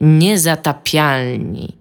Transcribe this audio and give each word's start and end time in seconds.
Niezatapialni. 0.00 1.80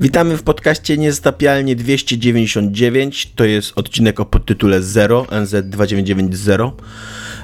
Witamy 0.00 0.36
w 0.36 0.42
podcaście 0.42 0.98
Niezatapialnie 0.98 1.76
299. 1.76 3.32
To 3.36 3.44
jest 3.44 3.72
odcinek 3.76 4.20
o 4.20 4.24
podtytule 4.24 4.82
0, 4.82 5.22
NZ2990. 5.22 6.70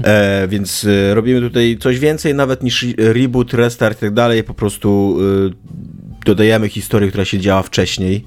E, 0.04 0.48
więc 0.48 0.84
e, 0.84 1.14
robimy 1.14 1.40
tutaj 1.40 1.78
coś 1.80 1.98
więcej 1.98 2.34
nawet 2.34 2.62
niż 2.62 2.86
reboot, 2.98 3.54
restart 3.54 3.98
i 3.98 4.00
tak 4.00 4.14
dalej. 4.14 4.44
Po 4.44 4.54
prostu 4.54 5.18
e, 5.46 6.24
dodajemy 6.24 6.68
historię, 6.68 7.08
która 7.08 7.24
się 7.24 7.38
działa 7.38 7.62
wcześniej. 7.62 8.24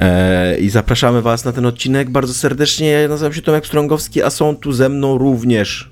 E, 0.00 0.58
I 0.58 0.70
zapraszamy 0.70 1.22
Was 1.22 1.44
na 1.44 1.52
ten 1.52 1.66
odcinek 1.66 2.10
bardzo 2.10 2.34
serdecznie. 2.34 2.88
Ja 2.88 3.08
nazywam 3.08 3.32
się 3.32 3.42
Tomek 3.42 3.66
Strągowski, 3.66 4.22
a 4.22 4.30
są 4.30 4.56
tu 4.56 4.72
ze 4.72 4.88
mną 4.88 5.18
również 5.18 5.90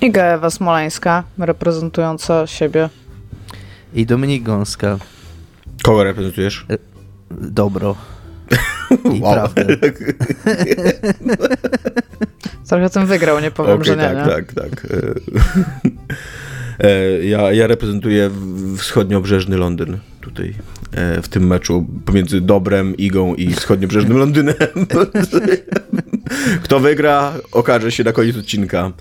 Iga 0.00 0.24
Ewa 0.24 0.50
Smoleńska, 0.50 1.24
reprezentująca 1.38 2.46
siebie. 2.46 2.88
I 3.94 4.06
Dominik 4.06 4.42
Gąska. 4.42 4.98
Kogo 5.82 6.04
reprezentujesz? 6.04 6.66
Dobro. 7.30 7.96
I 9.14 9.20
Wow. 9.20 9.32
prawdę. 9.34 9.66
Trochę 12.68 12.90
tym 12.90 13.06
wygrał, 13.06 13.40
nie 13.40 13.50
powiem, 13.50 13.74
Okej, 13.74 13.86
że 13.86 13.96
nie, 13.96 14.02
tak, 14.02 14.16
nie? 14.16 14.24
tak, 14.32 14.52
tak. 14.52 14.86
E, 16.80 16.86
e, 16.88 17.24
Ja, 17.24 17.52
ja 17.52 17.66
reprezentuję 17.66 18.30
wschodniobrzeżny 18.78 19.56
Londyn 19.56 19.98
tutaj 20.24 20.54
e, 20.92 21.22
w 21.22 21.28
tym 21.28 21.46
meczu 21.46 21.86
pomiędzy 22.04 22.40
Dobrem, 22.40 22.96
Igą 22.96 23.34
i 23.34 23.54
wschodniobrzeżnym 23.54 24.18
Londynem. 24.18 24.54
Kto 26.64 26.80
wygra, 26.80 27.32
okaże 27.52 27.92
się 27.92 28.04
na 28.04 28.12
koniec 28.12 28.36
odcinka. 28.36 28.92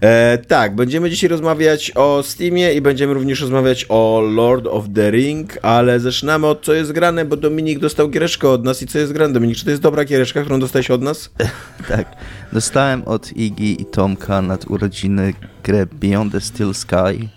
E, 0.00 0.38
tak, 0.38 0.74
będziemy 0.74 1.10
dzisiaj 1.10 1.30
rozmawiać 1.30 1.92
o 1.94 2.22
Steamie 2.22 2.72
i 2.72 2.80
będziemy 2.80 3.14
również 3.14 3.40
rozmawiać 3.40 3.86
o 3.88 4.22
Lord 4.34 4.66
of 4.66 4.84
the 4.94 5.10
Ring, 5.10 5.58
ale 5.62 6.00
zaczynamy 6.00 6.46
od 6.46 6.64
co 6.64 6.72
jest 6.72 6.92
grane, 6.92 7.24
bo 7.24 7.36
Dominik 7.36 7.78
dostał 7.78 8.08
giereszkę 8.08 8.48
od 8.48 8.64
nas 8.64 8.82
i 8.82 8.86
co 8.86 8.98
jest 8.98 9.12
grane. 9.12 9.34
Dominik, 9.34 9.56
czy 9.56 9.64
to 9.64 9.70
jest 9.70 9.82
dobra 9.82 10.04
giereszka, 10.04 10.40
którą 10.40 10.60
dostałeś 10.60 10.90
od 10.90 11.02
nas? 11.02 11.30
Tak. 11.88 12.16
Dostałem 12.52 13.02
od 13.02 13.32
Igi 13.32 13.82
i 13.82 13.84
Tomka 13.84 14.42
nad 14.42 14.70
urodziny 14.70 15.34
grę 15.64 15.86
Beyond 15.86 16.32
the 16.32 16.40
Steel 16.40 16.74
Sky 16.74 17.28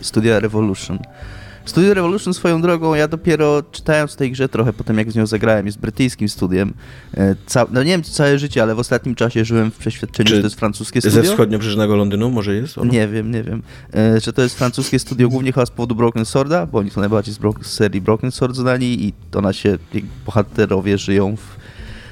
Studia 0.00 0.40
Revolution. 0.40 0.98
Studio 1.64 1.94
Revolution 1.94 2.34
swoją 2.34 2.62
drogą, 2.62 2.94
ja 2.94 3.08
dopiero 3.08 3.62
czytając 3.72 4.16
tej 4.16 4.32
grze 4.32 4.48
trochę 4.48 4.72
po 4.72 4.84
tym 4.84 4.98
jak 4.98 5.12
z 5.12 5.16
nią 5.16 5.26
zagrałem, 5.26 5.66
jest 5.66 5.78
brytyjskim 5.78 6.28
studiem. 6.28 6.74
E, 7.16 7.34
Ca- 7.46 7.66
no 7.72 7.82
nie 7.82 7.90
wiem 7.90 8.02
czy 8.02 8.10
całe 8.10 8.38
życie, 8.38 8.62
ale 8.62 8.74
w 8.74 8.78
ostatnim 8.78 9.14
czasie 9.14 9.44
żyłem 9.44 9.70
w 9.70 9.76
przeświadczeniu, 9.78 10.28
Czy 10.28 10.34
że 10.34 10.40
to 10.40 10.46
jest 10.46 10.56
francuskie 10.56 11.00
Ze 11.00 11.10
studio. 11.10 11.30
wschodniobrzeżnego 11.30 11.96
Londynu 11.96 12.30
może 12.30 12.54
jest? 12.54 12.78
ono? 12.78 12.92
Nie 12.92 13.08
wiem, 13.08 13.30
nie 13.30 13.42
wiem. 13.42 13.62
E, 13.94 14.20
że 14.20 14.32
to 14.32 14.42
jest 14.42 14.58
francuskie 14.58 14.98
studio 14.98 15.28
głównie 15.28 15.52
chyba 15.52 15.66
z 15.66 15.70
powodu 15.70 15.94
Broken 15.94 16.24
Sworda, 16.24 16.66
bo 16.66 16.78
oni 16.78 16.90
są 16.90 17.00
najbardziej 17.00 17.34
z, 17.34 17.38
z 17.62 17.66
serii 17.66 18.00
Broken 18.00 18.30
Sword 18.32 18.56
znani 18.56 19.04
i 19.04 19.12
ona 19.34 19.52
się, 19.52 19.78
bohaterowie 20.26 20.98
żyją 20.98 21.36
w... 21.36 21.40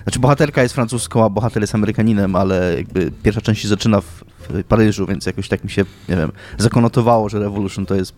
Znaczy 0.02 0.18
bohaterka 0.18 0.62
jest 0.62 0.74
francuską, 0.74 1.24
a 1.24 1.28
bohater 1.28 1.62
jest 1.62 1.74
Amerykaninem, 1.74 2.36
ale 2.36 2.74
jakby 2.76 3.10
pierwsza 3.22 3.40
część 3.40 3.62
się 3.62 3.68
zaczyna 3.68 4.00
w, 4.00 4.24
w 4.50 4.64
Paryżu, 4.64 5.06
więc 5.06 5.26
jakoś 5.26 5.48
tak 5.48 5.64
mi 5.64 5.70
się, 5.70 5.84
nie 6.08 6.16
wiem, 6.16 6.32
zakonotowało, 6.58 7.28
że 7.28 7.38
Revolution 7.38 7.86
to 7.86 7.94
jest 7.94 8.14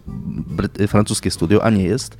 francuskie 0.88 1.30
studio, 1.30 1.64
a 1.64 1.70
nie 1.70 1.84
jest. 1.84 2.16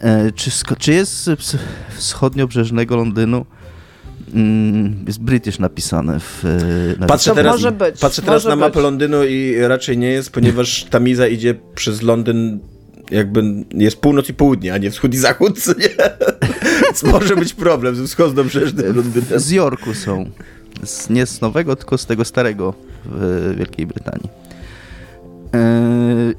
E, 0.00 0.32
czy, 0.32 0.50
czy 0.78 0.92
jest 0.92 1.24
z 1.24 1.56
wschodniobrzeżnego 1.96 2.96
Londynu? 2.96 3.46
Mm, 4.34 5.04
jest 5.06 5.20
British 5.20 5.58
napisane 5.58 6.20
w... 6.20 6.44
e, 6.44 7.00
na 7.00 7.06
Patrzę 7.06 7.30
To 7.30 7.36
teraz, 7.36 7.52
może 7.52 7.72
być, 7.72 8.00
patrzę 8.00 8.22
teraz 8.22 8.44
może 8.44 8.48
na 8.48 8.56
mapę 8.56 8.74
być. 8.74 8.82
Londynu 8.82 9.24
i 9.24 9.56
raczej 9.60 9.98
nie 9.98 10.08
jest, 10.08 10.30
ponieważ 10.30 10.84
Tamiza 10.84 11.28
idzie 11.28 11.54
przez 11.74 12.02
Londyn 12.02 12.60
jakby 13.10 13.42
jest 13.74 13.96
północ 13.96 14.28
i 14.28 14.34
południe, 14.34 14.74
a 14.74 14.78
nie 14.78 14.90
wschód 14.90 15.14
i 15.14 15.18
zachód, 15.18 15.66
nie? 15.78 15.88
Więc 16.84 17.02
może 17.02 17.36
być 17.36 17.54
problem 17.54 17.96
ze 17.96 18.06
wschodniobrzeżnym 18.06 18.96
Londynem. 18.96 19.40
Z 19.40 19.50
Yorku 19.50 19.94
są. 19.94 20.30
Z, 20.84 21.10
nie 21.10 21.26
z 21.26 21.40
nowego, 21.40 21.76
tylko 21.76 21.98
z 21.98 22.06
tego 22.06 22.24
starego 22.24 22.74
w 23.04 23.54
Wielkiej 23.58 23.86
Brytanii. 23.86 24.28
Yy, 25.54 26.34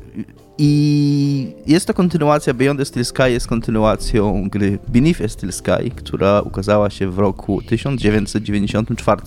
I 0.58 1.54
jest 1.68 1.86
to 1.88 1.94
kontynuacja, 1.94 2.54
Beyond 2.54 2.80
the 2.80 2.86
Steel 2.86 3.06
Sky 3.06 3.32
jest 3.32 3.48
kontynuacją 3.48 4.50
gry 4.50 4.80
Beneath 4.88 5.18
the 5.20 5.30
Steel 5.30 5.54
Sky, 5.54 5.92
która 5.96 6.42
ukazała 6.42 6.90
się 6.90 7.12
w 7.12 7.20
roku 7.20 7.62
1994 7.62 9.22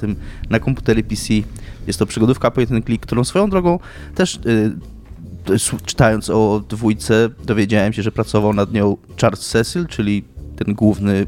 na 0.50 0.58
komputery 0.60 1.02
PC. 1.02 1.34
Jest 1.86 1.98
to 1.98 2.06
przygodówka 2.06 2.50
point 2.50 2.72
and 2.72 2.84
click, 2.86 3.06
którą 3.06 3.24
swoją 3.24 3.50
drogą 3.50 3.78
też 4.14 4.40
jest- 5.48 5.70
czytając 5.84 6.30
o 6.30 6.62
dwójce 6.68 7.28
dowiedziałem 7.44 7.92
się, 7.92 8.02
że 8.02 8.12
pracował 8.12 8.52
nad 8.52 8.72
nią 8.72 8.96
Charles 9.20 9.40
Cecil, 9.40 9.86
czyli 9.86 10.24
ten 10.56 10.74
główny 10.74 11.26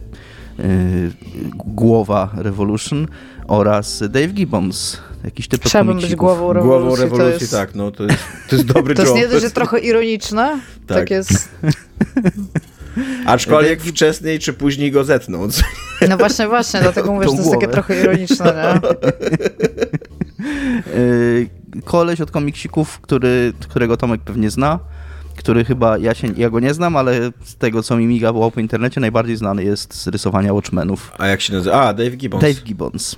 głowa 1.55 2.31
Revolution 2.37 3.07
oraz 3.49 4.03
Dave 4.09 4.27
Gibbons, 4.33 4.99
jakiś 5.25 5.49
typ 5.49 5.61
od 5.65 5.69
Chciałabym 5.71 5.95
być 5.95 6.03
komiksików. 6.03 6.21
głową 6.27 6.53
rewolucji. 6.53 6.87
Głową 6.89 6.97
rewolucji, 7.03 7.41
jest, 7.41 7.53
tak, 7.53 7.75
no 7.75 7.91
to 7.91 8.03
jest, 8.05 8.19
to 8.49 8.57
jest 8.57 8.69
dobry 8.69 8.95
To 8.95 9.03
jest 9.03 9.15
nie 9.15 9.29
dość, 9.29 9.43
że 9.45 9.51
trochę 9.51 9.79
ironiczne, 9.79 10.61
tak, 10.87 10.99
Tak. 10.99 11.11
jest. 11.11 11.49
Aczkolwiek 13.27 13.83
wcześniej 13.83 14.39
czy 14.39 14.53
później 14.53 14.93
go 14.93 15.05
zetną. 15.05 15.49
No 16.09 16.17
właśnie, 16.17 16.49
właśnie, 16.49 16.81
dlatego 16.81 17.13
mówię, 17.13 17.27
że 17.29 17.33
to 17.33 17.39
jest 17.39 17.51
takie 17.51 17.67
głowę. 17.67 17.73
trochę 17.73 18.01
ironiczne, 18.01 18.55
nie? 18.55 18.91
Yy, 21.01 21.83
koleś 21.85 22.21
od 22.21 22.31
komiksików, 22.31 23.01
który, 23.01 23.53
którego 23.69 23.97
Tomek 23.97 24.21
pewnie 24.21 24.51
zna, 24.51 24.79
który 25.43 25.65
chyba, 25.65 25.99
ja, 25.99 26.15
się, 26.15 26.29
ja 26.37 26.51
go 26.51 26.61
nie 26.61 26.75
znam, 26.75 26.97
ale 26.97 27.31
z 27.45 27.57
tego 27.57 27.83
co 27.83 27.97
mi 27.97 28.07
migało 28.07 28.51
po 28.51 28.61
internecie, 28.61 29.01
najbardziej 29.01 29.37
znany 29.37 29.65
jest 29.65 29.95
z 29.95 30.07
rysowania 30.07 30.53
Watchmenów. 30.53 31.13
A 31.19 31.27
jak 31.27 31.41
się 31.41 31.53
nazywa? 31.53 31.83
A, 31.83 31.93
Dave 31.93 32.17
Gibbons. 32.17 32.43
Dave 32.43 32.63
Gibbons. 32.65 33.17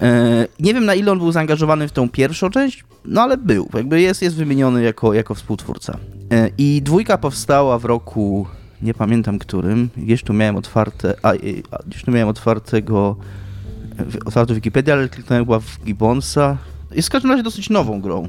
E, 0.00 0.46
nie 0.60 0.74
wiem 0.74 0.84
na 0.84 0.94
ile 0.94 1.12
on 1.12 1.18
był 1.18 1.32
zaangażowany 1.32 1.88
w 1.88 1.92
tą 1.92 2.08
pierwszą 2.08 2.50
część, 2.50 2.84
no 3.04 3.22
ale 3.22 3.36
był. 3.36 3.68
Jakby 3.74 4.00
jest, 4.00 4.22
jest 4.22 4.36
wymieniony 4.36 4.82
jako, 4.82 5.14
jako 5.14 5.34
współtwórca. 5.34 5.98
E, 6.32 6.50
I 6.58 6.82
dwójka 6.82 7.18
powstała 7.18 7.78
w 7.78 7.84
roku, 7.84 8.46
nie 8.82 8.94
pamiętam 8.94 9.38
którym, 9.38 9.90
gdzieś 9.96 10.22
tu 10.22 10.32
miałem 10.32 10.56
otwarte, 10.56 11.14
a, 11.22 11.32
a 11.70 11.82
gdzieś 11.86 12.02
tu 12.04 12.10
miałem 12.10 12.28
otwartego, 12.28 13.16
otwartą 14.24 14.54
Wikipedię, 14.54 14.92
ale 14.92 15.08
kliknąłem 15.08 15.44
chyba 15.44 15.60
w 15.60 15.84
Gibbonsa. 15.84 16.56
Jest 16.90 17.08
w 17.08 17.12
każdym 17.12 17.30
razie 17.30 17.42
dosyć 17.42 17.70
nową 17.70 18.00
grą. 18.00 18.28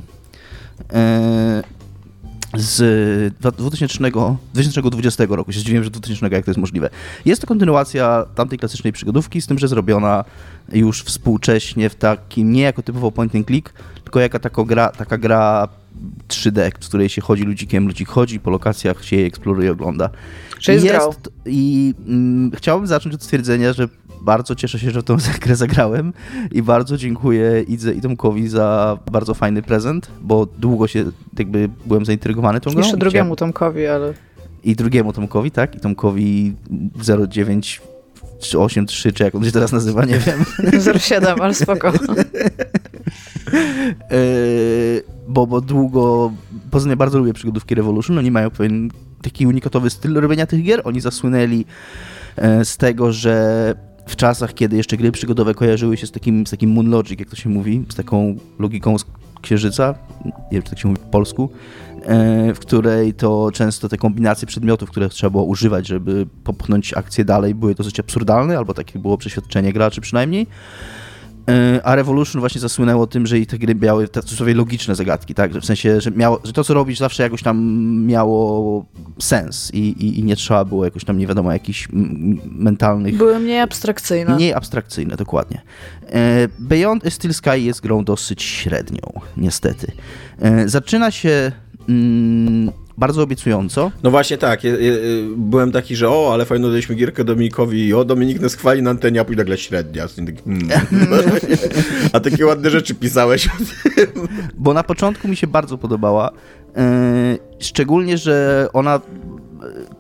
Z 2.58 3.34
dwa- 3.40 3.52
2000, 3.52 4.12
2020 4.54 5.26
roku. 5.30 5.52
Się 5.52 5.60
zdziwiłem, 5.60 5.84
że 5.84 5.90
2000 5.90 6.36
jak 6.36 6.46
to 6.46 6.52
jest 6.52 6.60
możliwe. 6.60 6.90
Jest 7.26 7.42
to 7.42 7.48
kontynuacja 7.48 8.26
tamtej 8.36 8.60
klasycznej 8.60 8.94
przygodówki, 8.94 9.42
z 9.42 9.48
tym, 9.48 9.60
że 9.60 9.68
zrobiona 9.68 10.26
już 10.72 11.04
współcześnie 11.04 11.90
w 11.90 11.96
takim, 11.96 12.52
nie 12.52 12.62
jako 12.62 12.82
typowo 12.84 13.12
point 13.12 13.36
and 13.36 13.48
click, 13.48 13.74
tylko 14.04 14.20
jako 14.20 14.40
taka 14.40 14.64
gra, 14.64 14.90
taka 14.90 15.18
gra 15.18 15.68
3D, 16.28 16.72
w 16.72 16.88
której 16.88 17.10
się 17.10 17.22
chodzi 17.22 17.44
ludzikiem, 17.44 17.88
ludzik 17.88 18.10
chodzi 18.10 18.40
po 18.40 18.50
lokacjach, 18.50 19.06
się 19.06 19.16
je 19.16 19.26
eksploruje, 19.26 19.72
ogląda. 19.72 20.10
Czy 20.60 20.74
jest 20.74 20.86
grał? 20.86 21.14
I 21.46 21.94
mm, 22.08 22.52
chciałbym 22.56 22.88
zacząć 22.88 23.16
od 23.16 23.24
stwierdzenia, 23.24 23.74
że 23.74 23.88
bardzo 24.22 24.56
cieszę 24.56 24.80
się, 24.80 24.92
że 24.92 25.02
w 25.02 25.04
tą 25.04 25.18
grę 25.42 25.56
zagrałem 25.66 26.14
i 26.52 26.62
bardzo 26.62 26.98
dziękuję 26.98 27.64
Idze 27.68 27.94
i 27.94 28.02
Tomkowi 28.02 28.48
za 28.48 28.98
bardzo 29.12 29.34
fajny 29.34 29.62
prezent, 29.62 30.12
bo 30.22 30.46
długo 30.46 30.88
się 30.88 31.06
jakby 31.38 31.70
byłem 31.86 32.06
zaintrygowany 32.06 32.62
tą 32.62 32.72
grą. 32.72 32.82
Jeszcze 32.82 32.98
drugiemu 32.98 33.36
Tomkowi, 33.36 33.88
ale... 33.88 34.14
i 34.64 34.76
drugiemu 34.76 35.14
Tomkowi, 35.14 35.52
tak? 35.52 35.76
I 35.76 35.80
Tomkowi 35.80 36.56
09 37.30 37.82
czy 38.40 38.60
83, 38.60 39.14
czy 39.14 39.24
jak 39.24 39.36
on 39.36 39.46
się 39.46 39.52
teraz 39.52 39.72
nazywa, 39.72 40.06
nie 40.06 40.20
wiem. 40.20 40.46
07, 41.00 41.42
ale 41.42 41.54
spoko. 41.54 41.92
Yy, 44.12 45.04
bo, 45.28 45.48
bo 45.48 45.62
długo, 45.62 46.32
poza 46.72 46.84
tym 46.84 46.90
ja 46.90 46.96
bardzo 46.96 47.20
lubię 47.20 47.34
przygodówki 47.34 47.76
Revolution, 47.76 48.18
oni 48.18 48.32
mają 48.32 48.50
pewien 48.50 48.90
taki 49.22 49.48
unikatowy 49.48 49.90
styl 49.90 50.14
robienia 50.14 50.46
tych 50.46 50.64
gier. 50.64 50.82
Oni 50.84 51.02
zasłynęli 51.02 51.66
e, 52.36 52.66
z 52.66 52.78
tego, 52.78 53.12
że 53.12 53.76
w 54.10 54.16
czasach, 54.16 54.54
kiedy 54.54 54.78
jeszcze 54.78 54.98
gry 54.98 55.12
przygodowe 55.12 55.54
kojarzyły 55.54 55.98
się 55.98 56.08
z 56.08 56.12
takim, 56.12 56.48
z 56.48 56.52
takim 56.52 56.72
Moon 56.72 56.90
Logic, 56.90 57.20
jak 57.20 57.30
to 57.30 57.36
się 57.36 57.50
mówi, 57.50 57.86
z 57.90 57.96
taką 57.96 58.36
logiką 58.60 58.98
z 58.98 59.06
księżyca, 59.42 59.96
nie 60.26 60.32
wiem, 60.52 60.64
czy 60.64 60.70
tak 60.70 60.80
się 60.80 60.88
mówi 60.88 61.00
po 61.02 61.08
polsku, 61.08 61.50
e, 62.02 62.54
w 62.54 62.60
której 62.60 63.14
to 63.14 63.50
często 63.54 63.90
te 63.90 63.98
kombinacje 63.98 64.48
przedmiotów, 64.48 64.90
które 64.90 65.10
trzeba 65.10 65.30
było 65.30 65.44
używać, 65.44 65.88
żeby 65.88 66.28
popchnąć 66.44 66.94
akcję 66.94 67.26
dalej, 67.26 67.56
były 67.56 67.76
dosyć 67.76 68.00
absurdalne, 68.00 68.58
albo 68.58 68.74
takie 68.74 69.00
było 69.00 69.18
przeświadczenie 69.18 69.74
graczy 69.74 70.02
przynajmniej. 70.02 70.48
E, 71.50 71.80
A 71.84 71.96
Revolution 71.96 72.40
właśnie 72.40 72.62
zasłynęło 72.62 73.08
tym, 73.08 73.28
że 73.28 73.40
i 73.40 73.48
te 73.48 73.58
gry 73.58 73.76
miały 73.76 74.08
te 74.08 74.22
sobie 74.22 74.54
logiczne 74.54 74.96
zagadki, 74.96 75.34
tak? 75.34 75.52
W 75.52 75.66
sensie, 75.66 76.02
że, 76.02 76.12
miało, 76.12 76.40
że 76.44 76.54
to, 76.54 76.64
co 76.64 76.74
robisz, 76.74 77.00
zawsze 77.00 77.24
jakoś 77.24 77.44
tam 77.44 77.58
miało 78.06 78.86
sens 79.20 79.74
i, 79.74 79.78
i, 79.80 80.20
i 80.20 80.24
nie 80.24 80.36
trzeba 80.36 80.66
było 80.66 80.86
jakoś 80.86 81.04
tam, 81.06 81.18
nie 81.18 81.28
wiadomo, 81.28 81.54
jakichś 81.54 81.88
mentalnych 82.46 83.18
Były 83.18 83.40
mniej 83.40 83.60
abstrakcyjne. 83.60 84.36
Mniej 84.36 84.54
abstrakcyjne, 84.54 85.16
dokładnie. 85.16 85.62
E, 86.10 86.48
Beyond 86.60 87.04
Steel 87.10 87.34
Sky 87.34 87.60
jest 87.60 87.82
grą 87.82 88.04
dosyć 88.04 88.44
średnią, 88.44 89.02
niestety. 89.38 89.92
E, 90.40 90.70
Zaczyna 90.70 91.12
się 91.12 91.52
mm, 91.90 92.72
bardzo 93.00 93.24
obiecująco. 93.24 93.92
No 94.04 94.12
właśnie 94.12 94.38
tak, 94.38 94.62
byłem 95.38 95.72
taki, 95.72 95.96
że 95.96 96.10
o, 96.10 96.34
ale 96.34 96.46
fajno 96.46 96.70
daliśmy 96.70 96.96
gierkę 96.96 97.24
Dominikowi, 97.24 97.94
o, 97.94 98.06
Dominik 98.06 98.40
nas 98.40 98.56
chwali 98.56 98.82
na 98.82 98.90
antenie, 98.90 99.22
a 99.22 99.26
później 99.26 99.38
nagle 99.38 99.58
średnia. 99.58 100.06
Hmm. 100.46 100.70
a 102.14 102.20
takie 102.20 102.46
ładne 102.46 102.70
rzeczy 102.70 102.96
pisałeś. 102.96 103.50
Bo 104.54 104.74
na 104.74 104.84
początku 104.84 105.28
mi 105.28 105.36
się 105.36 105.48
bardzo 105.48 105.78
podobała, 105.78 106.32
yy, 106.76 106.82
szczególnie, 107.60 108.18
że 108.18 108.68
ona 108.74 108.96
e, 108.96 109.00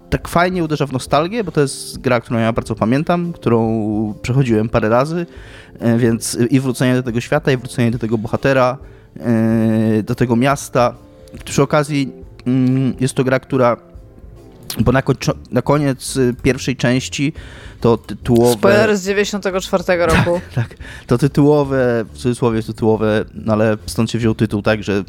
tak 0.09 0.27
fajnie 0.27 0.63
uderza 0.63 0.85
w 0.85 0.91
nostalgię, 0.91 1.43
bo 1.43 1.51
to 1.51 1.61
jest 1.61 2.01
gra, 2.01 2.21
którą 2.21 2.39
ja 2.39 2.53
bardzo 2.53 2.75
pamiętam, 2.75 3.33
którą 3.33 4.13
przechodziłem 4.21 4.69
parę 4.69 4.89
razy, 4.89 5.25
yy, 5.81 5.97
więc 5.97 6.37
i 6.49 6.59
wrócenie 6.59 6.95
do 6.95 7.03
tego 7.03 7.21
świata, 7.21 7.51
i 7.51 7.57
wrócenie 7.57 7.91
do 7.91 7.99
tego 7.99 8.17
bohatera, 8.17 8.77
do 10.03 10.15
tego 10.15 10.35
miasta. 10.35 10.95
Przy 11.45 11.63
okazji 11.63 12.11
jest 12.99 13.13
to 13.13 13.23
gra, 13.23 13.39
która 13.39 13.77
bo 14.79 14.91
na, 14.91 15.03
na 15.51 15.61
koniec 15.61 16.17
y, 16.17 16.35
pierwszej 16.43 16.75
części 16.75 17.33
to 17.81 17.97
tytułowe... 17.97 18.53
Spoiler 18.53 18.97
z 18.97 19.05
94 19.05 19.83
roku. 20.05 20.41
tak, 20.55 20.75
to 21.07 21.17
tytułowe, 21.17 22.05
w 22.13 22.17
cudzysłowie 22.17 22.63
tytułowe, 22.63 23.25
no 23.33 23.53
ale 23.53 23.77
stąd 23.85 24.11
się 24.11 24.17
wziął 24.17 24.35
tytuł, 24.35 24.61
tak, 24.61 24.83
że 24.83 25.03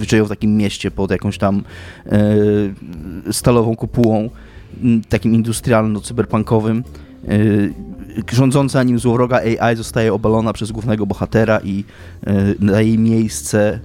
żyją 0.00 0.24
w 0.24 0.28
takim 0.28 0.56
mieście 0.56 0.90
pod 0.90 1.10
jakąś 1.10 1.38
tam 1.38 1.64
e, 2.06 3.32
stalową 3.32 3.76
kopułą, 3.76 4.30
takim 5.08 5.42
industrialno-cyberpunkowym. 5.42 6.82
E, 7.28 7.36
rządząca 8.32 8.82
nim 8.82 8.98
złowroga 8.98 9.40
AI 9.60 9.76
zostaje 9.76 10.14
obalona 10.14 10.52
przez 10.52 10.72
głównego 10.72 11.06
bohatera 11.06 11.60
i 11.64 11.84
e, 12.26 12.34
na 12.58 12.80
jej 12.80 12.98
miejsce 12.98 13.80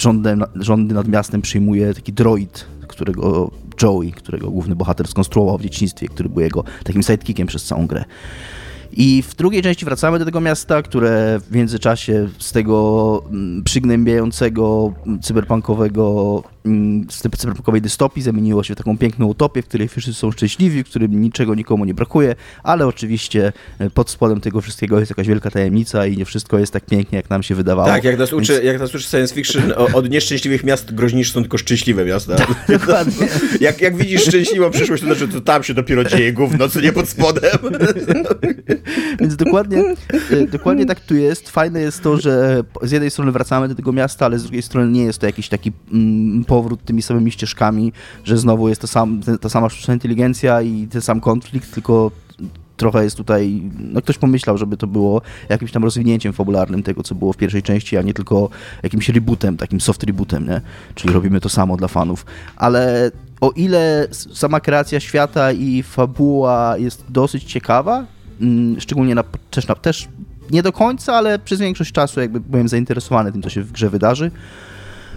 rządy, 0.00 0.36
rządy 0.54 0.94
nad 0.94 1.08
miastem 1.08 1.42
przyjmuje 1.42 1.94
taki 1.94 2.12
droid, 2.12 2.66
którego 2.88 3.50
Joey, 3.82 4.12
którego 4.12 4.50
główny 4.50 4.76
bohater 4.76 5.08
skonstruował 5.08 5.58
w 5.58 5.62
dzieciństwie, 5.62 6.08
który 6.08 6.28
był 6.28 6.40
jego 6.40 6.64
takim 6.84 7.02
sidekickiem 7.02 7.46
przez 7.46 7.64
całą 7.64 7.86
grę. 7.86 8.04
I 8.92 9.22
w 9.22 9.34
drugiej 9.34 9.62
części 9.62 9.84
wracamy 9.84 10.18
do 10.18 10.24
tego 10.24 10.40
miasta, 10.40 10.82
które 10.82 11.40
w 11.40 11.54
międzyczasie 11.54 12.28
z 12.38 12.52
tego 12.52 13.22
mm, 13.30 13.64
przygnębiającego 13.64 14.92
mm, 15.06 15.20
cyberpunkowego 15.20 16.42
z 17.10 17.22
tej 17.22 17.30
cyberpunkowej 17.30 17.82
dystopii 17.82 18.22
zamieniło 18.22 18.62
się 18.62 18.74
w 18.74 18.76
taką 18.76 18.98
piękną 18.98 19.26
utopię, 19.26 19.62
w 19.62 19.66
której 19.66 19.88
wszyscy 19.88 20.14
są 20.14 20.32
szczęśliwi, 20.32 20.84
w 20.84 20.86
którym 20.86 21.20
niczego 21.20 21.54
nikomu 21.54 21.84
nie 21.84 21.94
brakuje, 21.94 22.34
ale 22.62 22.86
oczywiście 22.86 23.52
e, 23.78 23.90
pod 23.90 24.10
spodem 24.10 24.40
tego 24.40 24.60
wszystkiego 24.60 24.98
jest 24.98 25.10
jakaś 25.10 25.26
wielka 25.26 25.50
tajemnica 25.50 26.06
i 26.06 26.16
nie 26.16 26.24
wszystko 26.24 26.58
jest 26.58 26.72
tak 26.72 26.86
pięknie, 26.86 27.16
jak 27.16 27.30
nam 27.30 27.42
się 27.42 27.54
wydawało. 27.54 27.88
Tak, 27.88 28.04
jak 28.04 28.18
nas 28.18 28.32
uczy, 28.32 28.52
Więc... 28.52 28.64
jak 28.64 28.78
nas 28.78 28.94
uczy 28.94 29.04
science 29.04 29.34
fiction, 29.34 29.72
od 29.94 30.10
nieszczęśliwych 30.10 30.64
miast 30.64 30.94
groźniejsze 30.94 31.32
są 31.32 31.40
tylko 31.40 31.58
szczęśliwe 31.58 32.04
miasta. 32.04 32.36
Dokładnie. 32.68 33.28
jak, 33.60 33.80
jak 33.80 33.96
widzisz 33.96 34.22
szczęśliwą 34.22 34.70
przyszłość, 34.70 35.02
to 35.02 35.06
znaczy, 35.06 35.28
to 35.28 35.40
tam 35.40 35.62
się 35.62 35.74
dopiero 35.74 36.04
dzieje 36.04 36.32
gówno, 36.32 36.68
co 36.68 36.80
nie 36.80 36.92
pod 36.92 37.08
spodem. 37.08 37.58
Więc 39.20 39.36
dokładnie, 39.36 39.84
e, 40.30 40.46
dokładnie 40.46 40.86
tak 40.86 41.00
tu 41.00 41.14
jest. 41.14 41.50
Fajne 41.50 41.80
jest 41.80 42.02
to, 42.02 42.20
że 42.20 42.62
z 42.82 42.90
jednej 42.90 43.10
strony 43.10 43.32
wracamy 43.32 43.68
do 43.68 43.74
tego 43.74 43.92
miasta, 43.92 44.26
ale 44.26 44.38
z 44.38 44.42
drugiej 44.42 44.62
strony 44.62 44.92
nie 44.92 45.02
jest 45.02 45.18
to 45.18 45.26
jakiś 45.26 45.48
taki 45.48 45.72
mm, 45.92 46.44
powrót 46.50 46.84
tymi 46.84 47.02
samymi 47.02 47.32
ścieżkami, 47.32 47.92
że 48.24 48.38
znowu 48.38 48.68
jest 48.68 48.80
to 48.80 48.86
sam, 48.86 49.20
ta 49.40 49.48
sama 49.48 49.68
sztuczna 49.68 49.94
inteligencja 49.94 50.62
i 50.62 50.86
ten 50.86 51.02
sam 51.02 51.20
konflikt, 51.20 51.74
tylko 51.74 52.10
trochę 52.76 53.04
jest 53.04 53.16
tutaj, 53.16 53.62
no 53.78 54.02
ktoś 54.02 54.18
pomyślał, 54.18 54.58
żeby 54.58 54.76
to 54.76 54.86
było 54.86 55.22
jakimś 55.48 55.72
tam 55.72 55.84
rozwinięciem 55.84 56.32
fabularnym 56.32 56.82
tego, 56.82 57.02
co 57.02 57.14
było 57.14 57.32
w 57.32 57.36
pierwszej 57.36 57.62
części, 57.62 57.96
a 57.96 58.02
nie 58.02 58.14
tylko 58.14 58.48
jakimś 58.82 59.08
rebootem, 59.08 59.56
takim 59.56 59.80
soft 59.80 60.02
rebootem, 60.02 60.46
nie? 60.46 60.60
Czyli 60.94 61.14
robimy 61.14 61.40
to 61.40 61.48
samo 61.48 61.76
dla 61.76 61.88
fanów. 61.88 62.26
Ale 62.56 63.10
o 63.40 63.50
ile 63.50 64.08
sama 64.12 64.60
kreacja 64.60 65.00
świata 65.00 65.52
i 65.52 65.82
fabuła 65.82 66.74
jest 66.78 67.04
dosyć 67.08 67.44
ciekawa, 67.44 68.06
mm, 68.40 68.80
szczególnie 68.80 69.14
na, 69.14 69.24
też, 69.50 69.66
na, 69.66 69.74
też 69.74 70.08
nie 70.50 70.62
do 70.62 70.72
końca, 70.72 71.14
ale 71.14 71.38
przez 71.38 71.60
większość 71.60 71.92
czasu 71.92 72.20
jakby 72.20 72.40
byłem 72.40 72.68
zainteresowany 72.68 73.32
tym, 73.32 73.42
co 73.42 73.50
się 73.50 73.62
w 73.62 73.72
grze 73.72 73.90
wydarzy, 73.90 74.30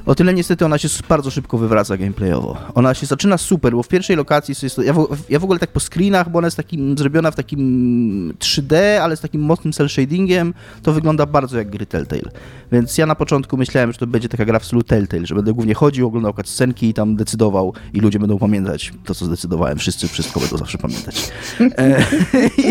o 0.06 0.16
tyle 0.16 0.34
niestety 0.34 0.66
ona 0.66 0.78
się 0.78 0.88
bardzo 1.10 1.32
szybko 1.32 1.58
wywraca 1.58 1.98
gameplayowo. 1.98 2.58
Ona 2.76 2.94
się 2.94 3.06
zaczyna 3.06 3.38
super, 3.38 3.74
bo 3.74 3.84
w 3.84 3.88
pierwszej 3.88 4.16
lokacji 4.16 4.56
jest 4.64 4.76
to, 4.76 4.82
ja, 4.82 4.94
w, 4.94 5.08
ja 5.30 5.40
w 5.40 5.44
ogóle 5.44 5.60
tak 5.60 5.72
po 5.72 5.80
screenach, 5.80 6.30
bo 6.30 6.38
ona 6.38 6.48
jest 6.48 6.58
takim, 6.58 6.98
zrobiona 6.98 7.32
w 7.32 7.36
takim 7.36 8.34
3D, 8.40 8.76
ale 8.98 9.18
z 9.18 9.22
takim 9.22 9.42
mocnym 9.42 9.74
cel 9.74 9.90
shadingiem, 9.90 10.54
to 10.82 10.94
wygląda 10.94 11.26
bardzo 11.26 11.58
jak 11.58 11.70
gry 11.70 11.86
Telltale. 11.86 12.32
Więc 12.72 12.98
ja 12.98 13.06
na 13.06 13.16
początku 13.16 13.58
myślałem, 13.58 13.92
że 13.92 13.98
to 13.98 14.08
będzie 14.08 14.30
taka 14.30 14.46
gra 14.46 14.60
w 14.60 14.66
stylu 14.66 14.84
Telltale, 14.84 15.26
że 15.26 15.36
będę 15.36 15.54
głównie 15.54 15.74
chodził, 15.74 16.08
oglądał 16.08 16.34
scenki 16.46 16.90
i 16.90 16.94
tam 16.94 17.16
decydował 17.16 17.74
i 17.94 18.00
ludzie 18.00 18.20
będą 18.20 18.40
pamiętać 18.40 18.94
to, 19.06 19.16
co 19.16 19.26
zdecydowałem. 19.26 19.78
Wszyscy 19.78 20.08
wszystko 20.08 20.40
będą 20.40 20.58
zawsze 20.58 20.78
pamiętać. 20.78 21.32
E, 21.60 22.06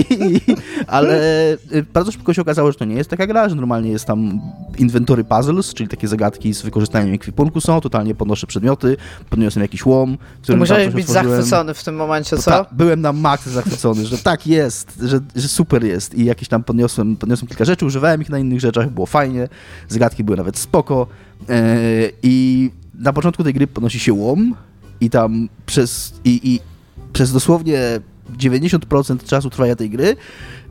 ale 0.86 1.22
e, 1.52 1.82
bardzo 1.92 2.12
szybko 2.12 2.34
się 2.34 2.42
okazało, 2.42 2.72
że 2.72 2.78
to 2.78 2.84
nie 2.84 2.94
jest 2.94 3.10
taka 3.10 3.26
gra, 3.26 3.48
że 3.48 3.54
normalnie 3.54 3.90
jest 3.90 4.04
tam 4.04 4.40
inventory 4.78 5.24
puzzles, 5.24 5.74
czyli 5.74 5.88
takie 5.88 6.08
zagadki 6.08 6.54
z 6.54 6.62
wykorzystaniem 6.62 7.12
ekwipunku 7.22 7.60
są, 7.60 7.80
totalnie 7.80 8.14
podnoszę 8.14 8.46
przedmioty, 8.46 8.96
podniosłem 9.30 9.62
jakiś 9.62 9.86
łom, 9.86 10.18
który 10.42 10.58
Musiałeś 10.58 10.94
być 10.94 11.08
zachwycony 11.08 11.74
w 11.74 11.84
tym 11.84 11.96
momencie, 11.96 12.36
co? 12.36 12.50
Ta, 12.50 12.66
byłem 12.72 13.00
na 13.00 13.12
maksa 13.12 13.50
zachwycony, 13.50 14.06
że 14.06 14.18
tak 14.18 14.46
jest, 14.46 15.00
że, 15.02 15.20
że 15.36 15.48
super 15.48 15.84
jest. 15.84 16.14
I 16.14 16.24
jakieś 16.24 16.48
tam 16.48 16.64
podniosłem, 16.64 17.16
podniosłem 17.16 17.48
kilka 17.48 17.64
rzeczy, 17.64 17.86
używałem 17.86 18.22
ich 18.22 18.30
na 18.30 18.38
innych 18.38 18.60
rzeczach, 18.60 18.90
było 18.90 19.06
fajnie, 19.06 19.48
zagadki 19.88 20.24
były 20.24 20.36
nawet 20.36 20.58
spoko. 20.58 21.06
Yy, 21.48 21.56
i 22.22 22.70
na 22.94 23.12
początku 23.12 23.44
tej 23.44 23.54
gry 23.54 23.66
podnosi 23.66 23.98
się 23.98 24.12
łom 24.12 24.54
i 25.00 25.10
tam 25.10 25.48
przez, 25.66 26.14
i, 26.24 26.40
i 26.54 26.60
przez 27.12 27.32
dosłownie 27.32 28.00
90% 28.38 29.24
czasu 29.24 29.50
trwania 29.50 29.76
tej 29.76 29.90
gry 29.90 30.16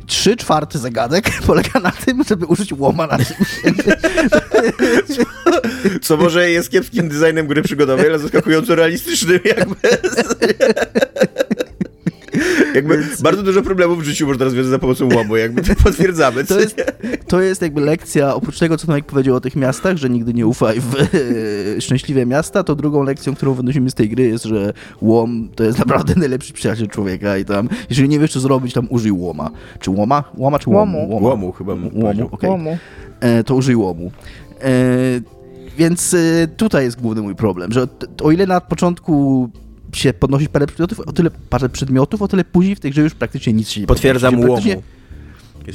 trzy 0.07 0.37
czwarte 0.37 0.79
zagadek 0.79 1.31
polega 1.47 1.79
na 1.79 1.91
tym, 1.91 2.23
żeby 2.23 2.45
użyć 2.45 2.73
łoma 2.73 3.07
na 3.07 3.17
czymś. 3.17 3.49
Co 6.01 6.17
może 6.17 6.51
jest 6.51 6.71
kiepskim 6.71 7.09
designem 7.09 7.47
gry 7.47 7.61
przygodowej, 7.61 8.07
ale 8.07 8.19
zaskakująco 8.19 8.75
realistycznym 8.75 9.39
jakby. 9.45 9.75
Jakby 12.75 12.97
Więc... 12.97 13.21
bardzo 13.21 13.43
dużo 13.43 13.61
problemów 13.61 13.99
w 13.99 14.03
życiu 14.03 14.27
można 14.27 14.45
rozwiązać 14.45 14.71
za 14.71 14.79
pomocą 14.79 15.09
łomu, 15.15 15.37
jakby 15.37 15.61
to 15.61 15.75
potwierdzamy. 15.83 16.43
To 16.43 16.59
jest, 16.59 16.83
to 17.27 17.41
jest 17.41 17.61
jakby 17.61 17.81
lekcja, 17.81 18.35
oprócz 18.35 18.59
tego, 18.59 18.77
co 18.77 18.87
Tomek 18.87 19.05
powiedział 19.05 19.35
o 19.35 19.41
tych 19.41 19.55
miastach, 19.55 19.97
że 19.97 20.09
nigdy 20.09 20.33
nie 20.33 20.47
ufaj 20.47 20.79
w 20.79 20.95
e, 20.95 21.81
szczęśliwe 21.81 22.25
miasta, 22.25 22.63
to 22.63 22.75
drugą 22.75 23.03
lekcją, 23.03 23.35
którą 23.35 23.53
wynosimy 23.53 23.89
z 23.89 23.93
tej 23.93 24.09
gry 24.09 24.27
jest, 24.27 24.43
że 24.43 24.73
łom 25.01 25.49
to 25.55 25.63
jest 25.63 25.79
naprawdę 25.79 26.13
najlepszy 26.17 26.53
przyjaciel 26.53 26.87
człowieka 26.87 27.37
i 27.37 27.45
tam, 27.45 27.69
jeżeli 27.89 28.09
nie 28.09 28.19
wiesz, 28.19 28.33
co 28.33 28.39
zrobić, 28.39 28.73
tam 28.73 28.87
użyj 28.89 29.11
łoma. 29.11 29.49
Czy 29.79 29.91
łoma? 29.91 30.23
Łoma 30.37 30.59
czy 30.59 30.69
łomu? 30.69 30.97
Łomu, 30.97 31.13
łomu, 31.13 31.27
łomu 31.27 31.51
chyba. 31.51 31.73
Łomu, 31.73 32.29
okay. 32.31 32.49
łomu. 32.49 32.77
E, 33.19 33.43
to 33.43 33.55
użyj 33.55 33.75
łomu. 33.75 34.11
E, 34.61 34.71
więc 35.77 36.13
e, 36.13 36.47
tutaj 36.57 36.85
jest 36.85 37.01
główny 37.01 37.21
mój 37.21 37.35
problem, 37.35 37.71
że 37.71 37.87
o 38.23 38.31
ile 38.31 38.45
na 38.45 38.61
początku 38.61 39.49
się 39.97 40.13
podnosić 40.13 40.49
parę 40.49 40.67
przedmiotów, 40.67 40.99
o 40.99 41.11
tyle 41.11 41.31
parę 41.49 41.69
przedmiotów, 41.69 42.21
o 42.21 42.27
tyle 42.27 42.43
później 42.43 42.75
w 42.75 42.79
tej 42.79 42.91
grze 42.91 43.01
już 43.01 43.13
praktycznie 43.13 43.53
nic 43.53 43.69
się 43.69 43.81
nie 43.81 43.87
Potwierdzam 43.87 44.39
łomu. 44.39 44.81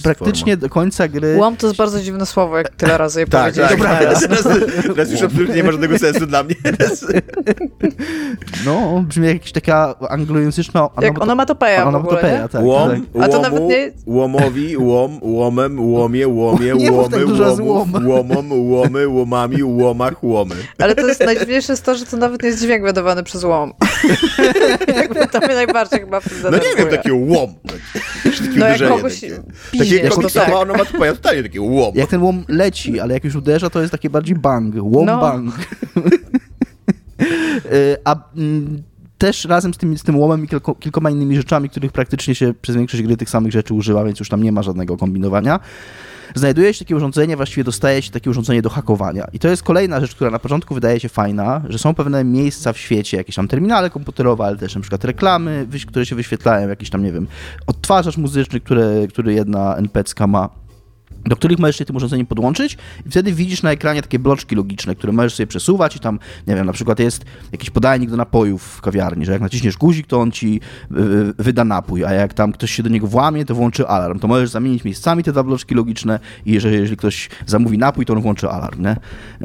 Praktycznie 0.03 0.53
forma. 0.53 0.61
do 0.61 0.69
końca 0.69 1.09
gry. 1.09 1.37
Łom 1.37 1.57
to 1.57 1.67
jest 1.67 1.79
bardzo 1.79 2.01
dziwne 2.01 2.27
słowo, 2.27 2.59
jak 2.59 2.71
tyle 2.71 2.99
razy 2.99 3.21
je 3.21 3.27
tak, 3.27 3.43
powiedziałeś. 3.43 3.83
Tak, 3.83 3.99
teraz, 3.99 4.21
teraz, 4.21 4.43
teraz 4.83 5.11
już 5.11 5.23
absolutnie 5.23 5.55
nie 5.55 5.65
ma 5.65 5.73
żadnego 5.73 5.99
sensu 5.99 6.27
dla 6.27 6.43
mnie. 6.43 6.55
No, 8.67 9.05
brzmi 9.09 9.27
jak 9.27 9.35
jakaś 9.35 9.53
taka 9.53 9.95
anglojęzyczna... 10.09 10.89
Jak 11.01 11.23
onomatopeja 11.23 11.87
onomatopeja, 11.89 12.49
tak. 12.49 12.63
Łom, 12.63 12.91
tak. 12.91 13.25
A 13.25 13.29
to 13.29 13.41
nawet 13.41 13.63
nie... 13.63 13.93
Łomowi, 14.07 14.77
łom, 14.77 15.19
łomem, 15.23 15.93
łomie, 15.93 16.29
łomie, 16.29 16.77
łomy, 16.77 17.27
łomów, 17.27 17.89
łomom, 18.05 18.71
łomy, 18.71 19.09
łomami, 19.09 19.63
łomach, 19.63 20.25
łomy. 20.25 20.55
Ale 20.79 20.95
to 20.95 21.07
jest 21.07 21.21
najdziwniejsze 21.21 21.73
jest 21.73 21.85
to, 21.85 21.95
że 21.95 22.07
to 22.07 22.17
nawet 22.17 22.43
nie 22.43 22.49
jest 22.49 22.63
dźwięk 22.63 22.85
wydawany 22.85 23.23
przez 23.23 23.45
łom. 23.45 23.73
Jakby 24.97 25.27
to 25.27 25.39
mnie 25.39 25.55
najbardziej 25.55 26.01
chyba 26.01 26.21
No 26.43 26.51
nie 26.51 26.77
wiem, 26.77 26.89
taki 26.89 27.13
łom. 27.13 27.55
No 28.57 28.67
jak 28.67 28.89
kogoś... 28.89 29.21
Takie 29.79 29.97
jako 29.97 30.23
to 30.23 30.31
tak. 30.31 30.55
onomatopeja, 30.55 31.13
totalnie 31.15 31.43
taki 31.43 31.61
łom. 31.61 31.93
Jak 31.95 32.11
ten 32.11 32.23
łom 32.23 32.45
leci, 32.49 33.01
ale 33.01 33.15
jak 33.15 33.25
już 33.25 33.35
uderza, 33.35 33.71
to 33.71 33.81
jest 33.81 33.93
taki 33.93 34.11
bardziej 34.11 34.37
bang. 34.37 34.75
Łom 34.79 35.07
no. 35.07 35.21
bang. 35.21 35.55
Y, 37.73 37.97
a 38.05 38.17
mm, 38.37 38.83
też 39.19 39.45
razem 39.45 39.75
z 39.75 39.79
tym, 39.79 39.99
z 39.99 40.03
tym 40.03 40.19
łomem 40.19 40.45
i 40.45 40.49
kilko, 40.49 40.75
kilkoma 40.75 41.11
innymi 41.11 41.37
rzeczami, 41.37 41.71
których 41.71 41.93
praktycznie 41.93 42.35
się 42.35 42.55
przez 42.63 42.77
większość 42.77 43.03
gry 43.03 43.17
tych 43.17 43.31
samych 43.31 43.53
rzeczy 43.53 43.75
używa, 43.75 44.05
więc 44.05 44.19
już 44.19 44.29
tam 44.29 44.43
nie 44.43 44.53
ma 44.53 44.63
żadnego 44.63 44.97
kombinowania. 44.97 45.61
Znajduje 46.37 46.75
się 46.75 46.85
takie 46.85 46.97
urządzenie, 46.97 47.37
właściwie 47.37 47.65
dostaje 47.65 48.03
się 48.03 48.11
takie 48.11 48.31
urządzenie 48.31 48.63
do 48.63 48.71
hakowania. 48.71 49.27
I 49.33 49.39
to 49.39 49.49
jest 49.49 49.63
kolejna 49.63 50.01
rzecz, 50.01 50.15
która 50.15 50.31
na 50.31 50.39
początku 50.39 50.75
wydaje 50.75 51.01
się 51.01 51.09
fajna, 51.09 51.63
że 51.69 51.79
są 51.79 51.95
pewne 51.95 52.25
miejsca 52.25 52.73
w 52.73 52.79
świecie, 52.79 53.17
jakieś 53.17 53.37
tam 53.37 53.49
terminale 53.49 53.91
komputerowe, 53.91 54.45
ale 54.45 54.57
też 54.57 54.75
na 54.75 54.81
przykład 54.81 55.05
reklamy, 55.05 55.67
które 55.87 56.07
się 56.07 56.17
wyświetlają, 56.17 56.69
jakiś 56.69 56.91
tam, 56.91 57.03
nie 57.03 57.13
wiem, 57.13 57.27
odtwarzacz 57.67 58.17
muzyczny, 58.17 58.61
które, 58.61 59.07
który 59.09 59.35
jedna 59.35 59.77
NPC 59.77 60.27
ma 60.27 60.49
do 61.25 61.37
których 61.37 61.59
możesz 61.59 61.77
się 61.77 61.85
tym 61.85 61.97
urządzeniem 61.97 62.27
podłączyć 62.27 62.79
i 63.07 63.11
wtedy 63.11 63.33
widzisz 63.33 63.63
na 63.63 63.71
ekranie 63.71 64.03
takie 64.03 64.19
bloczki 64.19 64.57
logiczne, 64.57 64.95
które 64.95 65.13
możesz 65.13 65.35
sobie 65.35 65.47
przesuwać 65.47 65.97
i 65.97 66.01
tam, 66.01 66.19
nie 66.47 66.55
wiem, 66.55 66.67
na 66.67 66.73
przykład 66.73 66.99
jest 66.99 67.25
jakiś 67.53 67.71
podajnik 67.71 68.11
do 68.11 68.17
napojów 68.17 68.63
w 68.63 68.81
kawiarni, 68.81 69.27
że 69.27 69.33
jak 69.33 69.41
naciśniesz 69.41 69.77
guzik, 69.77 70.07
to 70.07 70.21
on 70.21 70.33
ci 70.33 70.61
y, 70.91 70.97
wyda 71.39 71.65
napój, 71.65 72.05
a 72.05 72.13
jak 72.13 72.35
tam 72.35 72.53
ktoś 72.53 72.71
się 72.71 72.83
do 72.83 72.89
niego 72.89 73.07
włamie, 73.07 73.45
to 73.45 73.55
włączy 73.55 73.89
alarm. 73.89 74.19
To 74.19 74.29
możesz 74.29 74.51
zamienić 74.51 74.85
miejscami 74.85 75.23
te 75.23 75.33
dwa 75.33 75.43
bloczki 75.43 75.75
logiczne 75.75 76.21
i 76.47 76.53
jeżeli, 76.53 76.75
jeżeli 76.75 76.97
ktoś 76.97 77.29
zamówi 77.47 77.79
napój, 77.79 78.07
to 78.07 78.13
on 78.13 78.21
włączy 78.21 78.49
alarm, 78.49 78.83
nie? 78.83 78.97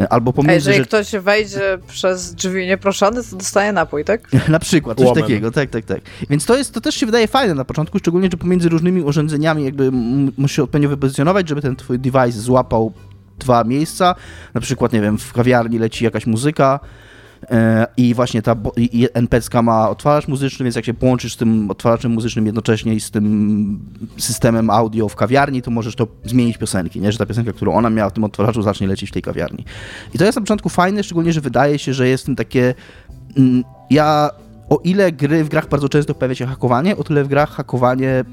Albo 0.09 0.33
pomiędzy, 0.33 0.51
a 0.51 0.55
jeżeli 0.55 0.77
że... 0.77 0.85
ktoś 0.85 1.11
wejdzie 1.23 1.77
przez 1.87 2.35
drzwi 2.35 2.67
nieproszony, 2.67 3.23
to 3.23 3.35
dostaje 3.35 3.71
napój, 3.71 4.05
tak? 4.05 4.21
na 4.49 4.59
przykład, 4.59 4.97
coś 4.97 5.07
Łomem. 5.07 5.23
takiego, 5.23 5.51
tak, 5.51 5.69
tak, 5.69 5.85
tak. 5.85 6.01
Więc 6.29 6.45
to 6.45 6.57
jest, 6.57 6.73
to 6.73 6.81
też 6.81 6.95
się 6.95 7.05
wydaje 7.05 7.27
fajne 7.27 7.55
na 7.55 7.65
początku, 7.65 7.99
szczególnie, 7.99 8.29
że 8.31 8.37
pomiędzy 8.37 8.69
różnymi 8.69 9.01
urządzeniami 9.01 9.63
jakby 9.63 9.91
musisz 10.37 10.55
się 10.55 10.63
odpowiednio 10.63 10.89
wypozycjonować, 10.89 11.49
żeby 11.49 11.61
ten 11.61 11.70
twój 11.75 11.99
device 11.99 12.39
złapał 12.39 12.93
dwa 13.39 13.63
miejsca. 13.63 14.15
Na 14.53 14.61
przykład, 14.61 14.93
nie 14.93 15.01
wiem, 15.01 15.17
w 15.17 15.33
kawiarni 15.33 15.79
leci 15.79 16.03
jakaś 16.03 16.27
muzyka 16.27 16.79
e, 17.51 17.87
i 17.97 18.13
właśnie 18.13 18.41
ta 18.41 18.55
NPC 19.13 19.61
ma 19.61 19.89
odtwarzacz 19.89 20.27
muzyczny, 20.27 20.63
więc 20.63 20.75
jak 20.75 20.85
się 20.85 20.93
połączysz 20.93 21.33
z 21.33 21.37
tym 21.37 21.71
odtwarzaczem 21.71 22.11
muzycznym 22.11 22.45
jednocześnie 22.45 22.93
i 22.93 22.99
z 22.99 23.11
tym 23.11 23.79
systemem 24.17 24.69
audio 24.69 25.09
w 25.09 25.15
kawiarni, 25.15 25.61
to 25.61 25.71
możesz 25.71 25.95
to 25.95 26.07
zmienić 26.25 26.57
piosenki, 26.57 27.01
nie? 27.01 27.11
że 27.11 27.17
ta 27.17 27.25
piosenka, 27.25 27.53
którą 27.53 27.73
ona 27.73 27.89
miała 27.89 28.09
w 28.09 28.13
tym 28.13 28.23
odtwarzaczu 28.23 28.61
zacznie 28.61 28.87
lecieć 28.87 29.09
w 29.09 29.13
tej 29.13 29.21
kawiarni. 29.21 29.65
I 30.13 30.17
to 30.17 30.25
jest 30.25 30.35
na 30.35 30.41
początku 30.41 30.69
fajne, 30.69 31.03
szczególnie, 31.03 31.33
że 31.33 31.41
wydaje 31.41 31.79
się, 31.79 31.93
że 31.93 32.07
jest 32.07 32.23
w 32.23 32.25
tym 32.25 32.35
takie... 32.35 32.73
mm, 33.37 33.63
Ja 33.89 34.29
o 34.69 34.79
ile 34.83 35.11
gry 35.11 35.43
w 35.43 35.49
grach 35.49 35.69
bardzo 35.69 35.89
często 35.89 36.15
pojawia 36.15 36.35
się 36.35 36.45
hakowanie, 36.45 36.97
o 36.97 37.03
tyle 37.03 37.23
w 37.23 37.27
grach 37.27 37.49
hakowanie 37.49 38.23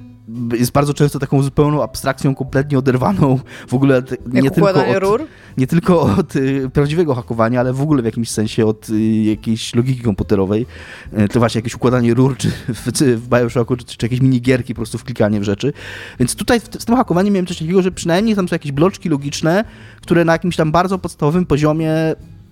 jest 0.52 0.72
bardzo 0.72 0.94
często 0.94 1.18
taką 1.18 1.42
zupełną 1.42 1.82
abstrakcją, 1.82 2.34
kompletnie 2.34 2.78
oderwaną 2.78 3.38
w 3.68 3.74
ogóle 3.74 4.02
nie 4.26 4.50
tylko, 4.50 4.68
od, 4.68 4.98
rur. 4.98 5.22
nie 5.56 5.66
tylko 5.66 6.00
od 6.02 6.36
y, 6.36 6.70
prawdziwego 6.72 7.14
hakowania, 7.14 7.60
ale 7.60 7.72
w 7.72 7.82
ogóle 7.82 8.02
w 8.02 8.04
jakimś 8.04 8.30
sensie 8.30 8.66
od 8.66 8.90
y, 8.90 9.00
jakiejś 9.22 9.74
logiki 9.74 10.00
komputerowej. 10.02 10.66
Y, 11.18 11.28
to 11.28 11.38
właśnie 11.38 11.58
jakieś 11.58 11.74
układanie 11.74 12.14
rur, 12.14 12.36
czy 12.36 12.50
w, 12.68 12.92
czy 12.92 13.16
w 13.16 13.28
Bioshocku, 13.28 13.76
czy, 13.76 13.84
czy 13.84 13.96
jakieś 14.02 14.20
minigierki, 14.20 14.74
po 14.74 14.78
prostu 14.78 14.98
wklikanie 14.98 15.40
w 15.40 15.44
rzeczy. 15.44 15.72
Więc 16.18 16.34
tutaj 16.34 16.60
w, 16.60 16.64
z 16.64 16.84
tym 16.84 16.96
hakowaniem 16.96 17.34
miałem 17.34 17.46
coś 17.46 17.58
takiego, 17.58 17.82
że 17.82 17.92
przynajmniej 17.92 18.36
tam 18.36 18.48
są 18.48 18.54
jakieś 18.54 18.72
bloczki 18.72 19.08
logiczne, 19.08 19.64
które 20.02 20.24
na 20.24 20.32
jakimś 20.32 20.56
tam 20.56 20.72
bardzo 20.72 20.98
podstawowym 20.98 21.46
poziomie 21.46 21.92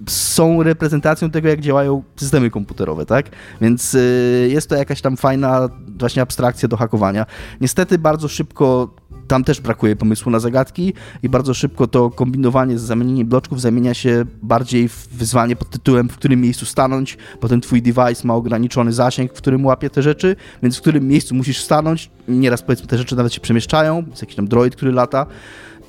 są 0.09 0.62
reprezentacją 0.62 1.31
tego, 1.31 1.49
jak 1.49 1.61
działają 1.61 2.03
systemy 2.17 2.50
komputerowe, 2.50 3.07
tak? 3.07 3.26
Więc 3.61 3.95
y, 3.95 4.49
jest 4.50 4.69
to 4.69 4.75
jakaś 4.75 5.00
tam 5.00 5.17
fajna 5.17 5.69
właśnie 5.99 6.23
abstrakcja 6.23 6.69
do 6.69 6.76
hakowania. 6.76 7.26
Niestety 7.61 7.99
bardzo 7.99 8.29
szybko 8.29 8.95
tam 9.29 9.45
też 9.45 9.61
brakuje 9.61 9.97
pomysłu 9.97 10.33
na 10.33 10.38
zagadki 10.38 10.93
i 11.23 11.29
bardzo 11.29 11.55
szybko 11.55 11.87
to 11.87 12.11
kombinowanie 12.11 12.79
z 12.79 12.83
zamienieniem 12.83 13.29
bloczków 13.29 13.61
zamienia 13.61 13.95
się 13.95 14.25
bardziej 14.43 14.88
w 14.88 15.09
wyzwanie 15.12 15.57
pod 15.57 15.71
tytułem, 15.71 16.09
w 16.09 16.17
którym 16.17 16.41
miejscu 16.41 16.67
stanąć, 16.67 17.19
bo 17.41 17.49
ten 17.49 17.61
twój 17.61 17.83
device 17.83 18.26
ma 18.26 18.35
ograniczony 18.35 18.93
zasięg, 18.93 19.33
w 19.33 19.37
którym 19.37 19.67
łapie 19.67 19.91
te 19.91 20.03
rzeczy, 20.03 20.37
więc 20.62 20.76
w 20.76 20.81
którym 20.81 21.09
miejscu 21.09 21.35
musisz 21.35 21.61
stanąć. 21.61 22.11
Nieraz 22.29 22.62
powiedzmy 22.62 22.87
te 22.87 22.99
rzeczy 22.99 23.17
nawet 23.17 23.35
się 23.35 23.41
przemieszczają, 23.41 24.05
jest 24.11 24.23
jakiś 24.23 24.37
tam 24.37 24.49
droid, 24.49 24.76
który 24.76 24.93
lata 24.93 25.26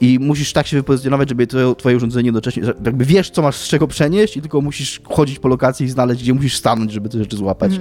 i 0.01 0.19
musisz 0.19 0.53
tak 0.53 0.67
się 0.67 0.77
wypozycjonować, 0.77 1.29
żeby 1.29 1.47
to, 1.47 1.75
twoje 1.75 1.97
urządzenie 1.97 2.27
jednocześnie, 2.27 2.63
jakby 2.85 3.05
wiesz, 3.05 3.29
co 3.29 3.41
masz 3.41 3.55
z 3.55 3.67
czego 3.67 3.87
przenieść 3.87 4.37
i 4.37 4.41
tylko 4.41 4.61
musisz 4.61 5.01
chodzić 5.03 5.39
po 5.39 5.47
lokacji 5.47 5.85
i 5.85 5.89
znaleźć, 5.89 6.21
gdzie 6.23 6.33
musisz 6.33 6.57
stanąć, 6.57 6.91
żeby 6.91 7.09
te 7.09 7.17
rzeczy 7.17 7.37
złapać. 7.37 7.71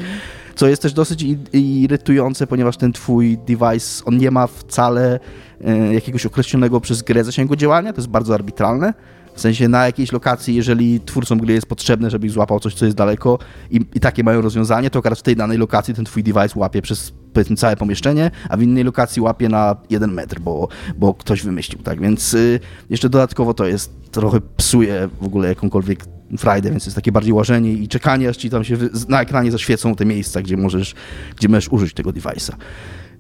Co 0.55 0.69
jest 0.69 0.83
też 0.83 0.93
dosyć 0.93 1.25
irytujące, 1.53 2.47
ponieważ 2.47 2.77
ten 2.77 2.93
twój 2.93 3.39
device, 3.39 4.05
on 4.05 4.17
nie 4.17 4.31
ma 4.31 4.47
wcale 4.47 5.21
e, 5.65 5.95
jakiegoś 5.95 6.27
określonego 6.27 6.81
przez 6.81 7.03
grę 7.03 7.25
zasięgu 7.25 7.57
działania, 7.57 7.93
to 7.93 7.99
jest 8.01 8.09
bardzo 8.09 8.35
arbitralne. 8.35 8.95
W 9.37 9.41
sensie 9.41 9.69
na 9.69 9.87
jakiejś 9.87 10.13
lokacji, 10.13 10.55
jeżeli 10.55 11.01
twórcom 11.01 11.39
gry 11.39 11.55
jest 11.55 11.67
potrzebne, 11.67 12.11
żeby 12.11 12.31
złapał 12.31 12.61
coś, 12.61 12.75
co 12.75 12.85
jest 12.85 12.97
daleko 12.97 13.39
i, 13.71 13.81
i 13.95 14.01
takie 14.01 14.25
mają 14.25 14.41
rozwiązanie, 14.41 14.91
to 14.91 14.99
akurat 14.99 15.19
w 15.19 15.23
tej 15.23 15.37
danej 15.37 15.59
lokacji 15.59 15.95
ten 15.95 16.05
twój 16.05 16.23
device 16.23 16.59
łapie 16.59 16.83
przez 16.83 17.13
powiedzmy 17.33 17.57
całe 17.57 17.77
pomieszczenie, 17.77 18.31
a 18.49 18.57
w 18.57 18.63
innej 18.63 18.85
lokacji 18.85 19.23
łapie 19.23 19.49
na 19.49 19.77
jeden 19.91 20.13
metr, 20.13 20.41
bo, 20.41 20.69
bo 20.97 21.15
ktoś 21.15 21.43
wymyślił, 21.43 21.83
tak? 21.83 22.01
Więc 22.01 22.35
y, 22.35 22.61
jeszcze 22.91 23.09
dodatkowo 23.09 23.55
to 23.55 23.67
jest, 23.67 23.93
trochę 24.11 24.41
psuje 24.57 25.09
w 25.21 25.25
ogóle 25.25 25.49
jakąkolwiek 25.49 26.05
frajdę, 26.39 26.71
więc 26.71 26.87
jest 26.87 26.97
takie 26.97 27.13
bardziej 27.13 27.33
łażenie 27.33 27.73
i 27.73 27.89
czekanie, 27.89 28.29
aż 28.29 28.37
ci 28.37 28.51
tam 28.51 28.65
się 28.65 28.77
na 29.09 29.23
ekranie 29.23 29.51
zaświecą 29.53 29.95
te 29.95 30.05
miejsca, 30.05 30.43
gdzie 30.43 30.57
możesz, 30.57 30.95
gdzie 31.37 31.49
możesz 31.49 31.69
użyć 31.69 31.95
tego 31.95 32.11
device'a. 32.11 32.53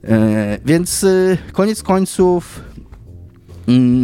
E, 0.04 0.58
więc 0.64 1.04
y, 1.04 1.38
koniec 1.52 1.82
końców 1.82 2.61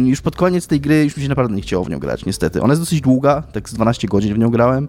już 0.05 0.21
pod 0.21 0.35
koniec 0.35 0.67
tej 0.67 0.81
gry 0.81 1.03
już 1.03 1.17
mi 1.17 1.23
się 1.23 1.29
naprawdę 1.29 1.55
nie 1.55 1.61
chciało 1.61 1.83
w 1.83 1.89
nią 1.89 1.99
grać, 1.99 2.25
niestety. 2.25 2.61
Ona 2.61 2.73
jest 2.73 2.81
dosyć 2.81 3.01
długa, 3.01 3.41
tak 3.41 3.69
z 3.69 3.73
12 3.73 4.07
godzin 4.07 4.33
w 4.33 4.37
nią 4.37 4.49
grałem 4.49 4.87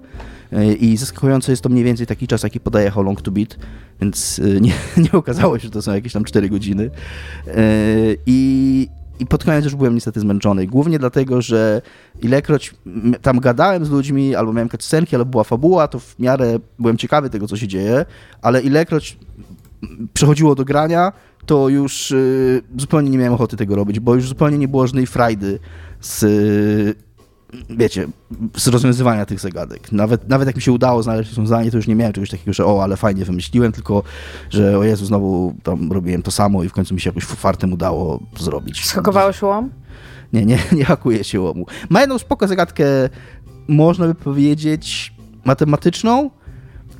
e, 0.52 0.72
i 0.72 0.96
zaskakujące 0.96 1.52
jest 1.52 1.62
to 1.62 1.68
mniej 1.68 1.84
więcej 1.84 2.06
taki 2.06 2.26
czas, 2.26 2.42
jaki 2.42 2.60
podaje 2.60 2.90
How 2.90 3.02
Long 3.02 3.22
To 3.22 3.30
Beat, 3.30 3.58
więc 4.00 4.38
e, 4.38 4.60
nie, 4.66 4.72
nie 4.96 5.12
okazało 5.12 5.58
się, 5.58 5.64
że 5.64 5.70
to 5.70 5.82
są 5.82 5.94
jakieś 5.94 6.12
tam 6.12 6.24
4 6.24 6.48
godziny. 6.48 6.90
E, 7.46 7.52
I, 8.26 8.88
I 9.18 9.26
pod 9.26 9.44
koniec 9.44 9.64
już 9.64 9.74
byłem 9.74 9.94
niestety 9.94 10.20
zmęczony. 10.20 10.66
Głównie 10.66 10.98
dlatego, 10.98 11.42
że 11.42 11.82
ilekroć 12.22 12.74
tam 13.22 13.40
gadałem 13.40 13.84
z 13.84 13.90
ludźmi, 13.90 14.34
albo 14.34 14.52
miałem 14.52 14.68
cutscenki, 14.68 15.16
albo 15.16 15.30
była 15.30 15.44
fabuła, 15.44 15.88
to 15.88 15.98
w 15.98 16.18
miarę 16.18 16.58
byłem 16.78 16.96
ciekawy 16.96 17.30
tego, 17.30 17.46
co 17.46 17.56
się 17.56 17.68
dzieje, 17.68 18.04
ale 18.42 18.60
ilekroć 18.60 19.18
przechodziło 20.14 20.54
do 20.54 20.64
grania, 20.64 21.12
to 21.46 21.68
już 21.68 22.10
y, 22.10 22.62
zupełnie 22.78 23.10
nie 23.10 23.18
miałem 23.18 23.34
ochoty 23.34 23.56
tego 23.56 23.76
robić, 23.76 24.00
bo 24.00 24.14
już 24.14 24.28
zupełnie 24.28 24.58
nie 24.58 24.68
było 24.68 24.86
żadnej 24.86 25.06
frajdy 25.06 25.58
z, 26.00 26.22
y, 26.22 26.94
wiecie, 27.70 28.08
z 28.56 28.68
rozwiązywania 28.68 29.26
tych 29.26 29.40
zagadek. 29.40 29.92
Nawet, 29.92 30.28
nawet 30.28 30.46
jak 30.46 30.56
mi 30.56 30.62
się 30.62 30.72
udało 30.72 31.02
znaleźć 31.02 31.30
rozwiązanie, 31.30 31.70
to 31.70 31.76
już 31.76 31.86
nie 31.86 31.94
miałem 31.94 32.12
czegoś 32.12 32.30
takiego, 32.30 32.52
że 32.52 32.66
o, 32.66 32.82
ale 32.82 32.96
fajnie 32.96 33.24
wymyśliłem, 33.24 33.72
tylko, 33.72 34.02
że 34.50 34.78
o 34.78 34.84
Jezu, 34.84 35.06
znowu 35.06 35.54
tam 35.62 35.92
robiłem 35.92 36.22
to 36.22 36.30
samo 36.30 36.64
i 36.64 36.68
w 36.68 36.72
końcu 36.72 36.94
mi 36.94 37.00
się 37.00 37.10
jakoś 37.10 37.24
fartem 37.24 37.72
udało 37.72 38.20
zrobić. 38.38 38.84
Skakowałeś 38.84 39.42
łom? 39.42 39.70
Nie, 40.32 40.46
nie, 40.46 40.58
nie 40.78 40.84
hakuje 40.84 41.24
się 41.24 41.40
łomu. 41.40 41.66
Ma 41.88 42.00
jedną 42.00 42.18
spoko 42.18 42.48
zagadkę, 42.48 42.84
można 43.68 44.06
by 44.06 44.14
powiedzieć, 44.14 45.14
matematyczną, 45.44 46.30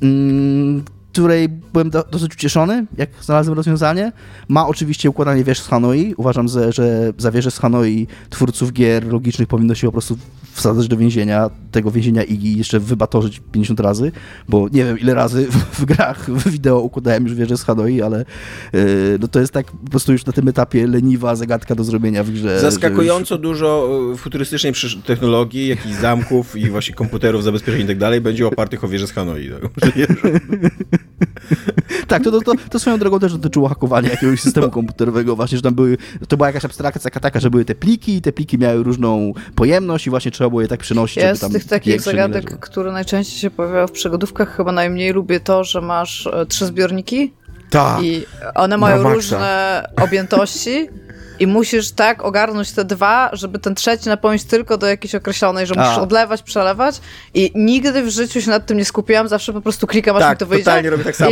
mm, 0.01 0.83
której 1.15 1.49
byłem 1.49 1.89
do, 1.89 2.03
dosyć 2.11 2.33
ucieszony, 2.33 2.85
jak 2.97 3.09
znalazłem 3.21 3.57
rozwiązanie. 3.57 4.11
Ma 4.47 4.67
oczywiście 4.67 5.09
układanie 5.09 5.43
wież 5.43 5.59
z 5.59 5.67
Hanoi. 5.67 6.13
Uważam, 6.17 6.47
że, 6.47 6.71
że 6.71 7.13
za 7.17 7.31
wieżę 7.31 7.51
z 7.51 7.57
Hanoi 7.59 8.07
twórców 8.29 8.73
gier 8.73 9.07
logicznych 9.13 9.47
powinno 9.47 9.75
się 9.75 9.87
po 9.87 9.91
prostu 9.91 10.17
wsadzać 10.51 10.87
do 10.87 10.97
więzienia, 10.97 11.49
tego 11.71 11.91
więzienia 11.91 12.23
IGI 12.23 12.57
jeszcze 12.57 12.79
wybatorzyć 12.79 13.41
50 13.51 13.79
razy, 13.79 14.11
bo 14.49 14.67
nie 14.71 14.85
wiem 14.85 14.99
ile 14.99 15.13
razy 15.13 15.47
w, 15.47 15.55
w 15.79 15.85
grach, 15.85 16.31
w 16.31 16.49
wideo 16.51 16.79
układałem 16.79 17.23
już 17.23 17.33
wieżę 17.35 17.57
z 17.57 17.63
Hanoi, 17.63 18.01
ale 18.01 18.25
yy, 18.73 18.81
no 19.21 19.27
to 19.27 19.39
jest 19.39 19.53
tak 19.53 19.71
po 19.71 19.89
prostu 19.89 20.11
już 20.11 20.25
na 20.25 20.33
tym 20.33 20.47
etapie 20.47 20.87
leniwa 20.87 21.35
zagadka 21.35 21.75
do 21.75 21.83
zrobienia 21.83 22.23
w 22.23 22.31
grze. 22.31 22.47
że 22.49 22.53
już- 22.53 22.61
Zaskakująco 22.61 23.37
dużo 23.37 23.89
e, 24.13 24.17
futurystycznej 24.17 24.73
technologii, 25.05 25.67
jakichś 25.67 25.95
zamków 25.95 26.55
i 26.55 26.69
właśnie 26.69 26.95
komputerów, 26.95 27.43
zabezpieczeń 27.43 27.81
i 27.81 27.87
tak 27.87 27.97
dalej 27.97 28.21
będzie 28.21 28.47
opartych 28.47 28.83
o 28.83 28.87
wieżę 28.87 29.07
z 29.07 29.11
Hanoi. 29.11 29.51
Tak? 29.51 29.91
Tak, 32.07 32.23
to, 32.23 32.31
to, 32.31 32.41
to, 32.41 32.53
to 32.69 32.79
swoją 32.79 32.97
drogą 32.99 33.19
też 33.19 33.33
dotyczyło 33.33 33.67
hakowania 33.67 34.09
jakiegoś 34.09 34.41
systemu 34.41 34.69
komputerowego, 34.69 35.35
właśnie, 35.35 35.57
że 35.57 35.61
tam 35.61 35.75
były, 35.75 35.97
to 36.27 36.37
była 36.37 36.47
jakaś 36.47 36.65
abstrakcja 36.65 37.11
taka, 37.11 37.39
że 37.39 37.49
były 37.49 37.65
te 37.65 37.75
pliki, 37.75 38.21
te 38.21 38.31
pliki 38.31 38.57
miały 38.57 38.83
różną 38.83 39.33
pojemność 39.55 40.07
i 40.07 40.09
właśnie 40.09 40.31
trzeba 40.31 40.49
było 40.49 40.61
je 40.61 40.67
tak 40.67 40.79
przenosić, 40.79 41.17
Ja 41.17 41.35
żeby 41.35 41.49
z 41.49 41.53
tych 41.53 41.65
takich 41.65 42.01
zagadek, 42.01 42.59
które 42.59 42.91
najczęściej 42.91 43.39
się 43.39 43.49
pojawiają 43.49 43.87
w 43.87 43.91
przygodówkach, 43.91 44.55
chyba 44.55 44.71
najmniej 44.71 45.13
lubię 45.13 45.39
to, 45.39 45.63
że 45.63 45.81
masz 45.81 46.27
e, 46.27 46.45
trzy 46.45 46.65
zbiorniki 46.65 47.33
Tak. 47.69 48.03
i 48.03 48.25
one 48.55 48.77
mają 48.77 49.13
różne 49.13 49.83
objętości 50.01 50.89
i 51.39 51.47
musisz 51.47 51.91
tak 51.91 52.23
ogarnąć 52.25 52.71
te 52.71 52.85
dwa, 52.85 53.29
żeby 53.33 53.59
ten 53.59 53.75
trzeci 53.75 54.09
napełnić 54.09 54.43
tylko 54.43 54.77
do 54.77 54.87
jakiejś 54.87 55.15
określonej, 55.15 55.67
że 55.67 55.73
musisz 55.75 55.97
A. 55.97 56.01
odlewać, 56.01 56.43
przelewać 56.43 57.01
i 57.33 57.51
nigdy 57.55 58.03
w 58.03 58.09
życiu 58.09 58.41
się 58.41 58.49
nad 58.49 58.65
tym 58.65 58.77
nie 58.77 58.85
skupiłam, 58.85 59.27
zawsze 59.27 59.53
po 59.53 59.61
prostu 59.61 59.87
klikam, 59.87 60.15
aż 60.15 60.21
Tak, 60.21 60.35
mi 60.35 60.39
to 60.39 60.45
wyjdzie. 60.45 60.65
totalnie 60.65 60.89
robię 60.89 61.03
tak 61.03 61.15
samo. 61.15 61.31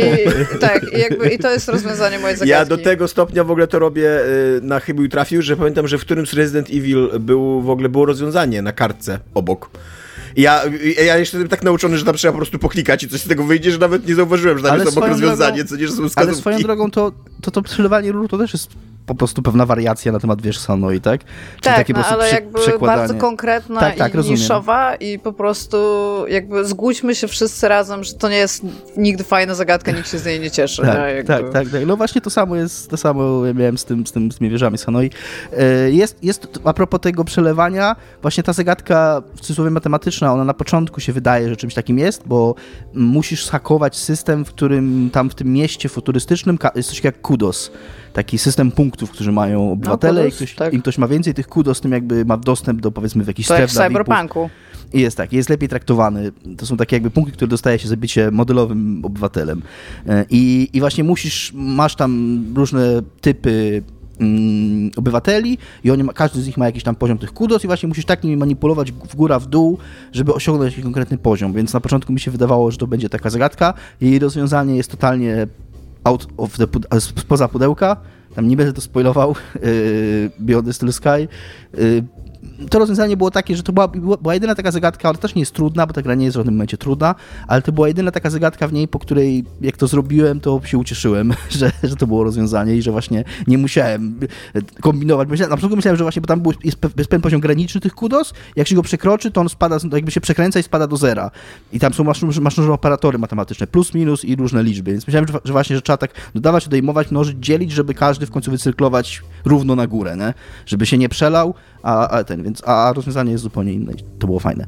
I, 0.54 0.58
tak, 0.58 0.82
i, 0.92 0.98
jakby, 1.00 1.28
i 1.28 1.38
to 1.38 1.50
jest 1.50 1.68
rozwiązanie 1.68 2.18
mojej 2.18 2.36
zagadki. 2.36 2.50
Ja 2.50 2.64
do 2.64 2.78
tego 2.78 3.08
stopnia 3.08 3.44
w 3.44 3.50
ogóle 3.50 3.66
to 3.66 3.78
robię 3.78 4.20
y, 4.20 4.60
na 4.62 4.80
chybił 4.80 5.08
trafił, 5.08 5.42
że 5.42 5.56
pamiętam, 5.56 5.88
że 5.88 5.98
w 5.98 6.00
którymś 6.00 6.32
Resident 6.32 6.68
Evil 6.70 7.08
był, 7.20 7.60
w 7.62 7.70
ogóle 7.70 7.88
było 7.88 8.06
rozwiązanie 8.06 8.62
na 8.62 8.72
kartce 8.72 9.18
obok. 9.34 9.70
I 10.36 10.42
Ja, 10.42 10.62
ja 11.04 11.16
jeszcze 11.16 11.36
jestem 11.36 11.48
tak 11.48 11.62
nauczony, 11.62 11.98
że 11.98 12.04
tam 12.04 12.14
trzeba 12.14 12.32
po 12.32 12.38
prostu 12.38 12.58
poklikać 12.58 13.02
i 13.02 13.08
coś 13.08 13.20
z 13.20 13.28
tego 13.28 13.44
wyjdzie, 13.44 13.70
że 13.70 13.78
nawet 13.78 14.08
nie 14.08 14.14
zauważyłem, 14.14 14.58
że 14.58 14.64
tam 14.64 14.72
Ale 14.72 14.84
jest 14.84 14.96
obok 14.98 15.08
rozwiązanie, 15.10 15.64
drogą- 15.64 15.68
co 15.68 15.76
nie, 15.76 15.86
że 15.86 15.92
są 15.92 15.98
Ale 16.00 16.08
wskazówki. 16.08 16.40
swoją 16.40 16.58
drogą 16.58 16.90
to, 16.90 17.12
to, 17.42 17.50
to 17.50 17.62
przelewanie 17.62 18.12
rur 18.12 18.28
to 18.28 18.38
też 18.38 18.52
jest 18.52 18.68
po 19.06 19.14
prostu 19.14 19.42
pewna 19.42 19.66
wariacja 19.66 20.12
na 20.12 20.20
temat, 20.20 20.42
wiesz, 20.42 20.58
Hanoi, 20.58 21.00
tak? 21.00 21.20
Czyli 21.24 21.30
tak, 21.62 21.76
takie 21.76 21.94
po 21.94 22.00
no, 22.00 22.04
prostu 22.04 22.20
ale 22.20 22.30
prze- 22.30 22.34
jakby 22.34 22.58
przekładanie. 22.60 22.98
bardzo 22.98 23.14
konkretna 23.14 23.80
Tak, 23.80 23.96
tak, 23.96 24.14
i 24.14 24.16
rozumiem. 24.16 24.40
niszowa 24.40 24.94
i 24.94 25.18
po 25.18 25.32
prostu 25.32 25.76
jakby 26.28 26.64
zgódźmy 26.64 27.14
się 27.14 27.28
wszyscy 27.28 27.68
razem, 27.68 28.04
że 28.04 28.14
to 28.14 28.28
nie 28.28 28.36
jest 28.36 28.62
nigdy 28.96 29.24
fajna 29.24 29.54
zagadka, 29.54 29.92
nikt 29.92 30.08
się 30.10 30.18
z 30.18 30.26
niej 30.26 30.40
nie 30.40 30.50
cieszy. 30.50 30.82
nie? 30.82 30.88
Tak, 30.88 31.14
Jakby... 31.16 31.24
tak, 31.32 31.50
tak, 31.52 31.68
tak. 31.68 31.86
No 31.86 31.96
właśnie 31.96 32.20
to 32.20 32.30
samo 32.30 32.56
jest, 32.56 32.90
to 32.90 32.96
samo 32.96 33.46
ja 33.46 33.52
miałem 33.54 33.78
z, 33.78 33.84
tym, 33.84 34.06
z, 34.06 34.12
tym, 34.12 34.32
z 34.32 34.38
tymi 34.38 34.50
wieżami 34.50 34.78
z 34.78 34.84
Hanoi. 34.84 35.10
E, 35.52 35.90
Jest, 35.90 36.16
jest, 36.24 36.58
a 36.64 36.72
propos 36.72 37.00
tego 37.00 37.24
przelewania, 37.24 37.96
właśnie 38.22 38.42
ta 38.42 38.52
zagadka 38.52 39.22
w 39.36 39.40
cudzysłowie 39.40 39.70
matematyczna, 39.70 40.32
ona 40.32 40.44
na 40.44 40.54
początku 40.54 41.00
się 41.00 41.12
wydaje, 41.12 41.48
że 41.48 41.56
czymś 41.56 41.74
takim 41.74 41.98
jest, 41.98 42.22
bo 42.26 42.54
musisz 42.94 43.44
schakować 43.46 43.96
system, 43.96 44.44
w 44.44 44.48
którym 44.48 45.10
tam 45.12 45.30
w 45.30 45.34
tym 45.34 45.52
mieście 45.52 45.88
futurystycznym 45.88 46.58
jest 46.74 46.88
coś 46.88 47.04
jak 47.04 47.20
kudos. 47.20 47.70
Taki 48.14 48.38
system 48.38 48.70
punktów, 48.70 49.10
którzy 49.10 49.32
mają 49.32 49.72
obywatele 49.72 50.20
i 50.20 50.24
kudos, 50.24 50.36
ktoś, 50.36 50.54
tak. 50.54 50.74
im 50.74 50.80
ktoś 50.80 50.98
ma 50.98 51.08
więcej 51.08 51.34
tych 51.34 51.48
kudos, 51.48 51.80
tym 51.80 51.92
jakby 51.92 52.24
ma 52.24 52.36
dostęp 52.36 52.80
do 52.80 52.90
powiedzmy 52.90 53.24
w 53.24 53.26
jakiś 53.26 53.46
To 53.46 53.54
jak 53.54 53.68
w 53.68 53.72
stref. 53.72 53.88
Cyberpunku. 53.88 54.50
I 54.92 55.00
jest 55.00 55.16
tak, 55.16 55.32
jest 55.32 55.48
lepiej 55.48 55.68
traktowany. 55.68 56.32
To 56.56 56.66
są 56.66 56.76
takie 56.76 56.96
jakby 56.96 57.10
punkty, 57.10 57.32
które 57.32 57.48
dostaje 57.48 57.78
się 57.78 57.88
za 57.88 57.96
bycie 57.96 58.30
modelowym 58.30 59.04
obywatelem. 59.04 59.62
E, 60.06 60.24
I, 60.30 60.68
i 60.72 60.80
właśnie 60.80 61.04
musisz, 61.04 61.52
masz 61.54 61.96
tam 61.96 62.44
różne 62.56 63.02
typy 63.20 63.82
mm, 64.20 64.90
obywateli 64.96 65.58
i 65.84 65.90
oni 65.90 66.04
ma, 66.04 66.12
każdy 66.12 66.42
z 66.42 66.46
nich 66.46 66.56
ma 66.56 66.66
jakiś 66.66 66.82
tam 66.82 66.94
poziom 66.94 67.18
tych 67.18 67.32
kudos 67.32 67.64
i 67.64 67.66
właśnie 67.66 67.88
musisz 67.88 68.04
tak 68.04 68.24
nimi 68.24 68.36
manipulować 68.36 68.92
w 68.92 69.16
górę, 69.16 69.40
w 69.40 69.46
dół, 69.46 69.78
żeby 70.12 70.34
osiągnąć 70.34 70.72
jakiś 70.72 70.84
konkretny 70.84 71.18
poziom. 71.18 71.52
Więc 71.52 71.72
na 71.72 71.80
początku 71.80 72.12
mi 72.12 72.20
się 72.20 72.30
wydawało, 72.30 72.70
że 72.70 72.78
to 72.78 72.86
będzie 72.86 73.08
taka 73.08 73.30
zagadka. 73.30 73.74
Jej 74.00 74.18
rozwiązanie 74.18 74.76
jest 74.76 74.90
totalnie 74.90 75.46
out 76.04 76.26
of 76.36 76.56
the, 76.56 76.66
spoza 77.00 77.48
pudełka. 77.48 77.96
Tam 78.34 78.48
nie 78.48 78.56
będę 78.56 78.72
to 78.72 78.80
spoilował. 78.80 79.34
Yy, 79.62 80.30
Beyond 80.38 80.66
the 80.66 80.72
Steel 80.72 80.92
Sky. 80.92 81.28
Yy, 81.74 82.04
to 82.70 82.78
rozwiązanie 82.78 83.16
było 83.16 83.30
takie, 83.30 83.56
że 83.56 83.62
to 83.62 83.72
była, 83.72 83.88
była 83.88 84.34
jedyna 84.34 84.54
taka 84.54 84.70
zagadka, 84.70 85.10
ona 85.10 85.18
też 85.18 85.34
nie 85.34 85.42
jest 85.42 85.52
trudna, 85.52 85.86
bo 85.86 85.92
ta 85.92 86.02
gra 86.02 86.14
nie 86.14 86.24
jest 86.24 86.36
w 86.36 86.38
żadnym 86.38 86.54
momencie 86.54 86.78
trudna, 86.78 87.14
ale 87.48 87.62
to 87.62 87.72
była 87.72 87.88
jedyna 87.88 88.10
taka 88.10 88.30
zagadka 88.30 88.68
w 88.68 88.72
niej, 88.72 88.88
po 88.88 88.98
której 88.98 89.44
jak 89.60 89.76
to 89.76 89.86
zrobiłem, 89.86 90.40
to 90.40 90.60
się 90.64 90.78
ucieszyłem, 90.78 91.34
że, 91.58 91.72
że 91.82 91.96
to 91.96 92.06
było 92.06 92.24
rozwiązanie 92.24 92.76
i 92.76 92.82
że 92.82 92.92
właśnie 92.92 93.24
nie 93.46 93.58
musiałem 93.58 94.20
kombinować. 94.80 95.28
Myślałem, 95.28 95.50
na 95.50 95.56
początku 95.56 95.76
myślałem, 95.76 95.96
że 95.96 96.04
właśnie, 96.04 96.22
bo 96.22 96.28
tam 96.28 96.40
był, 96.40 96.52
jest, 96.64 96.78
jest 96.98 97.10
pewien 97.10 97.22
poziom 97.22 97.40
graniczny 97.40 97.80
tych 97.80 97.94
kudos, 97.94 98.34
jak 98.56 98.68
się 98.68 98.74
go 98.74 98.82
przekroczy, 98.82 99.30
to 99.30 99.40
on 99.40 99.48
spada, 99.48 99.78
jakby 99.92 100.10
się 100.10 100.20
przekręca 100.20 100.60
i 100.60 100.62
spada 100.62 100.86
do 100.86 100.96
zera. 100.96 101.30
I 101.72 101.80
tam 101.80 101.94
są, 101.94 102.04
masz, 102.04 102.22
masz 102.40 102.58
operatory 102.58 103.18
matematyczne, 103.18 103.66
plus, 103.66 103.94
minus 103.94 104.24
i 104.24 104.36
różne 104.36 104.62
liczby, 104.62 104.90
więc 104.90 105.06
myślałem, 105.06 105.28
że, 105.28 105.38
że 105.44 105.52
właśnie, 105.52 105.76
że 105.76 105.82
trzeba 105.82 105.96
tak 105.96 106.10
dodawać, 106.34 106.66
odejmować, 106.66 107.10
mnożyć, 107.10 107.36
dzielić, 107.38 107.72
żeby 107.72 107.94
każdy 107.94 108.26
w 108.26 108.30
końcu 108.30 108.50
wycyrklować 108.50 109.22
równo 109.44 109.76
na 109.76 109.86
górę, 109.86 110.16
nie? 110.16 110.34
żeby 110.66 110.86
się 110.86 110.98
nie 110.98 111.08
przelał, 111.08 111.54
a, 111.82 112.08
a 112.08 112.24
ten, 112.24 112.42
więc 112.42 112.62
a 112.68 112.92
rozwiązanie 112.96 113.32
jest 113.32 113.44
zupełnie 113.44 113.72
inne 113.72 113.92
to 114.18 114.26
było 114.26 114.40
fajne. 114.40 114.66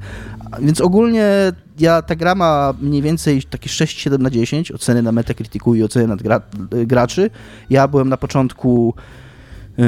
Więc 0.61 0.81
ogólnie 0.81 1.53
ja, 1.79 2.03
ta 2.03 2.17
gra 2.17 2.35
ma 2.35 2.75
mniej 2.81 3.03
więcej 3.03 3.43
takie 3.43 3.69
6-7 3.69 4.19
na 4.19 4.31
10 4.31 4.73
oceny 4.73 5.03
na 5.03 5.13
Metacriticu 5.13 5.75
i 5.75 5.83
oceny 5.83 6.07
nad 6.07 6.23
gra, 6.23 6.41
graczy. 6.71 7.31
Ja 7.71 7.89
byłem 7.89 8.09
na 8.09 8.17
początku 8.17 8.95
yy, 9.79 9.85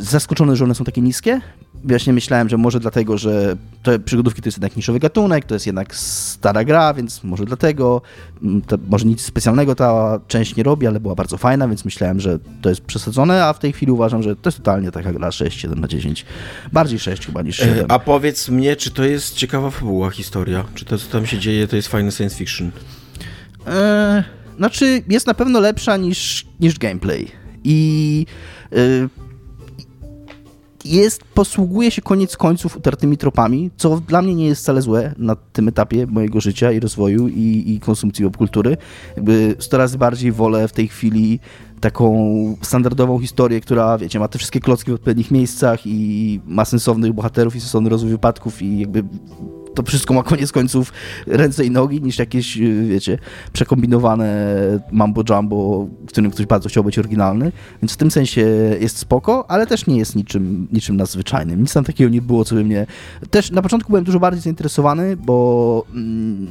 zaskoczony, 0.00 0.56
że 0.56 0.64
one 0.64 0.74
są 0.74 0.84
takie 0.84 1.00
niskie. 1.00 1.40
Właśnie 1.84 2.12
myślałem, 2.12 2.48
że 2.48 2.56
może 2.56 2.80
dlatego, 2.80 3.18
że 3.18 3.56
te 3.82 3.98
przygodówki 3.98 4.42
to 4.42 4.48
jest 4.48 4.58
jednak 4.58 4.76
niszowy 4.76 4.98
gatunek, 4.98 5.44
to 5.44 5.54
jest 5.54 5.66
jednak 5.66 5.94
stara 5.96 6.64
gra, 6.64 6.94
więc 6.94 7.24
może 7.24 7.44
dlatego, 7.44 8.02
mm, 8.42 8.62
to 8.62 8.78
może 8.88 9.06
nic 9.06 9.22
specjalnego 9.22 9.74
ta 9.74 10.20
część 10.28 10.56
nie 10.56 10.62
robi, 10.62 10.86
ale 10.86 11.00
była 11.00 11.14
bardzo 11.14 11.36
fajna, 11.36 11.68
więc 11.68 11.84
myślałem, 11.84 12.20
że 12.20 12.38
to 12.62 12.68
jest 12.68 12.80
przesadzone, 12.80 13.44
a 13.44 13.52
w 13.52 13.58
tej 13.58 13.72
chwili 13.72 13.92
uważam, 13.92 14.22
że 14.22 14.36
to 14.36 14.48
jest 14.48 14.58
totalnie 14.58 14.92
taka 14.92 15.12
gra 15.12 15.28
6-7 15.28 15.76
na 15.76 15.88
10. 15.88 16.26
Bardziej 16.72 16.98
6 16.98 17.26
chyba 17.26 17.42
niż 17.42 17.56
7. 17.56 17.78
E, 17.78 17.92
A 17.92 17.98
powiedz 17.98 18.48
mnie, 18.48 18.76
czy 18.76 18.90
to 18.90 19.04
jest 19.04 19.34
ciekawa 19.34 19.70
fabuła, 19.70 20.10
historia? 20.10 20.64
Czy 20.74 20.84
to, 20.84 20.98
co 20.98 21.12
tam 21.12 21.26
się 21.26 21.38
dzieje, 21.38 21.68
to 21.68 21.76
jest 21.76 21.88
fajny 21.88 22.12
science 22.12 22.36
fiction? 22.36 22.70
E, 23.66 24.24
znaczy, 24.56 25.02
jest 25.08 25.26
na 25.26 25.34
pewno 25.34 25.60
lepsza 25.60 25.96
niż, 25.96 26.46
niż 26.60 26.78
gameplay. 26.78 27.28
I 27.64 28.26
e, 28.72 28.76
jest, 30.84 31.24
posługuje 31.24 31.90
się 31.90 32.02
koniec 32.02 32.36
końców 32.36 32.76
utartymi 32.76 33.16
tropami, 33.16 33.70
co 33.76 34.00
dla 34.00 34.22
mnie 34.22 34.34
nie 34.34 34.46
jest 34.46 34.62
wcale 34.62 34.82
złe 34.82 35.14
na 35.18 35.36
tym 35.36 35.68
etapie 35.68 36.06
mojego 36.06 36.40
życia 36.40 36.72
i 36.72 36.80
rozwoju 36.80 37.28
i, 37.28 37.64
i 37.66 37.80
konsumpcji 37.80 38.24
popkultury. 38.24 38.76
Jakby 39.16 39.56
100 39.58 39.78
razy 39.78 39.98
bardziej 39.98 40.32
wolę 40.32 40.68
w 40.68 40.72
tej 40.72 40.88
chwili 40.88 41.40
taką 41.80 42.56
standardową 42.62 43.18
historię, 43.18 43.60
która, 43.60 43.98
wiecie, 43.98 44.18
ma 44.18 44.28
te 44.28 44.38
wszystkie 44.38 44.60
klocki 44.60 44.90
w 44.90 44.94
odpowiednich 44.94 45.30
miejscach 45.30 45.86
i 45.86 46.40
ma 46.46 46.64
sensownych 46.64 47.12
bohaterów 47.12 47.56
i 47.56 47.60
sensowny 47.60 47.90
rozwój 47.90 48.10
wypadków 48.10 48.62
i 48.62 48.78
jakby 48.78 49.04
to 49.74 49.82
wszystko 49.82 50.14
ma 50.14 50.22
koniec 50.22 50.52
końców 50.52 50.92
ręce 51.26 51.64
i 51.64 51.70
nogi, 51.70 52.02
niż 52.02 52.18
jakieś, 52.18 52.56
y, 52.56 52.84
wiecie, 52.88 53.18
przekombinowane 53.52 54.56
mambo 54.92 55.22
jumbo, 55.28 55.86
w 56.06 56.06
którym 56.06 56.30
ktoś 56.30 56.46
bardzo 56.46 56.68
chciał 56.68 56.84
być 56.84 56.98
oryginalny. 56.98 57.52
Więc 57.82 57.92
w 57.92 57.96
tym 57.96 58.10
sensie 58.10 58.40
jest 58.80 58.98
spoko, 58.98 59.50
ale 59.50 59.66
też 59.66 59.86
nie 59.86 59.96
jest 59.96 60.16
niczym, 60.16 60.68
niczym 60.72 60.96
nadzwyczajnym. 60.96 61.60
Nic 61.60 61.72
tam 61.72 61.84
takiego 61.84 62.10
nie 62.10 62.22
było, 62.22 62.44
co 62.44 62.54
by 62.54 62.64
mnie... 62.64 62.86
Też 63.30 63.50
na 63.50 63.62
początku 63.62 63.88
byłem 63.92 64.04
dużo 64.04 64.20
bardziej 64.20 64.42
zainteresowany, 64.42 65.16
bo 65.16 65.86
mm, 65.94 66.46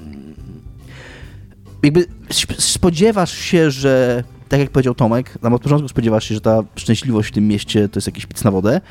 jakby 1.84 2.06
sp- 2.40 2.62
spodziewasz 2.62 3.34
się, 3.34 3.72
że 3.72 4.24
tak 4.50 4.60
jak 4.60 4.70
powiedział 4.70 4.96
Tomek, 4.96 5.38
tam 5.42 5.54
od 5.54 5.62
początku 5.62 5.88
spodziewasz 5.88 6.30
się, 6.30 6.36
że 6.36 6.42
ta 6.42 6.64
szczęśliwość 6.76 7.30
w 7.30 7.32
tym 7.32 7.48
mieście 7.48 7.90
to 7.90 7.98
jest 7.98 8.08
jakiś 8.08 8.26
pic 8.26 8.44
na 8.44 8.52
wodę. 8.52 8.82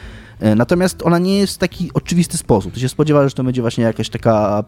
E, 0.41 0.55
Natomiast 0.55 1.03
ona 1.03 1.19
nie 1.19 1.39
jest 1.39 1.55
w 1.55 1.59
taki 1.59 1.91
oczywisty 1.95 2.39
sposób. 2.39 2.73
Ty 2.73 2.81
się 2.81 2.89
spodziewasz, 2.89 3.31
że 3.31 3.37
to 3.37 3.45
będzie 3.45 3.61
właśnie 3.61 3.85
jakaś 3.85 4.09
taka 4.09 4.65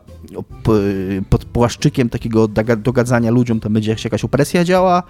pod 1.31 1.45
płaszczykiem 1.45 2.09
takiego 2.09 2.49
dogadzania 2.77 3.31
ludziom, 3.31 3.61
tam 3.61 3.73
będzie 3.73 3.97
jakaś 4.05 4.25
opresja 4.25 4.65
działa, 4.65 5.03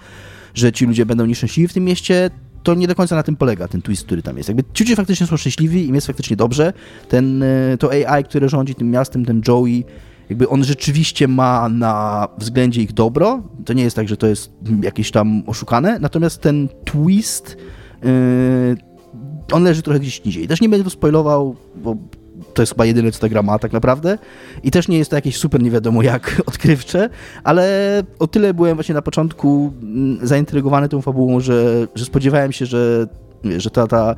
że 0.53 0.71
ci 0.71 0.85
ludzie 0.85 1.05
będą 1.05 1.25
nieszczęśliwi 1.25 1.67
w 1.67 1.73
tym 1.73 1.83
mieście. 1.83 2.29
To 2.63 2.73
nie 2.73 2.87
do 2.87 2.95
końca 2.95 3.15
na 3.15 3.23
tym 3.23 3.35
polega, 3.35 3.67
ten 3.67 3.81
twist, 3.81 4.05
który 4.05 4.21
tam 4.21 4.37
jest. 4.37 4.49
Jakby 4.49 4.63
ci 4.73 4.83
ludzie 4.83 4.95
faktycznie 4.95 5.27
są 5.27 5.37
szczęśliwi, 5.37 5.87
im 5.87 5.95
jest 5.95 6.07
faktycznie 6.07 6.35
dobrze. 6.35 6.73
Ten, 7.09 7.43
e, 7.43 7.77
to 7.79 7.91
AI, 7.91 8.23
które 8.23 8.49
rządzi 8.49 8.75
tym 8.75 8.91
miastem, 8.91 9.25
ten 9.25 9.41
Joey, 9.47 9.85
jakby 10.29 10.49
on 10.49 10.63
rzeczywiście 10.63 11.27
ma 11.27 11.69
na 11.69 12.27
względzie 12.37 12.81
ich 12.81 12.93
dobro. 12.93 13.43
To 13.65 13.73
nie 13.73 13.83
jest 13.83 13.95
tak, 13.95 14.07
że 14.07 14.17
to 14.17 14.27
jest 14.27 14.51
jakieś 14.81 15.11
tam 15.11 15.43
oszukane. 15.47 15.99
Natomiast 15.99 16.41
ten 16.41 16.69
twist, 16.85 17.57
yy, 18.03 18.09
on 19.51 19.63
leży 19.63 19.81
trochę 19.81 19.99
gdzieś 19.99 20.25
niżej. 20.25 20.47
Też 20.47 20.61
nie 20.61 20.69
będę 20.69 20.83
to 20.83 20.89
spoilował, 20.89 21.55
bo 21.75 21.95
to 22.53 22.61
jest 22.61 22.71
chyba 22.71 22.85
jedyne, 22.85 23.11
co 23.11 23.19
ta 23.19 23.29
gra 23.29 23.41
ma 23.43 23.59
tak 23.59 23.73
naprawdę. 23.73 24.17
I 24.63 24.71
też 24.71 24.87
nie 24.87 24.97
jest 24.97 25.09
to 25.09 25.15
jakieś 25.15 25.37
super 25.37 25.63
nie 25.63 25.71
wiadomo 25.71 26.01
jak 26.01 26.41
odkrywcze, 26.45 27.09
ale 27.43 28.03
o 28.19 28.27
tyle 28.27 28.53
byłem 28.53 28.75
właśnie 28.75 28.95
na 28.95 29.01
początku 29.01 29.73
mm, 29.81 30.27
zaintrygowany 30.27 30.89
tą 30.89 31.01
fabułą, 31.01 31.39
że, 31.39 31.87
że 31.95 32.05
spodziewałem 32.05 32.51
się, 32.51 32.65
że, 32.65 33.07
że 33.57 33.69
ta, 33.69 33.87
ta, 33.87 34.15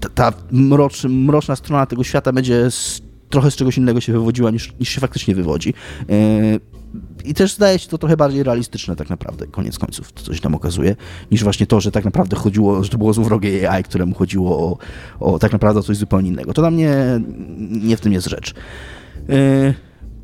ta, 0.00 0.08
ta 0.08 0.32
mrocz, 0.50 1.04
mroczna 1.04 1.56
strona 1.56 1.86
tego 1.86 2.04
świata 2.04 2.32
będzie 2.32 2.70
z, 2.70 3.02
trochę 3.30 3.50
z 3.50 3.56
czegoś 3.56 3.78
innego 3.78 4.00
się 4.00 4.12
wywodziła 4.12 4.50
niż, 4.50 4.72
niż 4.80 4.88
się 4.88 5.00
faktycznie 5.00 5.34
wywodzi. 5.34 5.74
Yy, 6.08 6.60
I 7.24 7.34
też 7.34 7.54
zdaje 7.54 7.78
się 7.78 7.88
to 7.88 7.98
trochę 7.98 8.16
bardziej 8.16 8.42
realistyczne 8.42 8.96
tak 8.96 9.10
naprawdę, 9.10 9.46
koniec 9.46 9.78
końców, 9.78 10.12
to 10.12 10.22
coś 10.22 10.40
tam 10.40 10.54
okazuje, 10.54 10.96
niż 11.30 11.44
właśnie 11.44 11.66
to, 11.66 11.80
że 11.80 11.92
tak 11.92 12.04
naprawdę 12.04 12.36
chodziło, 12.36 12.84
że 12.84 12.90
to 12.90 12.98
było 12.98 13.12
złowrogie 13.12 13.70
AI, 13.70 13.82
któremu 13.82 14.14
chodziło 14.14 14.58
o, 14.58 14.78
o 15.20 15.38
tak 15.38 15.52
naprawdę 15.52 15.82
coś 15.82 15.96
zupełnie 15.96 16.28
innego. 16.28 16.54
To 16.54 16.62
dla 16.62 16.70
mnie 16.70 17.20
nie 17.70 17.96
w 17.96 18.00
tym 18.00 18.12
jest 18.12 18.26
rzecz. 18.26 18.54
Yy, 19.28 19.74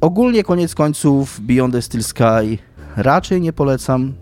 ogólnie 0.01 0.45
koniec 0.45 0.75
końców 0.75 1.41
Beyond 1.41 1.75
the 1.75 1.83
Steel 1.83 2.05
Sky 2.05 2.59
raczej 2.97 3.41
nie 3.41 3.53
polecam. 3.53 4.13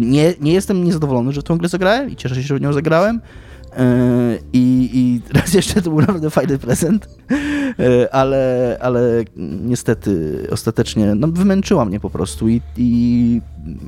Nie, 0.00 0.34
nie 0.40 0.52
jestem 0.52 0.84
niezadowolony, 0.84 1.32
że 1.32 1.42
tą 1.42 1.58
grę 1.58 1.68
zagrałem 1.68 2.10
i 2.10 2.16
cieszę 2.16 2.34
się, 2.34 2.42
że 2.42 2.58
w 2.58 2.60
nią 2.60 2.72
zagrałem. 2.72 3.20
Yy, 3.78 4.38
I, 4.52 4.90
I 4.92 5.20
raz 5.38 5.54
jeszcze 5.54 5.82
to 5.82 5.90
był 5.90 6.00
naprawdę 6.00 6.30
fajny 6.30 6.58
prezent, 6.58 7.08
Yy, 7.78 8.12
ale, 8.12 8.76
ale 8.80 9.00
niestety 9.62 10.46
ostatecznie 10.52 11.14
no, 11.14 11.28
wymęczyła 11.28 11.84
mnie 11.84 12.00
po 12.00 12.10
prostu 12.10 12.48
i, 12.48 12.60
i, 12.76 13.40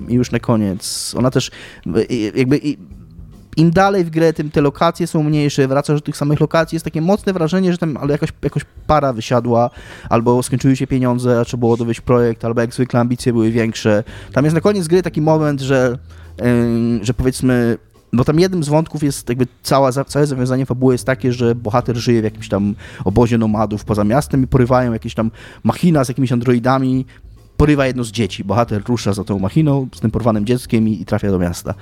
i 0.08 0.14
już 0.14 0.30
na 0.30 0.38
koniec. 0.40 1.14
Ona 1.18 1.30
też 1.30 1.50
yy, 1.86 2.06
jakby 2.34 2.58
i- 2.58 2.78
im 3.56 3.70
dalej 3.70 4.04
w 4.04 4.10
grę, 4.10 4.32
tym 4.32 4.50
te 4.50 4.60
lokacje 4.60 5.06
są 5.06 5.22
mniejsze, 5.22 5.68
wracasz 5.68 6.00
do 6.00 6.06
tych 6.06 6.16
samych 6.16 6.40
lokacji, 6.40 6.76
jest 6.76 6.84
takie 6.84 7.00
mocne 7.00 7.32
wrażenie, 7.32 7.72
że 7.72 7.78
tam 7.78 7.96
ale 7.96 8.12
jakaś, 8.12 8.28
jakoś 8.42 8.62
para 8.86 9.12
wysiadła, 9.12 9.70
albo 10.08 10.42
skończyły 10.42 10.76
się 10.76 10.86
pieniądze, 10.86 11.40
a 11.40 11.44
trzeba 11.44 11.58
było 11.60 11.76
dowieść 11.76 12.00
projekt, 12.00 12.44
albo 12.44 12.60
jak 12.60 12.74
zwykle 12.74 13.00
ambicje 13.00 13.32
były 13.32 13.50
większe. 13.50 14.04
Tam 14.32 14.44
jest 14.44 14.54
na 14.54 14.60
koniec 14.60 14.88
gry 14.88 15.02
taki 15.02 15.20
moment, 15.20 15.60
że, 15.60 15.98
ym, 16.44 17.00
że 17.02 17.14
powiedzmy, 17.14 17.78
bo 18.12 18.24
tam 18.24 18.40
jednym 18.40 18.64
z 18.64 18.68
wątków 18.68 19.02
jest 19.02 19.28
jakby 19.28 19.46
cała, 19.62 19.92
całe 19.92 20.26
zawiązanie 20.26 20.66
fabuły 20.66 20.94
jest 20.94 21.04
takie, 21.04 21.32
że 21.32 21.54
bohater 21.54 21.96
żyje 21.96 22.20
w 22.20 22.24
jakimś 22.24 22.48
tam 22.48 22.74
obozie 23.04 23.38
nomadów 23.38 23.84
poza 23.84 24.04
miastem 24.04 24.42
i 24.42 24.46
porywają 24.46 24.92
jakieś 24.92 25.14
tam 25.14 25.30
machina 25.64 26.04
z 26.04 26.08
jakimiś 26.08 26.32
androidami, 26.32 27.06
porywa 27.56 27.86
jedno 27.86 28.04
z 28.04 28.10
dzieci. 28.10 28.44
Bohater 28.44 28.82
rusza 28.88 29.12
za 29.12 29.24
tą 29.24 29.38
machiną 29.38 29.88
z 29.94 30.00
tym 30.00 30.10
porwanym 30.10 30.46
dzieckiem 30.46 30.88
i, 30.88 31.00
i 31.00 31.04
trafia 31.04 31.30
do 31.30 31.38
miasta. 31.38 31.74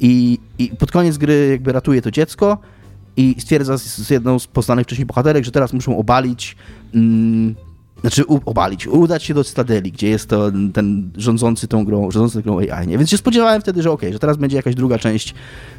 I, 0.00 0.38
I 0.58 0.68
pod 0.68 0.92
koniec 0.92 1.18
gry 1.18 1.48
jakby 1.50 1.72
ratuje 1.72 2.02
to 2.02 2.10
dziecko 2.10 2.58
i 3.16 3.34
stwierdza 3.38 3.78
z, 3.78 3.82
z 3.82 4.10
jedną 4.10 4.38
z 4.38 4.46
poznanych 4.46 4.86
wcześniej 4.86 5.06
bohaterek, 5.06 5.44
że 5.44 5.50
teraz 5.50 5.72
muszą 5.72 5.98
obalić 5.98 6.56
mm, 6.94 7.54
znaczy 8.06 8.26
obalić, 8.26 8.86
udać 8.86 9.22
się 9.22 9.34
do 9.34 9.44
Cytadeli, 9.44 9.92
gdzie 9.92 10.08
jest 10.08 10.28
to 10.28 10.52
ten 10.72 11.10
rządzący 11.16 11.68
tą 11.68 11.84
grą, 11.84 12.10
rządzący 12.10 12.42
grą 12.42 12.58
AI, 12.58 12.86
nie? 12.86 12.98
Więc 12.98 13.10
się 13.10 13.16
spodziewałem 13.16 13.60
wtedy, 13.60 13.82
że 13.82 13.90
okay, 13.90 14.12
że 14.12 14.18
teraz 14.18 14.36
będzie 14.36 14.56
jakaś 14.56 14.74
druga 14.74 14.98
część 14.98 15.34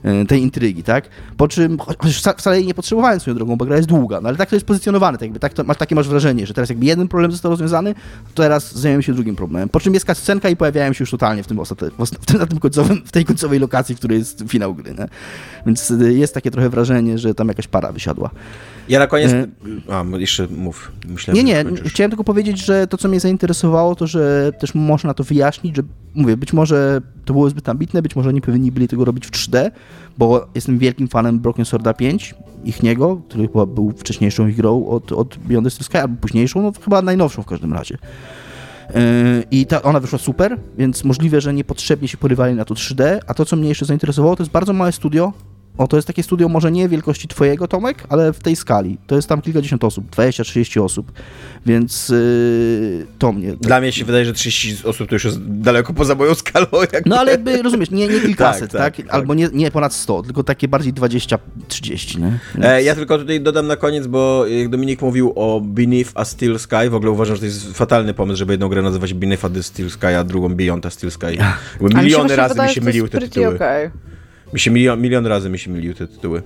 y, 0.05 0.25
tej 0.25 0.41
intrygi, 0.41 0.83
tak? 0.83 1.09
Po 1.37 1.47
czym, 1.47 1.77
chociaż 1.79 2.21
wcale 2.37 2.57
jej 2.57 2.67
nie 2.67 2.73
potrzebowałem 2.73 3.19
swoją 3.19 3.35
drogą, 3.35 3.55
bo 3.55 3.65
gra 3.65 3.75
jest 3.75 3.87
długa, 3.87 4.21
no 4.21 4.29
ale 4.29 4.37
tak 4.37 4.49
to 4.49 4.55
jest 4.55 4.65
pozycjonowane, 4.65 5.17
tak 5.17 5.25
jakby, 5.25 5.39
tak 5.39 5.53
to, 5.53 5.63
masz, 5.63 5.77
takie 5.77 5.95
masz 5.95 6.07
wrażenie, 6.07 6.47
że 6.47 6.53
teraz 6.53 6.69
jakby 6.69 6.85
jeden 6.85 7.07
problem 7.07 7.31
został 7.31 7.51
rozwiązany, 7.51 7.93
to 8.33 8.43
teraz 8.43 8.75
zajmiemy 8.75 9.03
się 9.03 9.13
drugim 9.13 9.35
problemem. 9.35 9.69
Po 9.69 9.79
czym 9.79 9.93
jest 9.93 10.07
scenka 10.13 10.49
i 10.49 10.55
pojawiają 10.55 10.93
się 10.93 11.01
już 11.01 11.11
totalnie 11.11 11.43
w 11.43 11.47
tym, 11.47 11.59
ostate, 11.59 11.91
w, 11.99 12.25
tym, 12.25 12.37
na 12.37 12.45
tym 12.45 12.59
końcowym, 12.59 13.01
w 13.05 13.11
tej 13.11 13.25
końcowej 13.25 13.59
lokacji, 13.59 13.95
w 13.95 13.97
której 13.97 14.19
jest 14.19 14.43
finał 14.47 14.75
gry, 14.75 14.93
nie? 14.99 15.07
Więc 15.65 15.91
y, 15.91 16.13
jest 16.13 16.33
takie 16.33 16.51
trochę 16.51 16.69
wrażenie, 16.69 17.17
że 17.17 17.33
tam 17.33 17.47
jakaś 17.47 17.67
para 17.67 17.91
wysiadła. 17.91 18.29
Ja 18.89 18.99
na 18.99 19.07
koniec. 19.07 19.31
E, 19.31 19.47
a, 19.89 20.17
jeszcze 20.17 20.47
mów. 20.47 20.91
Myślałem, 21.07 21.45
nie, 21.45 21.63
nie. 21.63 21.65
Chciałem 21.85 22.11
tylko 22.17 22.33
powiedzieć, 22.33 22.65
że 22.65 22.87
to, 22.87 22.97
co 22.97 23.07
mnie 23.07 23.19
zainteresowało, 23.19 23.95
to 23.95 24.07
że 24.07 24.51
też 24.59 24.75
można 24.75 25.13
to 25.13 25.23
wyjaśnić, 25.23 25.75
że 25.75 25.81
mówię, 26.15 26.37
być 26.37 26.53
może 26.53 27.01
to 27.25 27.33
było 27.33 27.49
zbyt 27.49 27.69
ambitne, 27.69 28.01
być 28.01 28.15
może 28.15 28.33
nie 28.33 28.41
powinni 28.41 28.71
byli 28.71 28.87
tego 28.87 29.05
robić 29.05 29.25
w 29.25 29.31
3D, 29.31 29.71
bo 30.17 30.47
jestem 30.55 30.77
wielkim 30.77 31.07
fanem 31.07 31.39
Broken 31.39 31.65
Sworda 31.65 31.93
5, 31.93 32.35
ich 32.65 32.83
niego, 32.83 33.21
który 33.27 33.47
chyba 33.47 33.65
był 33.65 33.91
wcześniejszą 33.91 34.47
ich 34.47 34.55
grą 34.55 34.87
od, 34.87 35.11
od 35.11 35.37
Beyond 35.37 35.77
the 35.77 35.83
Sky, 35.83 35.97
albo 35.97 36.15
późniejszą, 36.21 36.61
no 36.61 36.71
chyba 36.83 37.01
najnowszą 37.01 37.41
w 37.41 37.45
każdym 37.45 37.73
razie. 37.73 37.97
E, 38.89 39.43
I 39.51 39.65
ta, 39.65 39.81
ona 39.81 39.99
wyszła 39.99 40.19
super, 40.19 40.59
więc 40.77 41.03
możliwe, 41.03 41.41
że 41.41 41.53
niepotrzebnie 41.53 42.07
się 42.07 42.17
porywali 42.17 42.55
na 42.55 42.65
to 42.65 42.73
3D. 42.73 43.19
A 43.27 43.33
to, 43.33 43.45
co 43.45 43.55
mnie 43.55 43.69
jeszcze 43.69 43.85
zainteresowało, 43.85 44.35
to 44.35 44.43
jest 44.43 44.51
bardzo 44.51 44.73
małe 44.73 44.91
studio, 44.91 45.33
o, 45.77 45.87
to 45.87 45.95
jest 45.95 46.07
takie 46.07 46.23
studio 46.23 46.49
może 46.49 46.71
nie 46.71 46.89
wielkości 46.89 47.27
twojego, 47.27 47.67
Tomek, 47.67 48.03
ale 48.09 48.33
w 48.33 48.39
tej 48.39 48.55
skali. 48.55 48.97
To 49.07 49.15
jest 49.15 49.29
tam 49.29 49.41
kilkadziesiąt 49.41 49.83
osób, 49.83 50.15
20-30 50.15 50.81
osób, 50.81 51.11
więc 51.65 52.09
yy, 52.09 53.05
to 53.19 53.31
mnie... 53.31 53.53
Dla 53.53 53.79
mnie 53.79 53.91
się 53.91 54.05
wydaje, 54.05 54.25
że 54.25 54.33
30 54.33 54.77
osób 54.87 55.09
to 55.09 55.15
już 55.15 55.25
jest 55.25 55.37
daleko 55.47 55.93
poza 55.93 56.15
moją 56.15 56.35
skalą. 56.35 56.67
Jakby. 56.93 57.09
No 57.09 57.19
ale 57.19 57.31
jakby, 57.31 57.61
rozumiesz, 57.61 57.91
nie, 57.91 58.07
nie 58.07 58.19
kilkaset, 58.19 58.71
tak, 58.71 58.95
tak, 58.95 59.05
tak? 59.05 59.15
Albo 59.15 59.33
nie, 59.33 59.49
nie 59.53 59.71
ponad 59.71 59.93
100, 59.93 60.23
tylko 60.23 60.43
takie 60.43 60.67
bardziej 60.67 60.93
20-30, 60.93 62.19
nie? 62.19 62.39
Więc... 62.55 62.65
E, 62.65 62.83
ja 62.83 62.95
tylko 62.95 63.17
tutaj 63.17 63.41
dodam 63.41 63.67
na 63.67 63.75
koniec, 63.75 64.07
bo 64.07 64.47
jak 64.47 64.69
Dominik 64.69 65.01
mówił 65.01 65.33
o 65.35 65.61
Beneath 65.61 66.11
a 66.15 66.25
Steel 66.25 66.59
Sky, 66.59 66.89
w 66.89 66.95
ogóle 66.95 67.11
uważam, 67.11 67.35
że 67.35 67.39
to 67.39 67.45
jest 67.45 67.73
fatalny 67.73 68.13
pomysł, 68.13 68.37
żeby 68.37 68.53
jedną 68.53 68.69
grę 68.69 68.81
nazywać 68.81 69.13
Beneath 69.13 69.45
a 69.45 69.63
Steel 69.63 69.89
Sky, 69.89 70.07
a 70.07 70.23
drugą 70.23 70.55
Beyond 70.55 70.85
a 70.85 70.89
Steel 70.89 71.11
Sky. 71.11 71.37
miliony 71.81 72.35
razy 72.35 72.61
mi 72.61 72.69
się 72.69 72.81
myliły 72.81 73.09
te 73.09 73.19
tytuły. 73.19 73.55
Okay. 73.55 73.91
Mi 74.53 74.59
się 74.59 74.71
milion, 74.71 75.01
milion 75.01 75.25
razy 75.25 75.49
mi 75.49 75.59
się 75.59 75.71
myliły 75.71 75.95
te 75.95 76.07
tytuły. 76.07 76.41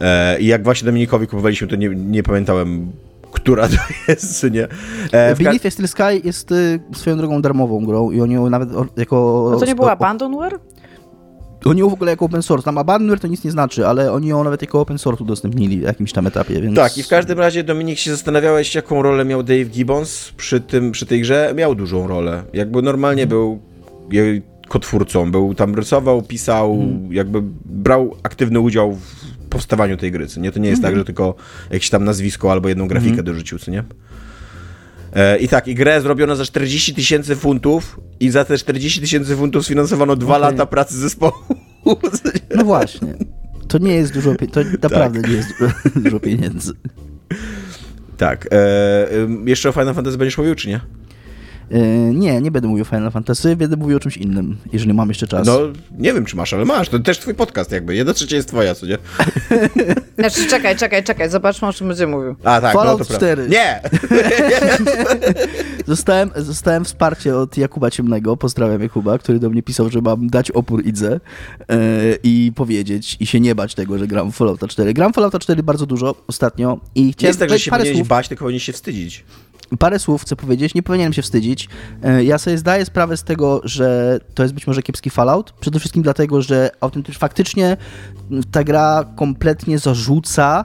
E, 0.00 0.40
I 0.40 0.46
jak 0.46 0.64
właśnie 0.64 0.86
Dominikowi 0.86 1.26
kupowaliśmy, 1.26 1.68
to 1.68 1.76
nie, 1.76 1.88
nie 1.88 2.22
pamiętałem, 2.22 2.92
która 3.32 3.68
to 3.68 3.74
jest, 4.08 4.50
nie? 4.50 4.68
E, 5.12 5.36
Beneath 5.36 5.62
ka- 5.62 5.70
Steel 5.70 5.88
Sky 5.88 6.20
jest 6.24 6.52
y, 6.52 6.80
swoją 6.94 7.16
drogą 7.16 7.42
darmową 7.42 7.84
grą 7.84 8.10
i 8.10 8.20
oni 8.20 8.34
ją 8.34 8.50
nawet 8.50 8.68
jako... 8.96 9.50
A 9.56 9.60
to 9.60 9.66
nie 9.66 9.74
była 9.74 9.92
Abandonware? 9.92 10.58
Oni 11.64 11.80
ją 11.80 11.88
w 11.88 11.92
ogóle 11.92 12.10
jako 12.10 12.24
open 12.24 12.42
source, 12.42 12.64
tam 12.64 12.78
Abandonware 12.78 13.20
to 13.20 13.26
nic 13.26 13.44
nie 13.44 13.50
znaczy, 13.50 13.86
ale 13.86 14.12
oni 14.12 14.28
ją 14.28 14.44
nawet 14.44 14.62
jako 14.62 14.80
open 14.80 14.98
source 14.98 15.24
udostępnili 15.24 15.78
w 15.78 15.82
jakimś 15.82 16.12
tam 16.12 16.26
etapie, 16.26 16.60
więc... 16.60 16.76
Tak, 16.76 16.98
i 16.98 17.02
w 17.02 17.08
każdym 17.08 17.38
razie 17.38 17.64
Dominik 17.64 17.98
się 17.98 18.10
zastanawiałeś, 18.10 18.74
jaką 18.74 19.02
rolę 19.02 19.24
miał 19.24 19.42
Dave 19.42 19.64
Gibbons 19.64 20.32
przy, 20.36 20.60
tym, 20.60 20.92
przy 20.92 21.06
tej 21.06 21.20
grze. 21.20 21.52
Miał 21.56 21.74
dużą 21.74 22.06
rolę. 22.06 22.44
Jakby 22.52 22.82
normalnie 22.82 23.22
hmm. 23.22 23.28
był 23.28 23.60
kotwórcą. 24.68 25.30
Był 25.30 25.54
tam 25.54 25.74
rysował, 25.74 26.22
pisał, 26.22 26.74
mm. 26.74 27.12
jakby 27.12 27.42
brał 27.64 28.16
aktywny 28.22 28.60
udział 28.60 28.94
w 28.94 29.26
powstawaniu 29.50 29.96
tej 29.96 30.12
gry. 30.12 30.26
Co 30.26 30.40
nie? 30.40 30.52
To 30.52 30.58
nie 30.58 30.68
jest 30.68 30.80
mm. 30.80 30.92
tak, 30.92 30.98
że 30.98 31.04
tylko 31.04 31.34
jakieś 31.70 31.90
tam 31.90 32.04
nazwisko 32.04 32.52
albo 32.52 32.68
jedną 32.68 32.88
grafikę 32.88 33.12
mm. 33.12 33.24
dorzucił, 33.24 33.58
co 33.58 33.70
nie? 33.70 33.84
E, 35.12 35.38
I 35.38 35.48
tak, 35.48 35.68
i 35.68 35.74
grę 35.74 36.00
zrobiono 36.00 36.36
za 36.36 36.44
40 36.44 36.94
tysięcy 36.94 37.36
funtów 37.36 38.00
i 38.20 38.30
za 38.30 38.44
te 38.44 38.58
40 38.58 39.00
tysięcy 39.00 39.36
funtów 39.36 39.64
sfinansowano 39.64 40.16
dwa 40.16 40.36
okay. 40.36 40.50
lata 40.50 40.66
pracy 40.66 40.98
zespołu. 40.98 41.32
No 42.56 42.64
właśnie. 42.64 43.14
To 43.68 43.78
nie 43.78 43.94
jest 43.94 44.14
dużo, 44.14 44.34
to 44.52 44.60
naprawdę 44.88 45.20
tak. 45.20 45.30
nie 45.30 45.36
jest 45.36 45.48
dużo, 45.58 45.72
dużo 45.96 46.20
pieniędzy. 46.20 46.72
Tak. 48.16 48.48
E, 48.52 49.08
jeszcze 49.44 49.68
o 49.68 49.72
Final 49.72 49.94
Fantasy 49.94 50.18
będziesz 50.18 50.38
mówił, 50.38 50.54
czy 50.54 50.68
nie? 50.68 50.80
E, 51.70 51.78
nie, 52.14 52.40
nie 52.40 52.50
będę 52.50 52.68
mówił 52.68 52.82
o 52.82 52.84
Final 52.84 53.10
Fantasy, 53.10 53.56
będę 53.56 53.76
mówił 53.76 53.96
o 53.96 54.00
czymś 54.00 54.16
innym, 54.16 54.56
jeżeli 54.72 54.94
mam 54.94 55.08
jeszcze 55.08 55.26
czas. 55.26 55.46
No, 55.46 55.58
nie 55.98 56.12
wiem, 56.12 56.24
czy 56.24 56.36
masz, 56.36 56.52
ale 56.52 56.64
masz. 56.64 56.88
To 56.88 56.98
też 56.98 57.18
twój 57.18 57.34
podcast 57.34 57.72
jakby. 57.72 57.94
Jedna 57.94 58.12
trzecia 58.12 58.36
jest 58.36 58.48
twoja, 58.48 58.74
co 58.74 58.86
nie? 58.86 58.98
Znaczy, 60.18 60.46
czekaj, 60.46 60.76
czekaj, 60.76 61.04
czekaj. 61.04 61.30
Zobaczmy, 61.30 61.68
o 61.68 61.72
czym 61.72 61.88
będzie 61.88 62.06
mówił. 62.06 62.36
A, 62.44 62.60
tak. 62.60 62.74
No, 62.74 62.80
Fallout 62.80 63.10
no, 63.10 63.16
4. 63.16 63.48
Nie! 63.48 63.80
zostałem, 65.86 66.30
zostałem 66.36 66.84
wsparcie 66.84 67.36
od 67.36 67.56
Jakuba 67.56 67.90
Ciemnego, 67.90 68.36
pozdrawiam 68.36 68.82
Jakuba, 68.82 69.18
który 69.18 69.38
do 69.38 69.50
mnie 69.50 69.62
pisał, 69.62 69.90
że 69.90 70.00
mam 70.00 70.28
dać 70.28 70.50
opór 70.50 70.86
Idze 70.86 71.20
yy, 71.68 71.76
i 72.22 72.52
powiedzieć 72.54 73.16
i 73.20 73.26
się 73.26 73.40
nie 73.40 73.54
bać 73.54 73.74
tego, 73.74 73.98
że 73.98 74.06
gram 74.06 74.32
w 74.32 74.36
Fallouta 74.36 74.68
4. 74.68 74.94
Gram 74.94 75.12
w 75.12 75.14
Fallouta 75.14 75.38
4 75.38 75.62
bardzo 75.62 75.86
dużo 75.86 76.14
ostatnio 76.26 76.78
i 76.94 77.12
chciałem... 77.12 77.16
Nie 77.22 77.28
jest 77.28 77.38
tak, 77.38 77.50
że 77.50 77.58
się 77.58 77.70
powinieneś 77.70 77.96
słów... 77.96 78.08
bać, 78.08 78.28
tylko 78.28 78.44
powinieneś 78.44 78.64
się 78.64 78.72
wstydzić 78.72 79.24
parę 79.78 79.98
słów 79.98 80.22
chcę 80.22 80.36
powiedzieć, 80.36 80.74
nie 80.74 80.82
powinienem 80.82 81.12
się 81.12 81.22
wstydzić. 81.22 81.68
E, 82.02 82.24
ja 82.24 82.38
sobie 82.38 82.58
zdaję 82.58 82.84
sprawę 82.84 83.16
z 83.16 83.24
tego, 83.24 83.60
że 83.64 84.18
to 84.34 84.42
jest 84.42 84.54
być 84.54 84.66
może 84.66 84.82
kiepski 84.82 85.10
Fallout, 85.10 85.52
przede 85.52 85.78
wszystkim 85.78 86.02
dlatego, 86.02 86.42
że 86.42 86.70
autentycznie 86.80 87.18
faktycznie 87.18 87.76
ta 88.50 88.64
gra 88.64 89.04
kompletnie 89.16 89.78
zarzuca 89.78 90.64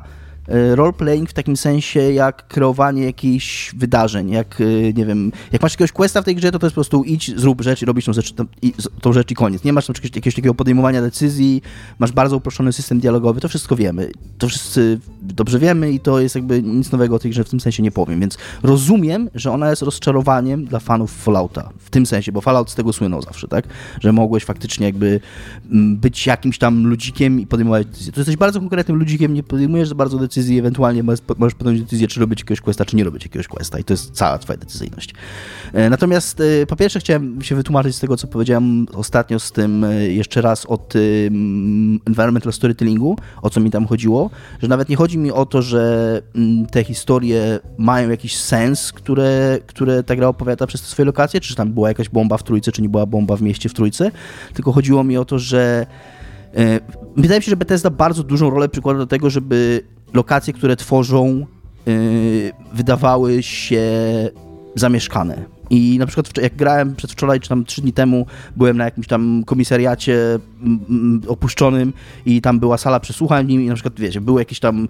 roleplaying 0.76 1.30
w 1.30 1.34
takim 1.34 1.58
sensie 1.58 2.00
jak 2.00 2.48
kreowanie 2.48 3.04
jakichś 3.04 3.76
wydarzeń, 3.76 4.30
jak, 4.30 4.62
e, 4.62 4.94
nie 4.94 5.06
wiem, 5.06 5.32
jak 5.52 5.62
masz 5.62 5.74
jakiegoś 5.74 5.92
questa 5.92 6.22
w 6.22 6.26
tej 6.26 6.36
grze, 6.36 6.52
to 6.52 6.60
to 6.60 6.66
jest 6.66 6.74
po 6.74 6.78
prostu 6.78 7.04
idź, 7.04 7.40
zrób 7.40 7.62
rzecz 7.62 7.82
i 7.82 7.86
robisz 7.86 8.06
tą 8.06 8.14
rzecz, 8.14 8.34
i, 8.62 8.74
tą 9.02 9.14
rzecz 9.14 9.32
i 9.32 9.36
koniec. 9.36 9.64
Nie 9.64 9.74
masz 9.74 9.88
na 9.88 9.94
przykład 9.94 10.16
jakiegoś 10.16 10.36
takiego 10.36 10.54
podejmowania 10.54 11.02
decyzji, 11.02 11.62
masz 12.00 12.12
bardzo 12.12 12.38
uproszczony 12.38 12.74
system 12.74 13.00
dialogowy, 13.00 13.42
to 13.42 13.50
wszystko 13.50 13.76
wiemy. 13.76 14.12
To 14.38 14.48
wszyscy 14.48 15.00
dobrze 15.22 15.60
wiemy 15.60 15.92
i 15.92 16.00
to 16.00 16.20
jest 16.20 16.36
jakby 16.36 16.64
nic 16.64 16.92
nowego 16.92 17.16
o 17.16 17.20
tej 17.20 17.32
grze 17.32 17.44
w 17.44 17.50
tym 17.50 17.60
sensie 17.60 17.84
nie 17.84 17.92
powiem, 17.92 18.20
więc 18.20 18.38
rozumiem, 18.64 19.30
że 19.36 19.52
ona 19.52 19.70
jest 19.70 19.82
rozczarowaniem 19.82 20.66
dla 20.66 20.80
fanów 20.80 21.12
Fallouta, 21.12 21.70
w 21.80 21.90
tym 21.90 22.06
sensie, 22.06 22.32
bo 22.32 22.42
Fallout 22.42 22.70
z 22.70 22.76
tego 22.76 22.94
słynął 22.94 23.22
zawsze, 23.22 23.48
tak? 23.48 23.66
Że 24.02 24.12
mogłeś 24.12 24.46
faktycznie 24.46 24.86
jakby 24.86 25.20
mm, 25.72 25.98
być 25.98 26.28
jakimś 26.28 26.58
tam 26.58 26.88
ludzikiem 26.88 27.40
i 27.40 27.48
podejmować 27.48 27.88
decyzje. 27.88 28.12
To 28.12 28.20
jesteś 28.20 28.38
bardzo 28.38 28.60
konkretnym 28.60 28.98
ludzikiem, 28.98 29.34
nie 29.34 29.44
podejmujesz 29.44 29.90
za 29.90 29.96
bardzo 29.96 30.18
decyzji 30.18 30.41
decyzji, 30.42 30.60
ewentualnie 30.60 31.04
możesz 31.38 31.56
podjąć 31.56 31.82
decyzję, 31.82 32.08
czy 32.08 32.20
robić 32.20 32.40
jakiegoś 32.40 32.62
questa, 32.62 32.86
czy 32.86 32.96
nie 32.96 33.04
robić 33.04 33.24
jakiegoś 33.24 33.48
questa 33.48 33.80
i 33.80 33.84
to 33.84 33.94
jest 33.94 34.12
cała 34.12 34.38
twoja 34.38 34.58
decyzyjność. 34.58 35.14
E, 35.74 35.90
natomiast 35.90 36.42
e, 36.42 36.66
po 36.66 36.76
pierwsze 36.76 37.00
chciałem 37.00 37.42
się 37.42 37.56
wytłumaczyć 37.56 37.96
z 37.96 38.00
tego, 38.00 38.18
co 38.18 38.28
powiedziałem 38.28 38.88
ostatnio 38.94 39.40
z 39.40 39.52
tym 39.52 39.84
e, 39.84 40.08
jeszcze 40.08 40.42
raz 40.42 40.66
o 40.66 40.78
tym 40.78 42.00
environmental 42.06 42.54
storytellingu, 42.54 43.16
o 43.42 43.50
co 43.50 43.60
mi 43.60 43.72
tam 43.72 43.88
chodziło, 43.88 44.30
że 44.62 44.68
nawet 44.68 44.90
nie 44.90 44.96
chodzi 44.96 45.18
mi 45.18 45.32
o 45.32 45.46
to, 45.46 45.62
że 45.62 46.22
mm, 46.36 46.66
te 46.66 46.84
historie 46.84 47.60
mają 47.78 48.10
jakiś 48.10 48.38
sens, 48.38 48.92
które, 48.92 49.60
które 49.68 50.04
ta 50.04 50.16
gra 50.16 50.28
opowiada 50.28 50.68
przez 50.68 50.82
te 50.82 50.88
swoje 50.88 51.06
lokacje, 51.06 51.40
czy 51.40 51.56
tam 51.56 51.74
była 51.74 51.88
jakaś 51.88 52.10
bomba 52.10 52.38
w 52.38 52.44
Trójce, 52.44 52.72
czy 52.72 52.82
nie 52.82 52.90
była 52.90 53.06
bomba 53.06 53.36
w 53.36 53.42
mieście 53.42 53.70
w 53.70 53.74
Trójce, 53.74 54.12
tylko 54.54 54.72
chodziło 54.72 55.04
mi 55.04 55.18
o 55.18 55.26
to, 55.26 55.40
że 55.40 55.86
Wydaje 57.18 57.40
mi 57.40 57.44
się, 57.44 57.50
że 57.50 57.58
Bethesda 57.58 57.90
bardzo 57.90 58.24
dużą 58.24 58.50
rolę 58.50 58.70
przykłada 58.70 59.00
do 59.00 59.08
tego, 59.08 59.30
żeby 59.30 59.84
lokacje, 60.14 60.54
które 60.54 60.76
tworzą, 60.76 61.46
yy, 61.86 62.52
wydawały 62.74 63.44
się 63.44 63.82
zamieszkane. 64.76 65.61
I 65.72 65.98
na 66.00 66.06
przykład 66.06 66.38
jak 66.38 66.56
grałem 66.56 66.96
przedwczoraj, 66.96 67.40
czy 67.40 67.50
tam 67.50 67.66
trzy 67.66 67.82
dni 67.82 67.94
temu, 67.94 68.26
byłem 68.56 68.78
na 68.78 68.86
jakimś 68.86 69.08
tam 69.08 69.44
komisariacie 69.46 70.40
opuszczonym 71.28 71.94
i 72.26 72.42
tam 72.42 72.60
była 72.60 72.78
sala 72.78 73.00
przesłuchań 73.00 73.52
i 73.52 73.58
na 73.58 73.74
przykład, 73.74 74.00
wiecie, 74.00 74.22
było 74.22 74.40
jakieś 74.40 74.60
tam, 74.60 74.88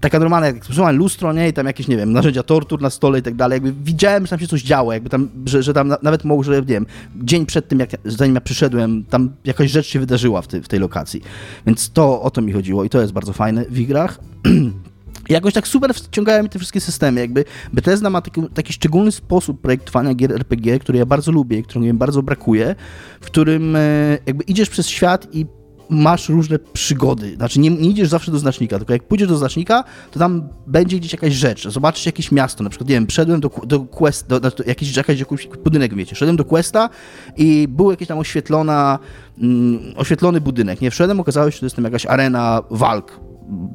taka 0.00 0.18
normalna 0.18 0.46
jak 0.46 0.60
przesłuchań, 0.60 0.96
lustro, 0.96 1.32
nie, 1.32 1.48
i 1.48 1.52
tam 1.52 1.66
jakieś, 1.66 1.88
nie 1.88 1.96
wiem, 1.96 2.12
narzędzia 2.12 2.42
tortur 2.42 2.80
na 2.80 2.90
stole 2.90 3.18
i 3.18 3.22
tak 3.22 3.34
dalej, 3.34 3.56
jakby 3.56 3.72
widziałem, 3.72 4.26
że 4.26 4.30
tam 4.30 4.38
się 4.38 4.46
coś 4.46 4.62
działo, 4.62 4.92
jakby 4.92 5.10
tam, 5.10 5.28
że, 5.46 5.62
że 5.62 5.74
tam 5.74 5.94
nawet 6.02 6.24
może, 6.24 6.52
nie 6.52 6.62
wiem, 6.62 6.86
dzień 7.16 7.46
przed 7.46 7.68
tym, 7.68 7.78
jak, 7.78 7.90
zanim 8.04 8.34
ja 8.34 8.40
przyszedłem, 8.40 9.04
tam 9.04 9.30
jakaś 9.44 9.70
rzecz 9.70 9.86
się 9.86 10.00
wydarzyła 10.00 10.42
w, 10.42 10.46
ty, 10.46 10.62
w 10.62 10.68
tej 10.68 10.80
lokacji. 10.80 11.22
Więc 11.66 11.90
to 11.90 12.22
o 12.22 12.30
to 12.30 12.42
mi 12.42 12.52
chodziło 12.52 12.84
i 12.84 12.88
to 12.88 13.00
jest 13.00 13.12
bardzo 13.12 13.32
fajne 13.32 13.64
w 13.70 13.78
jakoś 15.28 15.54
tak 15.54 15.68
super 15.68 15.94
wciągają 15.94 16.42
mi 16.42 16.48
te 16.48 16.58
wszystkie 16.58 16.80
systemy. 16.80 17.20
Jakby 17.20 17.44
Bethesda 17.72 18.10
ma 18.10 18.20
taki, 18.20 18.42
taki 18.54 18.72
szczególny 18.72 19.12
sposób 19.12 19.60
projektowania 19.60 20.14
gier 20.14 20.32
RPG, 20.32 20.78
który 20.78 20.98
ja 20.98 21.06
bardzo 21.06 21.32
lubię, 21.32 21.62
którego 21.62 21.86
mi 21.86 21.92
bardzo 21.92 22.22
brakuje, 22.22 22.74
w 23.20 23.26
którym 23.26 23.76
e, 23.76 24.18
jakby 24.26 24.44
idziesz 24.44 24.70
przez 24.70 24.88
świat 24.88 25.28
i 25.32 25.46
masz 25.90 26.28
różne 26.28 26.58
przygody. 26.58 27.36
Znaczy, 27.36 27.60
nie, 27.60 27.70
nie, 27.70 27.88
idziesz 27.88 28.08
zawsze 28.08 28.32
do 28.32 28.38
znacznika, 28.38 28.78
tylko 28.78 28.92
jak 28.92 29.02
pójdziesz 29.02 29.28
do 29.28 29.36
znacznika, 29.36 29.84
to 30.10 30.18
tam 30.18 30.48
będzie 30.66 30.98
gdzieś 30.98 31.12
jakaś 31.12 31.34
rzecz. 31.34 31.68
Zobaczysz 31.68 32.06
jakieś 32.06 32.32
miasto, 32.32 32.64
na 32.64 32.70
przykład, 32.70 32.88
nie 32.88 32.94
wiem, 32.94 33.06
wszedłem 33.06 33.40
do, 33.40 33.50
do 33.66 33.80
Quest, 33.80 34.28
do, 34.28 34.40
do, 34.40 34.50
jakiś, 34.66 34.96
jakiś, 34.96 35.20
jakiś 35.20 35.48
budynek, 35.64 35.94
wiecie, 35.94 36.16
szedłem 36.16 36.36
do 36.36 36.44
Questa 36.44 36.90
i 37.36 37.68
był 37.68 37.90
jakiś 37.90 38.08
tam 38.08 38.18
oświetlona, 38.18 38.98
mm, 39.38 39.80
oświetlony 39.96 40.40
budynek. 40.40 40.80
Nie 40.80 40.90
wszedłem, 40.90 41.20
okazało 41.20 41.50
się, 41.50 41.54
że 41.54 41.60
to 41.60 41.66
jest 41.66 41.76
tam 41.76 41.84
jakaś 41.84 42.06
arena 42.06 42.62
walk 42.70 43.27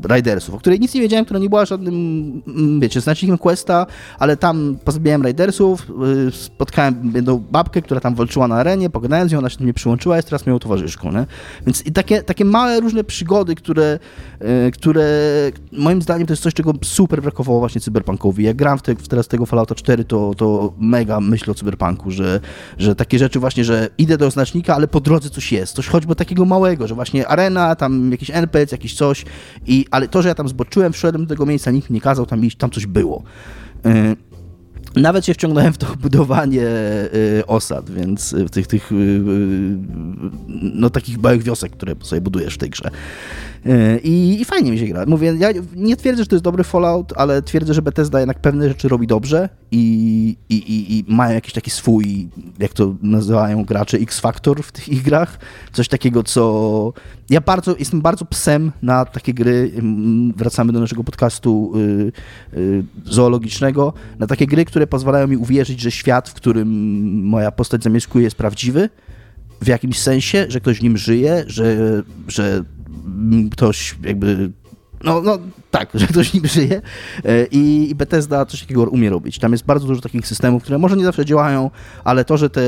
Ridersów, 0.07 0.55
o 0.55 0.57
której 0.57 0.79
nic 0.79 0.93
nie 0.93 1.01
wiedziałem, 1.01 1.25
która 1.25 1.39
nie 1.39 1.49
była 1.49 1.65
żadnym, 1.65 1.93
mm, 2.47 2.79
wiecie, 2.79 3.01
znacznikiem 3.01 3.37
Questa, 3.37 3.85
ale 4.19 4.37
tam 4.37 4.77
pozbierałem 4.83 5.27
Ridersów, 5.27 5.91
y, 6.27 6.31
spotkałem 6.31 7.11
jedną 7.15 7.39
babkę, 7.39 7.81
która 7.81 7.99
tam 7.99 8.15
walczyła 8.15 8.47
na 8.47 8.55
arenie, 8.55 8.89
pogadałem 8.89 9.29
z 9.29 9.31
nią, 9.31 9.37
ona 9.37 9.49
się 9.49 9.57
do 9.57 9.63
mnie 9.63 9.73
przyłączyła, 9.73 10.15
jest 10.15 10.27
teraz 10.27 10.45
moją 10.45 10.59
towarzyszką, 10.59 11.11
nie? 11.11 11.25
Więc 11.65 11.85
i 11.85 11.91
takie, 11.91 12.23
takie 12.23 12.45
małe 12.45 12.79
różne 12.79 13.03
przygody, 13.03 13.55
które, 13.55 13.99
y, 14.67 14.71
które 14.71 15.05
moim 15.71 16.01
zdaniem 16.01 16.27
to 16.27 16.33
jest 16.33 16.43
coś, 16.43 16.53
czego 16.53 16.73
super 16.83 17.21
brakowało 17.21 17.59
właśnie 17.59 17.81
cyberpunkowi. 17.81 18.43
Jak 18.43 18.55
gram 18.55 18.77
w, 18.77 18.81
te, 18.81 18.95
w 18.95 19.07
teraz 19.07 19.27
tego 19.27 19.45
Fallouta 19.45 19.75
4, 19.75 20.05
to, 20.05 20.33
to 20.37 20.73
mega 20.77 21.19
myślę 21.19 21.51
o 21.51 21.55
cyberpunku, 21.55 22.11
że, 22.11 22.39
że 22.77 22.95
takie 22.95 23.19
rzeczy 23.19 23.39
właśnie, 23.39 23.63
że 23.63 23.89
idę 23.97 24.17
do 24.17 24.31
znacznika, 24.31 24.75
ale 24.75 24.87
po 24.87 24.99
drodze 24.99 25.29
coś 25.29 25.51
jest, 25.51 25.75
coś 25.75 25.87
choćby 25.87 26.15
takiego 26.15 26.45
małego, 26.45 26.87
że 26.87 26.95
właśnie 26.95 27.27
arena, 27.27 27.75
tam 27.75 28.11
jakiś 28.11 28.29
NPC, 28.29 28.75
jakiś 28.75 28.95
coś 28.95 29.25
i, 29.67 29.85
ale 29.91 30.07
to, 30.07 30.21
że 30.21 30.29
ja 30.29 30.35
tam 30.35 30.47
zboczyłem, 30.47 30.93
wszedłem 30.93 31.25
do 31.25 31.29
tego 31.29 31.45
miejsca, 31.45 31.71
nikt 31.71 31.89
nie 31.89 32.01
kazał 32.01 32.25
tam 32.25 32.45
iść, 32.45 32.57
tam 32.57 32.69
coś 32.69 32.85
było. 32.85 33.23
Y, 33.85 34.15
nawet 34.95 35.25
się 35.25 35.33
wciągnąłem 35.33 35.73
w 35.73 35.77
to 35.77 35.87
budowanie 36.01 36.61
y, 36.61 37.43
osad, 37.47 37.89
więc 37.89 38.33
w 38.33 38.49
tych, 38.49 38.67
tych 38.67 38.91
y, 38.91 39.21
no 40.47 40.89
takich 40.89 41.21
małych 41.21 41.43
wiosek, 41.43 41.71
które 41.71 41.95
sobie 42.01 42.21
budujesz 42.21 42.53
w 42.53 42.57
tej 42.57 42.69
grze. 42.69 42.89
I, 44.03 44.41
I, 44.41 44.45
fajnie 44.45 44.71
mi 44.71 44.79
się 44.79 44.85
gra. 44.85 45.05
Mówię, 45.05 45.35
ja 45.39 45.49
nie 45.75 45.95
twierdzę, 45.95 46.23
że 46.23 46.27
to 46.27 46.35
jest 46.35 46.43
dobry 46.43 46.63
Fallout, 46.63 47.13
ale 47.15 47.41
twierdzę, 47.41 47.73
że 47.73 47.81
Bethesda 47.81 48.19
jednak 48.19 48.39
pewne 48.39 48.69
rzeczy 48.69 48.87
robi 48.87 49.07
dobrze 49.07 49.49
i, 49.71 50.37
i, 50.49 50.55
i, 50.55 50.97
i 50.97 51.05
mają 51.07 51.33
jakiś 51.33 51.53
taki 51.53 51.71
swój, 51.71 52.27
jak 52.59 52.73
to 52.73 52.95
nazywają 53.01 53.65
gracze, 53.65 53.97
X-Factor 53.97 54.63
w 54.63 54.71
tych 54.71 54.89
ich 54.89 55.03
grach. 55.03 55.39
Coś 55.71 55.87
takiego, 55.87 56.23
co... 56.23 56.93
Ja 57.29 57.41
bardzo, 57.41 57.75
jestem 57.79 58.01
bardzo 58.01 58.25
psem 58.25 58.71
na 58.81 59.05
takie 59.05 59.33
gry, 59.33 59.71
wracamy 60.35 60.73
do 60.73 60.79
naszego 60.79 61.03
podcastu 61.03 61.73
y, 61.75 62.57
y, 62.57 62.83
zoologicznego, 63.05 63.93
na 64.19 64.27
takie 64.27 64.47
gry, 64.47 64.65
które 64.65 64.87
pozwalają 64.87 65.27
mi 65.27 65.37
uwierzyć, 65.37 65.81
że 65.81 65.91
świat, 65.91 66.29
w 66.29 66.33
którym 66.33 66.69
moja 67.23 67.51
postać 67.51 67.83
zamieszkuje 67.83 68.23
jest 68.23 68.35
prawdziwy, 68.35 68.89
w 69.61 69.67
jakimś 69.67 69.99
sensie, 69.99 70.45
że 70.49 70.59
ktoś 70.59 70.79
w 70.79 70.83
nim 70.83 70.97
żyje, 70.97 71.43
że, 71.47 71.77
że 72.27 72.63
ktoś 73.51 73.95
jakby 74.03 74.51
no, 75.03 75.21
no 75.21 75.37
tak, 75.71 75.89
że 75.99 76.07
ktoś 76.07 76.33
nim 76.33 76.47
żyje 76.47 76.81
e, 77.25 77.45
i 77.51 77.93
Bethesda 77.95 78.45
coś 78.45 78.61
takiego 78.61 78.83
umie 78.83 79.09
robić. 79.09 79.39
Tam 79.39 79.51
jest 79.51 79.65
bardzo 79.65 79.87
dużo 79.87 80.01
takich 80.01 80.27
systemów, 80.27 80.63
które 80.63 80.77
może 80.77 80.97
nie 80.97 81.05
zawsze 81.05 81.25
działają, 81.25 81.69
ale 82.03 82.25
to, 82.25 82.37
że 82.37 82.49
te 82.49 82.63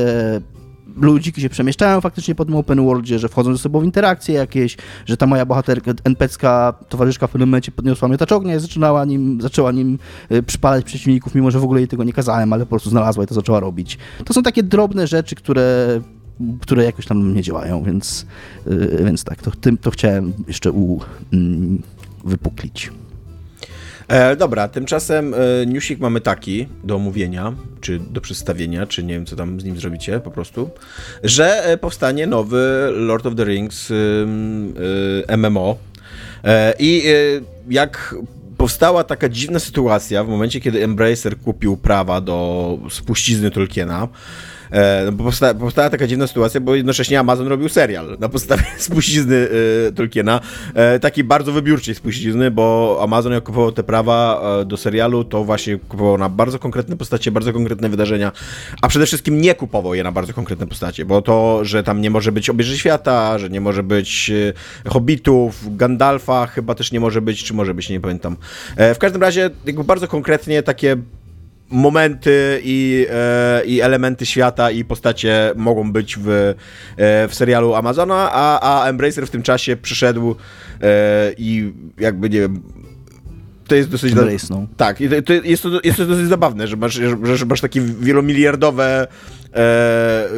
ludziki 0.96 1.40
się 1.40 1.48
przemieszczają 1.48 2.00
faktycznie 2.00 2.34
po 2.34 2.44
tym 2.44 2.56
open 2.56 2.84
worldzie, 2.84 3.18
że 3.18 3.28
wchodzą 3.28 3.52
ze 3.52 3.58
sobą 3.58 3.80
w 3.80 3.84
interakcje 3.84 4.34
jakieś, 4.34 4.76
że 5.06 5.16
ta 5.16 5.26
moja 5.26 5.46
bohaterka, 5.46 5.92
NPC-ka, 6.04 6.74
towarzyszka 6.88 7.26
w 7.26 7.30
pewnym 7.30 7.48
momencie 7.48 7.72
podniosła 7.72 8.08
miotacz 8.08 8.32
ognia 8.32 8.56
i 8.56 8.60
zaczynała 8.60 9.04
nim, 9.04 9.40
zaczęła 9.40 9.72
nim 9.72 9.98
e, 10.28 10.42
przypalać 10.42 10.84
przeciwników, 10.84 11.34
mimo 11.34 11.50
że 11.50 11.60
w 11.60 11.64
ogóle 11.64 11.80
jej 11.80 11.88
tego 11.88 12.04
nie 12.04 12.12
kazałem, 12.12 12.52
ale 12.52 12.64
po 12.64 12.70
prostu 12.70 12.90
znalazła 12.90 13.24
i 13.24 13.26
to 13.26 13.34
zaczęła 13.34 13.60
robić. 13.60 13.98
To 14.24 14.34
są 14.34 14.42
takie 14.42 14.62
drobne 14.62 15.06
rzeczy, 15.06 15.34
które 15.34 16.00
które 16.60 16.84
jakoś 16.84 17.06
tam 17.06 17.34
nie 17.34 17.42
działają, 17.42 17.82
więc, 17.82 18.26
yy, 18.66 19.02
więc 19.04 19.24
tak, 19.24 19.42
to, 19.42 19.50
tym, 19.50 19.78
to 19.78 19.90
chciałem 19.90 20.32
jeszcze 20.48 20.72
u, 20.72 21.00
mm, 21.32 21.82
wypuklić. 22.24 22.90
E, 24.08 24.36
dobra, 24.36 24.68
tymczasem 24.68 25.34
e, 25.34 25.66
newsik 25.66 26.00
mamy 26.00 26.20
taki 26.20 26.66
do 26.84 26.96
omówienia, 26.96 27.52
czy 27.80 27.98
do 27.98 28.20
przedstawienia, 28.20 28.86
czy 28.86 29.04
nie 29.04 29.14
wiem, 29.14 29.26
co 29.26 29.36
tam 29.36 29.60
z 29.60 29.64
nim 29.64 29.80
zrobicie 29.80 30.20
po 30.20 30.30
prostu, 30.30 30.70
że 31.22 31.64
e, 31.64 31.78
powstanie 31.78 32.26
nowy 32.26 32.88
Lord 32.92 33.26
of 33.26 33.34
the 33.34 33.44
Rings 33.44 33.92
MMO 35.36 35.76
e, 36.44 36.74
i 36.78 37.02
e, 37.06 37.12
jak 37.68 38.14
powstała 38.56 39.04
taka 39.04 39.28
dziwna 39.28 39.58
sytuacja 39.58 40.24
w 40.24 40.28
momencie, 40.28 40.60
kiedy 40.60 40.84
Embracer 40.84 41.38
kupił 41.38 41.76
prawa 41.76 42.20
do 42.20 42.78
spuścizny 42.90 43.50
Tolkiena, 43.50 44.08
E, 44.70 45.04
no, 45.04 45.12
powsta 45.12 45.54
powstała 45.54 45.90
taka 45.90 46.06
dziwna 46.06 46.26
sytuacja, 46.26 46.60
bo 46.60 46.74
jednocześnie 46.74 47.20
Amazon 47.20 47.46
robił 47.46 47.68
serial 47.68 48.16
na 48.20 48.28
podstawie 48.28 48.64
spuścizny 48.78 49.48
e, 49.88 49.92
Tolkiena, 49.92 50.40
e, 50.74 51.00
takiej 51.00 51.24
bardzo 51.24 51.52
wybiórczej 51.52 51.94
spuścizny, 51.94 52.50
bo 52.50 52.98
Amazon 53.02 53.32
jak 53.32 53.44
kupował 53.44 53.72
te 53.72 53.82
prawa 53.82 54.42
e, 54.60 54.64
do 54.64 54.76
serialu, 54.76 55.24
to 55.24 55.44
właśnie 55.44 55.78
kupował 55.78 56.18
na 56.18 56.28
bardzo 56.28 56.58
konkretne 56.58 56.96
postacie, 56.96 57.30
bardzo 57.30 57.52
konkretne 57.52 57.88
wydarzenia, 57.88 58.32
a 58.82 58.88
przede 58.88 59.06
wszystkim 59.06 59.40
nie 59.40 59.54
kupował 59.54 59.94
je 59.94 60.02
na 60.02 60.12
bardzo 60.12 60.32
konkretne 60.32 60.66
postacie, 60.66 61.04
bo 61.04 61.22
to, 61.22 61.64
że 61.64 61.82
tam 61.82 62.00
nie 62.00 62.10
może 62.10 62.32
być 62.32 62.50
obieży 62.50 62.78
świata, 62.78 63.38
że 63.38 63.50
nie 63.50 63.60
może 63.60 63.82
być 63.82 64.30
e, 64.84 64.90
hobbitów, 64.90 65.76
Gandalfa 65.76 66.46
chyba 66.46 66.74
też 66.74 66.92
nie 66.92 67.00
może 67.00 67.22
być, 67.22 67.44
czy 67.44 67.54
może 67.54 67.74
być, 67.74 67.88
nie 67.88 68.00
pamiętam. 68.00 68.36
E, 68.76 68.94
w 68.94 68.98
każdym 68.98 69.22
razie 69.22 69.50
jakby 69.66 69.84
bardzo 69.84 70.08
konkretnie 70.08 70.62
takie 70.62 70.96
momenty 71.70 72.60
i, 72.62 73.06
e, 73.10 73.64
i 73.64 73.80
elementy 73.80 74.26
świata 74.26 74.70
i 74.70 74.84
postacie 74.84 75.52
mogą 75.56 75.92
być 75.92 76.16
w, 76.16 76.28
e, 76.28 76.54
w 77.28 77.34
serialu 77.34 77.74
Amazona, 77.74 78.30
a, 78.32 78.82
a 78.82 78.88
Embracer 78.88 79.26
w 79.26 79.30
tym 79.30 79.42
czasie 79.42 79.76
przyszedł 79.76 80.36
e, 80.82 81.32
i 81.38 81.72
jakby, 81.98 82.30
nie 82.30 82.40
wiem, 82.40 82.62
to 83.66 83.74
jest 83.74 83.88
dosyć... 83.88 84.12
Embrace, 84.12 84.46
Tak, 84.76 84.98
to, 85.26 85.32
jest, 85.32 85.62
to, 85.62 85.68
jest 85.84 85.98
to 85.98 86.06
dosyć 86.06 86.28
zabawne, 86.28 86.66
że 86.66 86.76
masz, 86.76 86.94
że, 86.94 87.36
że 87.36 87.46
masz 87.46 87.60
takie 87.60 87.80
wielomiliardowe 87.80 89.06
e, 89.54 90.28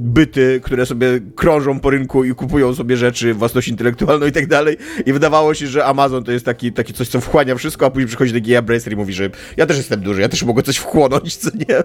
byty, 0.00 0.60
które 0.64 0.86
sobie 0.86 1.06
krążą 1.36 1.80
po 1.80 1.90
rynku 1.90 2.24
i 2.24 2.34
kupują 2.34 2.74
sobie 2.74 2.96
rzeczy, 2.96 3.34
własność 3.34 3.68
intelektualną 3.68 4.26
i 4.26 4.32
tak 4.32 4.46
dalej. 4.46 4.76
I 5.06 5.12
wydawało 5.12 5.54
się, 5.54 5.66
że 5.66 5.84
Amazon 5.84 6.24
to 6.24 6.32
jest 6.32 6.44
taki, 6.44 6.72
taki 6.72 6.92
coś, 6.92 7.08
co 7.08 7.20
wchłania 7.20 7.54
wszystko, 7.54 7.86
a 7.86 7.90
później 7.90 8.08
przychodzi 8.08 8.32
taki 8.32 8.54
Embracer 8.54 8.92
i 8.92 8.96
mówi, 8.96 9.12
że 9.12 9.30
ja 9.56 9.66
też 9.66 9.76
jestem 9.76 10.00
duży, 10.00 10.20
ja 10.20 10.28
też 10.28 10.42
mogę 10.42 10.62
coś 10.62 10.76
wchłonąć, 10.76 11.36
co 11.36 11.50
nie? 11.68 11.78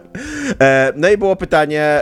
E, 0.62 0.94
no 0.96 1.10
i 1.10 1.18
było 1.18 1.36
pytanie, 1.36 2.02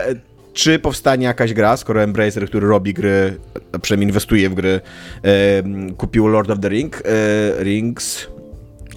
czy 0.52 0.78
powstanie 0.78 1.26
jakaś 1.26 1.54
gra, 1.54 1.76
skoro 1.76 2.02
Embracer, 2.02 2.46
który 2.46 2.68
robi 2.68 2.94
gry, 2.94 3.38
a 3.72 3.78
przynajmniej 3.78 4.08
inwestuje 4.08 4.50
w 4.50 4.54
gry, 4.54 4.80
e, 5.24 5.62
kupił 5.96 6.28
Lord 6.28 6.50
of 6.50 6.60
the 6.60 6.68
Ring, 6.68 7.02
e, 7.04 7.64
Rings, 7.64 8.28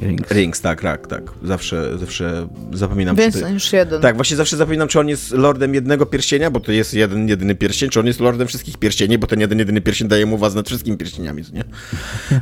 Rings. 0.01 0.31
Rings, 0.31 0.61
tak, 0.61 0.81
tak, 0.81 1.07
tak. 1.07 1.23
Zawsze, 1.43 1.97
zawsze 1.97 2.47
zapominam. 2.73 3.15
Więcej 3.15 3.41
to... 3.41 3.49
niż 3.49 3.73
jeden. 3.73 4.01
Tak, 4.01 4.15
właśnie 4.15 4.37
zawsze 4.37 4.57
zapominam, 4.57 4.87
czy 4.87 4.99
on 4.99 5.09
jest 5.09 5.31
lordem 5.31 5.73
jednego 5.73 6.05
pierścienia, 6.05 6.51
bo 6.51 6.59
to 6.59 6.71
jest 6.71 6.93
jeden, 6.93 7.29
jedyny 7.29 7.55
pierścień, 7.55 7.89
czy 7.89 7.99
on 7.99 8.05
jest 8.05 8.19
lordem 8.19 8.47
wszystkich 8.47 8.77
pierścieni, 8.77 9.17
bo 9.17 9.27
ten 9.27 9.39
jeden, 9.39 9.59
jedyny 9.59 9.81
pierścień 9.81 10.07
daje 10.07 10.25
mu 10.25 10.37
władzę 10.37 10.55
nad 10.55 10.67
wszystkimi 10.67 10.97
pierścieniami, 10.97 11.43
nie? 11.53 11.63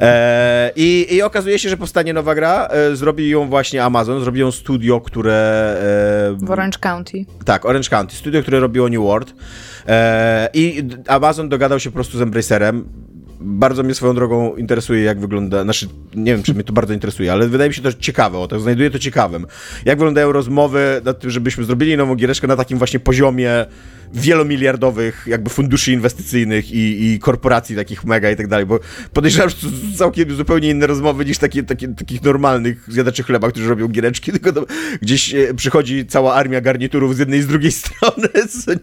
E, 0.02 0.72
i, 0.76 1.08
I 1.16 1.22
okazuje 1.22 1.60
się, 1.60 1.70
że 1.70 1.78
powstanie 1.78 2.14
nowa 2.14 2.36
gra, 2.36 2.68
e, 2.68 2.96
zrobi 2.96 3.30
ją 3.30 3.50
właśnie 3.50 3.84
Amazon, 3.84 4.22
zrobi 4.22 4.40
ją 4.40 4.52
studio, 4.52 5.02
które... 5.02 5.34
E, 6.42 6.46
w 6.46 6.52
Orange 6.52 6.78
County. 6.80 7.26
Tak, 7.46 7.66
Orange 7.66 7.90
County, 7.90 8.16
studio, 8.16 8.42
które 8.42 8.60
robiło 8.60 8.90
New 8.90 9.02
World. 9.02 9.34
E, 9.88 10.50
I 10.54 10.84
Amazon 11.08 11.50
dogadał 11.50 11.80
się 11.80 11.90
po 11.90 11.94
prostu 11.94 12.18
z 12.18 12.22
Embracerem, 12.22 12.86
bardzo 13.44 13.84
mnie 13.84 13.96
swoją 13.96 14.16
drogą 14.16 14.56
interesuje, 14.56 15.04
jak 15.04 15.20
wygląda, 15.20 15.64
znaczy, 15.64 15.88
nie 16.16 16.34
wiem, 16.34 16.44
czy 16.44 16.54
mnie 16.54 16.64
to 16.64 16.74
bardzo 16.74 16.94
interesuje, 16.94 17.32
ale 17.32 17.48
wydaje 17.48 17.70
mi 17.70 17.74
się 17.74 17.82
to 17.82 17.94
ciekawe, 17.94 18.38
o 18.38 18.48
tak, 18.48 18.60
znajduję 18.60 18.90
to 18.92 19.00
ciekawym. 19.00 19.46
Jak 19.86 19.98
wyglądają 19.98 20.32
rozmowy 20.32 21.02
nad 21.06 21.20
tym, 21.20 21.30
żebyśmy 21.30 21.64
zrobili 21.64 21.98
nową 21.98 22.16
giereczkę 22.16 22.48
na 22.48 22.56
takim 22.56 22.78
właśnie 22.78 23.00
poziomie 23.00 23.66
wielomiliardowych 24.14 25.24
jakby 25.28 25.50
funduszy 25.50 25.92
inwestycyjnych 25.92 26.72
i, 26.72 27.06
i 27.06 27.20
korporacji 27.20 27.76
takich 27.76 28.06
mega 28.06 28.32
i 28.32 28.36
tak 28.36 28.48
dalej, 28.48 28.66
bo 28.66 28.80
podejrzewam, 29.14 29.50
że 29.50 29.56
to 29.56 29.68
całkiem 29.98 30.36
zupełnie 30.36 30.70
inne 30.70 30.88
rozmowy 30.88 31.26
niż 31.26 31.38
takie, 31.38 31.64
takie, 31.64 31.88
takich 31.88 32.24
normalnych 32.24 32.86
zjadaczy 32.88 33.24
chleba, 33.24 33.50
którzy 33.50 33.70
robią 33.70 33.88
giereczki, 33.88 34.32
tylko 34.42 34.66
gdzieś 35.02 35.34
e, 35.34 35.54
przychodzi 35.54 36.06
cała 36.06 36.34
armia 36.34 36.62
garniturów 36.62 37.16
z 37.16 37.20
jednej 37.20 37.40
i 37.40 37.44
z 37.44 37.48
drugiej 37.48 37.72
strony, 37.82 38.28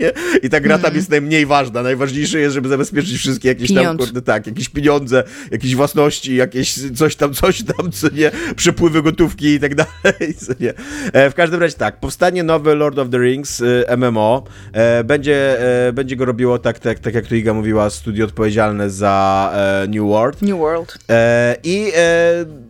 nie? 0.00 0.12
I 0.42 0.50
ta 0.50 0.60
gra 0.60 0.78
tam 0.78 0.86
mm. 0.86 0.96
jest 0.96 1.10
najmniej 1.10 1.46
ważna. 1.46 1.82
Najważniejsze 1.82 2.38
jest, 2.38 2.54
żeby 2.54 2.68
zabezpieczyć 2.68 3.16
wszystkie 3.16 3.48
jakieś 3.48 3.68
Pieniądz. 3.68 3.86
tam, 3.86 4.06
kurde, 4.06 4.22
tak, 4.22 4.46
jakieś 4.46 4.68
pieniądze, 4.68 5.24
jakieś 5.50 5.74
własności, 5.74 6.36
jakieś 6.36 6.74
coś 6.94 7.16
tam, 7.16 7.34
coś 7.34 7.62
tam, 7.62 7.92
co 7.92 8.08
nie, 8.08 8.30
przepływy 8.56 9.02
gotówki 9.02 9.46
i 9.46 9.60
tak 9.60 9.74
dalej, 9.84 10.34
co 10.34 10.52
nie. 10.60 10.74
E, 11.12 11.30
w 11.30 11.34
każdym 11.34 11.60
razie 11.60 11.74
tak, 11.76 12.00
powstanie 12.00 12.42
nowy 12.42 12.74
Lord 12.74 12.98
of 12.98 13.10
the 13.10 13.18
Rings 13.18 13.62
e, 13.88 13.96
MMO, 13.96 14.44
będzie 15.04 15.19
będzie, 15.20 15.60
e, 15.88 15.92
będzie 15.92 16.16
go 16.16 16.24
robiło 16.24 16.58
tak, 16.58 16.78
tak, 16.78 16.98
tak 16.98 17.14
jak 17.14 17.26
tu 17.26 17.36
Iga 17.36 17.54
mówiła, 17.54 17.90
studio 17.90 18.24
odpowiedzialne 18.24 18.90
za 18.90 19.52
e, 19.54 19.88
New 19.88 20.08
World. 20.08 20.42
New 20.42 20.58
World. 20.58 20.98
E, 21.10 21.56
I 21.64 21.92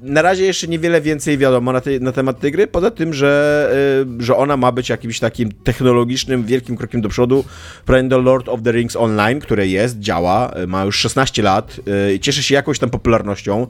na 0.02 0.22
razie 0.22 0.44
jeszcze 0.44 0.68
niewiele 0.68 1.00
więcej 1.00 1.38
wiadomo 1.38 1.72
na, 1.72 1.80
tej, 1.80 2.00
na 2.00 2.12
temat 2.12 2.40
tej 2.40 2.52
gry, 2.52 2.66
poza 2.66 2.90
tym, 2.90 3.14
że, 3.14 3.72
że 4.18 4.36
ona 4.36 4.56
ma 4.56 4.72
być 4.72 4.88
jakimś 4.88 5.20
takim 5.20 5.52
technologicznym, 5.52 6.44
wielkim 6.44 6.76
krokiem 6.76 7.00
do 7.00 7.08
przodu. 7.08 7.44
Prawie 7.86 8.08
Lord 8.08 8.48
of 8.48 8.62
the 8.62 8.72
Rings 8.72 8.96
Online, 8.96 9.40
które 9.40 9.66
jest, 9.66 9.98
działa, 9.98 10.54
ma 10.66 10.84
już 10.84 10.96
16 10.96 11.42
lat 11.42 11.80
i 12.14 12.20
cieszy 12.20 12.42
się 12.42 12.54
jakąś 12.54 12.78
tam 12.78 12.90
popularnością. 12.90 13.66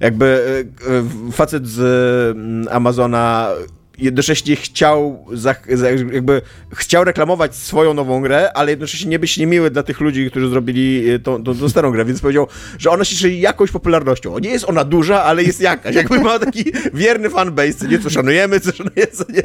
Jakby 0.00 0.44
facet 1.32 1.68
z 1.68 1.80
mm, 2.36 2.68
Amazona 2.70 3.48
jednocześnie 3.98 4.56
chciał, 4.56 5.24
za, 5.32 5.54
za, 5.74 5.90
jakby 5.90 6.42
chciał 6.74 7.04
reklamować 7.04 7.54
swoją 7.54 7.94
nową 7.94 8.20
grę, 8.20 8.52
ale 8.52 8.70
jednocześnie 8.70 9.10
nie 9.10 9.18
być 9.18 9.36
niemiły 9.38 9.70
dla 9.70 9.82
tych 9.82 10.00
ludzi, 10.00 10.30
którzy 10.30 10.48
zrobili 10.48 11.10
e, 11.10 11.18
tą, 11.18 11.44
tą, 11.44 11.54
tą 11.54 11.68
starą 11.68 11.90
grę, 11.90 12.04
więc 12.04 12.20
powiedział, 12.20 12.46
że 12.78 12.90
ona 12.90 13.04
się 13.04 13.14
cieszy 13.16 13.32
jakąś 13.32 13.70
popularnością. 13.70 14.38
Nie 14.38 14.50
jest 14.50 14.64
ona 14.68 14.84
duża, 14.84 15.22
ale 15.22 15.42
jest 15.42 15.60
jakaś. 15.60 15.94
Jakby 15.94 16.20
ma 16.20 16.38
taki 16.38 16.64
wierny 16.94 17.30
fanbase, 17.30 17.88
nie, 17.88 17.98
co 17.98 18.10
szanujemy, 18.10 18.60
co 18.60 18.72
szanujemy, 18.72 19.06
co 19.12 19.24
nie. 19.32 19.42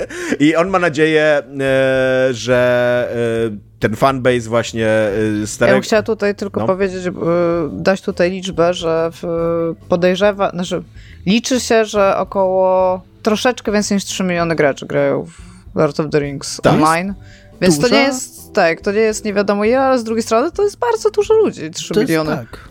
I 0.48 0.56
on 0.56 0.68
ma 0.70 0.80
nadzieję, 0.80 1.24
e, 1.60 2.30
że 2.32 3.48
e, 3.52 3.58
ten 3.80 3.96
fanbase 3.96 4.40
właśnie 4.50 4.88
e, 4.88 5.12
Ja 5.42 5.48
starego... 5.48 5.76
bym 5.76 5.84
chciała 5.84 6.04
tutaj 6.04 6.36
tylko 6.36 6.60
No. 6.60 6.68
powiedzieć, 6.68 7.04
dać 7.72 8.02
tutaj 8.02 8.32
liczbę, 8.32 8.74
że 8.74 9.10
podejrzewa, 9.90 10.50
znaczy 10.50 10.84
liczy 11.26 11.60
się, 11.60 11.86
że 11.86 12.18
około 12.18 13.02
troszeczkę 13.24 13.72
więcej 13.72 13.96
niż 13.96 14.06
3 14.06 14.24
miliony 14.24 14.56
graczy 14.56 14.86
grają 14.86 15.26
w 15.26 15.76
Lord 15.76 16.00
of 16.00 16.10
the 16.12 16.20
Rings 16.20 16.60
Tak? 16.64 16.74
online. 16.74 17.14
Więc 17.62 17.76
to 17.76 17.82
Duża? 17.82 17.96
nie 17.96 18.02
jest, 18.02 18.54
tak, 18.54 18.82
to 18.82 18.92
nie 18.92 19.00
jest 19.00 19.26
nie 19.26 19.34
wiadomo 19.34 19.66
ile, 19.66 19.80
ale 19.82 20.00
z 20.00 20.04
drugiej 20.04 20.24
strony 20.24 20.52
to 20.52 20.64
jest 20.64 20.78
bardzo 20.80 21.10
dużo 21.12 21.34
ludzi, 21.34 21.72
3 21.72 21.94
To 21.94 22.00
jest 22.00 22.10
miliony. 22.10 22.30
tak. 22.36 22.70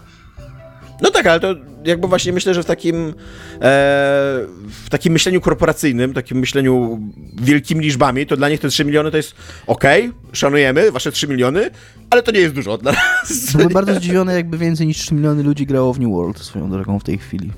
No 1.03 1.11
tak, 1.11 1.27
ale 1.27 1.41
to 1.41 1.55
jakby 1.85 2.09
właśnie 2.09 2.33
myślę, 2.33 2.55
że 2.55 2.63
w 2.63 2.67
takim 2.67 2.97
e, 3.07 3.13
w 3.61 4.87
takim 4.91 5.13
myśleniu 5.13 5.41
korporacyjnym, 5.41 6.15
takim 6.15 6.39
myśleniu 6.39 7.01
wielkimi 7.43 7.85
liczbami, 7.85 8.27
to 8.27 8.37
dla 8.37 8.49
nich 8.49 8.61
te 8.61 8.69
3 8.69 8.85
miliony 8.85 9.11
to 9.11 9.17
jest 9.17 9.35
okej, 9.67 10.13
szanujemy 10.33 10.93
wasze 10.93 11.13
3 11.13 11.29
miliony, 11.29 11.71
ale 12.11 12.23
to 12.23 12.33
nie 12.33 12.41
jest 12.41 12.55
dużo 12.55 12.79
dla 12.79 12.93
nas. 12.93 13.53
Byłem 13.53 13.69
bardzo 13.73 13.95
zdziwiony, 13.95 14.35
jakby 14.35 14.59
więcej 14.59 14.87
niż 14.87 14.99
3 14.99 15.15
miliony 15.15 15.43
ludzi 15.43 15.67
grało 15.67 15.93
w 15.95 16.01
New 16.01 16.11
World 16.11 16.39
swoją 16.39 16.71
drogą 16.71 16.99
w 16.99 17.05
tej 17.05 17.19
chwili. 17.19 17.53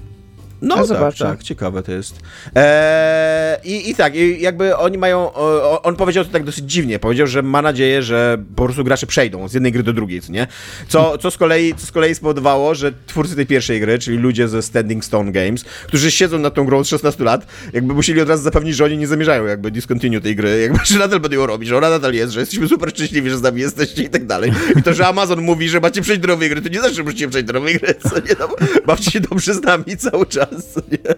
No 0.62 0.76
Ja 0.76 0.86
tak, 0.86 1.14
tak, 1.14 1.42
ciekawe 1.42 1.82
to 1.82 1.92
jest. 1.92 2.20
Eee, 2.54 3.58
i, 3.64 3.90
I 3.90 3.94
tak, 3.94 4.16
i 4.16 4.40
jakby 4.42 4.76
oni 4.76 4.98
mają, 4.98 5.32
o, 5.34 5.82
on 5.82 5.96
powiedział 5.96 6.24
to 6.24 6.30
tak 6.30 6.44
dosyć 6.44 6.64
dziwnie, 6.64 6.98
powiedział, 6.98 7.26
że 7.26 7.42
ma 7.42 7.62
nadzieję, 7.62 8.02
że 8.02 8.38
po 8.56 8.64
prostu 8.64 8.84
gracze 8.84 9.06
przejdą 9.06 9.48
z 9.48 9.54
jednej 9.54 9.72
gry 9.72 9.82
do 9.82 9.92
drugiej, 9.92 10.20
co 10.20 10.32
nie? 10.32 10.46
Co, 10.88 11.18
co, 11.18 11.30
z, 11.30 11.36
kolei, 11.36 11.74
co 11.74 11.86
z 11.86 11.92
kolei 11.92 12.14
spowodowało, 12.14 12.74
że 12.74 12.92
twórcy 13.06 13.36
tej 13.36 13.46
pierwszej 13.46 13.80
gry, 13.80 13.98
czyli 13.98 14.18
ludzie 14.18 14.48
ze 14.48 14.62
Standing 14.62 15.04
Stone 15.04 15.32
Games, 15.32 15.64
którzy 15.64 16.10
siedzą 16.10 16.38
nad 16.38 16.54
tą 16.54 16.64
grą 16.64 16.78
od 16.78 16.88
16 16.88 17.24
lat, 17.24 17.46
jakby 17.72 17.94
musieli 17.94 18.20
od 18.20 18.28
razu 18.28 18.42
zapewnić, 18.42 18.76
że 18.76 18.84
oni 18.84 18.98
nie 18.98 19.06
zamierzają 19.06 19.44
jakby 19.46 19.70
discontinue 19.70 20.20
tej 20.20 20.36
gry, 20.36 20.60
jakby, 20.60 20.78
że 20.84 20.98
nadal 20.98 21.20
będą 21.20 21.36
ją 21.36 21.46
robić, 21.46 21.68
że 21.68 21.78
ona 21.78 21.90
nadal 21.90 22.14
jest, 22.14 22.32
że 22.32 22.40
jesteśmy 22.40 22.68
super 22.68 22.90
szczęśliwi, 22.90 23.30
że 23.30 23.38
z 23.38 23.42
nami 23.42 23.60
jesteście 23.60 24.02
i 24.02 24.08
tak 24.08 24.26
dalej. 24.26 24.52
I 24.78 24.82
to, 24.82 24.94
że 24.94 25.06
Amazon 25.06 25.40
mówi, 25.40 25.68
że 25.68 25.80
macie 25.80 26.02
przejść 26.02 26.20
do 26.20 26.28
nowej 26.28 26.48
gry, 26.50 26.62
to 26.62 26.68
nie 26.68 26.78
znaczy, 26.80 26.94
że 26.94 27.02
musicie 27.02 27.28
przejść 27.28 27.46
do 27.46 27.52
nowej 27.52 27.78
gry, 27.78 27.94
co 27.94 28.16
nie? 28.16 28.36
No, 28.38 28.48
bawcie 28.86 29.10
się 29.10 29.20
dobrze 29.20 29.54
z 29.54 29.62
nami 29.62 29.96
cały 29.96 30.26
czas, 30.26 30.48
nie? 30.92 31.14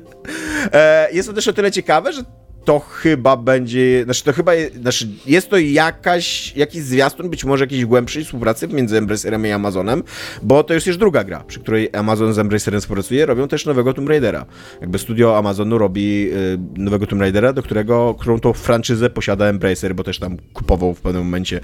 E, 0.72 1.12
jest 1.12 1.28
to 1.28 1.34
też 1.34 1.48
o 1.48 1.52
tyle 1.52 1.72
ciekawe, 1.72 2.12
że 2.12 2.24
to 2.64 2.78
chyba 2.78 3.36
będzie, 3.36 4.04
znaczy 4.04 4.24
to 4.24 4.32
chyba, 4.32 4.52
znaczy 4.80 5.08
jest 5.26 5.50
to 5.50 5.58
jakaś, 5.58 6.56
jakiś 6.56 6.82
zwiastun, 6.82 7.30
być 7.30 7.44
może 7.44 7.64
jakiejś 7.64 7.84
głębszej 7.84 8.24
współpracy 8.24 8.68
między 8.68 8.98
Embracerem 8.98 9.46
i 9.46 9.50
Amazonem, 9.50 10.02
bo 10.42 10.64
to 10.64 10.74
jest 10.74 10.86
już 10.86 10.96
druga 10.96 11.24
gra, 11.24 11.44
przy 11.46 11.60
której 11.60 11.90
Amazon 11.92 12.34
z 12.34 12.38
Embracerem 12.38 12.80
współpracuje, 12.80 13.26
robią 13.26 13.48
też 13.48 13.66
nowego 13.66 13.94
Tomb 13.94 14.08
Raidera. 14.08 14.46
Jakby 14.80 14.98
studio 14.98 15.38
Amazonu 15.38 15.78
robi 15.78 16.30
y, 16.32 16.58
nowego 16.76 17.06
Tomb 17.06 17.20
Raidera, 17.20 17.52
do 17.52 17.62
którego, 17.62 18.14
którą 18.14 18.38
tą 18.38 18.52
franczyzę 18.52 19.10
posiada 19.10 19.46
Embracer, 19.46 19.94
bo 19.94 20.04
też 20.04 20.18
tam 20.18 20.36
kupował 20.52 20.94
w 20.94 21.00
pewnym 21.00 21.24
momencie 21.24 21.60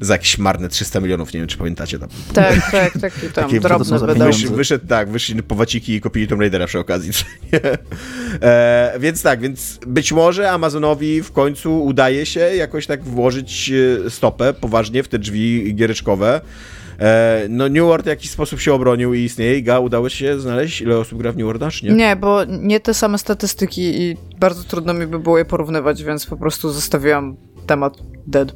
za 0.00 0.14
jakieś 0.14 0.38
marne 0.38 0.68
300 0.68 1.00
milionów, 1.00 1.32
nie 1.32 1.40
wiem 1.40 1.48
czy 1.48 1.58
pamiętacie 1.58 1.98
tam. 1.98 2.08
Tak, 2.34 2.70
tak, 2.70 2.92
taki 2.92 3.20
tam 3.20 3.44
Takie- 3.50 3.60
pieniądze. 3.60 4.14
Wysz, 4.14 4.46
wyszedł, 4.46 4.86
tak, 4.86 5.08
wyszli 5.08 5.42
po 5.42 5.54
waciki 5.54 5.94
i 5.94 6.00
kupili 6.00 6.28
Tomb 6.28 6.40
Raidera 6.40 6.66
przy 6.66 6.78
okazji. 6.78 7.10
e, 8.42 8.94
więc 9.00 9.22
tak, 9.22 9.40
więc 9.40 9.78
być 9.86 10.12
może 10.12 10.50
Amazonowi 10.50 11.22
w 11.22 11.32
końcu 11.32 11.84
udaje 11.84 12.26
się 12.26 12.40
jakoś 12.40 12.86
tak 12.86 13.04
włożyć 13.04 13.72
e, 14.06 14.10
stopę 14.10 14.52
poważnie 14.52 15.02
w 15.02 15.08
te 15.08 15.18
drzwi 15.18 15.74
giereczkowe. 15.74 16.40
E, 17.00 17.46
no 17.48 17.68
New 17.68 17.84
World 17.84 18.04
w 18.04 18.08
jakiś 18.08 18.30
sposób 18.30 18.60
się 18.60 18.74
obronił 18.74 19.14
i 19.14 19.20
istnieje. 19.20 19.58
Iga, 19.58 19.78
udało 19.78 20.08
się 20.08 20.40
znaleźć, 20.40 20.80
ile 20.80 20.98
osób 20.98 21.18
gra 21.18 21.32
w 21.32 21.36
New 21.36 21.46
Worlda, 21.46 21.70
czy 21.70 21.84
nie? 21.84 21.92
Nie, 21.92 22.16
bo 22.16 22.44
nie 22.44 22.80
te 22.80 22.94
same 22.94 23.18
statystyki 23.18 24.02
i 24.02 24.16
bardzo 24.38 24.64
trudno 24.64 24.94
mi 24.94 25.06
by 25.06 25.18
było 25.18 25.38
je 25.38 25.44
porównywać, 25.44 26.04
więc 26.04 26.26
po 26.26 26.36
prostu 26.36 26.70
zostawiłam 26.70 27.36
temat 27.66 27.98
dead. 28.26 28.54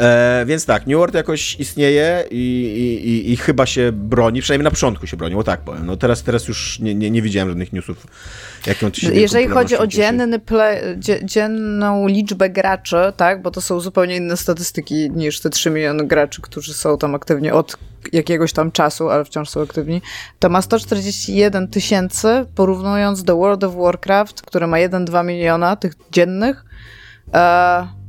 E, 0.00 0.44
więc 0.46 0.66
tak, 0.66 0.86
New 0.86 0.96
World 0.96 1.14
jakoś 1.14 1.60
istnieje 1.60 2.24
i, 2.30 2.36
i, 2.36 3.08
i, 3.08 3.32
i 3.32 3.36
chyba 3.36 3.66
się 3.66 3.92
broni, 3.92 4.42
przynajmniej 4.42 4.64
na 4.64 4.70
początku 4.70 5.06
się 5.06 5.16
bronił, 5.16 5.38
o 5.38 5.44
tak 5.44 5.60
powiem. 5.60 5.86
No 5.86 5.96
teraz, 5.96 6.22
teraz 6.22 6.48
już 6.48 6.78
nie, 6.78 6.94
nie, 6.94 7.10
nie 7.10 7.22
widziałem 7.22 7.48
żadnych 7.48 7.72
newsów, 7.72 8.06
jaką 8.66 8.90
to 8.90 9.00
się 9.00 9.14
Jeżeli 9.14 9.48
chodzi 9.48 9.76
o 9.76 9.86
dzienny 9.86 10.40
dzie, 10.98 11.20
dzienną 11.24 12.06
liczbę 12.06 12.50
graczy, 12.50 12.96
tak, 13.16 13.42
bo 13.42 13.50
to 13.50 13.60
są 13.60 13.80
zupełnie 13.80 14.16
inne 14.16 14.36
statystyki 14.36 15.10
niż 15.10 15.40
te 15.40 15.50
3 15.50 15.70
miliony 15.70 16.06
graczy, 16.06 16.42
którzy 16.42 16.74
są 16.74 16.98
tam 16.98 17.14
aktywni 17.14 17.50
od 17.50 17.76
jakiegoś 18.12 18.52
tam 18.52 18.72
czasu, 18.72 19.10
ale 19.10 19.24
wciąż 19.24 19.48
są 19.48 19.62
aktywni, 19.62 20.02
to 20.38 20.48
ma 20.48 20.62
141 20.62 21.68
tysięcy, 21.68 22.46
porównując 22.54 23.24
do 23.24 23.36
World 23.36 23.64
of 23.64 23.74
Warcraft, 23.74 24.42
które 24.42 24.66
ma 24.66 24.76
1-2 24.76 25.24
miliona 25.24 25.76
tych 25.76 25.92
dziennych. 26.12 26.64
E, 27.34 27.99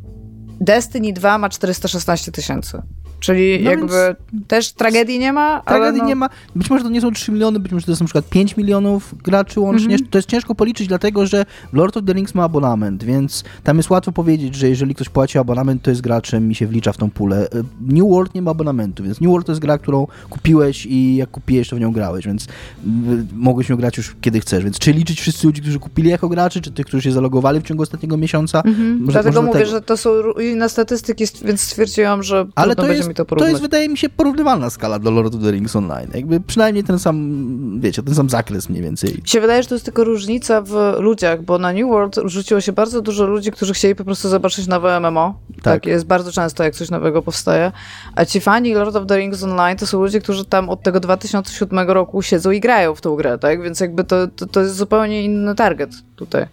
Destiny 0.62 1.14
2 1.14 1.38
ma 1.38 1.50
416 1.50 2.32
tysięcy. 2.32 2.82
Czyli 3.22 3.60
No 3.64 3.72
jakby 3.72 4.16
też 4.48 4.72
tragedii 4.72 5.20
nie 5.20 5.34
ma, 5.34 5.62
Tragedii 5.66 6.02
no, 6.02 6.08
nie 6.08 6.16
ma. 6.16 6.30
Być 6.56 6.70
może 6.70 6.84
to 6.84 6.90
nie 6.90 7.02
są 7.02 7.12
3 7.12 7.32
miliony, 7.32 7.60
być 7.60 7.72
może 7.72 7.86
to 7.86 7.92
jest 7.92 8.02
na 8.02 8.06
przykład 8.06 8.30
5 8.30 8.58
milionów 8.58 9.16
graczy 9.24 9.60
łącznie. 9.60 9.94
Mhm. 9.94 10.10
To 10.10 10.18
jest 10.18 10.30
ciężko 10.30 10.56
policzyć, 10.56 10.88
dlatego 10.88 11.26
że 11.28 11.46
Lord 11.74 11.98
of 11.98 12.04
the 12.06 12.14
Rings 12.14 12.36
ma 12.36 12.44
abonament, 12.44 13.04
więc 13.04 13.44
tam 13.64 13.78
jest 13.78 13.90
łatwo 13.90 14.12
powiedzieć, 14.12 14.56
że 14.56 14.70
jeżeli 14.70 14.96
ktoś 14.96 15.10
płaci 15.10 15.38
abonament, 15.38 15.82
to 15.82 15.90
jest 15.90 16.02
graczem 16.02 16.52
i 16.52 16.56
się 16.56 16.68
wlicza 16.68 16.94
w 16.94 16.98
tą 16.98 17.10
pulę. 17.10 17.48
E, 17.52 17.64
New 17.94 18.10
World 18.10 18.36
nie 18.36 18.42
ma 18.42 18.52
abonamentu, 18.52 19.04
więc 19.04 19.22
New 19.22 19.30
World 19.30 19.46
to 19.46 19.52
jest 19.52 19.62
gra, 19.62 19.78
którą 19.78 20.08
kupiłeś 20.30 20.86
i 20.86 21.16
jak 21.16 21.32
kupiłeś, 21.32 21.70
to 21.70 21.76
w 21.76 21.80
nią 21.80 21.92
grałeś, 21.92 22.26
więc 22.26 22.48
mm, 22.86 23.28
mogłeś 23.34 23.70
ją 23.70 23.76
grać 23.76 23.98
już 23.98 24.16
kiedy 24.22 24.40
chcesz. 24.40 24.64
Więc 24.64 24.80
czy 24.80 24.92
liczyć 24.94 25.22
wszyscy 25.22 25.48
ludzi, 25.48 25.62
którzy 25.62 25.80
kupili 25.80 26.10
jako 26.10 26.30
graczy, 26.30 26.62
czy 26.62 26.72
tych, 26.72 26.86
którzy 26.86 27.02
się 27.04 27.12
zalogowali 27.12 27.60
w 27.60 27.64
ciągu 27.64 27.84
ostatniego 27.84 28.18
miesiąca? 28.18 28.62
Mhm. 28.62 29.00
Może- 29.00 29.12
Dlatego 29.12 29.42
może 29.42 29.48
mówię, 29.48 29.60
tego. 29.60 29.72
że 29.72 29.82
to 29.82 29.98
są 29.98 30.10
inne 30.32 30.70
statystyki, 30.70 31.24
st- 31.24 31.46
więc 31.46 31.62
stwierdziłam, 31.62 32.24
że 32.24 32.46
Ale 32.56 32.76
to 32.76 32.92
jest, 32.92 33.11
mi 33.12 33.16
to 33.16 33.24
to 33.24 33.30
porównać. 33.30 33.52
jest, 33.52 33.62
wydaje 33.62 33.90
mi 33.90 33.98
się, 33.98 34.10
porównywalna 34.10 34.70
skala 34.70 35.00
do 35.00 35.12
Lord 35.12 35.36
of 35.36 35.42
the 35.42 35.52
Rings 35.52 35.76
Online. 35.76 36.08
Jakby 36.14 36.40
przynajmniej 36.40 36.84
ten 36.84 37.00
sam, 37.00 37.80
wiecie, 37.80 38.04
ten 38.04 38.16
sam 38.16 38.30
zakres 38.30 38.70
mniej 38.70 38.84
więcej. 38.84 39.10
Mi 39.10 39.28
się 39.28 39.42
wydaje, 39.42 39.64
że 39.64 39.70
to 39.70 39.76
jest 39.76 39.86
tylko 39.86 40.04
różnica 40.04 40.62
w 40.62 40.96
ludziach, 41.00 41.42
bo 41.42 41.58
na 41.58 41.74
New 41.74 41.88
World 41.88 42.20
rzuciło 42.26 42.62
się 42.62 42.72
bardzo 42.72 43.02
dużo 43.02 43.26
ludzi, 43.26 43.52
którzy 43.52 43.74
chcieli 43.74 43.96
po 43.96 44.04
prostu 44.04 44.30
zobaczyć 44.30 44.68
nowe 44.68 45.00
MMO. 45.00 45.40
Tak. 45.56 45.64
Tak. 45.64 45.86
jest 45.86 46.06
bardzo 46.06 46.32
często, 46.32 46.64
jak 46.64 46.76
coś 46.76 46.90
nowego 46.90 47.22
powstaje. 47.22 47.72
A 48.16 48.26
ci 48.26 48.42
fani 48.42 48.74
Lord 48.74 48.96
of 48.96 49.06
the 49.08 49.18
Rings 49.18 49.44
Online 49.44 49.78
to 49.78 49.88
są 49.88 50.02
ludzie, 50.02 50.22
którzy 50.22 50.46
tam 50.46 50.70
od 50.70 50.84
tego 50.84 51.00
2007 51.00 51.90
roku 51.90 52.22
siedzą 52.22 52.52
i 52.52 52.60
grają 52.60 52.96
w 52.96 53.02
tą 53.02 53.16
grę, 53.16 53.38
tak? 53.38 53.64
Więc 53.64 53.80
jakby 53.80 54.04
to, 54.04 54.28
to, 54.28 54.46
to 54.46 54.60
jest 54.62 54.76
zupełnie 54.76 55.24
inny 55.24 55.56
target 55.56 55.92
tutaj. 56.16 56.46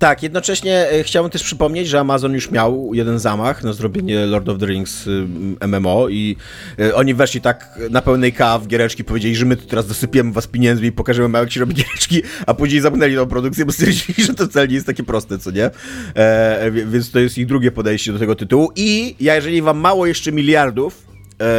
Tak, 0.00 0.22
jednocześnie 0.22 0.90
e, 0.90 1.02
chciałbym 1.04 1.30
też 1.30 1.42
przypomnieć, 1.42 1.88
że 1.88 2.00
Amazon 2.00 2.34
już 2.34 2.50
miał 2.50 2.94
jeden 2.94 3.18
zamach 3.18 3.64
na 3.64 3.72
zrobienie 3.72 4.26
Lord 4.26 4.48
of 4.48 4.58
the 4.58 4.66
Rings 4.66 5.06
y, 5.06 5.26
MMO 5.68 6.08
i 6.08 6.36
e, 6.78 6.94
oni 6.94 7.14
weszli 7.14 7.40
tak 7.40 7.78
na 7.90 8.02
pełnej 8.02 8.32
K 8.32 8.58
w 8.58 8.66
giereczki, 8.66 9.04
powiedzieli, 9.04 9.36
że 9.36 9.46
my 9.46 9.56
tu 9.56 9.66
teraz 9.66 9.86
dosypiemy 9.86 10.32
was 10.32 10.46
pieniędzmi 10.46 10.88
i 10.88 10.92
pokażemy 10.92 11.28
wam, 11.28 11.42
jak 11.42 11.52
się 11.52 11.60
robi 11.60 11.74
giereczki, 11.74 12.22
a 12.46 12.54
później 12.54 12.80
zamknęli 12.80 13.14
tą 13.16 13.26
produkcję, 13.26 13.64
bo 13.64 13.72
stwierdzili, 13.72 14.24
że 14.26 14.34
to 14.34 14.46
wcale 14.46 14.68
nie 14.68 14.74
jest 14.74 14.86
takie 14.86 15.02
proste, 15.02 15.38
co 15.38 15.50
nie? 15.50 15.70
E, 16.14 16.70
wie- 16.70 16.86
więc 16.86 17.10
to 17.10 17.18
jest 17.18 17.38
ich 17.38 17.46
drugie 17.46 17.70
podejście 17.70 18.12
do 18.12 18.18
tego 18.18 18.34
tytułu 18.34 18.72
i 18.76 19.16
ja, 19.20 19.34
jeżeli 19.34 19.62
wam 19.62 19.78
mało 19.78 20.06
jeszcze 20.06 20.32
miliardów 20.32 20.94
e, 21.08 21.09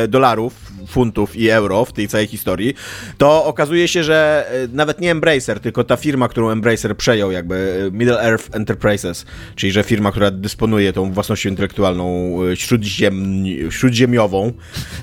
dolarów, 0.08 0.72
funtów 0.88 1.36
i 1.36 1.50
euro 1.50 1.86
w 1.86 1.94
tej 1.94 2.08
całej 2.08 2.28
historii, 2.28 2.74
to 3.18 3.46
okazuje 3.46 3.88
się, 3.88 4.04
że 4.04 4.46
e, 4.52 4.68
nawet 4.74 5.02
nie 5.02 5.12
Embracer, 5.12 5.60
tylko 5.60 5.84
ta 5.84 5.98
firma, 5.98 6.28
którą 6.28 6.50
Embracer 6.50 6.98
przejął, 6.98 7.32
jakby 7.32 7.84
e, 7.88 7.92
Middle 7.92 8.22
Earth 8.22 8.56
Enterprises, 8.56 9.26
czyli 9.56 9.72
że 9.72 9.84
firma, 9.84 10.12
która 10.12 10.32
dysponuje 10.32 10.94
tą 10.94 11.12
własnością 11.12 11.50
intelektualną 11.50 12.38
e, 12.52 12.56
śródziem, 12.56 13.44
śródziemiową, 13.70 14.52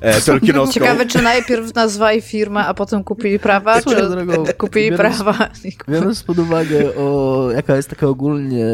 e, 0.00 0.20
tolkienowską. 0.26 0.74
Ciekawe, 0.74 1.06
czy 1.06 1.22
najpierw 1.22 1.74
nazwali 1.74 2.20
firmę, 2.20 2.66
a 2.66 2.74
potem 2.74 3.04
kupili 3.04 3.38
prawa, 3.38 3.80
Swoją 3.80 3.96
czy 4.00 4.08
drogą, 4.08 4.44
kupili 4.58 4.90
biorąc- 4.90 5.22
prawa. 5.22 5.48
Biorąc 5.88 6.22
pod 6.22 6.38
uwagę, 6.38 6.94
o, 6.96 7.48
jaka 7.54 7.76
jest 7.76 7.90
taka 7.90 8.06
ogólnie 8.06 8.66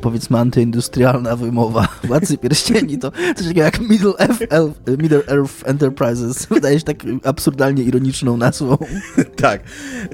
powiedzmy 0.00 0.38
antyindustrialna 0.38 1.36
wymowa 1.36 1.88
Władcy 2.04 2.38
Pierścieni, 2.38 2.98
to 2.98 3.12
coś 3.36 3.46
takiego 3.46 3.60
jak 3.60 3.80
Middle 3.80 4.12
Earth, 4.18 4.42
Elf, 4.50 4.72
Middle 4.98 5.22
Earth 5.28 5.54
Enterprises. 5.64 6.46
Wydaje 6.46 6.78
się 6.78 6.84
tak 6.84 6.96
absurdalnie 7.24 7.82
ironiczną 7.82 8.36
nazwą. 8.36 8.78
tak, 9.42 9.62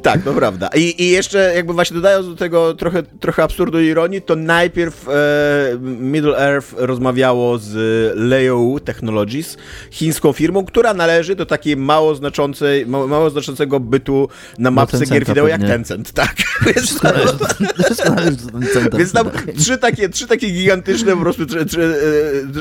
tak, 0.03 0.23
to 0.23 0.33
prawda. 0.33 0.71
I, 0.75 1.03
I 1.03 1.11
jeszcze 1.11 1.53
jakby 1.55 1.73
właśnie 1.73 1.95
dodając 1.95 2.27
do 2.27 2.37
tego 2.37 2.75
trochę, 2.75 3.03
trochę 3.03 3.43
absurdu 3.43 3.81
i 3.81 3.87
ironii, 3.87 4.23
to 4.23 4.37
najpierw 4.37 5.09
e, 5.09 5.13
Middle 5.81 6.39
Earth 6.39 6.75
rozmawiało 6.77 7.59
z 7.59 7.73
Leo 8.17 8.81
Technologies, 8.85 9.57
chińską 9.91 10.33
firmą, 10.33 10.65
która 10.65 10.95
należy 10.95 11.35
do 11.35 11.47
takiej 11.47 11.77
mało 11.77 12.15
znaczącej, 12.15 12.87
mało, 12.87 13.07
mało 13.07 13.31
znaczącego 13.31 13.81
bytu 13.81 14.29
na 14.59 14.71
mapce 14.71 15.07
gier 15.07 15.27
wideo 15.27 15.49
jak 15.49 15.61
Tencent, 15.61 16.13
tak. 16.13 16.35
Więc, 16.67 17.01
Więc 18.99 19.13
tam 19.13 19.31
trzy 19.65 19.79
takie, 19.79 20.09
trzy 20.09 20.27
takie 20.27 20.51
gigantyczne, 20.51 21.13
po 21.17 21.21
prostu 21.21 21.47
trzy, 21.47 21.67
trzy, 21.67 21.97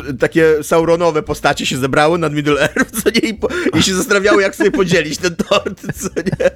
e, 0.10 0.14
takie 0.14 0.64
sauronowe 0.64 1.24
postacie 1.24 1.66
się 1.66 1.78
zebrały 1.78 2.18
nad 2.18 2.34
Middle 2.34 2.62
Earth, 2.62 3.04
co 3.04 3.10
nie, 3.10 3.30
i, 3.30 3.34
po, 3.34 3.48
i 3.80 3.84
się 3.84 3.94
zastanawiały, 3.94 4.42
jak 4.42 4.56
sobie 4.56 4.72
podzielić 4.72 5.18
ten 5.18 5.36
tort, 5.36 5.82
co 5.96 6.08
nie. 6.16 6.50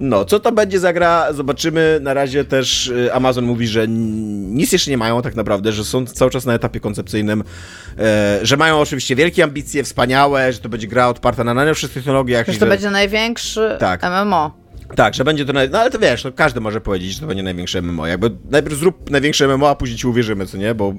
No, 0.00 0.24
co 0.24 0.40
to 0.40 0.52
będzie 0.52 0.80
za 0.80 0.92
gra, 0.92 1.32
zobaczymy. 1.32 1.98
Na 2.02 2.14
razie 2.14 2.44
też 2.44 2.86
y, 2.86 3.12
Amazon 3.12 3.44
mówi, 3.44 3.68
że 3.68 3.88
nic 3.88 4.72
jeszcze 4.72 4.90
nie 4.90 4.98
mają 4.98 5.22
tak 5.22 5.34
naprawdę, 5.34 5.72
że 5.72 5.84
są 5.84 6.06
cały 6.06 6.30
czas 6.30 6.44
na 6.44 6.54
etapie 6.54 6.80
koncepcyjnym, 6.80 7.44
e, 7.98 8.38
że 8.42 8.56
mają 8.56 8.80
oczywiście 8.80 9.16
wielkie 9.16 9.44
ambicje, 9.44 9.84
wspaniałe, 9.84 10.52
że 10.52 10.58
to 10.58 10.68
będzie 10.68 10.86
gra 10.86 11.08
odparta 11.08 11.44
na 11.44 11.54
najnowszych 11.54 11.92
technologiach. 11.92 12.46
Że 12.46 12.58
to 12.58 12.66
będzie 12.66 12.90
największy 12.90 13.76
tak. 13.80 14.02
MMO. 14.02 14.65
Tak, 14.94 15.14
że 15.14 15.24
będzie 15.24 15.44
to. 15.44 15.52
Naj... 15.52 15.70
No 15.70 15.78
ale 15.78 15.90
to 15.90 15.98
wiesz, 15.98 16.24
no, 16.24 16.32
każdy 16.32 16.60
może 16.60 16.80
powiedzieć, 16.80 17.12
że 17.12 17.20
to 17.20 17.26
będzie 17.26 17.42
największe 17.42 17.82
MMO. 17.82 18.06
Jakby 18.06 18.30
najpierw 18.50 18.76
zrób 18.76 19.10
największe 19.10 19.48
MMO, 19.48 19.70
a 19.70 19.74
później 19.74 19.98
ci 19.98 20.06
uwierzymy, 20.06 20.46
co 20.46 20.56
nie? 20.56 20.74
Bo. 20.74 20.94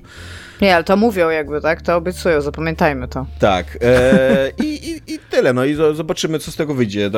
Nie, 0.61 0.75
ale 0.75 0.83
to 0.83 0.97
mówią 0.97 1.29
jakby, 1.29 1.61
tak? 1.61 1.81
To 1.81 1.95
obiecują, 1.95 2.41
zapamiętajmy 2.41 3.07
to. 3.07 3.25
Tak. 3.39 3.77
E, 3.81 4.51
i, 4.63 4.89
i, 4.89 5.13
I 5.13 5.19
tyle, 5.29 5.53
no 5.53 5.65
i 5.65 5.75
zobaczymy, 5.93 6.39
co 6.39 6.51
z 6.51 6.55
tego 6.55 6.73
wyjdzie. 6.73 7.11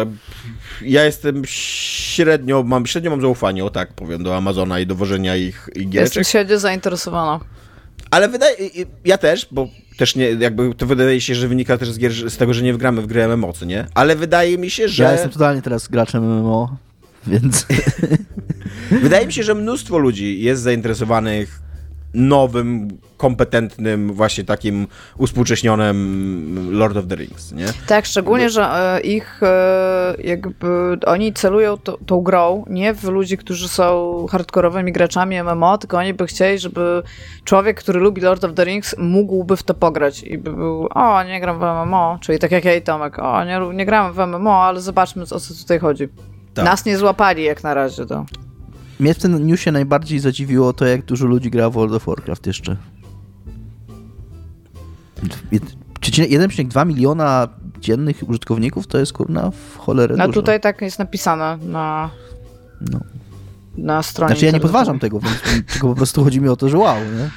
Ja 0.82 1.06
jestem 1.06 1.42
średnio, 1.46 2.64
mam 2.64 2.86
średnio 2.86 3.12
mam 3.12 3.22
zaufanie, 3.22 3.66
o 3.66 3.70
tak 3.70 3.94
powiem, 3.94 4.24
do 4.24 4.38
Amazona 4.38 4.80
i 4.80 4.88
dowożenia 4.88 5.36
ich, 5.36 5.70
ich 5.76 5.90
giereczek. 5.90 6.16
Jestem 6.18 6.24
średnio 6.24 6.60
zainteresowana. 6.60 7.40
Ale 8.12 8.30
wydaje, 8.30 8.56
ja 9.06 9.18
też, 9.18 9.48
bo 9.52 9.68
też 10.00 10.16
nie, 10.16 10.30
jakby 10.30 10.76
to 10.76 10.86
wydaje 10.86 11.22
się, 11.22 11.36
że 11.36 11.48
wynika 11.48 11.78
też 11.78 11.92
z, 11.92 12.00
gier, 12.00 12.32
z 12.32 12.38
tego, 12.38 12.54
że 12.54 12.64
nie 12.64 12.74
wgramy 12.74 13.02
w 13.02 13.08
grę 13.08 13.38
MMO, 13.38 13.54
nie? 13.66 13.86
Ale 13.94 14.16
wydaje 14.16 14.58
mi 14.58 14.70
się, 14.70 14.88
że... 14.88 15.04
Ja 15.04 15.12
jestem 15.12 15.32
totalnie 15.32 15.62
teraz 15.62 15.88
graczem 15.88 16.24
MMO, 16.24 16.78
więc... 17.28 17.66
wydaje 19.04 19.28
mi 19.28 19.34
się, 19.34 19.44
że 19.44 19.56
mnóstwo 19.56 19.98
ludzi 19.98 20.42
jest 20.42 20.62
zainteresowanych 20.62 21.62
nowym, 22.14 22.88
kompetentnym, 23.18 24.14
właśnie 24.14 24.44
takim 24.44 24.88
uspółcześnionym 25.18 26.70
Lord 26.72 26.98
of 26.98 27.08
the 27.08 27.16
Rings, 27.16 27.52
nie? 27.52 27.66
Tak, 27.88 28.06
szczególnie, 28.06 28.50
że 28.50 28.64
e, 28.64 29.02
ich 29.02 29.44
e, 29.44 30.16
jakby 30.24 30.98
oni 31.06 31.34
celują 31.34 31.78
to, 31.78 31.98
tą 32.06 32.22
grą 32.22 32.66
nie 32.70 32.94
w 32.94 33.04
ludzi, 33.04 33.38
którzy 33.38 33.68
są 33.68 34.26
hardkorowymi 34.32 34.92
graczami 34.92 35.44
MMO, 35.44 35.78
tylko 35.78 35.98
oni 35.98 36.14
by 36.14 36.28
chcieli, 36.28 36.60
żeby 36.60 37.04
człowiek, 37.44 37.80
który 37.80 38.00
lubi 38.00 38.22
Lord 38.22 38.44
of 38.44 38.54
the 38.54 38.66
Rings, 38.66 38.96
mógłby 38.98 39.58
w 39.58 39.64
to 39.64 39.74
pograć 39.74 40.24
i 40.24 40.38
by 40.38 40.54
był, 40.54 40.88
o, 40.94 41.24
nie 41.24 41.40
gram 41.42 41.60
w 41.60 41.62
MMO, 41.62 42.18
czyli 42.22 42.40
tak 42.40 42.52
jak 42.52 42.66
ja 42.66 42.76
i 42.76 42.82
Tomek, 42.82 43.20
o, 43.20 43.44
nie, 43.44 43.60
nie 43.74 43.86
gramy 43.86 44.14
w 44.14 44.28
MMO, 44.28 44.64
ale 44.64 44.82
zobaczmy, 44.82 45.24
o 45.24 45.40
co 45.40 45.54
tutaj 45.54 45.80
chodzi. 45.80 46.08
Tak. 46.54 46.66
Nas 46.66 46.86
nie 46.86 46.98
złapali 46.98 47.44
jak 47.44 47.64
na 47.64 47.74
razie, 47.74 48.06
to. 48.06 48.26
Mnie 49.00 49.14
w 49.14 49.18
tym 49.18 49.48
newsie 49.48 49.72
najbardziej 49.72 50.20
zadziwiło 50.20 50.74
to, 50.74 50.86
jak 50.86 51.06
dużo 51.06 51.26
ludzi 51.26 51.50
gra 51.52 51.70
w 51.70 51.74
World 51.74 51.94
of 51.94 52.06
Warcraft 52.06 52.48
jeszcze. 52.48 52.78
1,2 55.52 56.88
miliona 56.88 57.48
dziennych 57.80 58.30
użytkowników 58.30 58.88
to 58.88 58.98
jest 58.98 59.14
kurna 59.14 59.52
w 59.52 59.78
cholerę 59.78 60.16
No 60.18 60.28
dużo. 60.28 60.42
tutaj 60.42 60.62
tak 60.62 60.82
jest 60.82 61.00
napisane 61.00 61.58
na, 61.58 62.10
no. 62.92 63.00
na 63.78 64.04
stronie. 64.04 64.34
Znaczy 64.34 64.46
ja 64.46 64.52
nie 64.52 64.60
podważam 64.60 65.00
tego, 65.00 65.20
więc 65.20 65.42
tylko 65.72 65.88
po 65.88 65.96
prostu 65.96 66.24
chodzi 66.24 66.42
mi 66.42 66.50
o 66.50 66.56
to, 66.56 66.70
że 66.70 66.78
wow, 66.78 66.98
nie? 66.98 67.30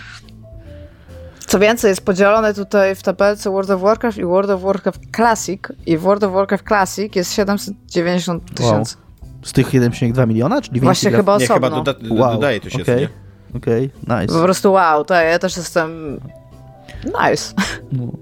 Co 1.46 1.58
więcej, 1.58 1.88
jest 1.88 2.04
podzielone 2.04 2.54
tutaj 2.54 2.94
w 2.94 3.02
tabelce 3.02 3.50
World 3.50 3.70
of 3.70 3.80
Warcraft 3.80 4.18
i 4.18 4.24
World 4.24 4.50
of 4.50 4.62
Warcraft 4.62 5.00
Classic 5.16 5.60
i 5.86 5.98
w 5.98 6.00
World 6.00 6.24
of 6.24 6.32
Warcraft 6.32 6.66
Classic 6.66 7.16
jest 7.16 7.32
790 7.32 8.54
tysięcy. 8.54 8.96
Wow. 8.96 9.11
Z 9.44 9.52
tych 9.52 9.66
1,2 9.66 10.28
miliona? 10.28 10.60
Czyli 10.60 10.80
Właśnie 10.80 11.10
chyba 11.10 11.34
osobno. 11.34 11.54
Nie, 11.54 11.60
chyba 11.60 11.70
doda 11.70 11.94
wow. 12.10 12.32
dodaje 12.32 12.60
to 12.60 12.70
się, 12.70 12.82
okay. 12.82 13.08
Okej, 13.56 13.90
okay. 14.04 14.20
nice. 14.20 14.34
Po 14.34 14.42
prostu 14.42 14.72
wow, 14.72 15.04
to 15.04 15.14
ja 15.14 15.38
też 15.38 15.56
jestem 15.56 16.20
nice. 17.04 17.54
No. 17.92 18.12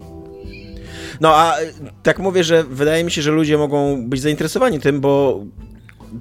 no 1.21 1.37
a 1.37 1.57
tak 2.03 2.19
mówię, 2.19 2.45
że 2.45 2.65
wydaje 2.65 3.05
mi 3.05 3.11
się, 3.11 3.23
że 3.23 3.31
ludzie 3.31 3.59
mogą 3.59 4.09
być 4.09 4.21
zainteresowani 4.21 4.81
tym, 4.81 5.01
bo 5.01 5.41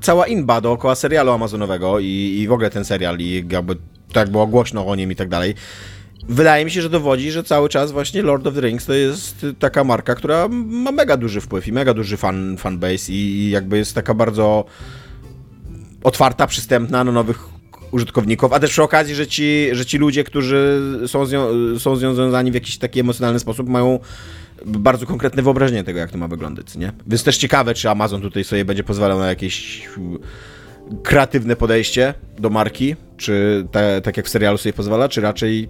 cała 0.02 0.28
inba 0.28 0.62
dookoła 0.62 0.96
serialu 0.96 1.32
amazonowego 1.32 2.00
i, 2.00 2.38
i 2.40 2.48
w 2.48 2.52
ogóle 2.52 2.70
ten 2.70 2.86
serial 2.86 3.20
i 3.20 3.46
jakby 3.52 3.76
tak 4.14 4.30
było 4.30 4.48
głośno 4.48 4.88
o 4.88 4.96
nim 4.96 5.12
i 5.12 5.16
tak 5.16 5.30
dalej, 5.30 5.56
wydaje 6.30 6.66
mi 6.66 6.72
się, 6.72 6.82
że 6.82 6.90
dowodzi, 6.90 7.32
że 7.32 7.44
cały 7.44 7.70
czas 7.70 7.92
właśnie 7.92 8.22
Lord 8.22 8.48
of 8.48 8.54
the 8.54 8.62
Rings 8.62 8.86
to 8.86 8.94
jest 8.94 9.46
taka 9.60 9.84
marka, 9.84 10.16
która 10.16 10.48
ma 10.52 10.92
mega 10.92 11.18
duży 11.18 11.42
wpływ 11.42 11.68
i 11.68 11.72
mega 11.72 11.94
duży 11.94 12.18
fan, 12.18 12.58
fanbase 12.58 13.12
i 13.12 13.50
jakby 13.50 13.78
jest 13.78 13.96
taka 13.96 14.14
bardzo 14.14 14.66
otwarta, 16.04 16.48
przystępna 16.48 17.04
na 17.04 17.12
nowych 17.12 17.40
użytkowników, 17.92 18.54
a 18.54 18.60
też 18.60 18.72
przy 18.72 18.84
okazji, 18.84 19.16
że 19.16 19.28
ci, 19.28 19.70
że 19.72 19.86
ci 19.86 19.98
ludzie, 19.98 20.24
którzy 20.24 20.82
są 21.08 21.26
z, 21.26 21.32
nią, 21.32 21.48
są 21.80 21.96
związani 21.96 22.52
w 22.52 22.54
jakiś 22.54 22.78
taki 22.78 23.00
emocjonalny 23.00 23.40
sposób, 23.40 23.70
mają 23.70 24.00
bardzo 24.66 25.06
konkretne 25.06 25.44
wyobrażenie 25.44 25.84
tego, 25.84 26.00
jak 26.00 26.12
to 26.12 26.18
ma 26.18 26.28
wyglądać, 26.28 26.76
nie? 26.76 26.92
Więc 27.08 27.24
też 27.24 27.38
ciekawe, 27.38 27.74
czy 27.74 27.90
Amazon 27.90 28.22
tutaj 28.22 28.44
sobie 28.44 28.66
będzie 28.66 28.84
pozwalał 28.84 29.20
na 29.20 29.28
jakieś 29.28 29.88
kreatywne 31.04 31.56
podejście 31.56 32.14
do 32.40 32.50
marki, 32.50 32.96
czy 33.18 33.68
tak 34.04 34.18
jak 34.18 34.26
w 34.26 34.30
serialu 34.30 34.58
sobie 34.58 34.74
pozwala, 34.74 35.10
czy 35.10 35.22
raczej 35.22 35.70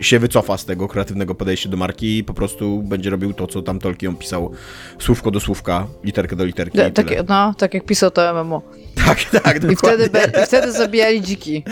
się 0.00 0.18
wycofa 0.18 0.58
z 0.58 0.64
tego 0.64 0.88
kreatywnego 0.88 1.34
podejścia 1.34 1.68
do 1.68 1.76
marki 1.76 2.18
i 2.18 2.24
po 2.24 2.34
prostu 2.34 2.82
będzie 2.82 3.10
robił 3.10 3.32
to, 3.32 3.46
co 3.46 3.62
tam 3.62 3.78
Tolkien 3.78 4.16
pisał 4.16 4.52
słówko 4.98 5.30
do 5.30 5.40
słówka, 5.40 5.86
literkę 6.04 6.36
do 6.36 6.44
literki. 6.44 6.78
tak, 6.94 7.06
no, 7.28 7.54
tak 7.58 7.74
jak 7.74 7.84
pisał 7.84 8.10
to 8.10 8.44
MMO. 8.44 8.62
Tak, 9.06 9.24
tak, 9.42 9.64
I 9.72 9.76
wtedy, 9.76 10.10
be, 10.10 10.24
I 10.42 10.46
wtedy 10.46 10.72
zabijali 10.72 11.22
dziki. 11.22 11.64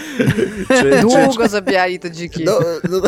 Czy, 0.69 1.01
Długo 1.01 1.43
czy, 1.43 1.49
zabijali 1.49 1.99
te 1.99 2.11
dziki. 2.11 2.45
No, 2.45 2.59
no, 2.91 3.01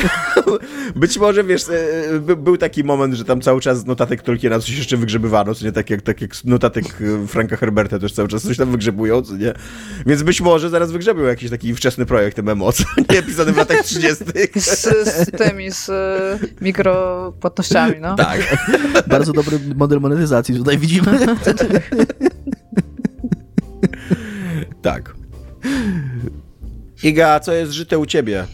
być 1.00 1.18
może, 1.18 1.44
wiesz, 1.44 1.62
e, 1.68 2.20
by, 2.20 2.36
był 2.36 2.56
taki 2.56 2.84
moment, 2.84 3.14
że 3.14 3.24
tam 3.24 3.40
cały 3.40 3.60
czas 3.60 3.78
z 3.78 3.86
notatek 3.86 4.22
Tolkiena 4.22 4.60
coś 4.60 4.78
jeszcze 4.78 4.96
wygrzebywano, 4.96 5.54
co 5.54 5.64
nie 5.64 5.72
tak 5.72 5.90
jak, 5.90 6.02
tak 6.02 6.20
jak 6.20 6.44
notatek 6.44 6.84
e, 6.84 7.26
Franka 7.26 7.56
Herberta 7.56 7.98
też 7.98 8.12
cały 8.12 8.28
czas 8.28 8.42
coś 8.42 8.56
tam 8.56 8.70
wygrzebują, 8.70 9.22
co 9.22 9.36
nie? 9.36 9.52
Więc 10.06 10.22
być 10.22 10.40
może 10.40 10.70
zaraz 10.70 10.92
wygrzebią 10.92 11.22
jakiś 11.22 11.50
taki 11.50 11.74
wczesny 11.74 12.06
projekt 12.06 12.38
MMO, 12.38 12.72
co 12.72 12.84
nie 13.14 13.22
pisany 13.22 13.52
w 13.52 13.56
latach 13.56 13.84
30. 13.84 14.24
Z, 14.56 14.88
z 15.08 15.30
tymi, 15.30 15.70
z 15.70 15.88
e, 15.90 16.38
mikropłatnościami, 16.60 17.94
no. 18.00 18.16
Tak. 18.16 18.40
Bardzo 19.06 19.32
dobry 19.32 19.58
model 19.74 20.00
monetyzacji 20.00 20.54
tutaj 20.54 20.78
widzimy. 20.78 21.18
Tak. 24.82 25.14
Iga, 27.02 27.40
co 27.40 27.52
jest 27.52 27.72
żyte 27.72 27.98
u 27.98 28.06
ciebie? 28.06 28.46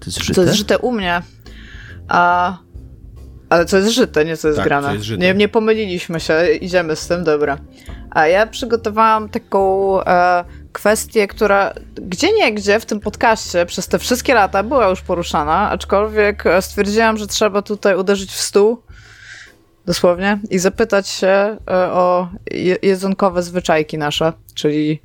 To 0.00 0.06
jest 0.06 0.18
żyte? 0.18 0.34
Co 0.34 0.42
jest 0.42 0.54
żyte 0.54 0.78
u 0.78 0.92
mnie. 0.92 1.22
A... 2.08 2.58
Ale 3.48 3.64
co 3.64 3.76
jest 3.76 3.90
żyte, 3.90 4.24
nie 4.24 4.36
co 4.36 4.48
jest 4.48 4.58
tak, 4.58 4.66
grane. 4.66 4.92
Jest 4.92 5.04
żyte. 5.04 5.22
Nie, 5.22 5.34
nie 5.34 5.48
pomyliliśmy 5.48 6.20
się, 6.20 6.46
idziemy 6.60 6.96
z 6.96 7.08
tym, 7.08 7.24
dobra. 7.24 7.58
A 8.10 8.26
ja 8.26 8.46
przygotowałam 8.46 9.28
taką 9.28 10.02
e, 10.02 10.44
kwestię, 10.76 11.28
która 11.28 11.74
gdzie 11.94 12.32
nie 12.32 12.54
gdzie 12.54 12.80
w 12.80 12.86
tym 12.86 13.00
podcaście 13.00 13.66
przez 13.66 13.88
te 13.88 13.98
wszystkie 13.98 14.34
lata 14.34 14.62
była 14.62 14.88
już 14.88 15.00
poruszana, 15.00 15.70
aczkolwiek 15.70 16.44
stwierdziłam, 16.60 17.16
że 17.16 17.26
trzeba 17.26 17.62
tutaj 17.62 17.96
uderzyć 17.96 18.30
w 18.32 18.40
stół 18.40 18.82
dosłownie 19.86 20.38
i 20.50 20.58
zapytać 20.58 21.08
się 21.08 21.26
e, 21.26 21.56
o 21.92 22.28
jedzonkowe 22.82 23.42
zwyczajki 23.42 23.98
nasze, 23.98 24.32
czyli 24.54 25.00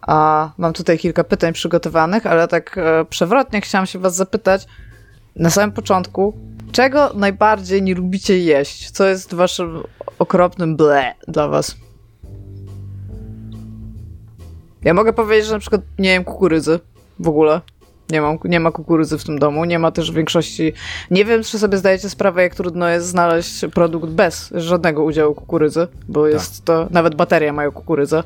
a 0.00 0.50
mam 0.58 0.72
tutaj 0.72 0.98
kilka 0.98 1.24
pytań 1.24 1.52
przygotowanych, 1.52 2.26
ale 2.26 2.48
tak 2.48 2.78
e, 2.78 3.04
przewrotnie 3.04 3.60
chciałam 3.60 3.86
się 3.86 3.98
was 3.98 4.16
zapytać 4.16 4.66
na 5.36 5.50
samym 5.50 5.72
początku, 5.72 6.36
czego 6.72 7.12
najbardziej 7.14 7.82
nie 7.82 7.94
lubicie 7.94 8.38
jeść? 8.38 8.90
Co 8.90 9.06
jest 9.06 9.34
waszym 9.34 9.82
okropnym 10.18 10.76
ble 10.76 11.14
dla 11.28 11.48
was? 11.48 11.87
Ja 14.88 14.94
mogę 14.94 15.12
powiedzieć, 15.12 15.46
że 15.46 15.52
na 15.52 15.58
przykład 15.58 15.82
nie 15.98 16.10
jem 16.10 16.24
kukurydzy 16.24 16.80
w 17.20 17.28
ogóle. 17.28 17.60
Nie, 18.10 18.20
mam, 18.20 18.38
nie 18.44 18.60
ma 18.60 18.70
kukurydzy 18.72 19.18
w 19.18 19.24
tym 19.24 19.38
domu, 19.38 19.64
nie 19.64 19.78
ma 19.78 19.90
też 19.90 20.10
większości. 20.12 20.72
Nie 21.10 21.24
wiem, 21.24 21.42
czy 21.42 21.58
sobie 21.58 21.78
zdajecie 21.78 22.10
sprawę, 22.10 22.42
jak 22.42 22.54
trudno 22.54 22.88
jest 22.88 23.06
znaleźć 23.06 23.64
produkt 23.74 24.08
bez 24.08 24.50
żadnego 24.54 25.04
udziału 25.04 25.34
kukurydzy, 25.34 25.86
bo 26.08 26.24
Tak. 26.24 26.32
jest 26.32 26.64
to. 26.64 26.86
Nawet 26.90 27.14
baterie 27.14 27.52
mają 27.52 27.72
kukurydzę. 27.72 28.22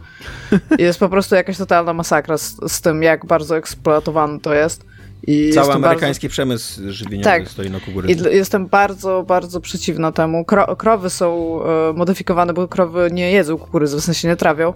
I 0.78 0.82
jest 0.88 0.98
po 1.00 1.08
prostu 1.08 1.34
jakaś 1.34 1.56
totalna 1.58 1.92
masakra 1.92 2.38
z, 2.38 2.56
z 2.72 2.80
tym, 2.80 3.02
jak 3.02 3.26
bardzo 3.26 3.56
eksploatowane 3.56 4.40
to 4.40 4.54
jest. 4.54 4.84
I 5.26 5.50
Cały 5.54 5.72
amerykański 5.72 6.28
przemysł 6.28 6.80
żywieniowy 6.88 7.24
Tak. 7.24 7.48
stoi 7.48 7.70
na 7.70 7.78
I 7.78 7.80
kukurydzy. 7.80 8.24
dl- 8.24 8.30
jestem 8.32 8.66
bardzo, 8.66 9.24
bardzo 9.28 9.60
przeciwna 9.60 10.12
temu. 10.12 10.44
Kro 10.44 10.76
krowy 10.76 11.10
są 11.10 11.58
e, 11.64 11.92
modyfikowane, 11.92 12.52
bo 12.52 12.68
krowy 12.68 13.08
nie 13.12 13.32
jedzą 13.32 13.58
kukurydzy, 13.58 13.96
w 13.96 14.00
sensie 14.00 14.28
nie 14.28 14.36
trawią. 14.36 14.72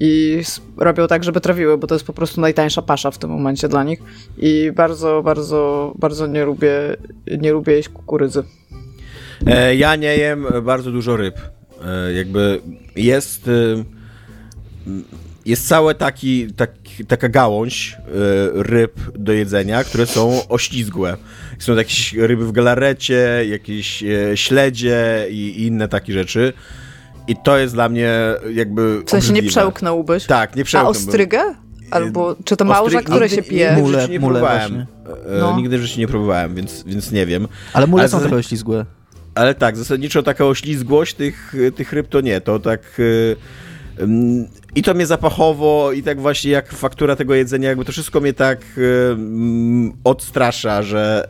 I 0.00 0.42
robią 0.76 1.06
tak, 1.06 1.24
żeby 1.24 1.40
trawiły, 1.40 1.78
bo 1.78 1.86
to 1.86 1.94
jest 1.94 2.06
po 2.06 2.12
prostu 2.12 2.40
najtańsza 2.40 2.82
pasza 2.82 3.10
w 3.10 3.18
tym 3.18 3.30
momencie 3.30 3.68
dla 3.68 3.84
nich. 3.84 3.98
I 4.38 4.72
bardzo, 4.74 5.22
bardzo, 5.22 5.92
bardzo 5.98 6.26
nie 6.26 6.44
lubię, 6.44 6.96
nie 7.38 7.52
lubię 7.52 7.72
jeść 7.72 7.88
kukurydzy. 7.88 8.42
E, 9.46 9.76
ja 9.76 9.96
nie 9.96 10.16
jem 10.16 10.46
bardzo 10.62 10.90
dużo 10.90 11.16
ryb. 11.16 11.36
E, 11.84 12.12
jakby 12.12 12.60
jest. 12.96 13.48
E, 13.48 13.84
jest 15.46 15.68
całe 15.68 15.94
taki, 15.94 16.52
tak, 16.52 16.70
taka 17.08 17.28
gałąź 17.28 17.92
e, 17.92 17.98
ryb 18.62 19.00
do 19.18 19.32
jedzenia, 19.32 19.84
które 19.84 20.06
są 20.06 20.48
oślizgłe. 20.48 21.16
Są 21.58 21.74
jakieś 21.74 22.14
ryby 22.14 22.46
w 22.46 22.52
galarecie, 22.52 23.44
jakieś 23.48 24.02
e, 24.02 24.36
śledzie 24.36 25.26
i, 25.30 25.34
i 25.34 25.66
inne 25.66 25.88
takie 25.88 26.12
rzeczy. 26.12 26.52
I 27.28 27.36
to 27.36 27.58
jest 27.58 27.74
dla 27.74 27.88
mnie 27.88 28.10
jakby. 28.54 29.02
W 29.06 29.10
sensie 29.10 29.26
nie 29.26 29.30
obrzydliwe. 29.32 29.48
przełknąłbyś. 29.48 30.26
Tak, 30.26 30.56
nie 30.56 30.62
A 30.62 30.64
przełknąłbym. 30.64 31.02
ostrygę? 31.02 31.54
Albo 31.90 32.36
czy 32.44 32.56
to 32.56 32.64
małża, 32.64 33.02
które 33.02 33.28
się 33.28 33.42
pije? 33.42 33.76
Mule- 33.78 34.08
nie 34.10 34.20
mule 34.20 34.40
próbowałem. 34.40 34.80
E, 34.80 34.86
No. 35.40 35.56
Nigdy 35.56 35.78
w 35.78 35.82
życiu 35.82 36.00
nie 36.00 36.08
próbowałem, 36.08 36.54
więc, 36.54 36.84
więc 36.86 37.12
nie 37.12 37.26
wiem. 37.26 37.48
Ale 37.72 37.86
mule 37.86 38.02
Ale 38.02 38.08
są 38.08 38.20
za- 38.20 38.26
trochę 38.28 38.42
ślizgłe. 38.42 38.86
Ale 39.34 39.54
tak, 39.54 39.76
zasadniczo 39.76 40.22
taka 40.22 40.44
oślizgłość 40.44 41.14
tych, 41.14 41.54
tych 41.76 41.92
ryb 41.92 42.08
to 42.08 42.20
nie, 42.20 42.40
to 42.40 42.58
tak... 42.58 42.80
y, 43.00 43.36
ym, 44.00 44.46
I 44.74 44.82
to 44.82 44.94
mnie 44.94 45.06
zapachowo, 45.06 45.92
i 45.92 46.02
tak 46.02 46.20
właśnie 46.20 46.50
jak 46.50 46.72
faktura 46.72 47.16
tego 47.16 47.34
jedzenia, 47.34 47.68
jakby 47.68 47.84
to 47.84 47.92
wszystko 47.92 48.20
mnie 48.20 48.32
tak 48.32 48.58
ym, 49.12 49.92
odstrasza, 50.04 50.82
że... 50.82 51.28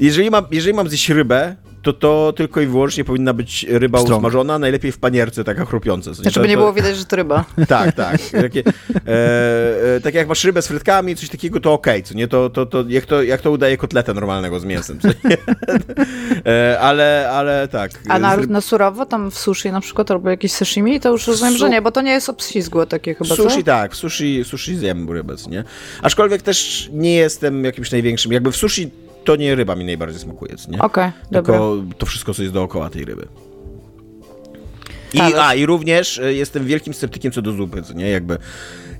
jeżeli, 0.00 0.30
mam, 0.30 0.44
jeżeli 0.50 0.74
mam 0.74 0.88
zjeść 0.88 1.08
rybę, 1.10 1.56
to 1.84 1.92
to 1.92 2.32
tylko 2.36 2.60
i 2.60 2.66
wyłącznie 2.66 3.04
powinna 3.04 3.32
być 3.32 3.66
ryba 3.68 3.98
Strong. 4.00 4.18
usmażona, 4.18 4.58
najlepiej 4.58 4.92
w 4.92 4.98
panierce, 4.98 5.44
taka 5.44 5.64
chrupiąca. 5.64 6.14
Znaczy, 6.14 6.34
To- 6.34 6.40
by 6.40 6.48
nie 6.48 6.54
to- 6.54 6.60
było 6.60 6.72
widać, 6.72 6.96
że 6.96 7.04
to 7.04 7.16
ryba. 7.16 7.44
tak, 7.68 7.92
tak. 7.94 8.20
Takie, 8.42 8.62
e, 9.06 9.96
e, 9.96 10.00
tak 10.00 10.14
jak 10.14 10.28
masz 10.28 10.44
rybę 10.44 10.62
z 10.62 10.66
frytkami, 10.68 11.16
coś 11.16 11.28
takiego, 11.28 11.60
to 11.60 11.72
okej, 11.72 12.02
co 12.02 12.14
nie? 12.14 12.28
To, 12.28 12.50
to, 12.50 12.66
to, 12.66 12.84
jak 12.88 13.06
to 13.06 13.22
jak 13.22 13.40
to 13.40 13.50
udaje 13.50 13.76
kotletę 13.76 14.14
normalnego 14.14 14.60
z 14.60 14.64
mięsem, 14.64 15.00
co 15.00 15.08
nie? 15.08 15.36
E, 16.46 16.80
ale, 16.80 17.30
ale 17.32 17.68
tak. 17.68 17.90
A 18.08 18.18
na, 18.18 18.36
na 18.36 18.60
surowo, 18.60 19.06
tam 19.06 19.30
w 19.30 19.38
sushi 19.38 19.72
na 19.72 19.80
przykład, 19.80 20.10
albo 20.10 20.30
jakieś 20.30 20.52
sashimi, 20.52 21.00
to 21.00 21.10
już 21.10 21.26
rozumiem, 21.26 21.52
Su- 21.54 21.58
że 21.60 21.70
nie, 21.70 21.82
bo 21.82 21.90
to 21.92 22.00
nie 22.02 22.10
jest 22.10 22.28
obślizgłe 22.28 22.86
takie 22.86 23.14
chyba, 23.14 23.34
Sushi 23.36 23.56
co? 23.58 23.62
tak, 23.62 23.92
w 23.92 23.96
sushi, 23.96 24.44
sushi 24.44 24.76
zjem 24.76 25.10
rybę, 25.10 25.36
co 25.36 25.50
nie? 25.50 25.64
Aczkolwiek 26.02 26.42
też 26.42 26.88
nie 26.92 27.14
jestem 27.14 27.64
jakimś 27.64 27.90
największym, 27.90 28.32
jakby 28.32 28.52
w 28.52 28.56
sushi 28.56 28.90
to 29.24 29.36
nie 29.36 29.54
ryba 29.54 29.76
mi 29.76 29.84
najbardziej 29.84 30.20
smakuje, 30.20 30.54
nie? 30.68 30.78
Okej, 30.78 31.10
dobra. 31.30 31.52
Tylko 31.52 31.82
to 31.98 32.06
wszystko, 32.06 32.34
co 32.34 32.42
jest 32.42 32.54
dookoła 32.54 32.90
tej 32.90 33.04
ryby. 33.04 33.28
I, 35.14 35.18
Talerz. 35.18 35.38
a, 35.38 35.54
i 35.54 35.66
również 35.66 36.18
e, 36.18 36.34
jestem 36.34 36.66
wielkim 36.66 36.94
sceptykiem 36.94 37.32
co 37.32 37.42
do 37.42 37.52
zupy, 37.52 37.82
co 37.82 37.92
nie? 37.92 38.10
Jakby 38.10 38.38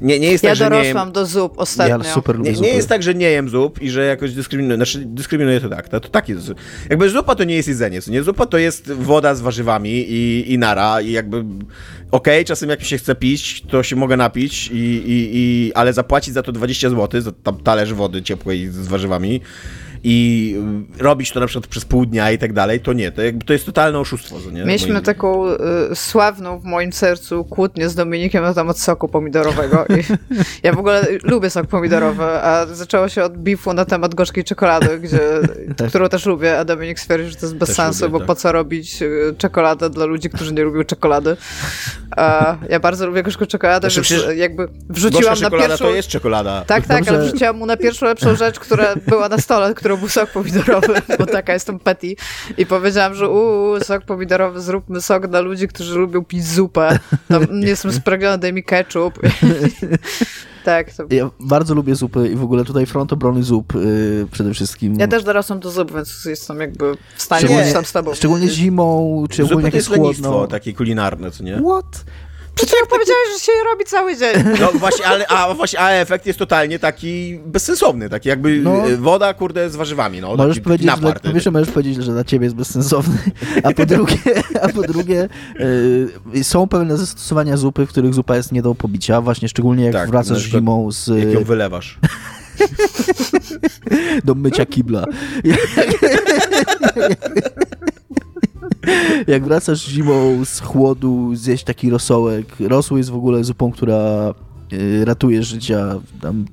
nie, 0.01 0.21
nie 0.21 0.31
jest 0.31 0.45
Ja 0.45 0.51
tak, 0.51 0.57
że 0.57 0.71
nie 0.71 0.77
jem, 0.77 0.83
dorosłam 0.85 1.13
do 1.13 1.27
zup 1.27 1.53
ostatnio. 1.57 1.99
Ja 1.99 2.15
super 2.15 2.37
lubię 2.37 2.53
Nie, 2.53 2.61
nie 2.61 2.69
jest 2.69 2.89
tak, 2.89 3.03
że 3.03 3.15
nie 3.15 3.31
jem 3.31 3.49
zup 3.49 3.83
i 3.83 3.91
że 3.91 4.05
jakoś 4.05 4.33
dyskryminuję. 4.33 4.77
Znaczy, 4.77 5.03
dyskryminuję 5.07 5.61
to 5.61 5.69
tak. 5.69 5.89
To, 5.89 6.01
to 6.01 6.09
tak 6.09 6.29
jest. 6.29 6.53
Jakby 6.91 7.11
zupa 7.11 7.35
to 7.35 7.45
nie 7.45 7.55
jest 7.55 7.69
jedzenie. 7.69 8.03
Co 8.03 8.11
nie? 8.11 8.23
Zupa 8.23 8.47
to 8.47 8.59
jest 8.59 8.93
woda 8.93 9.35
z 9.35 9.41
warzywami 9.41 9.91
i, 9.91 10.53
i 10.53 10.59
nara. 10.59 11.01
I 11.01 11.13
jakby. 11.13 11.45
Okej, 12.11 12.45
czasem 12.45 12.71
jak 12.71 12.81
mi 12.81 12.87
się 12.87 12.99
chce 12.99 13.15
pić, 13.15 13.63
to 13.71 13.83
się 13.83 13.97
mogę 13.97 14.17
napić, 14.17 14.69
i, 14.69 14.75
i, 14.75 15.31
i, 15.33 15.73
ale 15.75 15.93
zapłacić 15.93 16.35
za 16.35 16.43
to 16.43 16.53
20 16.53 16.91
zł, 16.91 17.21
za 17.21 17.33
tam 17.33 17.57
talerz 17.57 17.95
wody 17.95 18.23
ciepłej 18.23 18.69
z 18.69 18.87
warzywami 18.87 19.41
i 20.05 20.57
robić 20.99 21.33
to 21.33 21.41
na 21.41 21.47
przykład 21.47 21.67
przez 21.67 21.85
pół 21.85 22.07
dnia 22.07 22.31
i 22.31 22.39
tak 22.39 22.53
dalej, 22.53 22.81
to 22.81 22.93
nie. 22.93 23.13
To, 23.13 23.23
jakby, 23.23 23.45
to 23.45 23.53
jest 23.53 23.67
totalne 23.67 23.99
oszustwo. 23.99 24.37
Nie? 24.53 24.65
Mieliśmy 24.65 24.95
Moim- 24.95 25.03
taką 25.05 25.49
y, 25.49 25.57
sławną 25.95 26.59
w 26.59 26.65
moim 26.65 26.93
sercu 26.93 27.45
kłótnię 27.45 27.89
z 27.89 27.95
Dominikiem 27.95 28.45
na 28.45 28.55
temat 28.55 28.79
soku 28.79 29.09
pomidorowego. 29.09 29.85
I 29.87 30.05
ja 30.63 30.73
w 30.73 30.79
ogóle 30.79 31.07
lubię 31.23 31.51
sok 31.51 31.67
pomidorowy, 31.67 32.25
a 32.25 32.67
zaczęło 32.67 33.09
się 33.09 33.25
od 33.25 33.39
bifu 33.39 33.73
na 33.73 33.85
temat 33.85 34.15
gorzkiej 34.15 34.45
czekolady, 34.45 34.99
gdzie, 34.99 35.21
którą 35.89 36.09
też 36.09 36.27
lubię, 36.27 36.59
a 36.59 36.65
Dominik 36.65 37.01
stwierdził, 37.01 37.31
że 37.31 37.37
to 37.37 37.47
jest 37.47 37.57
bez 37.57 37.69
Też 37.69 37.77
sensu, 37.77 38.05
lubię, 38.05 38.13
bo 38.13 38.19
tak. 38.19 38.27
po 38.27 38.35
co 38.35 38.53
robić 38.53 39.03
y, 39.03 39.35
czekoladę 39.39 39.91
dla 39.91 40.05
ludzi, 40.05 40.31
którzy 40.31 40.53
nie 40.55 40.63
lubią 40.65 40.85
czekolady. 40.85 41.37
A 42.17 42.57
ja 42.69 42.81
bardzo 42.81 43.07
lubię 43.07 43.23
gorzką 43.23 43.47
czekoladę, 43.47 43.91
Znaczy, 43.91 44.11
więc 44.15 44.23
przecież 44.23 44.39
jakby 44.39 44.69
wrzuciłam 44.89 45.41
na 45.41 45.51
pierwszą... 45.51 45.85
to 45.85 45.91
jest 45.91 46.09
czekolada. 46.09 46.65
Tak, 46.67 46.87
tak, 46.87 47.05
Dobrze. 47.05 47.11
ale 47.19 47.29
wrzuciłam 47.29 47.57
mu 47.57 47.67
na 47.67 47.77
pierwszą 47.77 48.07
lepszą 48.07 48.37
rzecz, 48.37 48.59
która 48.61 48.95
była 49.07 49.29
na 49.29 49.39
stole, 49.39 49.75
którą 49.75 49.94
był 49.97 50.09
sok 50.09 50.31
pomidorowy, 50.31 50.95
bo 51.19 51.27
taka 51.27 51.53
jestem 51.53 51.79
petty. 51.79 52.15
I 52.59 52.67
powiedziałam, 52.67 53.15
że 53.15 53.29
uuu, 53.29 53.81
sok 53.81 54.05
pomidorowy, 54.05 54.61
zróbmy 54.61 55.01
sok 55.01 55.27
dla 55.27 55.41
ludzi, 55.41 55.69
którzy 55.69 55.99
lubią 55.99 56.25
pić 56.25 56.47
zupę. 56.47 56.99
No, 57.31 57.41
jestem 57.69 57.93
spragniona, 57.93 58.39
daj 58.39 58.53
mi 58.53 58.65
ketchup. 58.65 59.19
tak, 60.65 60.93
to... 60.93 61.05
Ja 61.11 61.31
bardzo 61.41 61.75
lubię 61.75 61.95
zupy 61.95 62.29
i 62.29 62.35
w 62.35 62.43
ogóle 62.43 62.65
tutaj 62.65 62.87
front 62.87 63.13
obrony 63.13 63.43
zup 63.43 63.75
yy, 63.75 64.27
przede 64.33 64.55
wszystkim. 64.55 64.95
Ja 65.01 65.09
też 65.09 65.25
dorosłam 65.25 65.61
do 65.61 65.71
zup, 65.71 65.95
więc 65.95 66.25
jestem 66.25 66.61
jakby 66.61 66.97
w 67.17 67.23
stanie 67.23 67.65
być 67.65 67.73
tam 67.73 67.85
z 67.85 67.93
tobą. 67.93 68.15
Szczególnie 68.15 68.49
zimą, 68.49 69.25
czy 69.31 69.43
Zupa 69.43 69.53
ogólnie 69.53 69.67
jak 69.67 69.75
jest 69.75 69.89
chłodno. 69.89 70.47
takie 70.47 70.73
kulinarne, 70.73 71.31
co 71.31 71.45
nie? 71.45 71.57
What? 71.57 72.05
Przed 72.55 72.69
chwilą 72.71 72.87
powiedziałeś, 72.91 73.29
że 73.33 73.39
się 73.45 73.53
robi 73.73 73.85
cały 73.85 74.17
dzień. 74.17 74.35
No 74.61 74.73
właśnie, 74.79 75.07
ale 75.07 75.27
a 75.27 75.55
właśnie, 75.55 75.81
a 75.81 75.91
efekt 75.91 76.27
jest 76.27 76.39
totalnie 76.39 76.79
taki 76.79 77.39
bezsensowny, 77.47 78.09
taki 78.09 78.29
jakby 78.29 78.59
No. 78.63 78.87
e, 78.89 78.97
woda, 78.97 79.35
kurde, 79.35 79.71
z 79.71 79.77
warzywami, 79.77 80.21
no. 80.21 80.37
Możesz 80.37 80.55
taki 80.57 80.61
powiedzieć, 80.65 80.91
że, 80.91 80.97
napar, 80.97 81.21
po 81.21 81.33
pierwsze 81.33 81.51
możesz 81.51 81.71
powiedzieć, 81.71 82.05
że 82.05 82.13
dla 82.13 82.25
ciebie 82.25 82.45
jest 82.45 82.57
bezsensowny, 82.57 83.19
a 83.63 83.73
po 83.73 83.87
drugie, 83.87 84.17
a 84.63 84.69
po 84.69 84.83
drugie 84.83 85.29
yy, 86.35 86.45
są 86.45 86.69
pewne 86.69 86.97
zastosowania 86.97 87.57
zupy, 87.57 87.87
w 87.87 87.89
których 87.89 88.15
zupa 88.15 88.37
jest 88.37 88.53
nie 88.53 88.63
do 88.63 88.75
pobicia, 88.75 89.21
właśnie 89.21 89.49
szczególnie 89.49 89.85
jak 89.85 89.93
Tak, 89.93 90.11
wracasz 90.11 90.43
zimą 90.43 90.93
z, 90.93 91.09
jak 91.09 91.33
ją 91.33 91.45
wylewasz. 91.45 91.99
do 94.25 94.35
mycia 94.35 94.67
kibla. 94.67 95.05
Jak 99.27 99.45
wracasz 99.45 99.87
zimą 99.87 100.45
z 100.45 100.61
chłodu, 100.61 101.31
zjeść 101.35 101.65
taki 101.65 101.91
rosołek. 101.91 102.47
Rosół 102.61 102.99
jest 102.99 103.11
w 103.11 103.15
ogóle 103.15 103.45
zupą, 103.45 103.73
która 103.73 104.35
y, 104.73 105.05
ratuje 105.05 105.43
życia 105.43 106.01
tam, 106.21 106.45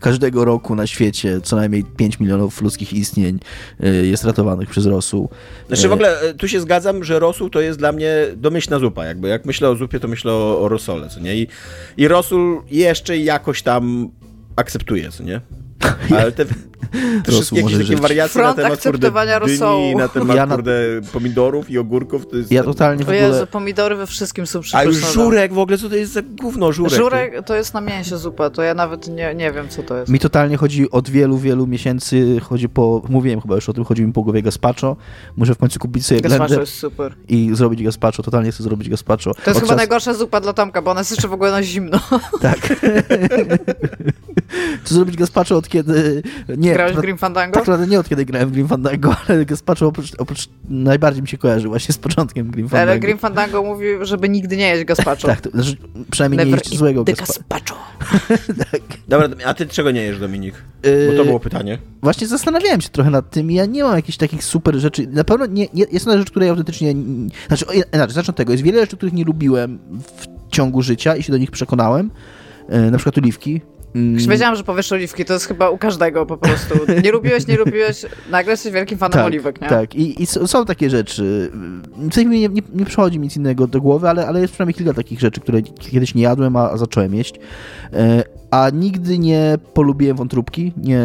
każdego 0.00 0.44
roku 0.44 0.74
na 0.74 0.86
świecie. 0.86 1.40
Co 1.40 1.56
najmniej 1.56 1.84
5 1.84 2.20
milionów 2.20 2.62
ludzkich 2.62 2.92
istnień 2.92 3.38
y, 3.84 4.06
jest 4.06 4.24
ratowanych 4.24 4.68
przez 4.68 4.86
rosół. 4.86 5.28
Znaczy 5.68 5.88
w 5.88 5.90
E, 5.90 5.94
ogóle 5.94 6.34
tu 6.38 6.48
się 6.48 6.60
zgadzam, 6.60 7.04
że 7.04 7.18
rosół 7.18 7.50
to 7.50 7.60
jest 7.60 7.78
dla 7.78 7.92
mnie 7.92 8.12
domyślna 8.36 8.78
zupa, 8.78 9.04
jakby. 9.04 9.28
Jak 9.28 9.44
myślę 9.44 9.68
o 9.68 9.76
zupie, 9.76 10.00
to 10.00 10.08
myślę 10.08 10.32
o, 10.32 10.60
o 10.60 10.68
rosole, 10.68 11.08
co 11.08 11.20
nie? 11.20 11.36
I, 11.36 11.46
I 11.96 12.08
rosół 12.08 12.62
jeszcze 12.70 13.18
jakoś 13.18 13.62
tam 13.62 14.10
akceptuje, 14.56 15.10
co 15.10 15.22
nie? 15.22 15.40
Ale 16.20 16.32
te, 16.32 16.44
te 17.24 17.32
wszystkie 17.32 17.56
jakieś 17.56 17.72
takie 17.72 17.84
żyć. 17.84 18.00
wariacje 18.00 18.42
na 18.42 18.44
Front 18.52 18.56
temat, 18.56 18.82
kurde, 18.82 19.10
dyni, 19.46 19.96
na 19.96 20.08
temat, 20.08 20.36
Ja 20.36 20.46
na- 20.46 20.54
kurde, 20.54 20.72
pomidorów 21.12 21.70
i 21.70 21.78
ogórków, 21.78 22.26
to 22.30 22.36
jest... 22.36 22.52
Ja 22.52 22.64
totalnie 22.64 23.04
w 23.04 23.08
O 23.08 23.12
ogóle... 23.12 23.28
Jezu, 23.28 23.46
pomidory 23.46 23.96
we 23.96 24.06
wszystkim 24.06 24.46
są 24.46 24.58
A 24.58 24.62
przypyszne. 24.62 24.90
już 24.90 25.12
żurek 25.12 25.52
w 25.52 25.58
ogóle, 25.58 25.78
co 25.78 25.88
to 25.88 25.94
jest 25.96 26.12
za 26.12 26.22
gówno, 26.22 26.72
żurek? 26.72 26.92
Żurek 26.92 27.44
to 27.46 27.54
jest 27.54 27.74
na 27.74 27.80
mięsie 27.80 28.16
zupa, 28.18 28.50
to 28.50 28.62
ja 28.62 28.74
nawet 28.74 29.08
nie, 29.08 29.34
nie 29.34 29.52
wiem, 29.52 29.68
co 29.68 29.82
to 29.82 29.96
jest. 29.98 30.12
Mi 30.12 30.18
totalnie 30.18 30.56
chodzi 30.56 30.90
od 30.90 31.10
wielu, 31.10 31.38
wielu 31.38 31.66
miesięcy, 31.66 32.40
chodzi 32.42 32.68
po, 32.68 33.02
mówiłem 33.08 33.40
chyba 33.40 33.54
już 33.54 33.68
o 33.68 33.72
tym, 33.72 33.84
chodzi 33.84 34.06
mi 34.06 34.12
po 34.12 34.22
głowie 34.22 34.42
gazpacho. 34.42 34.96
Muszę 35.36 35.54
w 35.54 35.58
końcu 35.58 35.78
kupić 35.78 36.06
sobie 36.06 36.20
Gazpacho 36.20 36.44
blender 36.46 36.60
jest 36.60 36.74
super. 36.78 37.14
i 37.28 37.50
zrobić 37.52 37.82
gazpacho. 37.82 38.22
Totalnie 38.22 38.52
chcę 38.52 38.62
zrobić 38.62 38.88
gazpacho. 38.88 39.34
To 39.34 39.40
jest 39.40 39.48
Od 39.48 39.54
chyba 39.54 39.66
czas- 39.68 39.76
najgorsza 39.76 40.14
zupa 40.14 40.40
dla 40.40 40.52
Tomka, 40.52 40.82
bo 40.82 40.90
ona 40.90 41.00
jest 41.00 41.10
jeszcze 41.10 41.28
w 41.28 41.32
ogóle 41.32 41.50
na 41.50 41.62
zimno. 41.62 42.00
Tak. 42.40 42.58
Chcę 44.84 44.94
zrobić 44.94 45.16
gazpacho 45.16 45.56
od 45.56 45.68
kiedy... 45.68 46.22
Nie, 46.56 46.72
Grałeś 46.72 46.92
w 46.92 46.96
na- 46.96 47.02
Grim 47.02 47.18
Fandango? 47.18 47.54
tak 47.54 47.60
naprawdę 47.62 47.86
nie 47.86 48.00
od 48.00 48.08
kiedy 48.08 48.24
grałem 48.24 48.48
w 48.48 48.52
Grim 48.52 48.68
Fandango, 48.68 49.16
ale 49.28 49.46
gazpacho 49.46 49.86
oprócz, 49.86 50.12
oprócz 50.18 50.48
najbardziej 50.68 51.22
mi 51.22 51.28
się 51.28 51.38
kojarzy 51.38 51.68
właśnie 51.68 51.92
z 51.92 51.98
początkiem 51.98 52.50
Grim 52.50 52.68
Fandango. 52.68 52.90
Ale 52.90 53.00
Grim 53.00 53.18
Fandango 53.18 53.62
mówi, 53.62 53.86
żeby 54.02 54.28
nigdy 54.28 54.56
nie 54.56 54.68
jeść 54.68 54.84
gazpacho. 54.84 55.26
Tak, 55.26 55.40
to, 55.40 55.50
znaczy, 55.50 55.76
przynajmniej 56.10 56.38
nie 56.38 56.44
Never 56.44 56.58
jeszcze 56.58 56.70
eat 56.70 56.78
złego 56.78 57.04
gazpacho. 57.04 57.76
tak. 58.72 58.82
Dobra, 59.08 59.28
a 59.46 59.54
ty 59.54 59.66
czego 59.66 59.90
nie 59.90 60.02
jesz, 60.02 60.18
Dominik? 60.18 60.54
Bo 60.82 61.12
to 61.12 61.18
Yy, 61.18 61.24
było 61.24 61.40
pytanie. 61.40 61.78
Właśnie 62.02 62.26
zastanawiałem 62.26 62.80
się 62.80 62.88
trochę 62.88 63.10
nad 63.10 63.30
tym 63.30 63.50
i 63.50 63.54
ja 63.54 63.66
nie 63.66 63.84
mam 63.84 63.96
jakichś 63.96 64.18
takich 64.18 64.44
super 64.44 64.74
rzeczy. 64.76 65.06
Na 65.06 65.24
pewno 65.24 65.46
nie, 65.46 65.66
nie, 65.74 65.82
jest 65.82 65.92
jedna 65.92 66.18
rzecz, 66.18 66.30
której 66.30 66.46
ja 66.46 66.50
autentycznie... 66.50 66.94
Znaczy, 67.48 67.64
zacznę 68.08 68.30
od 68.30 68.36
tego. 68.36 68.52
Jest 68.52 68.64
wiele 68.64 68.80
rzeczy, 68.80 68.96
których 68.96 69.14
nie 69.14 69.24
lubiłem 69.24 69.78
w 70.16 70.26
ciągu 70.50 70.82
życia 70.82 71.16
i 71.16 71.22
się 71.22 71.32
do 71.32 71.38
nich 71.38 71.50
przekonałem. 71.50 72.10
E, 72.68 72.90
na 72.90 72.98
przykład 72.98 73.18
oliwki. 73.18 73.60
Już 73.94 74.26
wiedziałam, 74.26 74.56
że 74.56 74.64
powiesz 74.64 74.92
oliwki, 74.92 75.24
to 75.24 75.32
jest 75.32 75.46
chyba 75.46 75.70
u 75.70 75.78
każdego 75.78 76.26
po 76.26 76.36
prostu. 76.36 76.74
Nie 77.04 77.12
lubiłeś, 77.12 77.46
nie 77.46 77.56
lubiłeś, 77.56 78.06
nagle 78.30 78.52
jesteś 78.52 78.72
wielkim 78.72 78.98
fanem 78.98 79.12
tak, 79.12 79.26
oliwek, 79.26 79.60
nie? 79.60 79.68
Tak, 79.68 79.94
i, 79.94 80.22
i 80.22 80.26
są 80.26 80.64
takie 80.64 80.90
rzeczy. 80.90 81.50
W 81.96 82.14
sensie 82.14 82.30
nie, 82.30 82.48
nie, 82.48 82.62
nie 82.74 82.84
przychodzi 82.84 83.18
mi 83.18 83.24
nic 83.24 83.36
innego 83.36 83.66
do 83.66 83.80
głowy, 83.80 84.08
ale, 84.08 84.26
ale 84.26 84.40
jest 84.40 84.52
przynajmniej 84.52 84.74
kilka 84.74 84.94
takich 84.94 85.20
rzeczy, 85.20 85.40
które 85.40 85.62
kiedyś 85.62 86.14
nie 86.14 86.22
jadłem, 86.22 86.56
a, 86.56 86.70
a 86.70 86.76
zacząłem 86.76 87.14
jeść. 87.14 87.34
E, 87.92 88.24
a 88.50 88.70
nigdy 88.70 89.18
nie 89.18 89.58
polubiłem 89.74 90.16
wątróbki, 90.16 90.72
nie 90.76 91.00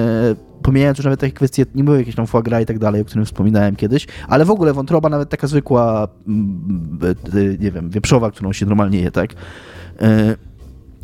pomijając 0.62 0.98
już 0.98 1.06
nawet 1.06 1.20
takie 1.20 1.34
kwestie, 1.34 1.66
nie 1.76 1.84
były 1.84 1.98
jakieś 1.98 2.16
tam 2.16 2.28
foie 2.28 2.44
gras 2.44 2.64
i 2.64 2.66
tak 2.66 2.80
dalej, 2.80 3.02
o 3.02 3.06
którym 3.06 3.26
wspominałem 3.26 3.76
kiedyś, 3.76 4.08
ale 4.28 4.46
w 4.46 4.52
ogóle 4.52 4.74
wątroba, 4.74 5.10
nawet 5.10 5.30
taka 5.30 5.48
zwykła, 5.48 6.08
mm, 6.28 7.00
e, 7.34 7.58
nie 7.64 7.72
wiem, 7.72 7.90
wieprzowa, 7.90 8.32
którą 8.32 8.54
się 8.54 8.66
normalnie 8.66 9.00
je, 9.00 9.12
tak? 9.12 9.30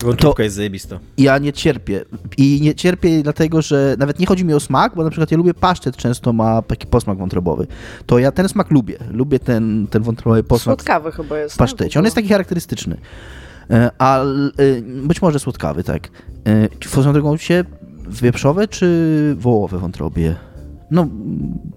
Wątróbka 0.04 0.44
jest 0.44 0.56
zajebista. 0.56 1.00
ja 1.18 1.38
nie 1.38 1.54
cierpię. 1.54 2.06
I 2.38 2.60
nie 2.62 2.76
cierpię 2.76 3.24
dlatego, 3.24 3.62
że 3.62 3.96
nawet 4.00 4.20
nie 4.20 4.26
chodzi 4.26 4.46
mi 4.46 4.54
o 4.54 4.60
smak, 4.60 4.96
bo 4.96 5.04
na 5.04 5.10
przykład 5.10 5.32
ja 5.32 5.38
lubię 5.38 5.54
pasztet, 5.54 5.98
często 5.98 6.34
ma 6.34 6.62
taki 6.62 6.88
posmak 6.88 7.18
wątrobowy. 7.18 7.68
To 8.06 8.20
ja 8.20 8.32
ten 8.32 8.50
smak 8.50 8.72
lubię. 8.72 8.98
Lubię 9.12 9.40
ten, 9.40 9.88
ten 9.90 10.04
wątrobowy 10.04 10.44
posmak 10.44 10.80
Słodkawy 10.80 11.12
chyba 11.12 11.38
jest. 11.40 11.56
w 11.56 11.58
pasztecie. 11.58 12.00
On 12.00 12.06
jest 12.06 12.16
taki 12.16 12.28
charakterystyczny. 12.30 12.98
E, 13.70 13.92
A 13.98 14.20
e, 14.24 14.26
być 14.82 15.22
może 15.22 15.40
słodkawy, 15.40 15.84
tak. 15.84 16.10
E, 16.48 16.88
Swoją 16.90 17.14
drogą 17.14 17.38
się 17.38 17.64
wieprzowe 18.10 18.68
czy 18.68 19.36
wołowe 19.40 19.78
wątrobie? 19.78 20.36
No, 20.92 21.08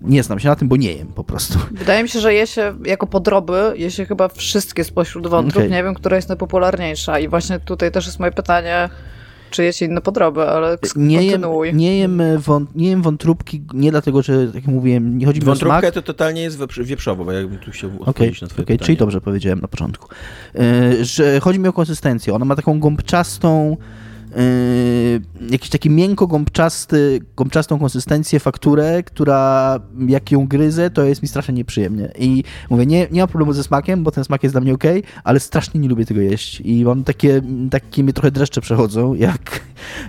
nie 0.03 0.23
znam 0.23 0.39
się 0.41 0.49
na 0.49 0.57
tym, 0.57 0.69
bo 0.69 0.77
nie 0.77 0.93
jem 0.93 1.07
po 1.09 1.25
prostu. 1.25 1.59
Wydaje 1.73 2.03
mi 2.03 2.09
się, 2.09 2.21
że 2.21 2.35
je 2.35 2.47
się 2.47 2.75
jako 2.85 3.07
podroby, 3.07 3.73
je 3.77 3.91
się 3.91 4.07
chyba 4.07 4.29
wszystkie 4.29 4.85
spośród 4.85 5.27
wątrób. 5.27 5.57
Okej. 5.57 5.71
Nie 5.71 5.85
wiem, 5.85 5.95
która 5.95 6.17
jest 6.17 6.29
najpopularniejsza. 6.29 7.19
I 7.19 7.29
właśnie 7.29 7.61
tutaj 7.61 7.93
też 7.93 8.07
jest 8.07 8.21
moje 8.21 8.33
pytanie, 8.33 8.89
czy 9.51 9.65
jecie 9.65 9.87
inne 9.87 10.01
podroby, 10.01 10.43
ale 10.43 10.79
Nie 10.97 11.23
jem, 11.23 11.33
kontynuuj. 11.33 11.75
nie, 11.75 11.99
jem 11.99 12.23
wą, 12.39 12.67
nie 12.75 12.89
jem 12.89 13.03
wątróbki, 13.03 13.63
nie 13.75 13.91
dlatego, 13.91 14.23
że, 14.23 14.47
tak 14.47 14.55
jak 14.55 14.67
mówiłem, 14.67 15.19
nie 15.19 15.27
chodzi 15.27 15.41
mi 15.41 15.49
o 15.49 15.57
smak. 15.57 15.69
Wątróbka 15.71 15.93
to 15.93 16.03
totalnie 16.03 16.43
jest 16.43 16.59
wieprz- 16.59 16.85
wieprzowo, 16.85 17.25
bo 17.25 17.33
jakbym 17.33 17.59
tu 17.59 17.73
się 17.73 18.01
odpowiedzieć 18.01 18.41
na 18.43 18.49
twoje 18.49 18.67
pytanie. 18.67 18.79
czyli 18.87 18.97
dobrze 18.99 19.21
powiedziałem 19.21 19.61
na 19.61 19.69
początku. 19.69 20.09
Yy, 20.55 21.05
że 21.05 21.41
chodzi 21.41 21.59
mi 21.59 21.69
o 21.69 21.73
konsystencję. 21.73 22.35
Ona 22.35 22.45
ma 22.45 22.57
taką 22.57 22.81
gąbczastą, 22.81 23.77
jakiś 25.51 25.71
taki 25.71 25.91
miękko 25.91 26.27
gąbczasty, 26.27 27.21
gąbczastą 27.37 27.79
konsystencję, 27.79 28.41
fakturę, 28.41 29.03
która 29.03 29.81
jak 30.09 30.33
ją 30.33 30.47
gryzę, 30.47 30.91
to 30.91 31.05
jest 31.05 31.23
mi 31.23 31.29
strasznie 31.29 31.55
nieprzyjemnie. 31.55 32.09
I 32.19 32.45
mówię, 32.71 32.87
nie, 32.87 33.07
nie 33.11 33.21
mam 33.21 33.29
problemu 33.29 33.53
ze 33.53 33.65
smakiem, 33.65 34.03
bo 34.05 34.11
ten 34.11 34.25
smak 34.25 34.43
jest 34.43 34.55
dla 34.55 34.61
mnie 34.61 34.75
ok, 34.75 34.85
ale 35.25 35.41
strasznie 35.41 35.81
nie 35.81 35.89
lubię 35.89 36.07
tego 36.07 36.21
jeść. 36.21 36.61
I 36.61 36.85
mam 36.85 37.05
takie, 37.05 37.43
takie 37.71 38.05
mnie 38.05 38.13
trochę 38.13 38.31
dreszcze 38.31 38.61
przechodzą, 38.61 39.15
jak, 39.15 39.61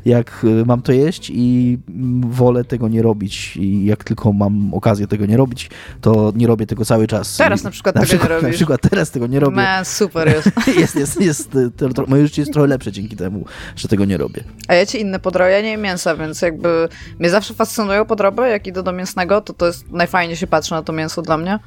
jak 0.06 0.44
y, 0.44 0.66
mam 0.66 0.82
to 0.82 0.92
jeść 0.92 1.32
i 1.34 1.78
wolę 2.22 2.64
tego 2.64 2.88
nie 2.88 3.02
robić. 3.02 3.58
I 3.58 3.86
jak 3.86 4.04
tylko 4.04 4.34
mam 4.34 4.74
okazję 4.74 5.08
tego 5.08 5.26
nie 5.26 5.38
robić, 5.38 5.70
to 6.02 6.34
nie 6.36 6.48
robię 6.48 6.66
tego 6.66 6.86
cały 6.86 7.08
czas. 7.08 7.38
Teraz 7.38 7.64
na 7.64 7.72
przykład 7.72 7.96
tego 7.96 8.24
nie 8.24 8.30
Na 8.30 8.36
robisz. 8.42 8.56
przykład 8.56 8.82
teraz 8.90 9.12
tego 9.12 9.28
nie 9.28 9.40
robię. 9.40 9.56
Man, 9.56 9.86
super 9.86 10.28
jest. 10.28 10.52
Jest, 10.80 10.96
jest, 10.96 11.22
jest, 11.22 11.56
y, 11.56 11.72
to, 11.72 11.90
to, 11.90 12.06
moje 12.08 12.28
życie 12.28 12.42
jest 12.42 12.54
trochę 12.54 12.68
lepsze 12.68 12.92
dzięki 12.92 13.16
temu, 13.16 13.46
że 13.76 13.88
tego 13.88 14.06
nie 14.06 14.14
robię. 14.18 14.43
A 14.68 14.74
jecie 14.74 14.97
inne 14.99 15.20
podroby? 15.20 15.51
Ja 15.51 15.61
nie 15.61 15.70
jem 15.70 15.82
mięsa, 15.82 16.16
więc 16.16 16.41
jakby 16.41 16.89
mnie 17.20 17.30
zawsze 17.30 17.53
fascynują 17.53 18.05
podroby. 18.05 18.49
Jak 18.49 18.68
idę 18.68 18.84
do 18.84 18.91
mięsnego, 18.91 19.41
to 19.41 19.53
to 19.53 19.66
jest 19.68 19.91
najfajniej 19.91 20.38
się 20.38 20.47
patrzy 20.47 20.72
na 20.72 20.82
to 20.82 20.93
mięso 20.93 21.22
dla 21.22 21.38
mnie. 21.38 21.59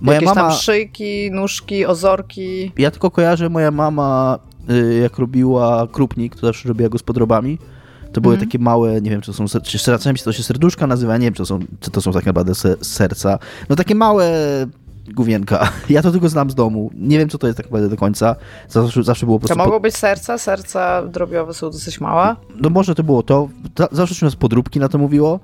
Moja 0.00 0.14
Jakieś 0.16 0.34
mama, 0.34 0.48
tam 0.50 0.58
szyjki, 0.58 1.30
nóżki, 1.30 1.86
ozorki. 1.86 2.72
ja 2.78 2.90
tylko 2.90 3.10
kojarzę, 3.10 3.48
moja 3.48 3.70
mama 3.70 4.38
y, 4.70 4.98
jak 5.02 5.18
robiła 5.18 5.86
krupnik, 5.92 6.34
to 6.36 6.46
zawsze 6.46 6.68
robiła 6.68 6.88
go 6.88 6.98
z 6.98 7.02
podrobami. 7.02 7.58
To 8.12 8.20
były 8.20 8.34
Mhm. 8.34 8.48
takie 8.50 8.58
małe, 8.58 9.00
nie 9.00 9.10
wiem, 9.10 9.20
czy 9.20 9.32
to 9.32 9.48
są, 9.48 9.60
czy 9.62 9.78
czasami 9.78 10.18
to 10.18 10.32
się 10.32 10.42
serduszka 10.42 10.86
nazywa, 10.86 11.16
nie 11.16 11.26
wiem, 11.26 11.34
czy 11.34 11.38
to 11.38 11.46
są, 11.46 11.58
czy 11.80 11.90
to 11.90 12.00
są 12.00 12.12
tak 12.12 12.26
naprawdę 12.26 12.54
se, 12.54 12.74
serca. 12.82 13.38
No 13.68 13.76
takie 13.76 13.94
małe 13.94 14.30
główienka. 15.14 15.68
Ja 15.88 16.02
to 16.02 16.10
tylko 16.12 16.28
znam 16.28 16.50
z 16.50 16.54
domu. 16.54 16.90
Nie 16.94 17.18
wiem, 17.18 17.28
co 17.28 17.38
to 17.38 17.46
jest 17.46 17.56
tak 17.56 17.66
naprawdę 17.66 17.88
do 17.88 17.96
końca. 17.96 18.36
Zawsze, 18.68 19.02
zawsze 19.02 19.26
było 19.26 19.38
po 19.38 19.42
To 19.42 19.46
prostu... 19.48 19.64
po- 19.64 19.70
mogą 19.70 19.80
być 19.82 19.96
serca. 19.96 20.38
Serca 20.38 21.02
drobiowe 21.06 21.54
są 21.54 21.70
dosyć 21.70 22.00
małe. 22.00 22.36
No 22.60 22.70
może 22.70 22.94
to 22.94 23.02
było 23.02 23.22
to. 23.22 23.48
Za- 23.78 23.88
Zawsze 23.92 24.14
się 24.14 24.26
nas 24.26 24.36
podróbki 24.36 24.80
na 24.80 24.88
to 24.88 24.98
mówiło 24.98 25.40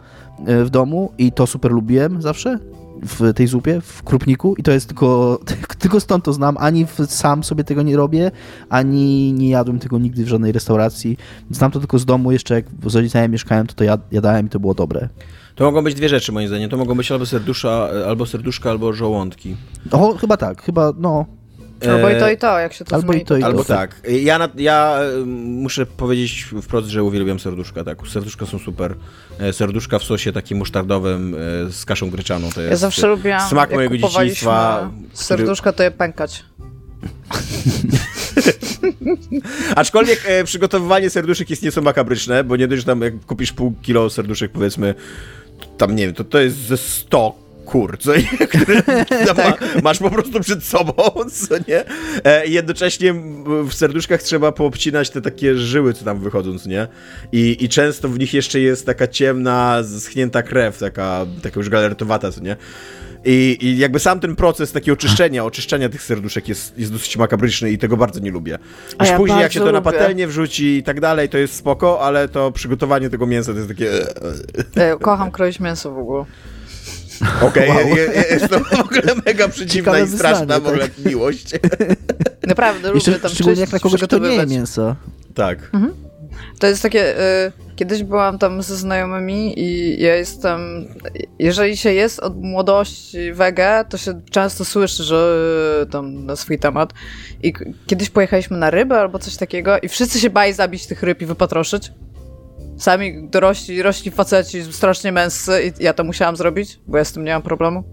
e, 0.47 0.65
w 0.65 0.71
domu 0.71 1.13
i 1.19 1.33
to 1.33 1.47
super 1.47 1.73
lubiłem 1.73 2.23
zawsze 2.23 2.59
w 3.03 3.35
tej 3.35 3.47
zupie, 3.47 3.81
w 3.81 4.03
krupniku 4.03 4.55
i 4.59 4.63
to 4.63 4.71
jest 4.71 4.87
tylko, 4.87 5.39
tylko 5.79 6.01
stąd 6.01 6.25
to 6.25 6.33
znam, 6.33 6.57
ani 6.59 6.87
sam 7.07 7.45
sobie 7.45 7.65
tego 7.65 7.83
nie 7.83 7.97
robię, 7.97 8.31
ani 8.69 9.33
nie 9.33 9.49
jadłem 9.49 9.79
tego 9.79 9.99
nigdy 9.99 10.25
w 10.25 10.29
żadnej 10.29 10.53
restauracji. 10.53 11.17
Znam 11.51 11.71
to 11.71 11.79
tylko 11.79 11.99
z 11.99 12.05
domu, 12.05 12.33
jeszcze 12.33 12.55
jak 12.55 12.65
z 12.87 12.95
rodzicami 12.95 13.29
mieszkałem, 13.29 13.67
to 13.67 13.75
to 13.75 13.85
jad, 13.85 14.01
jadałem 14.13 14.47
i 14.47 14.49
to 14.49 14.61
było 14.61 14.75
dobre. 14.75 15.09
To 15.61 15.65
mogą 15.65 15.85
być 15.85 15.95
dwie 15.95 16.09
rzeczy 16.09 16.33
moim 16.33 16.49
zdaniem. 16.49 16.71
To 16.71 16.77
mogą 16.77 16.95
być 16.95 17.13
albo 17.13 17.27
serduszka, 17.27 17.89
albo 18.07 18.27
serduszka, 18.27 18.71
albo 18.71 18.93
żołądki. 18.93 19.57
O, 19.91 20.17
chyba 20.19 20.37
tak, 20.37 20.63
chyba, 20.63 20.93
no, 20.99 21.27
Albo 21.89 22.11
E, 22.11 22.17
i 22.17 22.21
to, 22.21 22.31
i 22.31 22.37
to, 22.37 22.59
jak 22.59 22.73
się 22.73 22.85
to 22.85 22.97
albo 22.97 23.09
zmieni. 23.09 23.23
i 23.23 23.27
to, 23.27 23.37
i 23.37 23.41
to. 23.41 23.47
Albo 23.47 23.65
tak. 23.65 24.01
Ja, 24.23 24.39
na, 24.39 24.49
ja 24.57 24.99
e, 25.23 25.25
muszę 25.47 25.87
powiedzieć 25.87 26.47
wprost, 26.63 26.89
że 26.89 27.05
uwielbiam 27.05 27.41
serduszka. 27.41 27.85
Tak, 27.85 27.99
serduszka 28.09 28.47
są 28.47 28.59
super. 28.59 28.95
E, 29.39 29.53
Serduszka 29.53 29.99
w 29.99 30.03
sosie 30.05 30.33
takim 30.33 30.59
musztardowym 30.59 31.35
e, 31.35 31.73
z 31.73 31.85
kaszą 31.85 32.11
gryczaną. 32.11 32.51
To 32.55 32.61
jest 32.61 32.71
Ja 32.71 32.77
zawsze 32.77 33.07
lubiłam, 33.07 33.49
smak 33.49 33.75
mojego 33.75 33.97
dzieciństwa. 33.97 34.91
serduszka, 35.13 35.73
to 35.73 35.83
je 35.83 35.91
pękać. 35.91 36.45
Aczkolwiek 39.77 40.23
e, 40.27 40.45
przygotowywanie 40.45 41.11
serduszek 41.11 41.51
jest 41.51 41.63
nieco 41.63 41.83
makabryczne, 41.83 42.45
bo 42.45 42.57
nie 42.57 42.69
dość, 42.69 42.83
że 42.83 42.87
tam 42.87 43.01
jak 43.01 43.21
kupisz 43.27 43.53
pół 43.53 43.75
kilo 43.83 44.11
serduszek, 44.11 44.53
powiedzmy, 44.53 44.95
tam 45.79 45.97
nie 45.97 46.07
wiem, 46.07 46.15
to, 46.15 46.25
to 46.25 46.41
jest 46.41 46.57
ze 46.57 46.77
100 46.77 47.51
kur, 47.71 47.99
co 47.99 48.17
nie? 48.17 48.47
Które 48.49 48.83
ma, 49.37 49.55
masz 49.83 49.99
po 49.99 50.11
prostu 50.11 50.41
przed 50.41 50.65
sobą, 50.65 50.93
co 51.33 51.55
nie? 51.69 51.85
E, 52.25 52.47
jednocześnie 52.47 53.15
w 53.69 53.75
serduszkach 53.75 54.23
trzeba 54.23 54.53
poobcinać 54.53 55.11
te 55.11 55.23
takie 55.23 55.57
żyły, 55.57 55.95
co 55.95 56.05
tam 56.05 56.21
wychodzą, 56.21 56.59
co 56.59 56.69
nie? 56.69 56.87
I, 57.33 57.57
I 57.61 57.69
często 57.69 58.09
w 58.09 58.19
nich 58.19 58.35
jeszcze 58.35 58.61
jest 58.61 58.87
taka 58.87 59.07
ciemna, 59.07 59.83
schnięta 59.99 60.43
krew, 60.43 60.79
taka, 60.79 61.27
taka 61.43 61.61
już 61.61 61.69
galertowata, 61.69 62.33
co 62.33 62.41
nie? 62.41 62.57
I, 63.25 63.59
I 63.61 63.79
jakby 63.79 63.99
sam 63.99 64.21
ten 64.21 64.37
proces 64.37 64.73
takiego 64.73 64.93
oczyszczenia, 64.93 65.45
oczyszczenia 65.45 65.89
tych 65.89 66.03
serduszek 66.03 66.49
jest, 66.49 66.79
jest 66.79 66.93
dosyć 66.93 67.16
makabryczny 67.16 67.71
i 67.71 67.79
tego 67.79 67.97
bardzo 67.97 68.21
nie 68.21 68.31
lubię. 68.31 68.59
A 68.99 69.05
Już 69.05 69.11
ja 69.11 69.16
później 69.16 69.41
jak 69.41 69.53
się 69.53 69.61
to 69.61 69.73
na 69.73 69.81
patelnię 69.81 70.27
wrzuci 70.27 70.77
i 70.77 70.83
tak 70.83 71.01
dalej, 71.01 71.29
to 71.29 71.39
jest 71.39 71.55
spoko, 71.55 72.01
ale 72.01 72.29
to 72.29 72.53
przygotowanie 72.53 73.11
tego 73.11 73.27
mięsa 73.27 73.53
to 73.53 73.59
jest 73.59 73.68
takie... 73.68 73.91
Ja 74.77 74.97
kocham 74.97 75.31
kroić 75.31 75.61
mięso 75.61 75.93
w 75.93 75.99
ogóle. 75.99 76.25
Okej, 77.49 77.68
Wow. 77.68 77.79
je- 77.79 77.95
je- 77.95 78.25
jest 78.31 78.49
to 78.49 78.61
w 78.61 78.81
ogóle 78.81 79.03
mega 79.27 79.49
przeciwna 79.49 79.75
Ciekawe 79.93 80.03
i 80.05 80.09
straszna 80.09 80.41
wyznanie, 80.41 80.61
w 80.61 80.66
ogóle 80.66 80.89
miłość. 81.07 81.51
Naprawdę, 82.47 82.91
Jeszcze, 82.95 83.11
lubię 83.11 83.23
tam 83.23 83.31
szczególnie 83.31 83.61
jak 83.61 83.73
na 83.73 83.79
kogoś, 83.79 84.03
kto 84.03 84.18
nie 84.18 84.29
je 84.35 84.47
mięsa. 84.47 84.97
tak. 85.35 85.71
To 86.59 86.66
jest 86.66 86.82
takie. 86.82 87.20
Y, 87.47 87.53
kiedyś 87.76 88.03
byłam 88.03 88.38
tam 88.38 88.62
ze 88.62 88.76
znajomymi 88.76 89.61
i 89.61 90.01
ja 90.03 90.16
jestem. 90.16 90.88
Jeżeli 91.38 91.76
się 91.76 91.93
jest 91.93 92.20
od 92.20 92.43
młodości 92.43 93.32
wege, 93.32 93.84
to 93.88 93.99
się 93.99 94.20
często 94.30 94.64
słyszy, 94.64 95.05
że 95.05 95.36
y, 95.82 95.91
tam 95.91 96.26
na 96.26 96.36
swój 96.36 96.59
temat. 96.59 96.93
I 97.43 97.53
kiedyś 97.86 98.11
pojechaliśmy 98.11 98.57
na 98.57 98.70
rybę 98.70 99.01
albo 99.01 99.18
coś 99.18 99.36
takiego 99.36 99.78
i 99.78 99.88
wszyscy 99.88 100.20
się 100.20 100.30
bali 100.30 100.53
zabić 100.53 100.86
tych 100.86 101.03
ryb 101.03 101.22
i 101.22 101.26
wypatroszyć. 101.26 101.93
Sami 102.78 103.28
dorośli, 103.28 103.82
rośli 103.82 104.11
faceci, 104.11 104.72
strasznie 104.72 105.12
męscy 105.12 105.53
i 105.62 105.84
ja 105.84 105.93
to 105.93 106.05
musiałam 106.05 106.36
zrobić, 106.36 106.80
bo 106.86 106.99
ja 106.99 107.05
z 107.05 107.12
tym 107.12 107.24
nie 107.24 107.32
mam 107.32 107.43
problemu. 107.43 107.84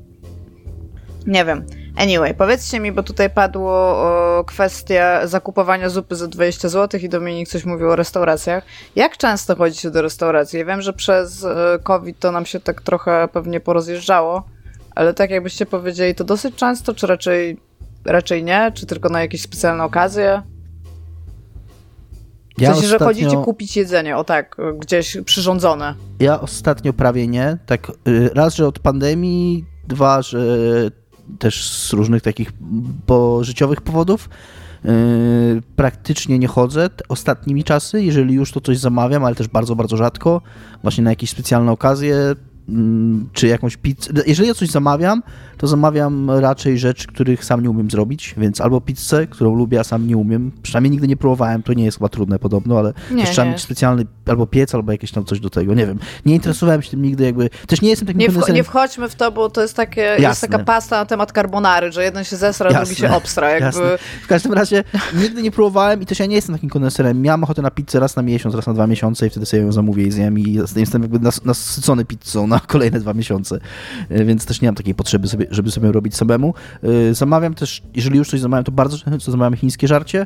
Nie 1.27 1.45
wiem. 1.45 1.65
Anyway, 1.97 2.33
powiedzcie 2.33 2.79
mi, 2.79 2.91
bo 2.91 3.03
tutaj 3.03 3.29
padło 3.29 3.71
o, 3.73 4.43
kwestia 4.47 5.27
zakupowania 5.27 5.89
zupy 5.89 6.15
za 6.15 6.27
20 6.27 6.69
zł 6.69 6.99
i 7.03 7.09
Dominik 7.09 7.47
coś 7.49 7.65
mówił 7.65 7.89
o 7.89 7.95
restauracjach. 7.95 8.63
Jak 8.95 9.17
często 9.17 9.55
chodzicie 9.55 9.91
do 9.91 10.01
restauracji? 10.01 10.59
Ja 10.59 10.65
wiem, 10.65 10.81
że 10.81 10.93
przez 10.93 11.43
e, 11.43 11.79
COVID 11.83 12.19
to 12.19 12.31
nam 12.31 12.45
się 12.45 12.59
tak 12.59 12.81
trochę 12.81 13.27
pewnie 13.33 13.59
porozjeżdżało, 13.59 14.43
ale 14.95 15.13
tak 15.13 15.29
jakbyście 15.29 15.65
powiedzieli, 15.65 16.15
to 16.15 16.23
dosyć 16.23 16.55
często, 16.55 16.93
czy 16.93 17.07
raczej, 17.07 17.57
raczej 18.05 18.43
nie? 18.43 18.71
Czy 18.75 18.85
tylko 18.85 19.09
na 19.09 19.21
jakieś 19.21 19.41
specjalne 19.41 19.83
okazje? 19.83 20.41
W 22.57 22.61
Ja 22.61 22.73
sensie, 22.73 22.87
że 22.87 22.95
ostatnio- 22.95 23.05
chodzicie 23.07 23.37
kupić 23.43 23.77
jedzenie, 23.77 24.17
o 24.17 24.23
tak, 24.23 24.55
gdzieś 24.79 25.17
przyrządzone. 25.25 25.93
Ja 26.19 26.41
ostatnio 26.41 26.93
prawie 26.93 27.27
nie. 27.27 27.57
Tak, 27.65 27.91
y, 28.07 28.29
raz, 28.33 28.55
że 28.55 28.67
od 28.67 28.79
pandemii, 28.79 29.65
dwa, 29.87 30.21
że 30.21 30.39
też 31.39 31.69
z 31.69 31.93
różnych 31.93 32.21
takich 32.21 32.51
życiowych 33.41 33.82
powodów. 33.82 34.30
y, 34.86 34.89
Praktycznie 35.75 36.39
nie 36.39 36.47
chodzę 36.47 36.89
ostatnimi 37.09 37.63
czasy, 37.63 38.03
jeżeli 38.03 38.34
już 38.34 38.51
to 38.51 38.61
coś 38.61 38.78
zamawiam, 38.78 39.25
ale 39.25 39.36
też 39.36 39.47
bardzo, 39.47 39.75
bardzo 39.75 39.97
rzadko. 39.97 40.41
Właśnie 40.82 41.03
na 41.03 41.09
jakieś 41.09 41.30
specjalne 41.30 41.71
okazje. 41.71 42.36
mm, 42.69 43.30
czy 43.34 43.47
jakąś 43.47 43.78
pizzę. 43.78 44.11
Jeżeli 44.25 44.47
ja 44.47 44.53
coś 44.53 44.69
zamawiam, 44.69 45.23
to 45.57 45.67
zamawiam 45.67 46.32
raczej 46.32 46.78
rzeczy, 46.80 47.07
których 47.07 47.45
sam 47.45 47.63
nie 47.63 47.69
umiem 47.69 47.91
zrobić, 47.91 48.36
więc 48.38 48.61
albo 48.61 48.82
pizzę, 48.82 49.28
którą 49.28 49.55
lubię, 49.55 49.80
a 49.80 49.84
sam 49.84 50.07
nie 50.07 50.17
umiem. 50.17 50.51
Przynajmniej 50.61 50.91
nigdy 50.91 51.07
nie 51.07 51.17
próbowałem, 51.17 51.63
to 51.63 51.73
nie 51.73 51.86
jest 51.86 51.97
chyba 51.97 52.09
trudne 52.09 52.39
podobno, 52.39 52.80
ale 52.80 52.93
Nie, 53.11 53.23
też 53.23 53.32
trzeba 53.32 53.51
mieć 53.51 53.61
specjalny 53.61 54.05
albo 54.30 54.47
piec, 54.47 54.75
albo 54.75 54.91
jakieś 54.91 55.11
tam 55.11 55.25
coś 55.25 55.39
do 55.39 55.49
tego, 55.49 55.73
nie 55.73 55.86
wiem. 55.88 55.99
Nie 56.25 56.36
interesowałem 56.36 56.82
się 56.82 56.91
tym 56.91 57.01
nigdy 57.01 57.23
jakby, 57.23 57.49
też 57.67 57.82
nie 57.82 57.89
jestem 57.89 58.07
takim 58.07 58.19
Nie, 58.19 58.30
wcho- 58.30 58.53
nie 58.53 58.63
wchodźmy 58.63 59.09
w 59.09 59.15
to, 59.15 59.32
bo 59.32 59.49
to 59.49 59.61
jest 59.61 59.73
takie, 59.75 60.01
jest 60.19 60.41
taka 60.41 60.59
pasta 60.59 60.97
na 60.99 61.05
temat 61.05 61.32
carbonary, 61.32 61.91
że 61.91 62.03
jeden 62.03 62.23
się 62.23 62.36
zesra, 62.36 62.73
drugi 62.73 62.95
się 62.95 63.11
obstra. 63.15 63.49
Jakby... 63.49 63.65
Jasne. 63.65 63.97
W 64.23 64.28
każdym 64.28 64.53
razie 64.53 64.84
nigdy 65.13 65.41
nie 65.41 65.51
próbowałem 65.51 66.01
i 66.01 66.05
też 66.05 66.19
ja 66.19 66.25
nie 66.25 66.36
jestem 66.36 66.55
takim 66.55 66.69
koneserem. 66.69 67.21
Miałem 67.21 67.43
ochotę 67.43 67.61
na 67.61 67.71
pizzę 67.71 67.99
raz 67.99 68.15
na 68.15 68.21
miesiąc, 68.21 68.55
raz 68.55 68.67
na 68.67 68.73
dwa 68.73 68.88
miesiące 68.88 69.28
i 69.28 69.30
wtedy 69.30 69.45
sobie 69.45 69.63
ją 69.63 69.71
zamówię 69.71 70.03
i 70.03 70.11
zjem 70.11 70.39
i 70.39 70.59
jestem 70.75 71.01
jakby 71.01 71.19
nas, 71.19 71.45
nasycony 71.45 72.05
pizzą 72.05 72.47
na 72.47 72.59
kolejne 72.67 72.99
dwa 72.99 73.13
miesiące. 73.13 73.59
E, 74.09 74.25
Więc 74.25 74.45
też 74.45 74.61
nie 74.61 74.67
mam 74.67 74.75
takiej 74.75 74.95
potrzeby, 74.95 75.28
sobie, 75.28 75.45
żeby 75.49 75.71
sobie 75.71 75.91
robić 75.91 76.15
samemu. 76.15 76.53
E, 76.84 77.13
Zamawiam 77.13 77.53
też, 77.53 77.82
jeżeli 77.95 78.17
już 78.17 78.30
coś 78.30 78.39
zamawiam, 78.39 78.63
to 78.63 78.71
bardzo 78.71 78.97
często 78.97 79.32
zamawiam 79.32 79.53
chińskie 79.55 79.88
żarcie, 79.88 80.25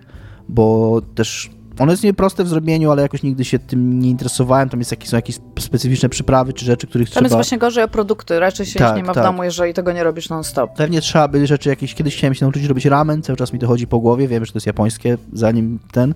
bo 0.49 1.01
też 1.15 1.49
ono 1.81 1.91
jest 1.91 2.03
nieproste 2.03 2.43
w 2.43 2.47
zrobieniu, 2.47 2.91
ale 2.91 3.01
jakoś 3.01 3.23
nigdy 3.23 3.45
się 3.45 3.59
tym 3.59 3.99
nie 3.99 4.09
interesowałem. 4.09 4.69
Tam 4.69 4.79
jest 4.79 4.91
jakieś, 4.91 5.09
są 5.09 5.17
jakieś 5.17 5.35
spe- 5.59 6.09
przyprawy 6.09 6.53
czy 6.53 6.65
rzeczy, 6.65 6.87
których 6.87 7.07
Tam 7.07 7.11
trzeba... 7.13 7.25
jest 7.25 7.35
właśnie 7.35 7.57
gorzej 7.57 7.83
o 7.83 7.87
produkty, 7.87 8.39
raczej 8.39 8.65
się 8.65 8.79
Tak, 8.79 8.95
nie 8.95 9.03
ma 9.03 9.13
tak. 9.13 9.23
w 9.23 9.27
domu, 9.27 9.43
jeżeli 9.43 9.73
tego 9.73 9.91
nie 9.91 10.03
robisz 10.03 10.29
non-stop. 10.29 10.73
Pewnie 10.75 11.01
trzeba 11.01 11.27
by 11.27 11.47
rzeczy 11.47 11.69
jakieś. 11.69 11.95
Kiedyś 11.95 12.17
chciałem 12.17 12.33
się 12.33 12.45
nauczyć 12.45 12.65
robić 12.65 12.85
ramen, 12.85 13.21
cały 13.21 13.37
czas 13.37 13.53
mi 13.53 13.59
to 13.59 13.67
chodzi 13.67 13.87
po 13.87 13.99
głowie. 13.99 14.27
Wiem, 14.27 14.45
że 14.45 14.51
to 14.51 14.57
jest 14.57 14.67
japońskie, 14.67 15.17
zanim 15.33 15.79
ten. 15.91 16.13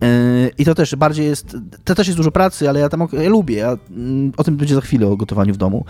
Yy, 0.00 0.50
I 0.58 0.64
to 0.64 0.74
też 0.74 0.96
bardziej 0.96 1.26
jest. 1.26 1.56
To 1.84 1.94
też 1.94 2.06
jest 2.06 2.16
dużo 2.16 2.30
pracy, 2.30 2.68
ale 2.68 2.80
ja 2.80 2.88
tam 2.88 3.08
ja 3.12 3.28
lubię. 3.28 3.56
Ja, 3.56 3.76
mm, 3.90 4.32
o 4.36 4.44
tym 4.44 4.56
będzie 4.56 4.74
za 4.74 4.80
chwilę 4.80 5.06
o 5.06 5.16
gotowaniu 5.16 5.54
w 5.54 5.56
domu. 5.56 5.84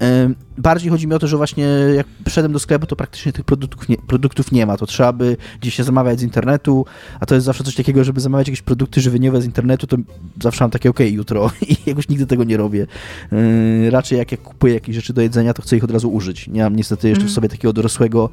Yy, 0.00 0.34
bardziej 0.58 0.90
chodzi 0.90 1.06
mi 1.06 1.14
o 1.14 1.18
to, 1.18 1.26
że 1.26 1.36
właśnie 1.36 1.64
jak 1.96 2.06
przyszedłem 2.24 2.52
do 2.52 2.58
sklepu, 2.58 2.86
to 2.86 2.96
praktycznie 2.96 3.32
tych 3.32 3.44
produktów 3.44 3.88
nie, 3.88 3.96
produktów 3.96 4.52
nie 4.52 4.66
ma. 4.66 4.76
To 4.76 4.86
trzeba 4.86 5.12
by 5.12 5.36
gdzieś 5.60 5.74
się 5.74 5.84
zamawiać 5.84 6.20
z 6.20 6.22
internetu, 6.22 6.86
a 7.20 7.26
to 7.26 7.34
jest 7.34 7.46
zawsze 7.46 7.64
coś 7.64 7.74
takiego, 7.74 8.04
żeby 8.04 8.20
zamawiać 8.20 8.48
jakieś 8.48 8.62
produkty 8.62 9.00
żywieniowe 9.00 9.42
z 9.42 9.44
internetu, 9.44 9.86
to 9.86 9.96
zawsze 10.42 10.64
mam 10.64 10.70
takie 10.70 10.90
okej, 10.90 11.12
jutro 11.12 11.50
i 11.70 11.76
jakoś 11.86 12.08
nigdy 12.08 12.26
tego 12.26 12.44
nie 12.44 12.56
robię. 12.56 12.86
Yy, 13.32 13.90
raczej 13.90 14.18
jak, 14.18 14.32
jak 14.32 14.42
kupuję 14.42 14.74
jakieś 14.74 14.96
rzeczy 14.96 15.12
do 15.12 15.22
jedzenia, 15.22 15.54
to 15.54 15.62
chcę 15.62 15.76
ich 15.76 15.84
od 15.84 15.90
razu 15.90 16.12
użyć. 16.12 16.48
Nie 16.48 16.62
mam 16.62 16.76
niestety 16.76 17.08
jeszcze 17.08 17.24
w 17.24 17.30
sobie 17.30 17.48
takiego 17.48 17.72
dorosłego 17.72 18.30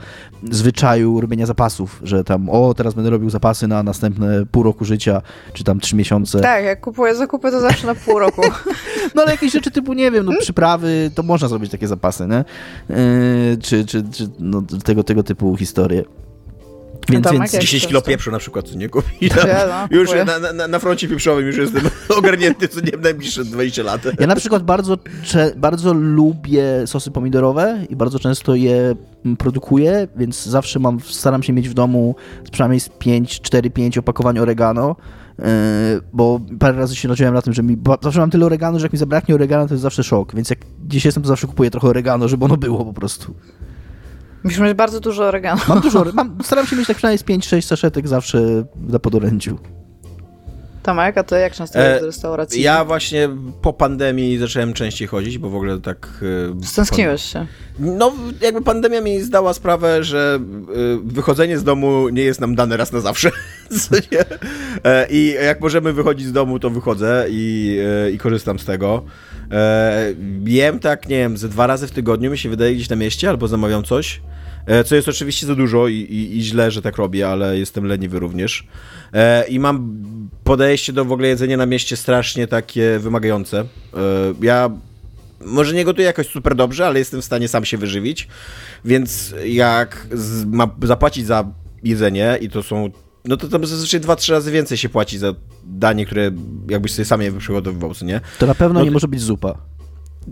zwyczaju 0.52 1.22
robienia 1.22 1.46
zapasów, 1.46 2.02
że 2.04 2.24
tam 2.24 2.50
o, 2.50 2.74
teraz 2.74 2.94
będę 2.94 3.10
robił 3.10 3.30
zapasy 3.30 3.68
na 3.68 3.84
następne 3.84 4.46
pół 4.52 4.64
roku 4.64 4.86
życia, 4.86 5.22
czy 5.54 5.64
tam 5.64 5.80
trzy 5.80 5.96
miesiące. 5.96 6.42
Tak, 6.42 6.66
jak 6.66 6.82
kupuję 6.82 7.16
zakupy, 7.16 7.52
to 7.52 7.62
zawsze 7.62 7.88
na 7.88 7.96
pół 7.96 8.20
roku. 8.20 8.42
No 9.16 9.22
ale 9.22 9.32
jakieś 9.32 9.52
rzeczy 9.54 9.72
typu, 9.72 9.94
nie 9.94 10.12
wiem, 10.12 10.26
no 10.26 10.32
przyprawy, 10.40 11.12
to 11.16 11.24
można 11.24 11.48
zrobić 11.48 11.72
takie 11.72 11.88
zapasy, 11.88 12.11
nie? 12.20 12.46
Yy, 12.90 13.58
czy 13.62 13.86
czy, 13.86 14.04
czy 14.12 14.30
no, 14.40 14.64
tego, 14.84 15.04
tego 15.04 15.24
typu 15.24 15.58
historie. 15.58 16.04
Więc, 17.10 17.24
Tomek, 17.24 17.42
więc 17.42 17.54
jak 17.54 17.62
10 17.62 17.84
to 17.84 17.88
kilo 17.88 18.02
pieprzu 18.02 18.32
na 18.32 18.40
przykład, 18.40 18.70
co 18.70 18.78
nie 18.78 18.90
kupi. 18.90 19.30
Ja, 19.48 19.88
no, 19.92 19.98
już 19.98 20.10
na, 20.26 20.54
na, 20.54 20.68
na 20.68 20.80
froncie 20.80 21.08
pieprzowym 21.08 21.48
już 21.48 21.58
jestem 21.58 21.82
ogarnięty, 22.18 22.68
co 22.68 22.80
nie 22.82 22.92
najbliższe 23.04 23.46
20 23.46 23.84
lat. 23.84 24.02
Ja 24.20 24.28
na 24.28 24.36
przykład 24.36 24.64
bardzo, 24.64 24.98
cze- 25.24 25.54
bardzo 25.58 25.94
lubię 25.94 26.64
sosy 26.86 27.12
pomidorowe 27.12 27.86
i 27.90 27.96
bardzo 27.96 28.20
często 28.20 28.56
je 28.56 28.96
produkuję, 29.38 30.08
więc 30.16 30.46
zawsze 30.46 30.80
mam, 30.80 31.00
staram 31.00 31.44
się 31.44 31.54
mieć 31.54 31.70
w 31.70 31.74
domu 31.74 32.16
przynajmniej 32.52 32.80
z 32.80 32.90
5, 32.90 33.42
4, 33.42 33.70
5 33.70 33.98
opakowań 33.98 34.40
oregano, 34.40 34.96
bo 36.14 36.40
parę 36.60 36.78
razy 36.78 36.96
się 36.96 37.08
nadziałem 37.08 37.34
na 37.34 37.42
tym, 37.42 37.54
że 37.54 37.64
mi, 37.64 37.78
zawsze 38.02 38.20
mam 38.20 38.30
tyle 38.30 38.46
oregano, 38.46 38.80
że 38.80 38.86
jak 38.86 38.94
mi 38.94 39.00
zabraknie 39.00 39.36
oregano, 39.36 39.68
to 39.68 39.74
jest 39.74 39.82
zawsze 39.82 40.04
szok, 40.04 40.36
więc 40.36 40.50
jak 40.50 40.60
gdzieś 40.86 41.06
jestem, 41.06 41.24
to 41.24 41.30
zawsze 41.30 41.48
kupuję 41.48 41.72
trochę 41.72 41.88
oregano, 41.88 42.28
żeby 42.28 42.46
ono 42.46 42.58
było 42.58 42.86
po 42.86 42.94
prostu. 42.94 43.34
Musisz 44.44 44.60
mieć 44.60 44.74
bardzo 44.74 45.00
dużo 45.00 45.24
oregano. 45.24 45.62
Mam 45.68 45.82
dużo, 45.82 46.06
mam, 46.14 46.38
staram 46.44 46.66
się 46.66 46.76
mieć 46.76 46.88
tak 46.88 46.98
przynajmniej 46.98 47.18
z 47.18 47.24
5-6 47.24 47.62
saszetek 47.62 48.08
zawsze 48.08 48.64
na 48.76 49.00
podorędziu. 49.00 49.58
Tomek, 50.84 51.18
a 51.18 51.24
ty 51.24 51.36
jak 51.36 51.54
często 51.54 51.80
E, 51.80 52.00
do 52.00 52.06
restauracji? 52.06 52.62
Ja 52.62 52.86
właśnie 52.86 53.30
po 53.62 53.74
pandemii 53.74 54.38
zacząłem 54.38 54.74
częściej 54.74 55.08
chodzić, 55.08 55.38
bo 55.38 55.50
w 55.50 55.56
ogóle 55.56 55.82
tak... 55.82 56.24
e, 56.62 56.66
Stęskniłeś 56.66 57.22
się. 57.22 57.46
No, 57.80 58.14
jakby 58.42 58.62
pandemia 58.62 59.02
mi 59.02 59.22
zdała 59.22 59.54
sprawę, 59.54 60.04
że 60.04 60.40
y, 60.76 60.98
wychodzenie 61.04 61.58
z 61.58 61.64
domu 61.64 62.10
nie 62.10 62.24
jest 62.24 62.42
nam 62.42 62.56
dane 62.56 62.78
raz 62.78 62.92
na 62.92 63.00
zawsze. 63.00 63.32
E, 64.84 65.08
I 65.10 65.36
jak 65.46 65.62
możemy 65.62 65.94
wychodzić 65.94 66.28
z 66.28 66.32
domu, 66.32 66.60
to 66.60 66.70
wychodzę 66.70 67.26
i, 67.30 67.78
e, 68.08 68.12
i 68.12 68.18
korzystam 68.18 68.60
z 68.60 68.66
tego. 68.66 69.04
E, 69.52 70.14
Jem 70.46 70.80
tak, 70.80 71.10
nie 71.10 71.18
wiem, 71.18 71.38
ze 71.38 71.50
dwa 71.50 71.68
razy 71.68 71.88
w 71.88 71.92
tygodniu 71.92 72.32
mi 72.32 72.38
się 72.38 72.50
wydaje 72.50 72.76
gdzieś 72.76 72.90
na 72.90 72.96
mieście, 72.96 73.30
albo 73.30 73.48
zamawiam 73.48 73.84
coś. 73.84 74.22
E, 74.66 74.84
Co 74.84 74.96
jest 74.96 75.08
oczywiście 75.10 75.48
za 75.48 75.56
dużo 75.56 75.88
i, 75.88 75.96
i, 75.96 76.38
i 76.38 76.42
źle, 76.44 76.72
że 76.72 76.82
tak 76.82 76.98
robię, 76.98 77.28
ale 77.30 77.58
jestem 77.60 77.86
leniwy 77.86 78.20
również. 78.20 78.68
E, 79.14 79.48
I 79.48 79.60
mam 79.60 80.04
podejście 80.44 80.94
do 80.94 81.06
w 81.06 81.12
ogóle 81.12 81.28
jedzenia 81.28 81.58
na 81.58 81.66
mieście 81.66 81.98
strasznie 81.98 82.48
takie 82.48 83.00
wymagające. 83.00 83.60
E, 83.60 83.66
Ja 84.42 84.70
może 85.46 85.74
nie 85.74 85.86
gotuję 85.86 86.08
jakoś 86.08 86.28
super 86.28 86.56
dobrze, 86.56 86.88
ale 86.88 87.00
jestem 87.00 87.22
w 87.22 87.26
stanie 87.26 87.48
sam 87.48 87.66
się 87.66 87.78
wyżywić, 87.78 88.28
więc 88.86 89.36
jak 89.46 90.08
z, 90.12 90.46
ma 90.46 90.68
zapłacić 90.84 91.26
za 91.26 91.46
jedzenie 91.84 92.38
i 92.42 92.50
to 92.50 92.64
są, 92.64 92.90
no 93.26 93.38
to 93.38 93.48
tam 93.48 93.66
zazwyczaj 93.66 94.00
dwa, 94.00 94.16
trzy 94.16 94.32
razy 94.32 94.52
więcej 94.52 94.78
się 94.78 94.90
płaci 94.90 95.18
za 95.18 95.34
danie, 95.64 96.06
które 96.06 96.32
jakbyś 96.70 96.92
sobie 96.92 97.06
sam 97.06 97.22
je 97.22 97.32
przygotowywał, 97.32 97.94
co 97.94 98.06
nie? 98.06 98.22
To 98.40 98.48
na 98.48 98.56
pewno 98.56 98.80
No 98.80 98.86
nie 98.86 98.92
może 98.92 99.08
być 99.08 99.22
zupa. 99.22 99.58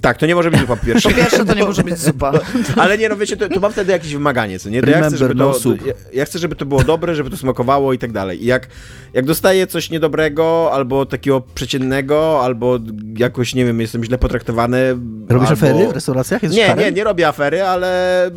Tak, 0.02 0.18
to 0.18 0.26
nie 0.26 0.36
może 0.36 0.52
być 0.52 0.60
zupa 0.60 0.76
po 0.80 0.86
pierwsze. 0.86 1.10
Po 1.10 1.16
pierwsze, 1.16 1.46
to 1.46 1.54
nie 1.54 1.64
może 1.64 1.84
być 1.84 1.98
zupa. 1.98 2.32
Ale 2.82 2.98
nie, 2.98 3.10
no 3.10 3.16
wiecie, 3.16 3.38
to, 3.38 3.50
to 3.50 3.60
mam 3.60 3.72
wtedy 3.72 3.92
jakieś 3.92 4.14
wymaganie, 4.14 4.60
co 4.60 4.70
nie? 4.70 4.82
To 4.82 4.90
ja 4.90 5.08
chcę, 5.08 5.18
żeby 5.18 5.36
no 5.36 5.54
to, 5.54 5.60
soup. 5.60 5.86
ja, 5.86 5.94
ja 6.14 6.26
chcę, 6.26 6.40
żeby 6.40 6.56
to 6.56 6.66
było 6.66 6.84
dobre, 6.84 7.16
żeby 7.16 7.30
to 7.30 7.38
smakowało 7.38 7.94
i 7.94 7.98
tak 7.98 8.12
dalej. 8.12 8.44
I 8.44 8.46
jak, 8.46 8.68
jak 9.14 9.26
dostaję 9.26 9.68
coś 9.68 9.90
niedobrego, 9.90 10.70
albo 10.74 11.06
takiego 11.06 11.42
przeciętnego, 11.42 12.44
albo 12.44 12.80
jakoś, 13.18 13.56
nie 13.56 13.66
wiem, 13.66 13.82
jestem 13.82 14.04
źle 14.04 14.18
potraktowany. 14.18 14.98
Robisz 15.30 15.50
albo... 15.50 15.66
afery 15.66 15.88
w 15.88 15.92
restauracjach? 15.92 16.44
Jesteś 16.44 16.60
Nie, 16.60 16.68
karem? 16.68 16.86
nie, 16.86 16.92
nie 16.92 17.04
robię 17.04 17.28
afery, 17.28 17.64
ale 17.64 18.32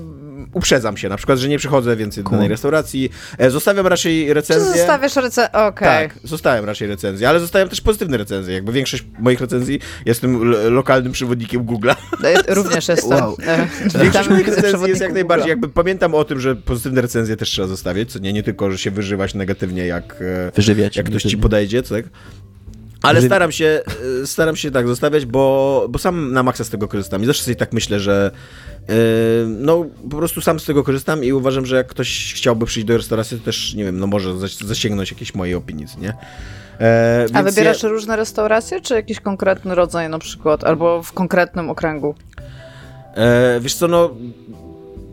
uprzedzam 0.52 0.96
się, 0.96 1.08
na 1.08 1.16
przykład, 1.16 1.38
że 1.38 1.48
nie 1.48 1.58
przychodzę 1.58 1.96
więcej 1.96 2.24
do 2.24 2.30
danej 2.30 2.48
restauracji. 2.48 3.10
E, 3.38 3.50
Zostawiam 3.50 3.86
raczej 3.86 4.26
Czy 4.26 4.34
recenzję. 4.34 4.72
zostawiasz 4.78 5.16
recenzję? 5.16 5.52
Okej. 5.52 5.88
Tak, 6.08 6.18
zostawiam 6.24 6.64
raczej 6.64 6.88
recenzję, 6.88 7.28
ale 7.28 7.40
zostawiam 7.40 7.68
też 7.68 7.80
pozytywne 7.80 8.16
recenzje. 8.16 8.54
Jakby 8.54 8.72
większość 8.72 9.04
moich 9.18 9.40
recenzji 9.40 9.80
jestem 10.06 10.44
lo- 10.50 10.70
lokalnym 10.70 11.12
przewodnikiem 11.12 11.64
Google'a. 11.66 11.94
E, 12.24 12.54
Również 12.54 12.88
jestem. 12.88 13.10
Wow. 13.18 13.36
E, 13.46 13.66
Większość 14.02 14.28
moich 14.28 14.48
recenzji 14.48 14.88
jest 14.88 15.00
jak 15.00 15.12
najbardziej, 15.12 15.48
jakby 15.48 15.68
pamiętam 15.68 16.14
o 16.14 16.24
tym, 16.24 16.40
że 16.40 16.56
pozytywne 16.56 17.00
recenzje 17.00 17.36
też 17.36 17.50
trzeba 17.50 17.68
zostawiać, 17.68 18.12
co 18.12 18.18
nie, 18.18 18.32
nie 18.32 18.42
tylko, 18.42 18.70
że 18.70 18.78
się 18.78 18.90
wyżywać 18.90 19.34
negatywnie, 19.34 19.86
jak, 19.86 20.16
e, 20.48 20.52
Wyżywiać. 20.56 20.96
jak 20.96 21.06
ktoś 21.06 21.22
ci 21.22 21.38
podejdzie, 21.38 21.82
co 21.82 21.94
tak? 21.94 22.04
Ale 23.02 23.22
staram 23.22 23.52
się, 23.52 23.80
e, 24.22 24.26
staram 24.26 24.56
się 24.56 24.70
tak 24.70 24.88
zostawiać, 24.88 25.26
bo, 25.26 25.86
bo 25.90 25.98
sam 25.98 26.32
na 26.32 26.42
maksa 26.42 26.64
z 26.64 26.70
tego 26.70 26.88
korzystam 26.88 27.22
i 27.22 27.26
zawsze 27.26 27.42
sobie 27.44 27.56
tak 27.56 27.72
myślę, 27.72 28.00
że 28.00 28.30
e, 28.88 28.92
no 29.46 29.86
po 30.10 30.16
prostu 30.16 30.40
sam 30.40 30.60
z 30.60 30.64
tego 30.64 30.84
korzystam 30.84 31.24
i 31.24 31.32
uważam, 31.32 31.66
że 31.66 31.76
jak 31.76 31.86
ktoś 31.86 32.34
chciałby 32.36 32.66
przyjść 32.66 32.86
do 32.88 32.96
restauracji, 32.96 33.38
to 33.38 33.44
też, 33.44 33.74
nie 33.74 33.84
wiem, 33.84 33.98
no 33.98 34.06
może 34.06 34.30
zas- 34.34 34.64
zasięgnąć 34.66 35.10
jakiejś 35.10 35.34
mojej 35.34 35.54
opinii, 35.54 35.86
nie? 36.00 36.14
E, 36.80 37.26
A 37.32 37.42
wybierasz 37.42 37.82
ja- 37.82 37.88
różne 37.88 38.16
restauracje, 38.16 38.80
czy 38.80 38.94
jakiś 38.94 39.20
konkretny 39.20 39.74
rodzaj 39.74 40.08
na 40.08 40.18
przykład, 40.18 40.64
albo 40.64 41.02
w 41.02 41.12
konkretnym 41.12 41.70
okręgu? 41.70 42.14
E, 43.14 43.60
wiesz 43.60 43.74
co, 43.74 43.88
no 43.88 44.10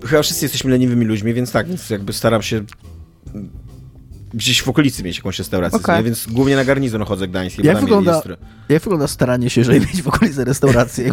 chyba 0.05 0.21
wszyscy 0.21 0.45
jesteśmy 0.45 0.71
leniwymi 0.71 1.05
ludźmi, 1.05 1.33
więc 1.33 1.51
tak, 1.51 1.67
więc 1.67 1.89
jakby 1.89 2.13
staram 2.13 2.41
się 2.41 2.61
gdzieś 4.33 4.61
w 4.63 4.67
okolicy 4.69 5.03
mieć 5.03 5.17
jakąś 5.17 5.39
restaurację, 5.39 5.79
nie? 5.97 6.03
więc 6.03 6.27
głównie 6.27 6.55
na 6.55 6.65
garnizon 6.65 7.03
chodzę 7.03 7.27
gdański, 7.27 7.61
Jak 7.65 7.75
tam 7.75 7.81
wygląda, 7.85 8.15
jest... 8.15 8.27
jak 8.69 8.83
wygląda 8.83 9.07
staranie 9.07 9.49
się, 9.49 9.63
żeby 9.63 9.79
mieć 9.79 10.01
w 10.01 10.07
okolicy 10.07 10.45
restaurację? 10.45 11.11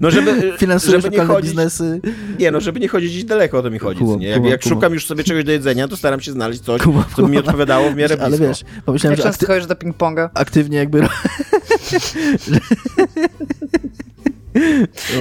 No 0.00 0.10
żeby, 0.10 0.52
Finansujesz 0.58 1.02
żeby 1.02 1.16
nie 1.16 1.24
chodzić, 1.24 1.50
biznesy? 1.50 2.00
nie 2.38 2.50
no, 2.50 2.60
żeby 2.60 2.80
nie 2.80 2.88
chodzić 2.88 3.10
gdzieś 3.10 3.24
daleko, 3.24 3.58
o 3.58 3.62
to 3.62 3.70
mi 3.70 3.78
chodzi, 3.78 3.98
Kumam, 4.00 4.20
nie? 4.20 4.26
Jak, 4.28 4.36
kumam, 4.36 4.50
jak 4.50 4.62
kumam. 4.62 4.76
szukam 4.78 4.92
już 4.94 5.06
sobie 5.06 5.24
czegoś 5.24 5.44
do 5.44 5.52
jedzenia, 5.52 5.88
to 5.88 5.96
staram 5.96 6.20
się 6.20 6.32
znaleźć 6.32 6.60
coś, 6.60 6.82
Kumam, 6.82 7.04
co 7.16 7.22
by 7.22 7.28
mi 7.28 7.38
odpowiadało 7.38 7.90
w 7.90 7.96
miarę 7.96 8.16
blisko. 8.16 8.24
Ale 8.24 8.38
wiesz, 8.38 8.64
pomyślałem, 8.84 9.12
Jak 9.12 9.18
że 9.26 9.30
często 9.30 9.46
akty- 9.46 9.48
chodzisz 9.48 9.66
do 9.66 9.74
ping-ponga? 9.74 10.28
aktywnie 10.34 10.78
jakby... 10.78 11.00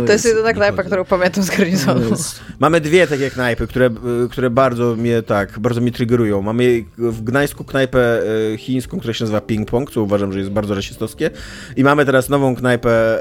To 0.05 0.11
jest 0.11 0.25
jedyna 0.25 0.53
knajpa, 0.53 0.83
którą 0.83 1.05
pamiętam 1.05 1.43
z 1.43 1.49
garnizonu. 1.49 2.15
Mamy 2.59 2.81
dwie 2.81 3.07
takie 3.07 3.31
knajpy, 3.31 3.67
które, 3.67 3.89
które 4.31 4.49
bardzo 4.49 4.95
mnie 4.95 5.21
tak, 5.21 5.59
bardzo 5.59 5.81
mnie 5.81 5.91
triggerują. 5.91 6.41
Mamy 6.41 6.83
w 6.97 7.21
Gdańsku 7.21 7.63
knajpę 7.63 8.21
y, 8.53 8.57
chińską, 8.57 8.99
która 8.99 9.13
się 9.13 9.23
nazywa 9.23 9.41
Ping 9.41 9.69
Pong, 9.69 9.91
co 9.91 10.03
uważam, 10.03 10.33
że 10.33 10.39
jest 10.39 10.51
bardzo 10.51 10.75
rasistowskie. 10.75 11.29
I 11.75 11.83
mamy 11.83 12.05
teraz 12.05 12.29
nową 12.29 12.55
knajpę 12.55 13.19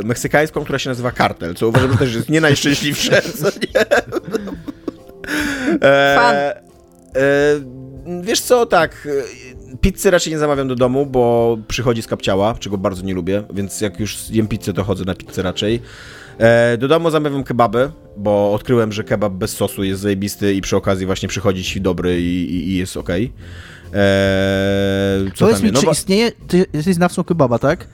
y, 0.00 0.06
meksykańską, 0.06 0.64
która 0.64 0.78
się 0.78 0.90
nazywa 0.90 1.10
Kartel, 1.10 1.54
co 1.54 1.68
uważam, 1.68 1.92
że 1.92 1.98
też 1.98 2.14
jest 2.14 2.28
nie 2.28 2.40
najszczęśliwsze, 2.40 3.22
co 3.40 3.46
nie? 3.46 3.80
E, 5.82 6.16
Fan. 6.16 6.34
e, 6.34 6.54
wiesz 8.22 8.40
co, 8.40 8.66
tak, 8.66 9.08
e, 9.10 9.57
pizzy 9.80 10.10
raczej 10.10 10.32
nie 10.32 10.38
zamawiam 10.38 10.68
do 10.68 10.74
domu, 10.74 11.06
bo 11.06 11.58
przychodzi 11.68 12.02
z 12.02 12.06
kapciała, 12.06 12.54
czego 12.54 12.78
bardzo 12.78 13.02
nie 13.02 13.14
lubię, 13.14 13.42
więc 13.54 13.80
jak 13.80 14.00
już 14.00 14.30
jem 14.30 14.48
pizzę, 14.48 14.72
to 14.72 14.84
chodzę 14.84 15.04
na 15.04 15.14
pizzę 15.14 15.42
raczej. 15.42 15.80
E, 16.38 16.76
do 16.78 16.88
domu 16.88 17.10
zamawiam 17.10 17.44
kebaby, 17.44 17.90
bo 18.16 18.52
odkryłem, 18.52 18.92
że 18.92 19.04
kebab 19.04 19.32
bez 19.32 19.56
sosu 19.56 19.84
jest 19.84 20.00
zajebisty 20.00 20.54
i 20.54 20.60
przy 20.60 20.76
okazji 20.76 21.06
właśnie 21.06 21.28
przychodzi 21.28 21.64
ci 21.64 21.80
dobry 21.80 22.20
i, 22.20 22.54
i, 22.54 22.68
i 22.68 22.76
jest 22.76 22.96
okej. 22.96 23.32
Okay. 23.88 24.00
Eee, 24.00 25.32
co 25.34 25.46
Powiedz 25.46 25.62
mi, 25.62 25.72
no, 25.72 25.80
czy 25.80 25.86
istnieje, 25.86 26.32
ty 26.48 26.66
jesteś 26.72 26.94
znawcą 26.94 27.24
kebaba, 27.24 27.58
tak? 27.58 27.88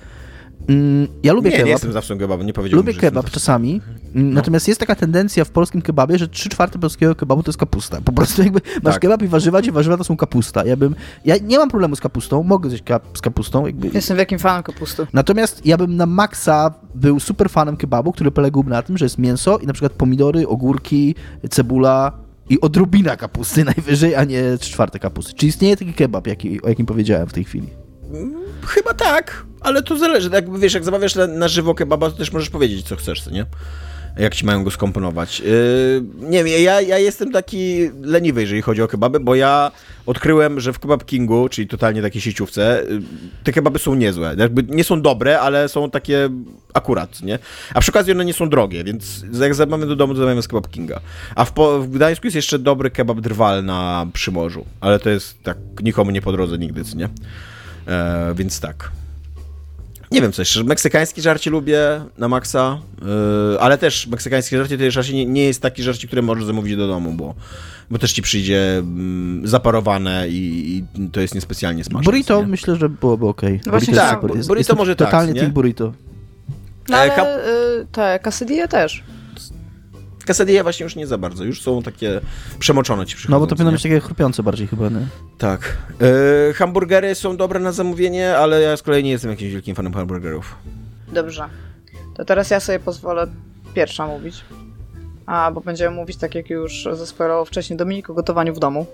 Mm, 0.68 1.08
ja 1.22 1.32
lubię 1.32 1.50
nie, 1.50 1.56
kebab. 1.56 1.66
Nie, 1.66 1.72
jestem 1.72 1.92
zawsze 1.92 2.16
kebabu, 2.16 2.42
nie 2.42 2.52
powiedziałbym, 2.52 2.86
Lubię 2.86 3.00
kebab 3.00 3.30
czasami, 3.30 3.80
no. 4.14 4.34
natomiast 4.34 4.68
jest 4.68 4.80
taka 4.80 4.94
tendencja 4.94 5.44
w 5.44 5.50
polskim 5.50 5.82
kebabie, 5.82 6.18
że 6.18 6.28
3 6.28 6.48
czwarte 6.48 6.78
polskiego 6.78 7.14
kebabu 7.14 7.42
to 7.42 7.50
jest 7.50 7.58
kapusta. 7.58 8.00
Po 8.00 8.12
prostu 8.12 8.42
jakby 8.42 8.60
masz 8.82 8.94
tak. 8.94 9.02
kebab 9.02 9.22
i 9.22 9.28
warzywa, 9.28 9.60
gdzie 9.62 9.72
warzywa 9.72 9.96
to 9.96 10.04
są 10.04 10.16
kapusta. 10.16 10.64
Ja 10.64 10.76
bym, 10.76 10.94
ja 11.24 11.36
nie 11.42 11.58
mam 11.58 11.70
problemu 11.70 11.96
z 11.96 12.00
kapustą, 12.00 12.42
mogę 12.42 12.70
zjeść 12.70 12.84
z 13.14 13.20
kapustą. 13.20 13.66
Jakby. 13.66 13.90
Jestem 13.94 14.16
wielkim 14.16 14.38
fanem 14.38 14.62
kapusty. 14.62 15.06
Natomiast 15.12 15.66
ja 15.66 15.76
bym 15.76 15.96
na 15.96 16.06
maksa 16.06 16.74
był 16.94 17.20
super 17.20 17.50
fanem 17.50 17.76
kebabu, 17.76 18.12
który 18.12 18.30
poległby 18.30 18.70
na 18.70 18.82
tym, 18.82 18.98
że 18.98 19.04
jest 19.04 19.18
mięso 19.18 19.58
i 19.58 19.66
na 19.66 19.72
przykład 19.72 19.92
pomidory, 19.92 20.48
ogórki, 20.48 21.14
cebula, 21.50 22.12
i 22.50 22.60
odrobina 22.60 23.16
kapusty 23.16 23.64
najwyżej, 23.74 24.14
a 24.14 24.24
nie 24.24 24.42
3 24.58 24.72
czwarte 24.72 24.98
kapusty. 24.98 25.34
Czy 25.34 25.46
istnieje 25.46 25.76
taki 25.76 25.92
kebab, 25.92 26.26
jaki, 26.26 26.62
o 26.62 26.68
jakim 26.68 26.86
powiedziałem 26.86 27.26
w 27.26 27.32
tej 27.32 27.44
chwili? 27.44 27.83
Chyba 28.66 28.94
tak, 28.94 29.44
ale 29.60 29.82
to 29.82 29.98
zależy. 29.98 30.30
Jak 30.32 30.58
wiesz, 30.58 30.74
jak 30.74 30.84
zamawiasz 30.84 31.14
na, 31.14 31.26
na 31.26 31.48
żywo 31.48 31.74
kebaba, 31.74 32.10
to 32.10 32.16
też 32.16 32.32
możesz 32.32 32.50
powiedzieć, 32.50 32.86
co 32.86 32.96
chcesz, 32.96 33.22
co 33.22 33.30
nie? 33.30 33.46
Jak 34.18 34.34
ci 34.34 34.46
mają 34.46 34.64
go 34.64 34.70
skomponować. 34.70 35.40
Yy, 35.40 36.04
nie 36.20 36.44
wiem, 36.44 36.62
ja, 36.62 36.80
ja 36.80 36.98
jestem 36.98 37.32
taki 37.32 37.90
leniwy, 38.02 38.40
jeżeli 38.40 38.62
chodzi 38.62 38.82
o 38.82 38.88
kebaby, 38.88 39.20
bo 39.20 39.34
ja 39.34 39.72
odkryłem, 40.06 40.60
że 40.60 40.72
w 40.72 40.78
Kebab 40.78 41.04
Kingu, 41.04 41.48
czyli 41.48 41.68
totalnie 41.68 42.02
takiej 42.02 42.20
sieciówce, 42.22 42.84
yy, 42.88 43.02
te 43.44 43.52
kebaby 43.52 43.78
są 43.78 43.94
niezłe. 43.94 44.34
Jakby 44.38 44.62
nie 44.76 44.84
są 44.84 45.02
dobre, 45.02 45.40
ale 45.40 45.68
są 45.68 45.90
takie 45.90 46.28
akurat, 46.74 47.22
nie? 47.22 47.38
A 47.74 47.80
przy 47.80 47.90
okazji 47.90 48.12
one 48.12 48.24
nie 48.24 48.34
są 48.34 48.48
drogie, 48.48 48.84
więc 48.84 49.24
jak 49.40 49.54
zamawiamy 49.54 49.86
do 49.86 49.96
domu, 49.96 50.14
to 50.14 50.18
zamawiamy 50.18 50.42
z 50.42 50.48
Kebab 50.48 50.70
Kinga. 50.70 51.00
A 51.34 51.44
w, 51.44 51.52
w 51.80 51.90
Gdańsku 51.90 52.26
jest 52.26 52.36
jeszcze 52.36 52.58
dobry 52.58 52.90
kebab 52.90 53.20
drwal 53.20 53.64
na 53.64 54.06
Przymorzu, 54.12 54.64
ale 54.80 54.98
to 54.98 55.10
jest 55.10 55.42
tak 55.42 55.58
nikomu 55.82 56.10
nie 56.10 56.22
po 56.22 56.32
drodze 56.32 56.58
nigdy, 56.58 56.82
nie? 56.96 57.08
E, 57.88 58.34
więc 58.36 58.60
tak. 58.60 58.90
Nie 60.10 60.22
wiem 60.22 60.32
coś, 60.32 60.56
meksykańskie 60.56 61.22
żarcie 61.22 61.50
lubię 61.50 61.80
na 62.18 62.28
maksa, 62.28 62.78
yy, 63.02 63.60
ale 63.60 63.78
też 63.78 64.06
meksykańskie 64.06 64.58
żarcie 64.58 64.78
to 64.78 64.84
raczej 64.96 65.14
nie, 65.14 65.26
nie 65.26 65.44
jest 65.44 65.62
taki 65.62 65.82
żarcie, 65.82 66.06
które 66.06 66.22
możesz 66.22 66.44
zamówić 66.44 66.76
do 66.76 66.88
domu, 66.88 67.12
bo, 67.12 67.34
bo 67.90 67.98
też 67.98 68.12
ci 68.12 68.22
przyjdzie 68.22 68.78
mm, 68.78 69.46
zaparowane 69.46 70.28
i, 70.28 70.84
i, 70.96 71.08
to 71.10 71.20
jest 71.20 71.34
niespecjalnie 71.34 71.84
smaczne. 71.84 72.04
Burrito 72.04 72.40
nie? 72.40 72.46
myślę, 72.46 72.76
że 72.76 72.88
byłoby 72.88 73.26
ok. 73.26 73.42
No 73.66 73.70
właśnie 73.70 73.94
tak, 73.94 74.20
burrito 74.20 74.56
jest, 74.56 74.76
może 74.76 74.96
totalnie 74.96 75.26
tak, 75.26 75.34
Totalnie 75.34 75.54
burrito. 75.54 75.92
No 76.88 76.96
ale 76.96 77.38
y, 77.80 77.86
tak, 77.92 78.22
quesadilla 78.22 78.68
też. 78.68 79.02
Quesadilla 80.26 80.62
właśnie 80.62 80.84
już 80.84 80.96
nie 80.96 81.06
za 81.06 81.18
bardzo, 81.18 81.44
już 81.44 81.62
są 81.62 81.82
takie 81.82 82.20
przemoczone 82.58 83.06
ci 83.06 83.16
No 83.28 83.40
bo 83.40 83.46
to 83.46 83.56
powinno 83.56 83.72
być 83.72 83.82
takie 83.82 84.00
chrupiące 84.00 84.42
bardziej 84.42 84.66
chyba, 84.66 84.88
nie? 84.88 85.06
Tak. 85.38 85.76
Yy, 86.00 86.54
hamburgery 86.54 87.14
są 87.14 87.36
dobre 87.36 87.60
na 87.60 87.72
zamówienie, 87.72 88.36
ale 88.36 88.60
ja 88.60 88.76
z 88.76 88.82
kolei 88.82 89.04
nie 89.04 89.10
jestem 89.10 89.30
jakimś 89.30 89.52
wielkim 89.52 89.74
fanem 89.74 89.94
hamburgerów. 89.94 90.56
Dobrze. 91.12 91.44
To 92.14 92.24
teraz 92.24 92.50
ja 92.50 92.60
sobie 92.60 92.80
pozwolę 92.80 93.26
pierwsza 93.74 94.06
mówić. 94.06 94.44
A, 95.26 95.50
bo 95.50 95.60
będziemy 95.60 95.96
mówić, 95.96 96.16
tak 96.16 96.34
jak 96.34 96.50
już 96.50 96.88
zaspoilował 96.92 97.44
wcześniej 97.44 97.76
Dominik, 97.76 98.10
o 98.10 98.14
gotowaniu 98.14 98.54
w 98.54 98.58
domu. 98.58 98.86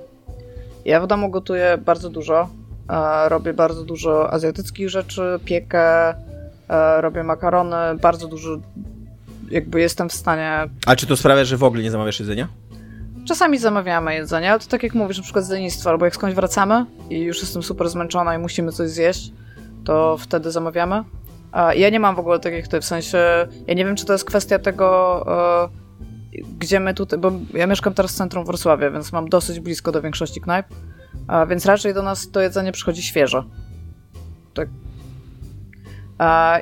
Ja 0.84 1.00
w 1.00 1.06
domu 1.06 1.30
gotuję 1.30 1.78
bardzo 1.84 2.10
dużo. 2.10 2.48
E, 2.90 3.28
robię 3.28 3.52
bardzo 3.52 3.84
dużo 3.84 4.32
azjatyckich 4.32 4.90
rzeczy, 4.90 5.40
piekę, 5.44 6.08
e, 6.68 7.00
robię 7.00 7.22
makarony, 7.22 7.76
bardzo 8.02 8.28
dużo 8.28 8.58
jakby 9.50 9.80
jestem 9.80 10.08
w 10.08 10.12
stanie... 10.12 10.68
A 10.86 10.96
czy 10.96 11.06
to 11.06 11.16
sprawia, 11.16 11.44
że 11.44 11.56
w 11.56 11.64
ogóle 11.64 11.82
nie 11.82 11.90
zamawiasz 11.90 12.20
jedzenia? 12.20 12.48
Czasami 13.28 13.58
zamawiamy 13.58 14.14
jedzenie, 14.14 14.50
ale 14.50 14.60
to 14.60 14.66
tak 14.66 14.82
jak 14.82 14.94
mówisz, 14.94 15.16
na 15.16 15.22
przykład 15.22 15.44
z 15.44 15.50
lenistwa, 15.50 15.90
albo 15.90 16.04
jak 16.04 16.14
skądś 16.14 16.34
wracamy 16.34 16.86
i 17.10 17.20
już 17.20 17.40
jestem 17.40 17.62
super 17.62 17.88
zmęczona 17.88 18.34
i 18.34 18.38
musimy 18.38 18.72
coś 18.72 18.90
zjeść, 18.90 19.32
to 19.84 20.16
wtedy 20.18 20.50
zamawiamy. 20.50 21.04
A 21.52 21.74
ja 21.74 21.90
nie 21.90 22.00
mam 22.00 22.16
w 22.16 22.18
ogóle 22.18 22.38
tak 22.38 22.68
ty, 22.68 22.80
w 22.80 22.84
sensie, 22.84 23.18
ja 23.66 23.74
nie 23.74 23.84
wiem, 23.84 23.96
czy 23.96 24.06
to 24.06 24.12
jest 24.12 24.24
kwestia 24.24 24.58
tego, 24.58 25.68
e, 25.72 26.42
gdzie 26.58 26.80
my 26.80 26.94
tutaj, 26.94 27.18
bo 27.18 27.32
ja 27.54 27.66
mieszkam 27.66 27.94
teraz 27.94 28.12
w 28.12 28.14
centrum 28.14 28.44
Wrocławia, 28.44 28.90
więc 28.90 29.12
mam 29.12 29.28
dosyć 29.28 29.60
blisko 29.60 29.92
do 29.92 30.02
większości 30.02 30.40
knajp, 30.40 30.66
więc 31.48 31.66
raczej 31.66 31.94
do 31.94 32.02
nas 32.02 32.30
to 32.30 32.40
jedzenie 32.40 32.72
przychodzi 32.72 33.02
świeże. 33.02 33.44
Tak 34.54 34.68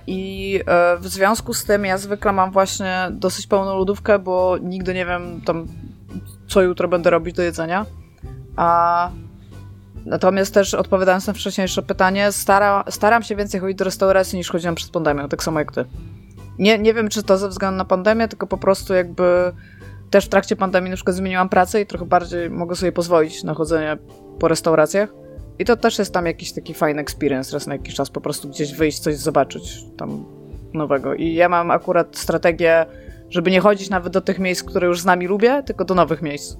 i 0.06 0.60
e, 0.66 0.96
w 0.96 1.08
związku 1.08 1.54
z 1.54 1.64
tym 1.64 1.84
ja 1.84 1.98
zwykle 1.98 2.32
mam 2.32 2.50
właśnie 2.50 3.08
dosyć 3.10 3.46
pełną 3.46 3.76
lodówkę, 3.76 4.18
bo 4.18 4.56
nigdy 4.62 4.94
nie 4.94 5.06
wiem 5.06 5.40
tam, 5.44 5.66
co 6.48 6.62
jutro 6.62 6.88
będę 6.88 7.10
robić 7.10 7.36
do 7.36 7.42
jedzenia. 7.42 7.86
A 8.56 9.10
Natomiast 10.08 10.54
też 10.54 10.74
odpowiadając 10.74 11.26
na 11.26 11.32
wcześniejsze 11.32 11.82
pytanie, 11.82 12.32
stara, 12.32 12.84
staram 12.90 13.22
się 13.22 13.36
więcej 13.36 13.60
chodzić 13.60 13.78
do 13.78 13.84
restauracji 13.84 14.38
niż 14.38 14.50
chodziłam 14.50 14.74
przed 14.74 14.90
pandemią, 14.90 15.28
tak 15.28 15.42
samo 15.42 15.58
jak 15.58 15.72
ty. 15.72 15.84
Nie, 16.58 16.78
nie 16.78 16.94
wiem, 16.94 17.08
czy 17.08 17.22
to 17.22 17.38
ze 17.38 17.48
względu 17.48 17.78
na 17.78 17.84
pandemię, 17.84 18.28
tylko 18.28 18.46
po 18.46 18.58
prostu 18.58 18.94
jakby 18.94 19.52
też 20.10 20.26
w 20.26 20.28
trakcie 20.28 20.56
pandemii 20.56 20.90
na 20.90 20.96
przykład 20.96 21.16
zmieniłam 21.16 21.48
pracę 21.48 21.80
i 21.80 21.86
trochę 21.86 22.06
bardziej 22.06 22.50
mogę 22.50 22.76
sobie 22.76 22.92
pozwolić 22.92 23.44
na 23.44 23.54
chodzenie 23.54 23.96
po 24.38 24.48
restauracjach. 24.48 25.08
I 25.58 25.64
to 25.64 25.76
też 25.76 25.98
jest 25.98 26.14
tam 26.14 26.26
jakiś 26.26 26.52
taki 26.52 26.74
fajny 26.74 27.00
experience 27.00 27.52
raz 27.52 27.66
na 27.66 27.74
jakiś 27.74 27.94
czas, 27.94 28.10
po 28.10 28.20
prostu 28.20 28.48
gdzieś 28.48 28.74
wyjść, 28.74 28.98
coś 28.98 29.16
zobaczyć 29.16 29.84
tam 29.96 30.24
nowego. 30.74 31.14
I 31.14 31.34
ja 31.34 31.48
mam 31.48 31.70
akurat 31.70 32.16
strategię, 32.16 32.86
żeby 33.30 33.50
nie 33.50 33.60
chodzić 33.60 33.90
nawet 33.90 34.12
do 34.12 34.20
tych 34.20 34.38
miejsc, 34.38 34.62
które 34.62 34.86
już 34.86 35.00
z 35.00 35.04
nami 35.04 35.26
lubię, 35.26 35.62
tylko 35.66 35.84
do 35.84 35.94
nowych 35.94 36.22
miejsc. 36.22 36.56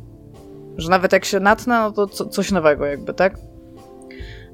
Że 0.76 0.90
nawet 0.90 1.12
jak 1.12 1.24
się 1.24 1.40
natnę, 1.40 1.80
no 1.80 1.92
to 1.92 2.06
co, 2.06 2.26
coś 2.26 2.52
nowego 2.52 2.86
jakby, 2.86 3.14
tak? 3.14 3.38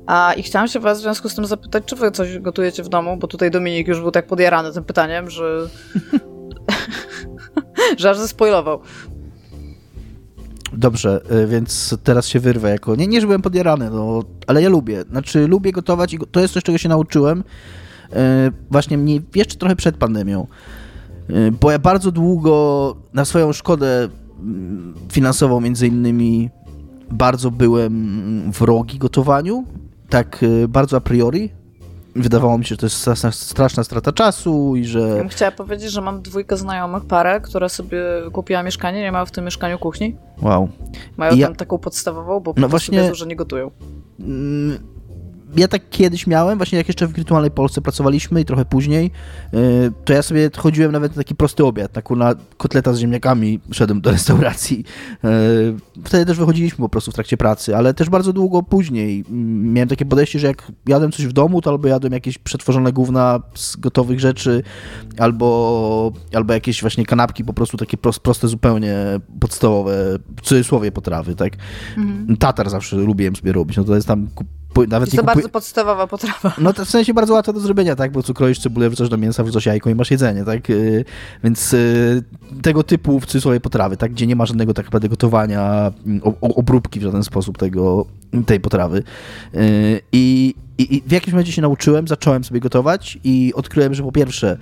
A 0.06 0.32
i 0.36 0.42
chciałam 0.42 0.68
się 0.68 0.80
was 0.80 0.98
w 0.98 1.02
związku 1.02 1.28
z 1.28 1.34
tym 1.34 1.46
zapytać, 1.46 1.84
czy 1.86 1.96
wy 1.96 2.10
coś 2.10 2.38
gotujecie 2.38 2.82
w 2.82 2.88
domu, 2.88 3.16
bo 3.16 3.26
tutaj 3.26 3.50
Dominik 3.50 3.88
już 3.88 4.00
był 4.00 4.10
tak 4.10 4.26
podjarany 4.26 4.72
tym 4.72 4.84
pytaniem, 4.84 5.30
że... 5.30 5.68
że 7.98 8.10
aż 8.10 8.18
zaspoilował. 8.18 8.80
Dobrze, 10.76 11.20
y, 11.44 11.46
więc 11.46 11.96
teraz 12.02 12.26
się 12.26 12.40
wyrwę 12.40 12.70
jako. 12.70 12.96
Nie, 12.96 13.06
nie, 13.06 13.20
że 13.20 13.26
byłem 13.26 13.42
podjarany, 13.42 13.90
no, 13.90 14.22
ale 14.46 14.62
ja 14.62 14.68
lubię. 14.68 15.04
Znaczy, 15.10 15.46
lubię 15.46 15.72
gotować 15.72 16.14
i 16.14 16.18
to 16.30 16.40
jest 16.40 16.54
coś, 16.54 16.62
czego 16.62 16.78
się 16.78 16.88
nauczyłem. 16.88 17.38
Y, 17.40 18.14
właśnie 18.70 18.98
mnie 18.98 19.20
jeszcze 19.34 19.56
trochę 19.56 19.76
przed 19.76 19.96
pandemią. 19.96 20.46
Y, 21.30 21.52
bo 21.60 21.70
ja 21.70 21.78
bardzo 21.78 22.12
długo 22.12 22.96
na 23.12 23.24
swoją 23.24 23.52
szkodę 23.52 24.08
finansową, 25.12 25.60
między 25.60 25.86
innymi, 25.86 26.50
bardzo 27.10 27.50
byłem 27.50 28.52
wrogi 28.52 28.98
gotowaniu. 28.98 29.64
Tak 30.08 30.44
bardzo 30.68 30.96
a 30.96 31.00
priori 31.00 31.63
wydawało 32.16 32.58
mi 32.58 32.64
się, 32.64 32.68
że 32.68 32.76
to 32.76 32.86
jest 32.86 32.96
straszna, 32.96 33.32
straszna 33.32 33.84
strata 33.84 34.12
czasu 34.12 34.76
i 34.76 34.84
że... 34.84 35.00
Ja 35.00 35.14
bym 35.14 35.28
chciała 35.28 35.50
powiedzieć, 35.50 35.92
że 35.92 36.00
mam 36.00 36.22
dwójkę 36.22 36.56
znajomych, 36.56 37.04
parę, 37.04 37.40
która 37.40 37.68
sobie 37.68 38.02
kupiła 38.32 38.62
mieszkanie, 38.62 39.00
nie 39.00 39.12
ma 39.12 39.24
w 39.24 39.30
tym 39.30 39.44
mieszkaniu 39.44 39.78
kuchni. 39.78 40.16
Wow. 40.42 40.68
Mają 41.16 41.36
ja... 41.36 41.46
tam 41.46 41.56
taką 41.56 41.78
podstawową, 41.78 42.40
bo 42.40 42.54
po 42.54 42.60
no 42.60 42.68
właśnie... 42.68 43.02
wiedzą, 43.02 43.14
że 43.14 43.26
nie 43.26 43.36
gotują. 43.36 43.70
Ja 45.56 45.68
tak 45.68 45.82
kiedyś 45.90 46.26
miałem, 46.26 46.58
właśnie 46.58 46.78
jak 46.78 46.88
jeszcze 46.88 47.06
w 47.06 47.12
Wirtualnej 47.12 47.50
Polsce 47.50 47.80
pracowaliśmy 47.80 48.40
i 48.40 48.44
trochę 48.44 48.64
później, 48.64 49.10
y, 49.54 49.92
to 50.04 50.12
ja 50.12 50.22
sobie 50.22 50.50
chodziłem 50.56 50.92
nawet 50.92 51.16
na 51.16 51.22
taki 51.22 51.34
prosty 51.34 51.64
obiad, 51.64 51.92
taką 51.92 52.16
na 52.16 52.34
kotleta 52.56 52.92
z 52.92 52.98
ziemniakami 52.98 53.60
szedłem 53.72 54.00
do 54.00 54.10
restauracji. 54.10 54.84
Y, 55.24 56.02
wtedy 56.04 56.26
też 56.26 56.38
wychodziliśmy 56.38 56.82
po 56.82 56.88
prostu 56.88 57.10
w 57.10 57.14
trakcie 57.14 57.36
pracy, 57.36 57.76
ale 57.76 57.94
też 57.94 58.10
bardzo 58.10 58.32
długo 58.32 58.62
później 58.62 59.24
mm, 59.30 59.72
miałem 59.72 59.88
takie 59.88 60.04
podejście, 60.04 60.38
że 60.38 60.46
jak 60.46 60.72
jadłem 60.86 61.12
coś 61.12 61.26
w 61.26 61.32
domu, 61.32 61.60
to 61.60 61.70
albo 61.70 61.88
jadłem 61.88 62.12
jakieś 62.12 62.38
przetworzone 62.38 62.92
gówna 62.92 63.40
z 63.54 63.76
gotowych 63.76 64.20
rzeczy, 64.20 64.62
albo, 65.18 66.12
albo 66.34 66.54
jakieś 66.54 66.80
właśnie 66.80 67.06
kanapki 67.06 67.44
po 67.44 67.52
prostu 67.52 67.76
takie 67.76 67.96
proste 67.96 68.48
zupełnie 68.48 68.96
podstawowe, 69.40 70.18
w 70.36 70.40
cudzysłowie 70.40 70.92
potrawy, 70.92 71.34
tak? 71.34 71.52
Mhm. 71.96 72.36
Tatar 72.36 72.70
zawsze 72.70 72.96
lubiłem 72.96 73.36
sobie 73.36 73.52
robić, 73.52 73.76
no 73.76 73.84
to 73.84 73.94
jest 73.94 74.08
tam 74.08 74.28
nawet 74.76 75.08
jest 75.08 75.16
to 75.16 75.22
kupuj... 75.22 75.34
bardzo 75.34 75.48
podstawowa 75.48 76.06
potrawa. 76.06 76.52
No 76.58 76.72
to 76.72 76.84
w 76.84 76.90
sensie 76.90 77.14
bardzo 77.14 77.34
łatwo 77.34 77.52
do 77.52 77.60
zrobienia, 77.60 77.96
tak? 77.96 78.12
Bo 78.12 78.22
co 78.22 78.34
kroisz 78.34 78.58
cebulę, 78.58 78.90
wrzucasz 78.90 79.08
do 79.08 79.16
mięsa, 79.16 79.44
wrzucasz 79.44 79.66
jajko 79.66 79.90
i 79.90 79.94
masz 79.94 80.10
jedzenie, 80.10 80.44
tak? 80.44 80.70
Y, 80.70 81.04
więc 81.44 81.72
y, 81.72 82.22
tego 82.62 82.82
typu 82.82 83.20
w 83.20 83.26
cudzysłowie 83.26 83.60
potrawy, 83.60 83.96
tak? 83.96 84.12
Gdzie 84.12 84.26
nie 84.26 84.36
ma 84.36 84.46
żadnego 84.46 84.74
tak 84.74 84.84
naprawdę 84.84 85.08
gotowania, 85.08 85.92
mm, 86.06 86.20
obróbki 86.40 87.00
w 87.00 87.02
żaden 87.02 87.24
sposób 87.24 87.58
tego, 87.58 88.06
tej 88.46 88.60
potrawy. 88.60 89.02
Y, 89.54 90.00
I, 90.12 90.54
i, 90.78 90.96
I 90.96 91.02
w 91.06 91.12
jakimś 91.12 91.32
momencie 91.32 91.52
się 91.52 91.62
nauczyłem, 91.62 92.08
zacząłem 92.08 92.44
sobie 92.44 92.60
gotować 92.60 93.18
i 93.24 93.52
odkryłem, 93.54 93.94
że 93.94 94.02
po 94.02 94.12
pierwsze 94.12 94.58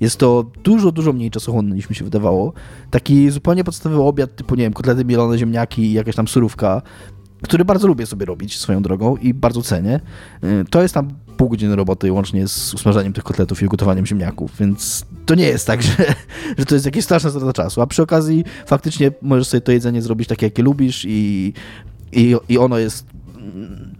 jest 0.00 0.16
to 0.16 0.44
dużo, 0.62 0.92
dużo 0.92 1.12
mniej 1.12 1.30
czasochłonne 1.30 1.76
niż 1.76 1.90
mi 1.90 1.96
się 1.96 2.04
wydawało. 2.04 2.52
Taki 2.90 3.30
zupełnie 3.30 3.64
podstawowy 3.64 4.02
obiad 4.02 4.36
typu, 4.36 4.54
nie 4.54 4.62
wiem, 4.62 4.72
kotlety 4.72 5.04
mielone, 5.04 5.38
ziemniaki 5.38 5.82
i 5.82 5.92
jakaś 5.92 6.14
tam 6.14 6.28
surówka 6.28 6.82
który 7.42 7.64
bardzo 7.64 7.86
lubię 7.86 8.06
sobie 8.06 8.26
robić 8.26 8.58
swoją 8.58 8.82
drogą 8.82 9.16
i 9.16 9.34
bardzo 9.34 9.62
cenię. 9.62 10.00
Y, 10.44 10.64
to 10.70 10.82
jest 10.82 10.94
tam 10.94 11.08
pół 11.36 11.48
godziny 11.48 11.76
roboty 11.76 12.12
łącznie 12.12 12.48
z 12.48 12.74
usmażaniem 12.74 13.12
tych 13.12 13.24
kotletów 13.24 13.62
i 13.62 13.66
ugotowaniem 13.66 14.06
ziemniaków, 14.06 14.52
więc 14.60 15.06
to 15.26 15.34
nie 15.34 15.46
jest 15.46 15.66
tak, 15.66 15.82
że, 15.86 15.94
że 16.58 16.64
to 16.64 16.74
jest 16.74 16.86
jakieś 16.86 17.04
straszne 17.04 17.30
strata 17.30 17.52
czasu, 17.52 17.80
a 17.80 17.86
przy 17.86 18.02
okazji 18.02 18.44
faktycznie 18.66 19.10
możesz 19.22 19.48
sobie 19.48 19.60
to 19.60 19.72
jedzenie 19.72 20.02
zrobić 20.02 20.28
takie, 20.28 20.46
jakie 20.46 20.62
lubisz 20.62 21.04
i, 21.08 21.52
i, 22.12 22.36
i 22.48 22.58
ono 22.58 22.78
jest 22.78 23.06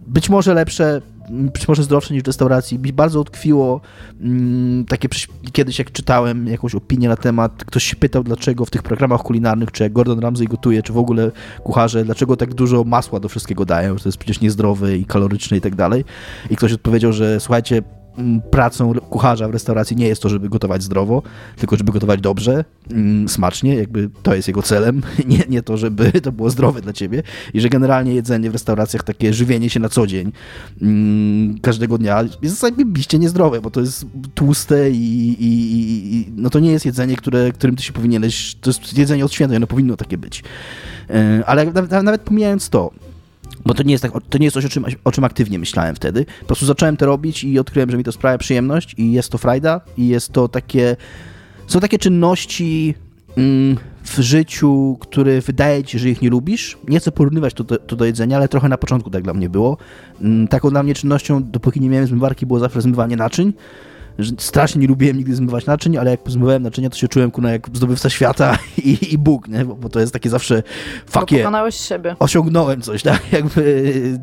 być 0.07 0.29
może 0.29 0.53
lepsze, 0.53 1.01
być 1.29 1.67
może 1.67 1.83
zdrowsze 1.83 2.13
niż 2.13 2.23
w 2.23 2.27
restauracji. 2.27 2.79
Mi 2.79 2.93
bardzo 2.93 3.19
utkwiło 3.19 3.81
mm, 4.21 4.85
takie 4.85 5.09
kiedyś 5.51 5.79
jak 5.79 5.91
czytałem 5.91 6.47
jakąś 6.47 6.75
opinię 6.75 7.09
na 7.09 7.17
temat, 7.17 7.63
ktoś 7.65 7.83
się 7.83 7.95
pytał 7.95 8.23
dlaczego 8.23 8.65
w 8.65 8.69
tych 8.69 8.83
programach 8.83 9.21
kulinarnych, 9.21 9.71
czy 9.71 9.83
jak 9.83 9.93
Gordon 9.93 10.19
Ramsay 10.19 10.47
gotuje, 10.47 10.83
czy 10.83 10.93
w 10.93 10.97
ogóle 10.97 11.31
kucharze, 11.63 12.05
dlaczego 12.05 12.37
tak 12.37 12.53
dużo 12.53 12.83
masła 12.83 13.19
do 13.19 13.29
wszystkiego 13.29 13.65
dają, 13.65 13.97
że 13.97 14.03
to 14.03 14.09
jest 14.09 14.17
przecież 14.17 14.41
niezdrowe 14.41 14.97
i 14.97 15.05
kaloryczne 15.05 15.57
i 15.57 15.61
tak 15.61 15.75
dalej. 15.75 16.05
I 16.49 16.55
ktoś 16.55 16.73
odpowiedział, 16.73 17.13
że 17.13 17.39
słuchajcie, 17.39 17.81
pracą 18.51 18.93
kucharza 18.93 19.47
w 19.47 19.51
restauracji 19.51 19.97
nie 19.97 20.07
jest 20.07 20.21
to, 20.21 20.29
żeby 20.29 20.49
gotować 20.49 20.83
zdrowo, 20.83 21.23
tylko 21.57 21.75
żeby 21.75 21.91
gotować 21.91 22.21
dobrze, 22.21 22.65
smacznie, 23.27 23.75
jakby 23.75 24.09
to 24.23 24.35
jest 24.35 24.47
jego 24.47 24.61
celem, 24.61 25.01
nie, 25.27 25.43
nie 25.49 25.61
to, 25.61 25.77
żeby 25.77 26.11
to 26.11 26.31
było 26.31 26.49
zdrowe 26.49 26.81
dla 26.81 26.93
ciebie 26.93 27.23
i 27.53 27.61
że 27.61 27.69
generalnie 27.69 28.13
jedzenie 28.13 28.49
w 28.49 28.53
restauracjach, 28.53 29.03
takie 29.03 29.33
żywienie 29.33 29.69
się 29.69 29.79
na 29.79 29.89
co 29.89 30.07
dzień 30.07 30.31
każdego 31.61 31.97
dnia 31.97 32.23
jest 32.41 32.59
zajebiście 32.59 33.19
niezdrowe, 33.19 33.61
bo 33.61 33.71
to 33.71 33.81
jest 33.81 34.05
tłuste 34.35 34.91
i, 34.91 35.35
i, 35.39 36.15
i, 36.15 36.31
no 36.35 36.49
to 36.49 36.59
nie 36.59 36.71
jest 36.71 36.85
jedzenie, 36.85 37.15
które, 37.15 37.51
którym 37.51 37.75
ty 37.75 37.83
się 37.83 37.93
powinieneś, 37.93 38.55
to 38.55 38.69
jest 38.69 38.97
jedzenie 38.97 39.25
od 39.25 39.33
święta, 39.33 39.55
ono 39.55 39.67
powinno 39.67 39.97
takie 39.97 40.17
być. 40.17 40.43
E, 41.09 41.43
ale 41.45 41.65
nawet, 41.65 41.91
nawet 41.91 42.21
pomijając 42.21 42.69
to, 42.69 42.91
bo 43.65 43.73
to 43.73 43.83
nie 43.83 43.91
jest, 43.91 44.01
tak, 44.01 44.11
to 44.29 44.37
nie 44.37 44.45
jest 44.45 44.53
coś, 44.53 44.65
o 44.65 44.69
czym, 44.69 44.85
o 45.03 45.11
czym 45.11 45.23
aktywnie 45.23 45.59
myślałem 45.59 45.95
wtedy. 45.95 46.25
Po 46.39 46.45
prostu 46.45 46.65
zacząłem 46.65 46.97
to 46.97 47.05
robić 47.05 47.43
i 47.43 47.59
odkryłem, 47.59 47.91
że 47.91 47.97
mi 47.97 48.03
to 48.03 48.11
sprawia 48.11 48.37
przyjemność 48.37 48.95
i 48.97 49.11
jest 49.11 49.29
to 49.29 49.37
frajda 49.37 49.81
i 49.97 50.07
jest 50.07 50.31
to 50.31 50.47
takie... 50.47 50.95
Są 51.67 51.79
takie 51.79 51.99
czynności 51.99 52.95
mm, 53.37 53.77
w 54.03 54.19
życiu, 54.19 54.97
które 54.99 55.41
wydaje 55.41 55.83
ci 55.83 55.99
że 55.99 56.09
ich 56.09 56.21
nie 56.21 56.29
lubisz. 56.29 56.77
Nie 56.87 56.99
chcę 56.99 57.11
porównywać 57.11 57.53
to 57.53 57.63
do, 57.63 57.77
to 57.77 57.95
do 57.95 58.05
jedzenia, 58.05 58.37
ale 58.37 58.47
trochę 58.47 58.69
na 58.69 58.77
początku 58.77 59.09
tak 59.09 59.23
dla 59.23 59.33
mnie 59.33 59.49
było. 59.49 59.77
Mm, 60.21 60.47
taką 60.47 60.69
dla 60.69 60.83
mnie 60.83 60.93
czynnością, 60.93 61.43
dopóki 61.43 61.81
nie 61.81 61.89
miałem 61.89 62.07
zmywarki, 62.07 62.45
było 62.45 62.59
zawsze 62.59 62.81
zmywanie 62.81 63.15
naczyń 63.15 63.53
strasznie 64.37 64.81
nie 64.81 64.87
lubiłem 64.87 65.17
nigdy 65.17 65.35
zmywać 65.35 65.65
naczyń, 65.65 65.97
ale 65.97 66.11
jak 66.11 66.19
zmywałem 66.27 66.63
naczynia, 66.63 66.89
to 66.89 66.97
się 66.97 67.07
czułem 67.07 67.31
kuna 67.31 67.51
jak 67.51 67.67
zdobywca 67.73 68.09
świata 68.09 68.57
i, 68.85 69.13
i 69.13 69.17
Bóg, 69.17 69.47
nie? 69.47 69.65
Bo, 69.65 69.75
bo, 69.75 69.89
to 69.89 69.99
jest 69.99 70.13
takie 70.13 70.29
zawsze 70.29 70.63
fakie. 71.05 71.37
Pokonałeś 71.37 71.75
siebie. 71.75 72.15
Osiągnąłem 72.19 72.81
coś, 72.81 73.03
tak? 73.03 73.21
Jakby 73.31 74.19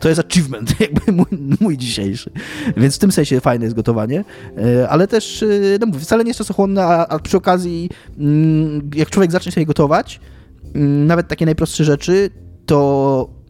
to 0.00 0.08
jest 0.08 0.20
achievement, 0.20 0.74
jakby 0.80 1.12
mój, 1.12 1.26
mój 1.60 1.78
dzisiejszy. 1.78 2.30
Więc 2.76 2.96
w 2.96 2.98
tym 2.98 3.12
sensie 3.12 3.40
fajne 3.40 3.64
jest 3.64 3.76
gotowanie, 3.76 4.24
e, 4.56 4.88
ale 4.88 5.08
też, 5.08 5.42
e, 5.42 5.46
no 5.80 5.86
mówię, 5.86 6.00
wcale 6.00 6.24
nie 6.24 6.30
jest 6.30 6.38
czasochłonne, 6.38 6.84
a, 6.84 7.06
a 7.06 7.18
przy 7.18 7.36
okazji 7.36 7.90
mm, 8.18 8.90
jak 8.94 9.10
człowiek 9.10 9.32
zacznie 9.32 9.52
sobie 9.52 9.66
gotować, 9.66 10.20
mm, 10.74 11.06
nawet 11.06 11.28
takie 11.28 11.44
najprostsze 11.44 11.84
rzeczy, 11.84 12.30
to 12.66 13.41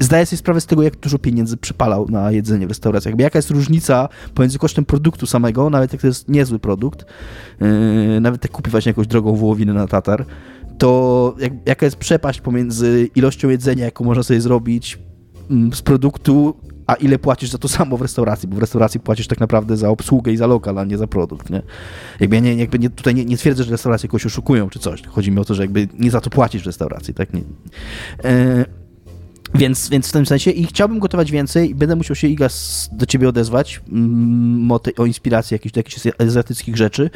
zdaję 0.00 0.26
sobie 0.26 0.38
sprawę 0.38 0.60
z 0.60 0.66
tego, 0.66 0.82
jak 0.82 0.96
dużo 0.96 1.18
pieniędzy 1.18 1.56
przypalał 1.56 2.08
na 2.08 2.30
jedzenie 2.30 2.66
w 2.66 2.68
restauracjach. 2.68 3.10
Jakby 3.10 3.22
jaka 3.22 3.38
jest 3.38 3.50
różnica 3.50 4.08
pomiędzy 4.34 4.58
kosztem 4.58 4.84
produktu 4.84 5.26
samego, 5.26 5.70
nawet 5.70 5.92
jak 5.92 6.02
to 6.02 6.06
jest 6.06 6.28
niezły 6.28 6.58
produkt, 6.58 7.04
yy, 7.60 8.20
nawet 8.20 8.44
jak 8.44 8.52
kupi 8.52 8.70
właśnie 8.70 8.90
jakąś 8.90 9.06
drogą 9.06 9.36
wołowinę 9.36 9.72
na 9.72 9.86
tatar, 9.86 10.26
to 10.78 11.34
jak, 11.38 11.52
jaka 11.66 11.86
jest 11.86 11.96
przepaść 11.96 12.40
pomiędzy 12.40 13.10
ilością 13.14 13.48
jedzenia, 13.48 13.84
jaką 13.84 14.04
można 14.04 14.22
sobie 14.22 14.40
zrobić 14.40 14.98
yy, 15.50 15.74
z 15.74 15.82
produktu, 15.82 16.54
a 16.86 16.94
ile 16.94 17.18
płacisz 17.18 17.50
za 17.50 17.58
to 17.58 17.68
samo 17.68 17.96
w 17.96 18.02
restauracji, 18.02 18.48
bo 18.48 18.56
w 18.56 18.58
restauracji 18.58 19.00
płacisz 19.00 19.26
tak 19.26 19.40
naprawdę 19.40 19.76
za 19.76 19.90
obsługę 19.90 20.32
i 20.32 20.36
za 20.36 20.46
lokal, 20.46 20.78
a 20.78 20.84
nie 20.84 20.98
za 20.98 21.06
produkt, 21.06 21.50
nie? 21.50 21.62
Jakby, 22.20 22.40
nie, 22.40 22.54
jakby 22.54 22.78
nie, 22.78 22.90
tutaj 22.90 23.14
nie, 23.14 23.24
nie 23.24 23.36
twierdzę, 23.36 23.64
że 23.64 23.70
restauracje 23.70 24.06
jakoś 24.06 24.26
oszukują 24.26 24.68
czy 24.68 24.78
coś. 24.78 25.02
Chodzi 25.06 25.30
mi 25.32 25.38
o 25.38 25.44
to, 25.44 25.54
że 25.54 25.62
jakby 25.62 25.88
nie 25.98 26.10
za 26.10 26.20
to 26.20 26.30
płacisz 26.30 26.62
w 26.62 26.66
restauracji, 26.66 27.14
tak? 27.14 27.34
Nie. 27.34 27.40
Yy, 27.40 28.83
więc, 29.54 29.88
więc 29.88 30.08
w 30.08 30.12
tym 30.12 30.26
sensie 30.26 30.50
i 30.50 30.66
chciałbym 30.66 30.98
gotować 30.98 31.30
więcej 31.30 31.74
będę 31.74 31.96
musiał 31.96 32.16
się 32.16 32.28
Iga 32.28 32.48
do 32.92 33.06
ciebie 33.06 33.28
odezwać 33.28 33.80
o, 34.70 34.78
te, 34.78 34.90
o 34.96 35.06
inspiracji 35.06 35.54
jakichś, 35.54 35.72
do 35.72 35.78
jakichś 35.78 36.00
azjatyckich 36.18 36.76
rzeczy, 36.76 37.10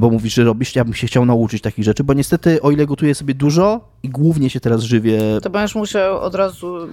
bo 0.00 0.10
mówisz, 0.10 0.34
że 0.34 0.44
robisz, 0.44 0.76
ja 0.76 0.84
bym 0.84 0.94
się 0.94 1.06
chciał 1.06 1.24
nauczyć 1.24 1.62
takich 1.62 1.84
rzeczy, 1.84 2.04
bo 2.04 2.14
niestety 2.14 2.62
o 2.62 2.70
ile 2.70 2.86
gotuję 2.86 3.14
sobie 3.14 3.34
dużo 3.34 3.80
i 4.02 4.08
głównie 4.08 4.50
się 4.50 4.60
teraz 4.60 4.82
żywię... 4.82 5.20
To 5.42 5.50
będziesz 5.50 5.74
musiał 5.74 6.20
od 6.20 6.34
razu 6.34 6.84
y, 6.84 6.88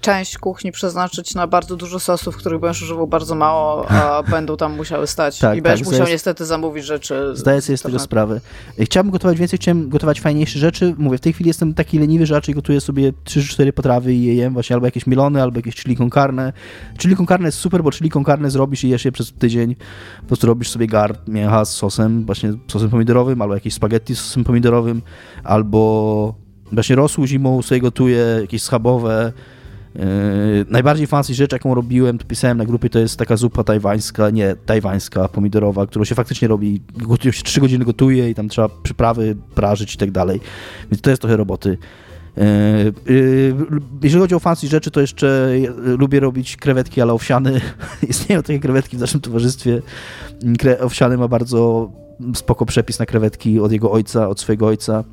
część 0.00 0.38
kuchni 0.38 0.72
przeznaczyć 0.72 1.34
na 1.34 1.46
bardzo 1.46 1.76
dużo 1.76 2.00
sosów, 2.00 2.36
których 2.36 2.60
będziesz 2.60 2.82
używał 2.82 3.06
bardzo 3.06 3.34
mało, 3.34 3.90
a 3.90 4.22
będą 4.30 4.56
tam 4.56 4.76
musiały 4.76 5.06
stać. 5.06 5.38
Tak, 5.38 5.58
I 5.58 5.62
będziesz 5.62 5.86
tak, 5.86 5.92
musiał 5.92 6.06
niestety 6.06 6.44
zamówić 6.44 6.84
rzeczy. 6.84 7.30
Zdaję 7.34 7.60
sobie 7.60 7.76
z 7.76 7.82
tego 7.82 7.98
sprawę. 7.98 8.40
E, 8.78 8.84
chciałbym 8.84 9.10
gotować 9.10 9.38
więcej, 9.38 9.58
chciałem 9.58 9.88
gotować 9.88 10.20
fajniejsze 10.20 10.58
rzeczy. 10.58 10.94
Mówię, 10.98 11.18
w 11.18 11.20
tej 11.20 11.32
chwili 11.32 11.48
jestem 11.48 11.74
taki 11.74 11.98
leniwy, 11.98 12.26
że 12.26 12.34
raczej 12.34 12.54
gotuję 12.54 12.80
sobie 12.80 13.12
3-4 13.12 13.72
potrawy 13.72 14.14
i 14.14 14.24
je 14.24 14.34
jem 14.34 14.52
właśnie 14.52 14.74
albo 14.74 14.86
jakieś 14.86 15.06
milony, 15.06 15.42
albo 15.42 15.58
jakieś 15.58 15.74
chili 15.74 15.96
con 15.96 16.10
carne. 16.10 16.52
Chili 16.98 17.16
con 17.16 17.26
carne 17.26 17.48
jest 17.48 17.58
super, 17.58 17.82
bo 17.82 17.90
chili 17.90 18.10
con 18.10 18.24
carne 18.24 18.50
zrobisz 18.50 18.84
i 18.84 18.88
jesz 18.88 19.04
je 19.04 19.12
przez 19.12 19.32
tydzień. 19.32 19.74
Po 20.20 20.26
prostu 20.26 20.46
robisz 20.46 20.70
sobie 20.70 20.86
gard 20.86 21.28
mięcha 21.28 21.64
z 21.64 21.74
sosem, 21.74 22.24
właśnie 22.34 22.52
sosem 22.68 22.90
pomidorowym, 22.90 23.42
albo 23.42 23.54
jakieś 23.54 23.74
spaghetti 23.74 24.14
z 24.14 24.18
sosem 24.18 24.44
pomidorowym, 24.44 25.02
albo 25.44 26.34
właśnie 26.72 26.96
rosół 26.96 27.26
zimą 27.26 27.62
sobie 27.62 27.80
gotuję, 27.80 28.38
jakieś 28.40 28.62
schabowe. 28.62 29.32
Yy, 29.94 30.02
najbardziej 30.68 31.06
fancy 31.06 31.34
rzecz, 31.34 31.52
jaką 31.52 31.74
robiłem, 31.74 32.18
to 32.18 32.26
pisałem 32.26 32.58
na 32.58 32.64
grupie, 32.64 32.90
to 32.90 32.98
jest 32.98 33.18
taka 33.18 33.36
zupa 33.36 33.64
tajwańska, 33.64 34.30
nie, 34.30 34.56
tajwańska, 34.66 35.28
pomidorowa, 35.28 35.86
którą 35.86 36.04
się 36.04 36.14
faktycznie 36.14 36.48
robi, 36.48 36.80
gotuje 36.96 37.32
się 37.32 37.42
3 37.42 37.60
godziny 37.60 37.84
gotuje 37.84 38.30
i 38.30 38.34
tam 38.34 38.48
trzeba 38.48 38.68
przyprawy 38.82 39.36
prażyć 39.54 39.94
i 39.94 39.98
tak 39.98 40.10
dalej. 40.10 40.40
Więc 40.90 41.00
to 41.00 41.10
jest 41.10 41.22
trochę 41.22 41.36
roboty. 41.36 41.78
Yy, 42.36 43.14
yy, 43.14 43.54
jeżeli 44.02 44.20
chodzi 44.20 44.34
o 44.34 44.40
fancy 44.40 44.68
rzeczy, 44.68 44.90
to 44.90 45.00
jeszcze 45.00 45.50
lubię 45.84 46.20
robić 46.20 46.56
krewetki 46.56 47.00
ale 47.00 47.12
owsiane. 47.12 47.60
Istnieją 48.08 48.42
takie 48.42 48.58
krewetki 48.58 48.96
w 48.96 49.00
naszym 49.00 49.20
towarzystwie. 49.20 49.82
Owsiany 50.80 51.16
ma 51.16 51.28
bardzo 51.28 51.90
spoko 52.34 52.66
przepis 52.66 52.98
na 52.98 53.06
krewetki 53.06 53.60
od 53.60 53.72
jego 53.72 53.92
ojca, 53.92 54.28
od 54.28 54.40
swojego 54.40 54.66
ojca, 54.66 55.04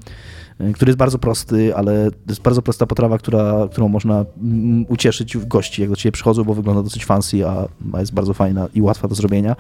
e, 0.60 0.72
który 0.72 0.90
jest 0.90 1.00
bardzo 1.00 1.20
prosty, 1.20 1.76
ale 1.76 2.12
to 2.12 2.30
jest 2.30 2.42
bardzo 2.42 2.62
prosta 2.62 2.86
potrawa, 2.86 3.18
która, 3.18 3.68
którą 3.72 3.88
można 3.88 4.26
mm, 4.42 4.86
ucieszyć 4.90 5.38
gości, 5.38 5.82
jak 5.82 5.90
do 5.90 5.96
ciebie 5.96 6.12
przychodzą, 6.12 6.44
bo 6.44 6.54
wygląda 6.54 6.84
dosyć 6.84 7.06
fancy, 7.06 7.48
a 7.48 7.68
jest 8.00 8.14
bardzo 8.14 8.34
fajna 8.34 8.68
i 8.74 8.82
łatwa 8.82 9.08
do 9.08 9.16
zrobienia. 9.16 9.56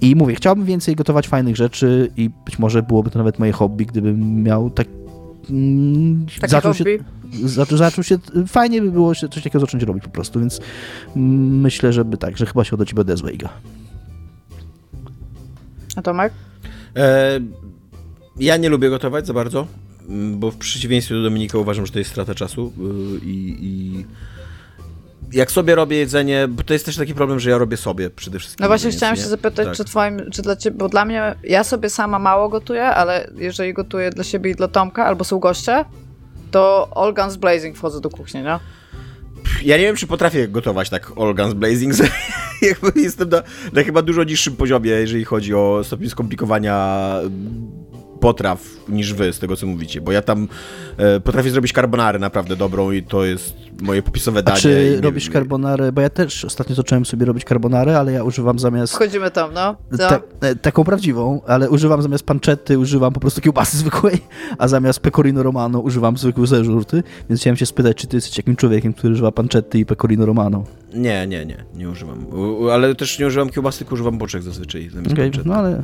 I 0.00 0.16
mówię, 0.16 0.34
chciałbym 0.34 0.64
więcej 0.64 0.96
gotować 0.96 1.28
fajnych 1.28 1.56
rzeczy 1.56 2.10
i 2.16 2.30
być 2.44 2.58
może 2.58 2.82
byłoby 2.82 3.10
to 3.10 3.18
nawet 3.18 3.38
moje 3.38 3.52
hobby, 3.52 3.86
gdybym 3.86 4.42
miał 4.42 4.70
tak 4.70 4.86
Mm, 5.50 6.26
zaczął 6.48 6.74
się, 6.74 6.84
zaczął, 7.44 7.78
zaczął 7.78 8.04
się, 8.04 8.18
fajnie 8.46 8.82
by 8.82 8.90
było 8.90 9.14
coś 9.14 9.42
takiego 9.42 9.60
zacząć 9.60 9.82
robić 9.82 10.04
po 10.04 10.10
prostu, 10.10 10.40
więc 10.40 10.60
myślę, 11.16 11.92
żeby 11.92 12.16
tak, 12.16 12.36
że 12.36 12.46
chyba 12.46 12.64
się 12.64 12.76
do 12.76 12.84
ciebie 12.84 13.00
odezwę, 13.00 13.32
Iga. 13.32 13.48
A 15.96 16.02
Tomek? 16.02 16.32
E, 16.96 17.40
ja 18.36 18.56
nie 18.56 18.68
lubię 18.68 18.90
gotować 18.90 19.26
za 19.26 19.32
bardzo, 19.32 19.66
mm, 20.08 20.38
bo 20.38 20.50
w 20.50 20.56
przeciwieństwie 20.56 21.14
do 21.14 21.22
Dominika 21.22 21.58
uważam, 21.58 21.86
że 21.86 21.92
to 21.92 21.98
jest 21.98 22.10
strata 22.10 22.34
czasu 22.34 22.72
y, 22.78 23.24
i, 23.24 23.56
i 23.60 24.04
jak 25.32 25.50
sobie 25.50 25.74
robię 25.74 25.96
jedzenie, 25.96 26.48
bo 26.48 26.62
to 26.62 26.72
jest 26.72 26.86
też 26.86 26.96
taki 26.96 27.14
problem, 27.14 27.40
że 27.40 27.50
ja 27.50 27.58
robię 27.58 27.76
sobie 27.76 28.10
przede 28.10 28.38
wszystkim. 28.38 28.62
No 28.62 28.68
właśnie 28.68 28.90
chciałam 28.90 29.16
się 29.16 29.22
zapytać, 29.22 29.66
tak. 29.66 29.76
czy 29.76 29.84
twoim, 29.84 30.30
czy 30.30 30.42
dla 30.42 30.56
ciebie, 30.56 30.76
bo 30.78 30.88
dla 30.88 31.04
mnie, 31.04 31.34
ja 31.44 31.64
sobie 31.64 31.90
sama 31.90 32.18
mało 32.18 32.48
gotuję, 32.48 32.84
ale 32.84 33.30
jeżeli 33.36 33.74
gotuję 33.74 34.10
dla 34.10 34.24
siebie 34.24 34.50
i 34.50 34.54
dla 34.54 34.68
Tomka, 34.68 35.04
albo 35.06 35.24
są 35.24 35.38
goście, 35.38 35.84
to 36.50 36.88
all 36.96 37.14
guns 37.14 37.36
blazing 37.36 37.76
wchodzę 37.76 38.00
do 38.00 38.10
kuchni, 38.10 38.42
nie? 38.42 38.58
Ja 39.62 39.76
nie 39.76 39.82
wiem, 39.82 39.96
czy 39.96 40.06
potrafię 40.06 40.48
gotować 40.48 40.90
tak 40.90 41.12
all 41.16 41.54
blazing. 41.54 41.94
Jestem 42.96 43.28
na, 43.28 43.42
na 43.72 43.82
chyba 43.82 44.02
dużo 44.02 44.24
niższym 44.24 44.56
poziomie, 44.56 44.90
jeżeli 44.90 45.24
chodzi 45.24 45.54
o 45.54 45.80
stopień 45.84 46.10
skomplikowania 46.10 47.16
potraw 48.24 48.60
niż 48.88 49.14
wy, 49.14 49.32
z 49.32 49.38
tego 49.38 49.56
co 49.56 49.66
mówicie, 49.66 50.00
bo 50.00 50.12
ja 50.12 50.22
tam 50.22 50.48
e, 50.96 51.20
potrafię 51.20 51.50
zrobić 51.50 51.72
carbonarę 51.72 52.18
naprawdę 52.18 52.56
dobrą 52.56 52.90
i 52.90 53.02
to 53.02 53.24
jest 53.24 53.54
moje 53.82 54.02
popisowe 54.02 54.42
danie. 54.42 54.56
A 54.56 54.60
czy 54.60 55.00
robisz 55.00 55.30
carbonarę, 55.30 55.92
bo 55.92 56.00
ja 56.00 56.10
też 56.10 56.44
ostatnio 56.44 56.74
zacząłem 56.74 57.06
sobie 57.06 57.26
robić 57.26 57.44
carbonarę, 57.44 57.98
ale 57.98 58.12
ja 58.12 58.24
używam 58.24 58.58
zamiast... 58.58 58.94
Wchodzimy 58.94 59.30
tam, 59.30 59.54
no. 59.54 59.76
Ta, 59.98 60.20
e, 60.40 60.56
taką 60.56 60.84
prawdziwą, 60.84 61.40
ale 61.46 61.70
używam 61.70 62.02
zamiast 62.02 62.24
panczetty, 62.24 62.78
używam 62.78 63.12
po 63.12 63.20
prostu 63.20 63.40
kiełbasy 63.40 63.76
zwykłej, 63.84 64.18
a 64.58 64.68
zamiast 64.68 65.00
pecorino 65.00 65.42
romano 65.42 65.78
używam 65.80 66.16
zwykłych 66.16 66.46
zeżurty, 66.46 67.02
więc 67.28 67.40
chciałem 67.40 67.56
się 67.56 67.66
spytać, 67.66 67.96
czy 67.96 68.06
ty 68.06 68.16
jesteś 68.16 68.36
jakimś 68.36 68.56
człowiekiem, 68.56 68.92
który 68.92 69.12
używa 69.12 69.32
panczetty 69.32 69.78
i 69.78 69.86
pecorino 69.86 70.26
romano? 70.26 70.64
Nie, 70.94 71.26
nie, 71.26 71.46
nie, 71.46 71.64
nie 71.74 71.90
używam, 71.90 72.26
u, 72.26 72.68
ale 72.68 72.94
też 72.94 73.18
nie 73.18 73.26
używam 73.26 73.50
kiełbasy, 73.50 73.78
tylko 73.78 73.94
używam 73.94 74.18
boczek 74.18 74.42
zazwyczaj 74.42 74.90
zamiast 74.90 75.12
okay, 75.12 75.30
no 75.44 75.54
ale... 75.54 75.82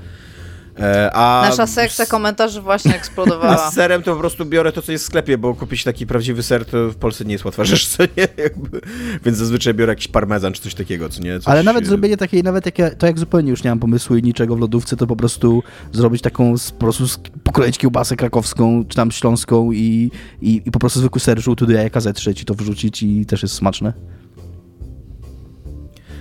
E, 0.78 1.10
a 1.12 1.46
Nasza 1.48 1.66
sekcja 1.66 2.06
komentarzy 2.06 2.60
właśnie 2.60 2.96
eksplodowała. 3.00 3.66
A 3.66 3.70
z 3.70 3.74
serem 3.74 4.02
to 4.02 4.14
po 4.14 4.20
prostu 4.20 4.46
biorę 4.46 4.72
to, 4.72 4.82
co 4.82 4.92
jest 4.92 5.04
w 5.04 5.06
sklepie, 5.06 5.38
bo 5.38 5.54
kupić 5.54 5.84
taki 5.84 6.06
prawdziwy 6.06 6.42
ser 6.42 6.64
to 6.64 6.90
w 6.90 6.96
Polsce 6.96 7.24
nie 7.24 7.32
jest 7.32 7.44
łatwa 7.44 7.64
rzecz, 7.74 7.88
co 7.88 8.02
nie? 8.02 8.28
Jakby. 8.36 8.80
Więc 9.24 9.38
zazwyczaj 9.38 9.74
biorę 9.74 9.92
jakiś 9.92 10.08
parmezan 10.08 10.52
czy 10.52 10.62
coś 10.62 10.74
takiego, 10.74 11.08
co 11.08 11.22
nie? 11.22 11.40
Coś... 11.40 11.48
Ale 11.48 11.62
nawet 11.62 11.86
zrobienie 11.86 12.16
takiej, 12.16 12.42
nawet 12.42 12.66
jak 12.66 12.78
ja, 12.78 12.90
to 12.90 13.06
jak 13.06 13.18
zupełnie 13.18 13.50
już 13.50 13.64
nie 13.64 13.70
mam 13.70 13.78
pomysłu 13.78 14.16
i 14.16 14.22
niczego 14.22 14.56
w 14.56 14.60
lodówce, 14.60 14.96
to 14.96 15.06
po 15.06 15.16
prostu 15.16 15.62
zrobić 15.92 16.22
taką, 16.22 16.54
po 16.72 16.78
prostu 16.78 17.04
pokroić 17.44 17.78
kiełbasę 17.78 18.16
krakowską, 18.16 18.84
czy 18.88 18.96
tam 18.96 19.10
śląską 19.10 19.72
i, 19.72 20.10
i, 20.40 20.62
i 20.66 20.70
po 20.70 20.78
prostu 20.78 21.00
zwykły 21.00 21.20
ser 21.20 21.40
żółty 21.40 21.66
do 21.66 21.72
jajka 21.72 22.00
zetrzeć 22.00 22.42
i 22.42 22.44
to 22.44 22.54
wrzucić 22.54 23.02
i 23.02 23.26
też 23.26 23.42
jest 23.42 23.54
smaczne. 23.54 23.92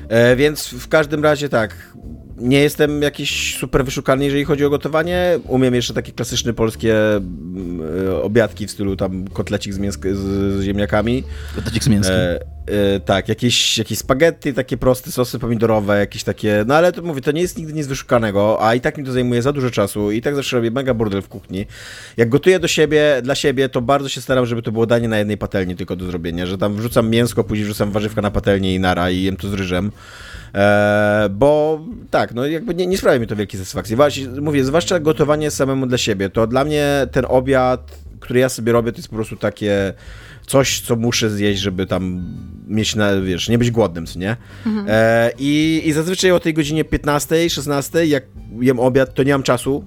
E, 0.09 0.35
więc 0.35 0.67
w 0.67 0.87
każdym 0.87 1.23
razie 1.23 1.49
tak, 1.49 1.93
nie 2.39 2.59
jestem 2.59 3.01
jakiś 3.01 3.57
super 3.57 3.85
wyszukany, 3.85 4.25
jeżeli 4.25 4.45
chodzi 4.45 4.65
o 4.65 4.69
gotowanie. 4.69 5.39
Umiem 5.47 5.75
jeszcze 5.75 5.93
takie 5.93 6.11
klasyczne 6.11 6.53
polskie 6.53 7.15
mm, 7.15 7.81
e, 8.07 8.21
obiadki 8.21 8.67
w 8.67 8.71
stylu 8.71 8.95
tam 8.95 9.27
kotlecik 9.27 9.73
z, 9.73 9.79
mięsk- 9.79 10.13
z, 10.13 10.19
z 10.59 10.63
ziemniakami. 10.63 11.23
Kotlecik 11.55 11.83
z 11.83 11.87
mięskiem. 11.87 12.15
E, 12.15 12.39
e, 12.95 12.99
tak, 12.99 13.29
jakieś, 13.29 13.77
jakieś 13.77 13.97
spaghetti, 13.97 14.53
takie 14.53 14.77
proste 14.77 15.11
sosy 15.11 15.39
pomidorowe, 15.39 15.99
jakieś 15.99 16.23
takie, 16.23 16.63
no 16.67 16.75
ale 16.75 16.91
to 16.91 17.01
mówię, 17.01 17.21
to 17.21 17.31
nie 17.31 17.41
jest 17.41 17.57
nigdy 17.57 17.73
nic 17.73 17.87
wyszukanego, 17.87 18.57
a 18.67 18.75
i 18.75 18.81
tak 18.81 18.97
mi 18.97 19.05
to 19.05 19.11
zajmuje 19.11 19.41
za 19.41 19.53
dużo 19.53 19.71
czasu 19.71 20.11
i 20.11 20.21
tak 20.21 20.35
zawsze 20.35 20.55
robię 20.55 20.71
mega 20.71 20.93
burdel 20.93 21.21
w 21.21 21.27
kuchni. 21.27 21.65
Jak 22.17 22.29
gotuję 22.29 22.59
do 22.59 22.67
siebie, 22.67 23.19
dla 23.23 23.35
siebie, 23.35 23.69
to 23.69 23.81
bardzo 23.81 24.09
się 24.09 24.21
staram, 24.21 24.45
żeby 24.45 24.61
to 24.61 24.71
było 24.71 24.85
danie 24.85 25.07
na 25.07 25.17
jednej 25.17 25.37
patelni 25.37 25.75
tylko 25.75 25.95
do 25.95 26.05
zrobienia, 26.05 26.45
że 26.45 26.57
tam 26.57 26.75
wrzucam 26.75 27.09
mięsko, 27.09 27.43
później 27.43 27.65
wrzucam 27.65 27.91
warzywka 27.91 28.21
na 28.21 28.31
patelnię 28.31 28.75
i 28.75 28.79
nara 28.79 29.11
i 29.11 29.23
jem 29.23 29.37
to 29.37 29.47
z 29.47 29.53
ryżem. 29.53 29.91
E, 30.55 31.29
bo 31.31 31.79
tak, 32.09 32.33
no 32.33 32.45
jakby 32.45 32.75
nie, 32.75 32.87
nie 32.87 32.97
sprawia 32.97 33.19
mi 33.19 33.27
to 33.27 33.35
wielkiej 33.35 33.59
satysfakcji. 33.59 33.95
Właśnie, 33.95 34.27
mówię, 34.27 34.65
zwłaszcza 34.65 34.99
gotowanie 34.99 35.51
samemu 35.51 35.87
dla 35.87 35.97
siebie, 35.97 36.29
to 36.29 36.47
dla 36.47 36.63
mnie 36.63 37.07
ten 37.11 37.25
obiad, 37.27 37.99
który 38.19 38.39
ja 38.39 38.49
sobie 38.49 38.71
robię, 38.71 38.91
to 38.91 38.97
jest 38.97 39.09
po 39.09 39.15
prostu 39.15 39.35
takie 39.35 39.93
coś, 40.47 40.81
co 40.81 40.95
muszę 40.95 41.29
zjeść, 41.29 41.61
żeby 41.61 41.85
tam 41.85 42.23
mieć, 42.67 42.95
na, 42.95 43.21
wiesz, 43.21 43.49
nie 43.49 43.57
być 43.57 43.71
głodnym, 43.71 44.05
co 44.05 44.19
nie? 44.19 44.37
E, 44.87 45.31
i, 45.39 45.81
I 45.85 45.91
zazwyczaj 45.91 46.31
o 46.31 46.39
tej 46.39 46.53
godzinie 46.53 46.85
15, 46.85 47.49
16, 47.49 48.05
jak 48.05 48.23
jem 48.59 48.79
obiad, 48.79 49.13
to 49.13 49.23
nie 49.23 49.31
mam 49.31 49.43
czasu, 49.43 49.85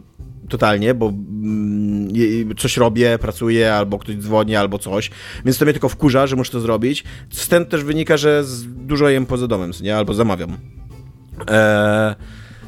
totalnie, 0.52 0.94
bo 0.94 1.08
mm, 1.08 2.56
coś 2.56 2.76
robię, 2.76 3.18
pracuję, 3.18 3.74
albo 3.74 3.98
ktoś 3.98 4.16
dzwoni, 4.16 4.56
albo 4.56 4.78
coś, 4.78 5.10
więc 5.44 5.58
to 5.58 5.64
mnie 5.64 5.72
tylko 5.72 5.88
wkurza, 5.88 6.26
że 6.26 6.36
muszę 6.36 6.52
to 6.52 6.60
zrobić. 6.60 7.04
Tym 7.48 7.66
też 7.66 7.84
wynika, 7.84 8.16
że 8.16 8.44
dużo 8.66 9.08
jem 9.08 9.26
poza 9.26 9.46
domem, 9.46 9.72
nie? 9.82 9.96
Albo 9.96 10.14
zamawiam. 10.14 10.56
E, 11.50 12.14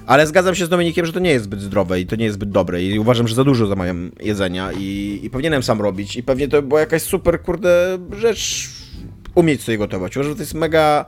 ale 0.06 0.26
zgadzam 0.26 0.54
się 0.54 0.66
z 0.66 0.68
Dominikiem, 0.68 1.06
że 1.06 1.12
to 1.12 1.20
nie 1.20 1.30
jest 1.30 1.44
zbyt 1.44 1.60
zdrowe 1.60 2.00
i 2.00 2.06
to 2.06 2.16
nie 2.16 2.24
jest 2.24 2.34
zbyt 2.34 2.50
dobre 2.50 2.82
i 2.82 2.98
uważam, 2.98 3.28
że 3.28 3.34
za 3.34 3.44
dużo 3.44 3.66
zamawiam 3.66 4.10
jedzenia 4.20 4.72
i, 4.72 5.20
i 5.22 5.30
powinienem 5.30 5.62
sam 5.62 5.80
robić 5.80 6.16
i 6.16 6.22
pewnie 6.22 6.48
to 6.48 6.62
była 6.62 6.80
jakaś 6.80 7.02
super, 7.02 7.42
kurde, 7.42 7.98
rzecz 8.18 8.68
umieć 9.34 9.62
sobie 9.62 9.78
gotować. 9.78 10.16
Uważam, 10.16 10.32
że 10.32 10.36
to 10.36 10.42
jest 10.42 10.54
mega 10.54 11.04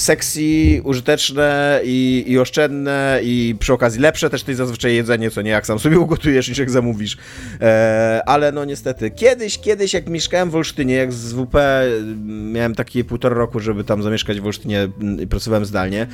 sexy, 0.00 0.80
użyteczne 0.84 1.80
i, 1.84 2.24
i 2.26 2.38
oszczędne 2.38 3.20
i 3.22 3.56
przy 3.58 3.72
okazji 3.72 4.00
lepsze 4.00 4.30
też 4.30 4.42
to 4.42 4.50
jest 4.50 4.58
zazwyczaj 4.58 4.94
jedzenie, 4.94 5.30
co 5.30 5.42
nie 5.42 5.50
jak 5.50 5.66
sam 5.66 5.78
sobie 5.78 5.98
ugotujesz 6.06 6.48
niż 6.48 6.58
jak 6.58 6.70
zamówisz. 6.70 7.16
E, 7.60 8.22
ale 8.26 8.52
no 8.52 8.64
niestety, 8.64 9.10
kiedyś, 9.10 9.58
kiedyś 9.58 9.94
jak 9.94 10.08
mieszkałem 10.08 10.50
w 10.50 10.54
Olsztynie, 10.54 10.94
jak 10.94 11.12
z 11.12 11.32
WP 11.32 11.54
mm, 11.54 12.52
miałem 12.52 12.74
takie 12.74 13.04
półtora 13.04 13.34
roku, 13.34 13.60
żeby 13.60 13.84
tam 13.84 14.02
zamieszkać 14.02 14.40
w 14.40 14.46
Olsztynie 14.46 14.80
mm, 14.80 15.20
i 15.20 15.26
pracowałem 15.26 15.64
zdalnie, 15.64 16.06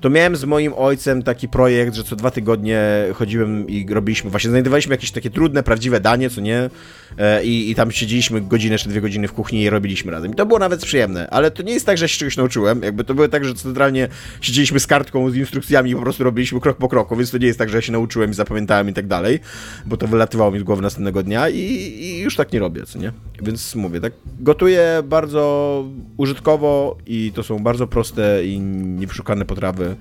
to 0.00 0.10
miałem 0.10 0.36
z 0.36 0.44
moim 0.44 0.72
ojcem 0.76 1.22
taki 1.22 1.48
projekt, 1.48 1.94
że 1.94 2.04
co 2.04 2.16
dwa 2.16 2.30
tygodnie 2.30 2.82
chodziłem 3.14 3.68
i 3.68 3.86
robiliśmy, 3.90 4.30
właśnie 4.30 4.50
znajdowaliśmy 4.50 4.94
jakieś 4.94 5.10
takie 5.10 5.30
trudne, 5.30 5.62
prawdziwe 5.62 6.00
danie, 6.00 6.30
co 6.30 6.40
nie? 6.40 6.70
E, 7.18 7.44
i, 7.44 7.70
I 7.70 7.74
tam 7.74 7.90
siedzieliśmy 7.90 8.40
godzinę 8.40 8.78
czy 8.78 8.88
dwie 8.88 9.00
godziny 9.00 9.28
w 9.28 9.32
kuchni 9.32 9.62
i 9.62 9.70
robiliśmy 9.70 10.12
razem. 10.12 10.32
I 10.32 10.34
to 10.34 10.46
było 10.46 10.58
nawet 10.58 10.84
przyjemne, 10.84 11.30
ale 11.30 11.50
to 11.50 11.62
nie 11.62 11.72
jest 11.72 11.86
tak, 11.86 11.98
że 11.98 12.08
się 12.08 12.18
czegoś 12.18 12.36
nauczyłem, 12.36 12.82
jakby 12.82 13.04
to 13.04 13.14
było 13.14 13.28
tak, 13.34 13.44
że 13.44 13.54
centralnie 13.54 14.08
siedzieliśmy 14.40 14.80
z 14.80 14.86
kartką, 14.86 15.30
z 15.30 15.36
instrukcjami 15.36 15.90
i 15.90 15.94
po 15.94 16.00
prostu 16.00 16.24
robiliśmy 16.24 16.60
krok 16.60 16.76
po 16.76 16.88
kroku, 16.88 17.16
więc 17.16 17.30
to 17.30 17.38
nie 17.38 17.46
jest 17.46 17.58
tak, 17.58 17.68
że 17.68 17.78
ja 17.78 17.82
się 17.82 17.92
nauczyłem 17.92 18.30
i 18.30 18.34
zapamiętałem 18.34 18.88
i 18.88 18.92
tak 18.92 19.06
dalej, 19.06 19.40
bo 19.86 19.96
to 19.96 20.06
wylatywało 20.06 20.50
mi 20.50 20.60
z 20.60 20.62
głowy 20.62 20.82
następnego 20.82 21.22
dnia 21.22 21.48
i, 21.48 21.58
i 21.58 22.18
już 22.18 22.36
tak 22.36 22.52
nie 22.52 22.58
robię, 22.58 22.86
co 22.86 22.98
nie? 22.98 23.12
Więc 23.42 23.74
mówię, 23.74 24.00
tak 24.00 24.12
gotuję 24.40 25.02
bardzo 25.04 25.84
użytkowo 26.16 26.96
i 27.06 27.32
to 27.34 27.42
są 27.42 27.58
bardzo 27.58 27.86
proste 27.86 28.46
i 28.46 28.60
niewyszukane 28.60 29.44
potrawy 29.44 29.96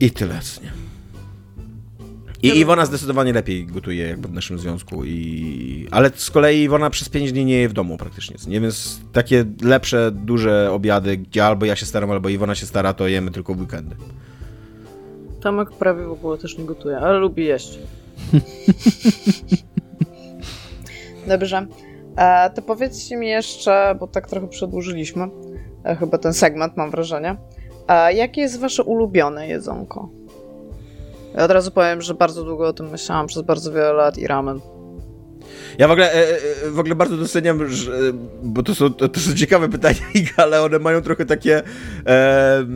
i 0.00 0.10
tyle, 0.10 0.40
co 0.40 0.62
nie? 0.62 0.87
I 2.42 2.58
Iwona 2.58 2.86
zdecydowanie 2.86 3.32
lepiej 3.32 3.66
gotuje 3.66 4.08
jakby 4.08 4.28
w 4.28 4.32
naszym 4.32 4.58
związku 4.58 5.04
i... 5.04 5.88
Ale 5.90 6.10
z 6.14 6.30
kolei 6.30 6.62
Iwona 6.62 6.90
przez 6.90 7.08
5 7.08 7.32
dni 7.32 7.44
nie 7.44 7.60
je 7.60 7.68
w 7.68 7.72
domu 7.72 7.96
praktycznie, 7.96 8.36
nie? 8.48 8.60
Więc 8.60 9.00
takie 9.12 9.44
lepsze, 9.62 10.10
duże 10.10 10.72
obiady, 10.72 11.16
gdzie 11.16 11.44
albo 11.44 11.66
ja 11.66 11.76
się 11.76 11.86
staram, 11.86 12.10
albo 12.10 12.28
Iwona 12.28 12.54
się 12.54 12.66
stara, 12.66 12.92
to 12.92 13.08
jemy 13.08 13.30
tylko 13.30 13.54
w 13.54 13.60
weekendy. 13.60 13.96
Tomek 15.40 15.70
prawie 15.70 16.04
w 16.04 16.12
ogóle 16.12 16.38
też 16.38 16.58
nie 16.58 16.64
gotuje, 16.64 16.98
ale 16.98 17.18
lubi 17.18 17.44
jeść. 17.44 17.78
Dobrze. 21.28 21.66
E, 22.16 22.50
to 22.50 22.62
powiedzcie 22.62 23.16
mi 23.16 23.28
jeszcze, 23.28 23.96
bo 24.00 24.06
tak 24.06 24.28
trochę 24.28 24.48
przedłużyliśmy, 24.48 25.28
e, 25.84 25.96
chyba 25.96 26.18
ten 26.18 26.32
segment, 26.32 26.76
mam 26.76 26.90
wrażenie. 26.90 27.36
E, 27.88 28.14
jakie 28.14 28.40
jest 28.40 28.60
wasze 28.60 28.84
ulubione 28.84 29.48
jedzonko? 29.48 30.17
Ja 31.38 31.44
od 31.44 31.50
razu 31.50 31.70
powiem, 31.70 32.02
że 32.02 32.14
bardzo 32.14 32.44
długo 32.44 32.68
o 32.68 32.72
tym 32.72 32.90
myślałam, 32.90 33.26
przez 33.26 33.42
bardzo 33.42 33.72
wiele 33.72 33.92
lat 33.92 34.18
i 34.18 34.26
ramen. 34.26 34.60
Ja 35.78 35.88
w 35.88 35.90
ogóle, 35.90 36.12
e, 36.12 36.28
e, 36.66 36.70
w 36.70 36.78
ogóle 36.78 36.94
bardzo 36.94 37.16
doceniam, 37.16 37.68
że, 37.68 37.92
bo 38.42 38.62
to 38.62 38.74
są, 38.74 38.94
to, 38.94 39.20
są 39.20 39.34
ciekawe 39.34 39.68
pytania, 39.68 40.00
ale 40.36 40.62
one 40.62 40.78
mają 40.78 41.02
trochę 41.02 41.26
takie... 41.26 41.62
E, 42.06 42.66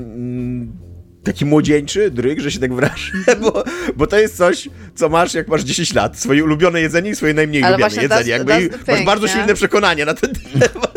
taki 1.25 1.45
młodzieńczy 1.45 2.11
dryg, 2.11 2.41
że 2.41 2.51
się 2.51 2.59
tak 2.61 2.75
wyrażę, 2.75 3.13
bo, 3.43 3.65
bo 3.97 4.07
to 4.07 4.19
jest 4.19 4.37
coś, 4.37 4.69
co 4.95 5.09
masz 5.09 5.35
jak 5.35 5.49
masz 5.49 5.63
10 5.63 5.95
lat. 5.95 6.19
Swoje 6.19 6.45
ulubione 6.45 6.81
jedzenie 6.81 7.11
i 7.11 7.17
swoje 7.17 7.35
najmniej 7.35 7.65
Ale 7.65 7.77
ulubione 7.77 8.03
jedzenie. 8.03 8.31
Jakby 8.31 8.53
that's 8.53 8.71
masz 8.87 8.97
thing, 8.97 9.07
bardzo 9.07 9.27
nie? 9.27 9.33
silne 9.33 9.55
przekonanie 9.55 10.05
na 10.05 10.15
ten 10.15 10.33
temat. 10.61 10.93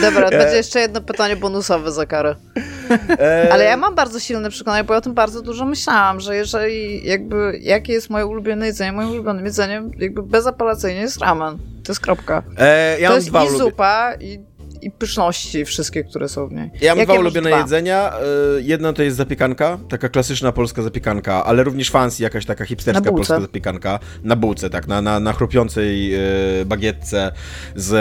Dobra, 0.00 0.28
E. 0.28 0.38
będzie 0.38 0.56
jeszcze 0.56 0.80
jedno 0.80 1.00
pytanie 1.00 1.36
bonusowe 1.36 1.92
za 1.92 2.06
karę. 2.06 2.36
E, 3.18 3.48
Ale 3.52 3.64
ja 3.64 3.76
mam 3.76 3.94
bardzo 3.94 4.20
silne 4.20 4.50
przekonanie, 4.50 4.84
bo 4.84 4.94
ja 4.94 4.98
o 4.98 5.00
tym 5.00 5.14
bardzo 5.14 5.42
dużo 5.42 5.64
myślałam, 5.64 6.20
że 6.20 6.36
jeżeli 6.36 7.06
jakby, 7.06 7.58
jakie 7.62 7.92
jest 7.92 8.10
moje 8.10 8.26
ulubione 8.26 8.66
jedzenie, 8.66 8.92
moim 8.92 9.10
ulubionym 9.10 9.44
jedzeniem 9.44 9.90
jakby 9.98 10.22
bezapelacyjnie 10.22 11.00
jest 11.00 11.18
ramen. 11.18 11.58
To 11.84 11.92
jest 11.92 12.00
kropka. 12.00 12.42
e, 12.58 13.00
ja 13.00 13.08
to 13.08 13.14
mam 13.14 13.16
jest 13.18 13.28
dwa 13.28 13.44
i 13.44 13.48
zupa, 13.50 14.14
i, 14.20 14.38
i 14.82 14.90
pyszności 14.90 15.64
wszystkie, 15.64 16.04
które 16.04 16.28
są 16.28 16.48
w 16.48 16.52
niej. 16.52 16.70
Ja 16.80 16.92
mam 16.92 16.98
Jakie 16.98 17.12
dwa 17.12 17.20
ulubione 17.20 17.50
dwa? 17.50 17.58
jedzenia. 17.58 18.12
E, 18.12 18.22
Jedno 18.60 18.92
to 18.92 19.02
jest 19.02 19.16
zapiekanka, 19.16 19.78
taka 19.88 20.08
klasyczna 20.08 20.52
polska 20.52 20.82
zapiekanka, 20.82 21.44
ale 21.44 21.64
również 21.64 21.90
fancy, 21.90 22.22
jakaś 22.22 22.46
taka 22.46 22.64
hipsterska 22.64 23.12
polska 23.12 23.40
zapiekanka. 23.40 23.98
Na 24.24 24.36
bułce, 24.36 24.70
tak, 24.70 24.86
na, 24.88 25.02
na, 25.02 25.20
na 25.20 25.32
chrupiącej 25.32 26.14
e, 26.14 26.18
bagietce 26.66 27.32
z 27.74 27.92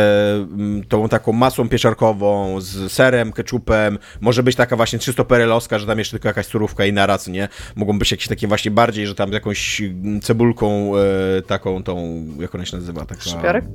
mm, 0.51 0.83
tą 0.83 1.09
taką 1.09 1.31
masą 1.33 1.69
pieczarkową, 1.69 2.61
z 2.61 2.91
serem, 2.91 3.31
ketchupem. 3.33 3.97
Może 4.21 4.43
być 4.43 4.55
taka 4.55 4.75
właśnie 4.75 4.99
300 4.99 5.23
perelowska, 5.23 5.79
że 5.79 5.85
tam 5.87 5.99
jeszcze 5.99 6.11
tylko 6.11 6.27
jakaś 6.27 6.45
surówka 6.45 6.85
i 6.85 6.93
naraz, 6.93 7.27
nie? 7.27 7.47
Mogą 7.75 7.99
być 7.99 8.11
jakieś 8.11 8.27
takie 8.27 8.47
właśnie 8.47 8.71
bardziej, 8.71 9.07
że 9.07 9.15
tam 9.15 9.31
jakąś 9.31 9.81
mm, 9.81 10.21
cebulką 10.21 10.91
e, 10.97 11.41
taką, 11.41 11.83
tą, 11.83 12.25
jak 12.39 12.55
ona 12.55 12.65
się 12.65 12.77
nazywa? 12.77 13.05
Taka... 13.05 13.21
Szczypiorek? 13.21 13.65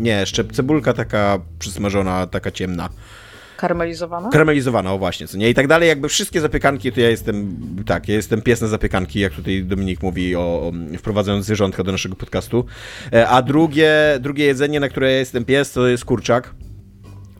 Nie, 0.00 0.12
jeszcze 0.12 0.44
cebulka 0.44 0.92
taka 0.92 1.38
przysmażona, 1.58 2.26
taka 2.26 2.50
ciemna. 2.50 2.88
Karmelizowana? 3.56 4.28
Karmelizowana, 4.28 4.92
o 4.92 4.98
właśnie, 4.98 5.26
co 5.28 5.38
nie? 5.38 5.50
I 5.50 5.54
tak 5.54 5.66
dalej, 5.66 5.88
jakby 5.88 6.08
wszystkie 6.08 6.40
zapiekanki, 6.40 6.92
to 6.92 7.00
ja 7.00 7.10
jestem, 7.10 7.56
tak, 7.86 8.08
ja 8.08 8.14
jestem 8.14 8.42
pies 8.42 8.60
na 8.60 8.66
zapiekanki, 8.66 9.20
jak 9.20 9.32
tutaj 9.32 9.64
Dominik 9.64 10.02
mówi, 10.02 10.36
o, 10.36 10.40
o 10.40 10.72
wprowadzając 10.98 11.44
zwierzątka 11.46 11.84
do 11.84 11.92
naszego 11.92 12.16
podcastu. 12.16 12.66
E, 13.12 13.28
A 13.28 13.42
drugie, 13.42 13.92
drugie 14.20 14.44
jedzenie, 14.44 14.80
na 14.80 14.88
które 14.88 15.12
ja 15.12 15.18
jestem 15.18 15.44
pies, 15.44 15.72
to 15.72 15.88
jest 15.88 16.04
kurczak. 16.04 16.54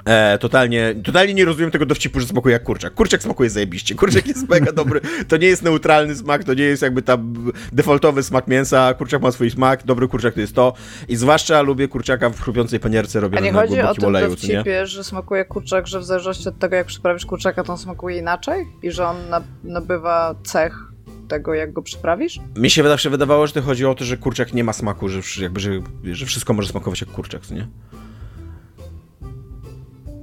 E, 0.04 0.38
totalnie, 0.38 0.94
totalnie 1.04 1.34
nie 1.34 1.44
rozumiem 1.44 1.70
tego 1.70 1.86
dowcipu, 1.86 2.20
że 2.20 2.26
smakuje 2.26 2.52
jak 2.52 2.62
kurczak. 2.62 2.94
Kurczak 2.94 3.22
smakuje 3.22 3.50
zajebiście. 3.50 3.94
Kurczak 3.94 4.26
jest 4.26 4.48
mega 4.48 4.72
dobry. 4.72 5.00
To 5.28 5.36
nie 5.36 5.46
jest 5.46 5.62
neutralny 5.62 6.14
smak, 6.14 6.44
to 6.44 6.54
nie 6.54 6.64
jest 6.64 6.82
jakby 6.82 7.02
tam 7.02 7.52
defaultowy 7.72 8.22
smak 8.22 8.48
mięsa. 8.48 8.94
Kurczak 8.94 9.22
ma 9.22 9.32
swój 9.32 9.50
smak, 9.50 9.84
dobry 9.84 10.08
kurczak 10.08 10.34
to 10.34 10.40
jest 10.40 10.54
to. 10.54 10.72
I 11.08 11.16
zwłaszcza 11.16 11.62
lubię 11.62 11.88
kurczaka 11.88 12.30
w 12.30 12.40
chrupiącej 12.40 12.80
panierce 12.80 13.18
A 13.18 13.22
robionym 13.22 13.44
nie 13.44 13.52
na 13.52 13.60
chodzi 13.60 13.72
o 13.72 13.76
głębokim 13.76 14.00
tym 14.00 14.08
oleju, 14.08 14.26
nie? 14.26 14.30
dowcipie, 14.30 14.86
że 14.86 15.04
smakuje 15.04 15.44
kurczak, 15.44 15.86
że 15.86 16.00
w 16.00 16.04
zależności 16.04 16.48
od 16.48 16.58
tego, 16.58 16.76
jak 16.76 16.86
przyprawisz 16.86 17.26
kurczaka, 17.26 17.64
to 17.64 17.72
on 17.72 17.78
smakuje 17.78 18.18
inaczej? 18.18 18.66
I 18.82 18.90
że 18.90 19.06
on 19.06 19.16
na, 19.28 19.42
nabywa 19.64 20.34
cech 20.44 20.90
tego, 21.28 21.54
jak 21.54 21.72
go 21.72 21.82
przyprawisz? 21.82 22.40
Mi 22.56 22.70
się 22.70 22.82
zawsze 22.82 23.10
wydawało, 23.10 23.46
że 23.46 23.52
to 23.52 23.62
chodzi 23.62 23.86
o 23.86 23.94
to, 23.94 24.04
że 24.04 24.16
kurczak 24.16 24.52
nie 24.52 24.64
ma 24.64 24.72
smaku, 24.72 25.08
że, 25.08 25.20
jakby, 25.42 25.60
że, 25.60 25.70
że 26.04 26.26
wszystko 26.26 26.52
może 26.52 26.68
smakować 26.68 27.00
jak 27.00 27.10
kurczak, 27.10 27.50
nie? 27.50 27.66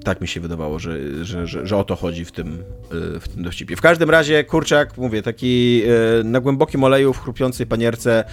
Tak 0.08 0.22
mi 0.22 0.28
się 0.28 0.39
wydawało, 0.39 0.80
że, 0.80 1.26
że, 1.26 1.47
że, 1.47 1.68
że 1.68 1.78
o 1.78 1.84
to 1.84 1.95
chodzi 1.95 2.26
w 2.26 2.32
tym, 2.32 2.64
y, 3.18 3.20
w 3.20 3.28
tym 3.28 3.43
dowcipie. 3.43 3.76
W 3.76 3.82
każdym 3.82 4.10
razie 4.10 4.43
kurczak, 4.43 4.97
mówię, 4.97 5.22
taki 5.22 5.82
y, 6.20 6.24
na 6.24 6.39
głębokim 6.39 6.84
oleju 6.84 7.14
w 7.14 7.22
chrupiącej 7.22 7.66
panierce. 7.66 8.24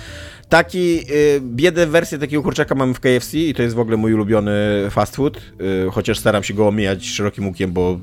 Taki 0.48 0.98
y, 1.10 1.40
biedę 1.40 1.86
wersję 1.86 2.18
takiego 2.18 2.42
kurczaka 2.42 2.74
mamy 2.74 2.94
w 2.94 3.00
KFC 3.00 3.38
i 3.38 3.54
to 3.54 3.62
jest 3.62 3.74
w 3.74 3.78
ogóle 3.78 3.96
mój 3.96 4.14
ulubiony 4.14 4.52
fast 4.90 5.16
food, 5.16 5.40
chociaż 5.92 6.18
staram 6.18 6.42
się 6.42 6.54
go 6.54 6.68
omijać 6.68 7.06
szerokim 7.06 7.46
łukiem, 7.46 7.72
bo 7.72 7.98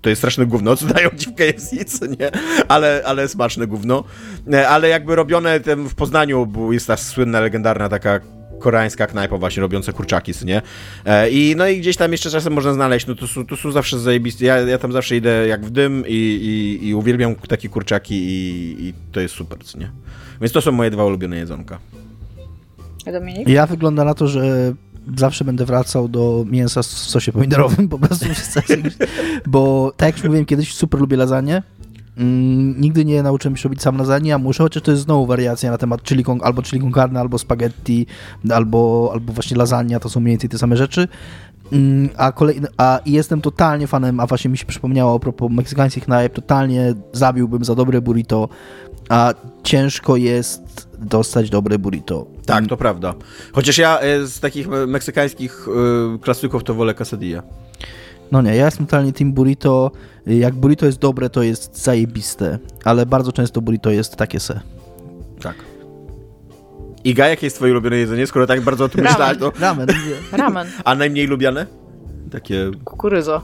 to 0.00 0.10
jest 0.10 0.20
straszne 0.20 0.46
gówno, 0.46 0.76
co 0.76 0.86
dają 0.86 1.10
ci 1.10 1.30
w 1.30 1.34
KFC, 1.34 1.84
co 1.84 2.06
nie? 2.06 2.30
Ale, 2.68 3.02
ale 3.06 3.28
smaczne 3.28 3.66
gówno. 3.66 4.04
Ale 4.68 4.88
jakby 4.88 5.14
robione 5.14 5.60
w 5.88 5.94
Poznaniu, 5.94 6.46
bo 6.46 6.72
jest 6.72 6.86
ta 6.86 6.96
słynna, 6.96 7.40
legendarna 7.40 7.88
taka 7.88 8.20
koreańska 8.58 9.06
knajpa 9.06 9.38
właśnie 9.38 9.60
robiąca 9.60 9.92
kurczaki, 9.92 10.32
nie? 10.44 10.62
E, 11.04 11.30
I 11.30 11.54
no 11.56 11.68
i 11.68 11.80
gdzieś 11.80 11.96
tam 11.96 12.12
jeszcze 12.12 12.30
czasem 12.30 12.52
można 12.52 12.72
znaleźć, 12.72 13.06
no 13.06 13.14
to 13.14 13.26
są, 13.26 13.46
to 13.46 13.56
są 13.56 13.72
zawsze 13.72 13.98
zajebiste, 13.98 14.44
ja, 14.44 14.60
ja 14.60 14.78
tam 14.78 14.92
zawsze 14.92 15.16
idę 15.16 15.48
jak 15.48 15.66
w 15.66 15.70
dym 15.70 16.04
i, 16.06 16.12
i, 16.12 16.86
i 16.88 16.94
uwielbiam 16.94 17.34
takie 17.34 17.68
kurczaki 17.68 18.14
i, 18.14 18.76
i 18.86 18.94
to 19.12 19.20
jest 19.20 19.34
super, 19.34 19.58
co 19.64 19.78
nie? 19.78 19.90
Więc 20.40 20.52
to 20.52 20.60
są 20.60 20.72
moje 20.72 20.90
dwa 20.90 21.04
ulubione 21.04 21.36
jedzonka. 21.36 21.78
Dominik? 23.12 23.48
Ja 23.48 23.66
wygląda 23.66 24.04
na 24.04 24.14
to, 24.14 24.28
że 24.28 24.74
zawsze 25.16 25.44
będę 25.44 25.64
wracał 25.64 26.08
do 26.08 26.44
mięsa 26.50 26.82
w 26.82 26.86
sosie 26.86 27.32
pomidorowym, 27.32 27.88
po 27.88 27.98
prostu 27.98 28.26
bo 29.46 29.92
tak 29.96 30.06
jak 30.06 30.16
już 30.16 30.24
mówiłem 30.24 30.46
kiedyś, 30.46 30.74
super 30.74 31.00
lubię 31.00 31.16
lasagne, 31.16 31.62
Mm, 32.16 32.80
nigdy 32.80 33.04
nie 33.04 33.22
nauczyłem 33.22 33.56
się 33.56 33.64
robić 33.68 33.82
sam 33.82 33.98
lasagne, 33.98 34.34
a 34.34 34.38
muszę, 34.38 34.62
chociaż 34.62 34.82
to 34.82 34.90
jest 34.90 35.02
znowu 35.02 35.26
wariacja 35.26 35.70
na 35.70 35.78
temat 35.78 36.02
chili 36.02 36.24
con, 36.24 36.40
albo 36.42 36.62
chili 36.62 36.82
con 36.82 36.92
carne, 36.92 37.20
albo 37.20 37.38
spaghetti, 37.38 38.06
albo, 38.50 39.10
albo 39.12 39.32
właśnie 39.32 39.56
lasagna, 39.56 40.00
to 40.00 40.08
są 40.08 40.20
mniej 40.20 40.32
więcej 40.32 40.50
te 40.50 40.58
same 40.58 40.76
rzeczy. 40.76 41.08
Mm, 41.72 42.08
a, 42.16 42.32
kolejny, 42.32 42.68
a 42.76 43.00
jestem 43.06 43.40
totalnie 43.40 43.86
fanem, 43.86 44.20
a 44.20 44.26
właśnie 44.26 44.50
mi 44.50 44.58
się 44.58 44.66
przypomniało 44.66 45.14
a 45.16 45.18
propos 45.18 45.50
meksykańskich 45.52 46.04
knajp, 46.04 46.32
totalnie 46.32 46.94
zabiłbym 47.12 47.64
za 47.64 47.74
dobre 47.74 48.00
burrito, 48.00 48.48
a 49.08 49.34
ciężko 49.62 50.16
jest 50.16 50.88
dostać 50.98 51.50
dobre 51.50 51.78
burrito. 51.78 52.26
Tak, 52.46 52.66
to 52.66 52.76
prawda. 52.76 53.14
Chociaż 53.52 53.78
ja 53.78 54.00
e, 54.00 54.26
z 54.26 54.40
takich 54.40 54.68
meksykańskich 54.86 55.68
e, 56.14 56.18
klasyków 56.18 56.64
to 56.64 56.74
wolę 56.74 56.94
quesadilla. 56.94 57.42
No 58.32 58.42
nie, 58.42 58.56
ja 58.56 58.64
jestem 58.64 58.86
totalnie 58.86 59.12
team 59.12 59.32
burrito. 59.32 59.90
Jak 60.26 60.54
burrito 60.54 60.86
jest 60.86 60.98
dobre, 60.98 61.30
to 61.30 61.42
jest 61.42 61.82
zajebiste, 61.82 62.58
ale 62.84 63.06
bardzo 63.06 63.32
często 63.32 63.60
burrito 63.60 63.90
jest 63.90 64.16
takie 64.16 64.40
se. 64.40 64.60
Tak. 65.40 65.54
Iga, 67.04 67.28
jakie 67.28 67.46
jest 67.46 67.56
twoje 67.56 67.72
ulubione 67.72 67.96
jedzenie? 67.96 68.26
Skoro 68.26 68.46
tak 68.46 68.60
bardzo 68.60 68.84
o 68.84 68.88
tym 68.88 69.04
myślałaś, 69.04 69.38
to... 69.38 69.52
Ramen. 69.60 69.86
Ramen. 70.32 70.66
A 70.84 70.94
najmniej 70.94 71.26
lubiane? 71.26 71.66
Takie... 72.30 72.70
Kukuryzo. 72.84 73.42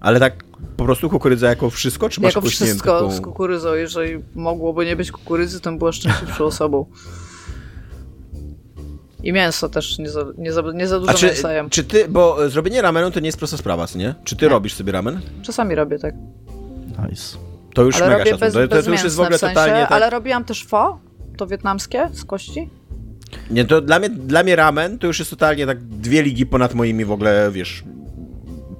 Ale 0.00 0.20
tak 0.20 0.44
po 0.76 0.84
prostu 0.84 1.10
kukurydza 1.10 1.48
jako 1.48 1.70
wszystko, 1.70 2.08
czy 2.08 2.20
masz 2.20 2.34
Jako 2.34 2.48
wszystko 2.48 3.00
taką... 3.00 3.12
z 3.12 3.20
kukuryzą. 3.20 3.74
Jeżeli 3.74 4.22
mogłoby 4.34 4.86
nie 4.86 4.96
być 4.96 5.12
kukurydzy, 5.12 5.60
to 5.60 5.70
bym 5.70 5.78
była 5.78 5.92
szczęśliwszą 5.92 6.44
osobą. 6.44 6.86
I 9.24 9.32
mięso 9.32 9.68
też, 9.68 9.98
nie 9.98 10.10
za, 10.10 10.24
nie 10.38 10.52
za, 10.52 10.62
nie 10.74 10.86
za 10.86 11.00
dużo 11.00 11.12
A 11.12 11.14
czy, 11.14 11.26
mięsa 11.26 11.52
jem. 11.52 11.70
Czy 11.70 11.84
ty, 11.84 12.08
bo 12.08 12.50
zrobienie 12.50 12.82
ramenu 12.82 13.10
to 13.10 13.20
nie 13.20 13.26
jest 13.26 13.38
prosta 13.38 13.56
sprawa, 13.56 13.86
nie? 13.94 14.14
Czy 14.24 14.36
ty 14.36 14.44
nie. 14.44 14.48
robisz 14.48 14.74
sobie 14.74 14.92
ramen? 14.92 15.20
Czasami 15.42 15.74
robię, 15.74 15.98
tak. 15.98 16.14
Nice. 17.08 17.38
To 17.74 17.82
już 17.82 17.96
ale 17.96 18.10
mega 18.10 18.24
szacun. 18.24 18.40
bez, 18.40 18.54
to, 18.54 18.68
to, 18.68 18.82
to 18.82 18.90
już 18.90 19.04
jest 19.04 19.16
w 19.16 19.20
ogóle 19.20 19.36
w 19.36 19.40
sensie, 19.40 19.54
totalnie 19.54 19.80
tak... 19.80 19.92
Ale 19.92 20.10
robiłam 20.10 20.44
też 20.44 20.64
fo, 20.64 20.98
to 21.36 21.46
wietnamskie, 21.46 22.08
z 22.12 22.24
kości. 22.24 22.70
Nie, 23.50 23.64
to 23.64 23.80
dla 23.80 23.98
mnie, 23.98 24.10
dla 24.10 24.42
mnie 24.42 24.56
ramen 24.56 24.98
to 24.98 25.06
już 25.06 25.18
jest 25.18 25.30
totalnie 25.30 25.66
tak 25.66 25.82
dwie 25.82 26.22
ligi 26.22 26.46
ponad 26.46 26.74
moimi 26.74 27.04
w 27.04 27.12
ogóle, 27.12 27.50
wiesz, 27.52 27.84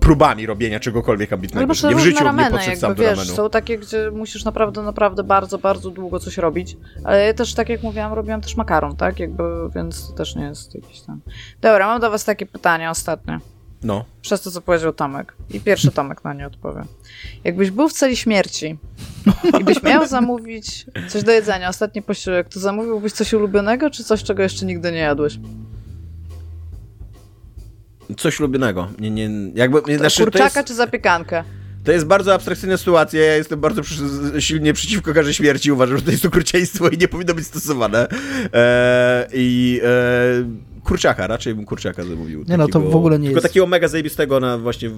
próbami 0.04 0.46
robienia 0.46 0.80
czegokolwiek 0.80 1.32
ambitnego. 1.32 1.74
No, 1.82 1.88
nie 1.88 1.96
w 1.96 1.98
życiu 1.98 2.24
rameny, 2.24 2.50
nie 2.50 2.56
podszedł 2.56 2.80
sam 2.80 2.94
wiesz, 2.94 3.10
do 3.10 3.14
ramenu. 3.14 3.36
Są 3.36 3.50
takie, 3.50 3.78
gdzie 3.78 4.10
musisz 4.10 4.44
naprawdę, 4.44 4.82
naprawdę 4.82 5.24
bardzo, 5.24 5.58
bardzo 5.58 5.90
długo 5.90 6.18
coś 6.18 6.38
robić. 6.38 6.76
Ale 7.04 7.26
ja 7.26 7.34
też, 7.34 7.54
tak 7.54 7.68
jak 7.68 7.82
mówiłam, 7.82 8.12
robiłam 8.12 8.40
też 8.40 8.56
makaron, 8.56 8.96
tak? 8.96 9.20
Jakby, 9.20 9.42
więc 9.74 10.08
to 10.08 10.12
też 10.12 10.36
nie 10.36 10.44
jest 10.44 10.74
jakiś 10.74 11.00
tam... 11.00 11.20
Dobra, 11.60 11.86
mam 11.86 12.00
do 12.00 12.10
was 12.10 12.24
takie 12.24 12.46
pytanie 12.46 12.90
ostatnie. 12.90 13.40
No. 13.82 14.04
Przez 14.22 14.42
to, 14.42 14.50
co 14.50 14.60
powiedział 14.60 14.92
Tomek. 14.92 15.34
I 15.50 15.60
pierwszy 15.60 15.90
Tomek 15.98 16.24
na 16.24 16.34
nie 16.34 16.46
odpowie. 16.46 16.82
Jakbyś 17.44 17.70
był 17.70 17.88
w 17.88 17.92
celi 17.92 18.16
śmierci 18.16 18.78
i 19.60 19.64
byś 19.64 19.82
miał 19.82 20.06
zamówić 20.16 20.86
coś 21.08 21.22
do 21.22 21.32
jedzenia, 21.32 21.68
ostatni 21.68 22.02
posiłek, 22.02 22.48
to 22.48 22.60
zamówiłbyś 22.60 23.12
coś 23.12 23.32
ulubionego, 23.32 23.90
czy 23.90 24.04
coś, 24.04 24.22
czego 24.22 24.42
jeszcze 24.42 24.66
nigdy 24.66 24.92
nie 24.92 24.98
jadłeś? 24.98 25.38
Coś 28.16 28.40
ulubionego. 28.40 28.88
Nie, 28.98 29.10
nie, 29.10 29.30
jakby, 29.54 29.82
to, 29.82 29.98
znaczy, 29.98 30.24
kurczaka 30.24 30.60
jest, 30.60 30.68
czy 30.68 30.74
zapiekankę? 30.74 31.44
To 31.84 31.92
jest 31.92 32.06
bardzo 32.06 32.34
abstrakcyjna 32.34 32.76
sytuacja. 32.76 33.24
Ja 33.24 33.36
jestem 33.36 33.60
bardzo 33.60 33.82
przy, 33.82 33.94
silnie 34.38 34.72
przeciwko 34.72 35.14
każdej 35.14 35.34
śmierci. 35.34 35.72
Uważam, 35.72 35.96
że 35.96 36.02
to 36.02 36.10
jest 36.10 36.24
okrucieństwo 36.24 36.88
i 36.88 36.98
nie 36.98 37.08
powinno 37.08 37.34
być 37.34 37.46
stosowane. 37.46 38.08
Eee, 38.52 39.26
I 39.32 39.80
e, 39.84 40.80
kurczaka, 40.84 41.26
raczej 41.26 41.54
bym 41.54 41.64
kurczaka 41.64 42.04
zamówił. 42.04 42.44
Nie 42.48 42.56
no, 42.56 42.68
to 42.68 42.80
w 42.80 42.96
ogóle 42.96 43.18
nie 43.18 43.28
tylko 43.28 43.40
jest... 43.40 43.48
takiego 43.48 43.66
mega 43.66 43.88
zajebistego 43.88 44.40
na 44.40 44.58
właśnie... 44.58 44.90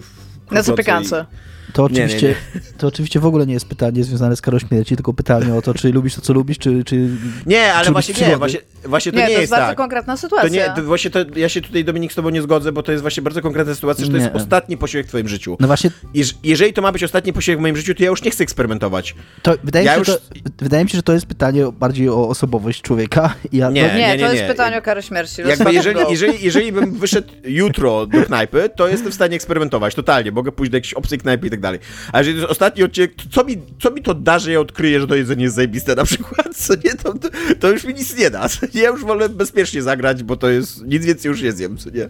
Na 0.51 0.62
zapiekance. 0.62 1.27
I... 1.33 1.56
To 1.73 1.85
oczywiście, 1.85 2.27
nie, 2.27 2.35
nie, 2.55 2.61
nie. 2.67 2.79
to 2.79 2.87
oczywiście 2.87 3.21
w 3.21 3.27
ogóle 3.27 3.47
nie 3.47 3.55
jest 3.55 3.69
pytanie 3.69 4.05
związane 4.05 4.37
z 4.37 4.41
karą 4.41 4.59
śmierci, 4.59 4.97
tylko 4.97 5.15
pytanie 5.15 5.55
o 5.55 5.63
to, 5.63 5.75
czy 5.75 5.93
lubisz 5.93 6.15
to, 6.15 6.21
co 6.21 6.33
lubisz, 6.33 6.59
czy... 6.59 6.85
czy 6.85 7.09
nie, 7.47 7.73
ale 7.75 7.87
czy 7.87 7.93
właśnie 7.93 8.29
nie, 8.29 8.37
właśnie, 8.37 8.61
właśnie 8.85 9.13
to 9.13 9.19
nie, 9.19 9.25
nie 9.25 9.29
jest, 9.29 9.37
to 9.37 9.41
jest 9.41 9.51
bardzo 9.51 9.67
tak. 9.67 9.77
konkretna 9.77 10.17
sytuacja. 10.17 10.49
To 10.49 10.55
nie, 10.55 10.77
to 10.77 10.83
właśnie 10.83 11.11
to, 11.11 11.19
ja 11.37 11.49
się 11.49 11.61
tutaj, 11.61 11.85
Dominik, 11.85 12.13
z 12.13 12.15
tobą 12.15 12.31
nie 12.31 12.43
zgodzę, 12.43 12.73
bo 12.73 12.83
to 12.83 12.93
jest 12.93 13.03
właśnie 13.03 13.23
bardzo 13.23 13.43
konkretna 13.43 13.75
sytuacja, 13.75 14.05
że 14.05 14.11
to 14.11 14.17
jest 14.17 14.31
ostatni 14.35 14.77
posiłek 14.77 15.07
w 15.07 15.09
twoim 15.09 15.29
życiu. 15.29 15.57
No 15.61 15.67
właśnie... 15.67 15.91
Jeż, 16.15 16.35
jeżeli 16.43 16.73
to 16.73 16.83
ma 16.83 16.93
być 16.93 17.05
ostatni 17.05 17.33
posiłek 17.33 17.59
w 17.59 17.63
moim 17.63 17.77
życiu, 17.77 17.95
to 17.95 18.03
ja 18.03 18.11
już 18.11 18.23
nie 18.23 18.31
chcę 18.31 18.45
eksperymentować. 18.45 19.15
To 19.43 19.55
wydaje, 19.65 19.87
ja 19.87 19.93
mi 19.93 19.99
już... 19.99 20.09
to, 20.09 20.19
wydaje 20.59 20.85
mi 20.85 20.91
się, 20.91 20.97
że 20.97 21.03
to 21.03 21.13
jest 21.13 21.27
pytanie 21.27 21.73
bardziej 21.73 22.09
o 22.09 22.29
osobowość 22.29 22.83
człowieka. 22.83 23.35
Ja, 23.53 23.71
nie, 23.71 23.83
no, 23.83 23.89
nie, 23.89 23.95
nie, 23.95 24.17
nie, 24.17 24.27
to 24.27 24.33
jest 24.33 24.45
pytanie 24.45 24.79
o 24.79 24.83
karę 24.83 25.03
śmierci. 25.03 25.43
Jakby 25.47 25.73
jeżeli, 25.73 26.01
jeżeli, 26.11 26.45
jeżeli 26.45 26.73
bym 26.73 26.93
wyszedł 26.93 27.29
jutro 27.45 28.07
do 28.07 28.23
knajpy, 28.23 28.71
to 28.77 28.89
jestem 28.89 29.13
w 29.13 29.15
stanie 29.15 29.37
eksperymentować, 29.37 29.95
totalnie. 29.95 30.33
Mogę 30.33 30.53
pójść 30.53 30.71
do 30.73 30.77
jakiejś 30.77 30.95
obcej 30.95 31.19
knajpy 31.19 31.47
i 31.47 31.51
tak 31.57 31.62
dalej. 31.62 31.81
A 32.12 32.19
jeżeli 32.19 32.37
to 32.37 32.41
jest 32.41 32.53
ostatni 32.53 32.83
odcinek, 32.83 33.15
to 33.15 33.23
co 33.31 33.45
mi, 33.45 33.57
co 33.81 33.91
mi 33.91 34.03
to 34.03 34.15
da, 34.15 34.39
że 34.39 34.53
ja 34.53 34.61
odkryję, 34.61 35.01
że 35.01 35.07
to 35.07 35.15
jedzenie 35.15 35.45
jest 35.45 35.57
zajebiste 35.57 35.95
na 35.95 36.05
przykład? 36.05 36.57
Co 36.66 36.74
nie? 36.74 36.95
To, 36.95 37.15
to, 37.19 37.28
to 37.61 37.70
już 37.70 37.85
mi 37.85 37.95
nic 37.95 38.19
nie 38.19 38.31
da. 38.31 38.47
Ja 38.74 38.89
już 38.89 39.05
wolę 39.05 39.28
bezpiecznie 39.28 39.83
zagrać, 39.83 40.23
bo 40.23 40.37
to 40.37 40.49
jest, 40.49 40.87
nic 40.87 41.05
więcej 41.05 41.28
już 41.28 41.43
nie 41.43 41.53
zjem, 41.53 41.77
co 41.77 41.91
nie? 41.91 42.05
E, 42.05 42.09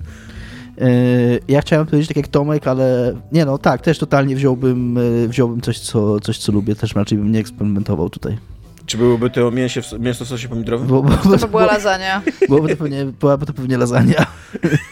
ja 1.49 1.61
chciałem 1.61 1.87
powiedzieć 1.87 2.09
tak 2.09 2.17
jak 2.17 2.29
Tomek, 2.29 2.67
ale 2.67 3.15
nie 3.33 3.45
no, 3.45 3.59
tak, 3.59 3.83
też 3.83 3.99
totalnie 3.99 4.37
wziąłbym, 4.37 4.99
e, 4.99 5.29
wziąłbym 5.29 5.61
coś, 5.61 5.79
co, 5.79 6.21
coś, 6.21 6.39
co 6.39 6.53
lubię, 6.53 6.75
też 6.75 6.95
raczej 6.95 7.19
bym 7.19 7.33
nie 7.33 7.41
eksperymentował 7.41 8.11
tutaj. 8.11 8.39
Czy 8.87 8.99
byłoby 8.99 9.31
to 9.31 9.51
mięsie 9.51 9.83
w, 9.83 9.93
mięso 10.01 10.25
w 10.25 10.29
sosie 10.29 10.49
pomidorowym? 10.49 10.89
Bo, 10.89 11.03
bo, 11.03 11.17
to, 11.17 11.39
to 11.39 11.49
była 11.49 11.67
lasagna. 11.67 12.23
Byłoby 12.49 12.69
to 12.69 12.77
pewnie, 12.77 13.05
byłaby 13.05 13.47
to 13.47 13.53
pewnie 13.53 13.79
lasagna. 13.79 14.27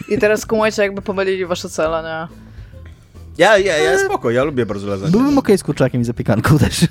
I 0.09 0.19
teraz 0.19 0.47
kumajcie, 0.47 0.83
jakby 0.83 1.03
pomylili 1.03 1.47
wasze 1.47 1.69
cele, 1.69 2.03
nie? 2.03 2.54
Ja, 3.39 3.59
ja, 3.59 3.77
ja 3.77 3.99
spoko, 3.99 4.31
ja 4.31 4.45
lubię 4.45 4.67
bardzo 4.67 4.87
lasagne. 4.87 5.11
Byłbym 5.11 5.39
okej 5.39 5.39
okay 5.39 5.59
z 5.59 5.63
kurczakiem 5.63 6.01
i 6.01 6.05
zapiekanką 6.05 6.59
też. 6.65 6.87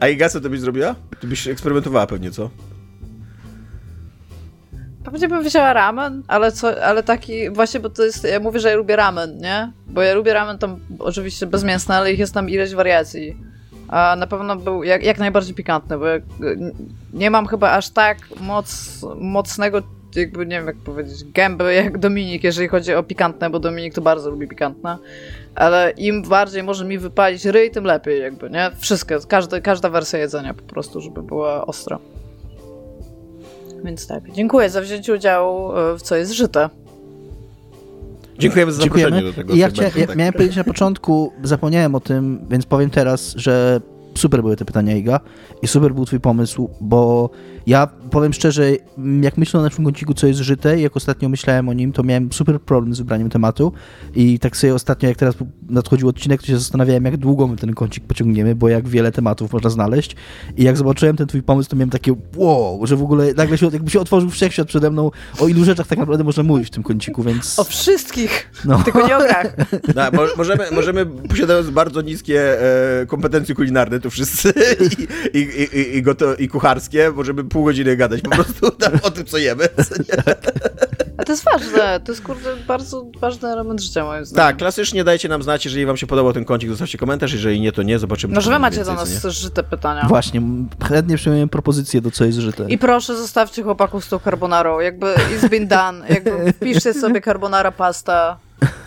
A 0.00 0.08
Iga, 0.08 0.28
co 0.28 0.40
to 0.40 0.50
byś 0.50 0.60
zrobiła? 0.60 0.94
Ty 1.20 1.26
byś 1.26 1.48
eksperymentowała 1.48 2.06
pewnie, 2.06 2.30
co? 2.30 2.50
Pewnie 5.04 5.28
bym 5.28 5.44
wzięła 5.44 5.72
ramen, 5.72 6.22
ale, 6.28 6.52
co, 6.52 6.84
ale 6.84 7.02
taki, 7.02 7.50
właśnie, 7.50 7.80
bo 7.80 7.90
to 7.90 8.04
jest, 8.04 8.24
ja 8.24 8.40
mówię, 8.40 8.60
że 8.60 8.70
ja 8.70 8.76
lubię 8.76 8.96
ramen, 8.96 9.38
nie? 9.38 9.72
Bo 9.86 10.02
ja 10.02 10.14
lubię 10.14 10.34
ramen 10.34 10.58
tam 10.58 10.80
oczywiście 10.98 11.46
bezmięsny, 11.46 11.94
ale 11.94 12.12
ich 12.12 12.18
jest 12.18 12.34
tam 12.34 12.50
ileś 12.50 12.74
wariacji. 12.74 13.36
A 13.88 14.16
na 14.16 14.26
pewno 14.26 14.56
był 14.56 14.82
jak, 14.82 15.02
jak 15.02 15.18
najbardziej 15.18 15.54
pikantny, 15.54 15.98
bo 15.98 16.06
jak, 16.06 16.22
nie 17.12 17.30
mam 17.30 17.46
chyba 17.46 17.70
aż 17.70 17.90
tak 17.90 18.18
moc, 18.40 19.00
mocnego, 19.16 19.82
jakby 20.16 20.46
nie 20.46 20.56
wiem 20.56 20.66
jak 20.66 20.76
powiedzieć, 20.76 21.24
gęby 21.24 21.74
jak 21.74 21.98
Dominik, 21.98 22.44
jeżeli 22.44 22.68
chodzi 22.68 22.94
o 22.94 23.02
pikantne, 23.02 23.50
bo 23.50 23.60
Dominik 23.60 23.94
to 23.94 24.00
bardzo 24.00 24.30
lubi 24.30 24.48
pikantne. 24.48 24.98
Ale 25.54 25.90
im 25.90 26.22
bardziej 26.22 26.62
może 26.62 26.84
mi 26.84 26.98
wypalić 26.98 27.44
ryj, 27.44 27.70
tym 27.70 27.84
lepiej 27.84 28.20
jakby, 28.20 28.50
nie? 28.50 28.70
Wszystko, 28.78 29.14
każda, 29.28 29.60
każda 29.60 29.88
wersja 29.88 30.18
jedzenia 30.18 30.54
po 30.54 30.62
prostu, 30.62 31.00
żeby 31.00 31.22
była 31.22 31.66
ostra. 31.66 31.98
Więc 33.84 34.06
tak, 34.06 34.32
dziękuję 34.32 34.70
za 34.70 34.80
wzięcie 34.80 35.14
udziału 35.14 35.76
e, 35.76 35.98
w 35.98 36.02
Co 36.02 36.16
jest 36.16 36.32
Żyte. 36.32 36.68
Dziękujemy 38.38 38.72
za 38.72 38.82
zaproszenie 38.82 39.22
do 39.22 39.32
tego. 39.32 39.54
Ja, 39.54 39.68
chcia, 39.68 39.82
ja 39.84 40.14
miałem 40.14 40.32
powiedzieć 40.32 40.56
na 40.56 40.64
początku, 40.64 41.32
zapomniałem 41.42 41.94
o 41.94 42.00
tym, 42.00 42.46
więc 42.50 42.66
powiem 42.66 42.90
teraz, 42.90 43.34
że 43.36 43.80
super 44.14 44.42
były 44.42 44.56
te 44.56 44.64
pytania 44.64 44.96
Iga 44.96 45.20
i 45.62 45.68
super 45.68 45.94
był 45.94 46.06
twój 46.06 46.20
pomysł, 46.20 46.70
bo 46.80 47.30
ja 47.66 47.86
powiem 47.86 48.32
szczerze, 48.32 48.72
jak 49.20 49.36
myślę 49.36 49.60
o 49.60 49.62
naszym 49.62 49.84
kąciku, 49.84 50.14
co 50.14 50.26
jest 50.26 50.40
żyte 50.40 50.78
i 50.78 50.82
jak 50.82 50.96
ostatnio 50.96 51.28
myślałem 51.28 51.68
o 51.68 51.72
nim, 51.72 51.92
to 51.92 52.02
miałem 52.02 52.32
super 52.32 52.60
problem 52.60 52.94
z 52.94 52.98
wybraniem 52.98 53.30
tematu 53.30 53.72
i 54.14 54.38
tak 54.38 54.56
sobie 54.56 54.74
ostatnio, 54.74 55.08
jak 55.08 55.18
teraz 55.18 55.34
nadchodził 55.68 56.08
odcinek, 56.08 56.40
to 56.40 56.46
się 56.46 56.58
zastanawiałem, 56.58 57.04
jak 57.04 57.16
długo 57.16 57.46
my 57.46 57.56
ten 57.56 57.74
kącik 57.74 58.04
pociągniemy, 58.04 58.54
bo 58.54 58.68
jak 58.68 58.88
wiele 58.88 59.12
tematów 59.12 59.52
można 59.52 59.70
znaleźć 59.70 60.16
i 60.56 60.64
jak 60.64 60.76
zobaczyłem 60.76 61.16
ten 61.16 61.26
twój 61.26 61.42
pomysł, 61.42 61.70
to 61.70 61.76
miałem 61.76 61.90
takie 61.90 62.14
wow, 62.36 62.86
że 62.86 62.96
w 62.96 63.02
ogóle 63.02 63.34
nagle 63.34 63.58
się, 63.58 63.66
jakby 63.72 63.90
się 63.90 64.00
otworzył 64.00 64.30
wszechświat 64.30 64.68
przede 64.68 64.90
mną, 64.90 65.10
o 65.40 65.48
ilu 65.48 65.64
rzeczach 65.64 65.86
tak 65.86 65.98
naprawdę 65.98 66.24
można 66.24 66.42
mówić 66.42 66.68
w 66.68 66.70
tym 66.70 66.82
kąciku, 66.82 67.22
więc... 67.22 67.58
O 67.58 67.64
wszystkich, 67.64 68.50
no. 68.64 68.82
tylko 68.82 69.06
nie 69.06 69.16
o 69.16 69.20
grach. 69.20 69.56
No, 69.94 70.02
możemy, 70.36 70.64
możemy, 70.72 71.06
posiadając 71.06 71.70
bardzo 71.70 72.00
niskie 72.00 72.62
e, 73.02 73.06
kompetencje 73.06 73.54
kulinarne, 73.54 74.00
tu 74.00 74.10
wszyscy 74.10 74.52
i, 75.34 75.38
i, 75.38 75.78
i, 75.78 75.96
i, 75.96 76.02
goto, 76.02 76.34
i 76.34 76.48
kucharskie, 76.48 77.12
możemy 77.16 77.44
pół 77.44 77.59
godziny 77.64 77.96
gadać 77.96 78.20
po 78.22 78.30
prostu 78.30 78.70
tam, 78.80 78.92
o 79.02 79.10
tym, 79.10 79.24
co 79.24 79.38
jemy. 79.38 79.68
A 81.16 81.24
to 81.24 81.32
jest 81.32 81.44
ważne, 81.44 82.00
to 82.04 82.12
jest 82.12 82.22
kurde 82.24 82.56
bardzo 82.56 83.06
ważny 83.20 83.48
element 83.48 83.80
życia 83.80 84.04
moim 84.04 84.24
zdaniem. 84.24 84.48
Tak, 84.48 84.56
klasycznie 84.56 85.04
dajcie 85.04 85.28
nam 85.28 85.42
znać, 85.42 85.64
jeżeli 85.64 85.86
wam 85.86 85.96
się 85.96 86.06
podobał 86.06 86.32
ten 86.32 86.44
kącik, 86.44 86.70
zostawcie 86.70 86.98
komentarz, 86.98 87.32
jeżeli 87.32 87.60
nie, 87.60 87.72
to 87.72 87.82
nie, 87.82 87.98
zobaczymy. 87.98 88.34
Może 88.34 88.50
wy 88.50 88.58
macie 88.58 88.76
więcej, 88.76 88.94
do 88.94 89.00
nas 89.02 89.34
żyte 89.34 89.62
pytania. 89.62 90.06
Właśnie, 90.08 90.42
chętnie 90.88 91.16
przyjmuję 91.16 91.48
propozycje 91.48 92.00
do 92.00 92.10
co 92.10 92.24
jest 92.24 92.38
żyte. 92.38 92.64
I 92.68 92.78
proszę, 92.78 93.16
zostawcie 93.16 93.62
chłopaków 93.62 94.04
z 94.04 94.08
tą 94.08 94.18
carbonarą, 94.18 94.80
jakby 94.80 95.06
it's 95.06 95.48
been 95.48 95.68
done, 95.68 96.08
jakby 96.08 96.52
wpiszcie 96.52 96.94
sobie 96.94 97.20
carbonara 97.20 97.72
pasta, 97.72 98.38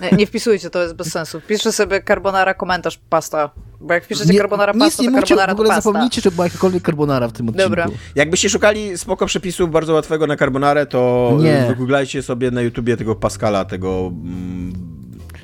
nie, 0.01 0.17
nie 0.17 0.27
wpisujcie, 0.27 0.69
to 0.69 0.81
jest 0.81 0.95
bez 0.95 1.11
sensu. 1.11 1.39
Wpiszcie 1.39 1.71
sobie 1.71 2.03
carbonara 2.07 2.53
komentarz 2.53 2.99
pasta. 3.09 3.49
Bo 3.81 3.93
jak 3.93 4.05
wpiszecie 4.05 4.33
nie, 4.33 4.39
carbonara 4.39 4.73
pasta, 4.73 4.85
nic 4.85 4.99
nie 4.99 5.21
to 5.21 5.27
carbonara 5.27 5.53
w 5.53 5.55
ogóle 5.55 5.69
pasta. 5.69 5.81
zapomnijcie, 5.81 6.21
że 6.21 6.31
była 6.31 6.45
jakakolwiek 6.45 6.85
carbonara 6.85 7.27
w 7.27 7.31
tym 7.31 7.49
odcinku. 7.49 7.69
Dobra. 7.69 7.87
Jakbyście 8.15 8.49
szukali 8.49 8.97
spoko 8.97 9.25
przepisu 9.25 9.67
bardzo 9.67 9.93
łatwego 9.93 10.27
na 10.27 10.37
carbonarę, 10.37 10.85
to 10.85 11.31
nie. 11.41 11.65
wygooglajcie 11.67 12.23
sobie 12.23 12.51
na 12.51 12.61
YouTubie 12.61 12.97
tego 12.97 13.15
Pascala, 13.15 13.65
tego... 13.65 14.11
Mm, 14.13 14.73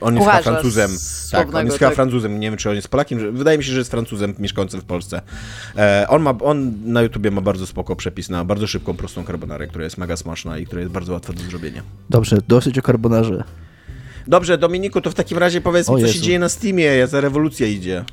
on 0.01 0.15
jest 0.15 0.27
chyba 0.27 0.41
Francuzem. 0.41 0.91
Tak, 1.31 1.55
on 1.55 1.65
jest 1.65 1.77
chyba 1.77 1.89
tak. 1.89 1.95
Francuzem. 1.95 2.39
Nie 2.39 2.49
wiem, 2.49 2.57
czy 2.57 2.69
on 2.69 2.75
jest 2.75 2.87
Polakiem. 2.87 3.35
Wydaje 3.35 3.57
mi 3.57 3.63
się, 3.63 3.71
że 3.71 3.77
jest 3.77 3.91
Francuzem 3.91 4.35
mieszkającym 4.39 4.81
w 4.81 4.85
Polsce. 4.85 5.21
E, 5.77 6.05
on, 6.09 6.21
ma, 6.21 6.33
on 6.41 6.73
na 6.85 7.01
YouTubie 7.01 7.31
ma 7.31 7.41
bardzo 7.41 7.67
spoko 7.67 7.95
przepis 7.95 8.29
na 8.29 8.45
bardzo 8.45 8.67
szybką, 8.67 8.93
prostą 8.93 9.25
carbonarę, 9.25 9.67
która 9.67 9.83
jest 9.83 9.97
mega 9.97 10.17
smaczna 10.17 10.57
i 10.57 10.65
która 10.65 10.81
jest 10.81 10.93
bardzo 10.93 11.13
łatwa 11.13 11.33
do 11.33 11.41
zrobienia. 11.41 11.81
Dobrze, 12.09 12.37
dosyć 12.47 12.79
o 12.79 12.81
carbonarze. 12.81 13.43
Dobrze, 14.27 14.57
Dominiku, 14.57 15.01
to 15.01 15.11
w 15.11 15.13
takim 15.13 15.37
razie 15.37 15.61
powiedz 15.61 15.89
mi, 15.89 16.01
co 16.01 16.07
się 16.07 16.19
dzieje 16.19 16.39
na 16.39 16.49
Steamie, 16.49 17.07
za 17.07 17.21
rewolucja 17.21 17.67
idzie. 17.67 18.05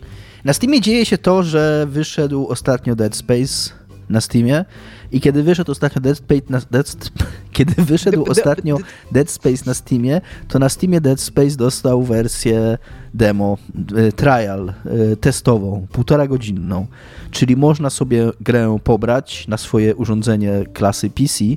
Na 0.45 0.53
Steamie 0.53 0.81
dzieje 0.81 1.07
się 1.07 1.19
to, 1.19 1.43
że 1.43 1.87
wyszedł 1.89 2.47
ostatnio 2.49 2.97
Dead 2.97 3.16
Space 3.16 3.70
na 4.09 4.20
Steamie 4.20 4.65
i 5.12 5.20
kiedy 5.20 5.43
wyszedł 5.43 5.73
ostatnio 5.73 6.01
Dead 6.01 6.19
Space 6.19 6.43
na, 6.49 6.61
Dead, 6.70 6.97
kiedy 7.53 7.83
wyszedł 7.83 8.24
ostatnio 8.33 8.78
Dead 9.12 9.31
Space 9.31 9.62
na 9.66 9.74
Steamie, 9.74 10.20
to 10.49 10.59
na 10.59 10.69
Steamie 10.69 11.01
Dead 11.01 11.20
Space 11.20 11.57
dostał 11.57 12.03
wersję 12.03 12.78
demo, 13.15 13.59
e, 13.97 14.12
trial, 14.12 14.69
e, 15.12 15.16
testową, 15.16 15.87
półtora 15.93 16.27
godzinną, 16.27 16.87
czyli 17.31 17.57
można 17.57 17.91
sobie 17.91 18.31
grę 18.41 18.78
pobrać 18.85 19.49
na 19.49 19.57
swoje 19.57 19.97
urządzenie 19.97 20.65
klasy 20.73 21.11
PC 21.11 21.45
e, 21.45 21.57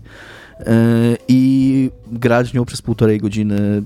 i 1.27 1.91
grać 2.11 2.53
nią 2.53 2.65
przez 2.65 2.81
półtorej 2.81 3.19
godziny 3.19 3.83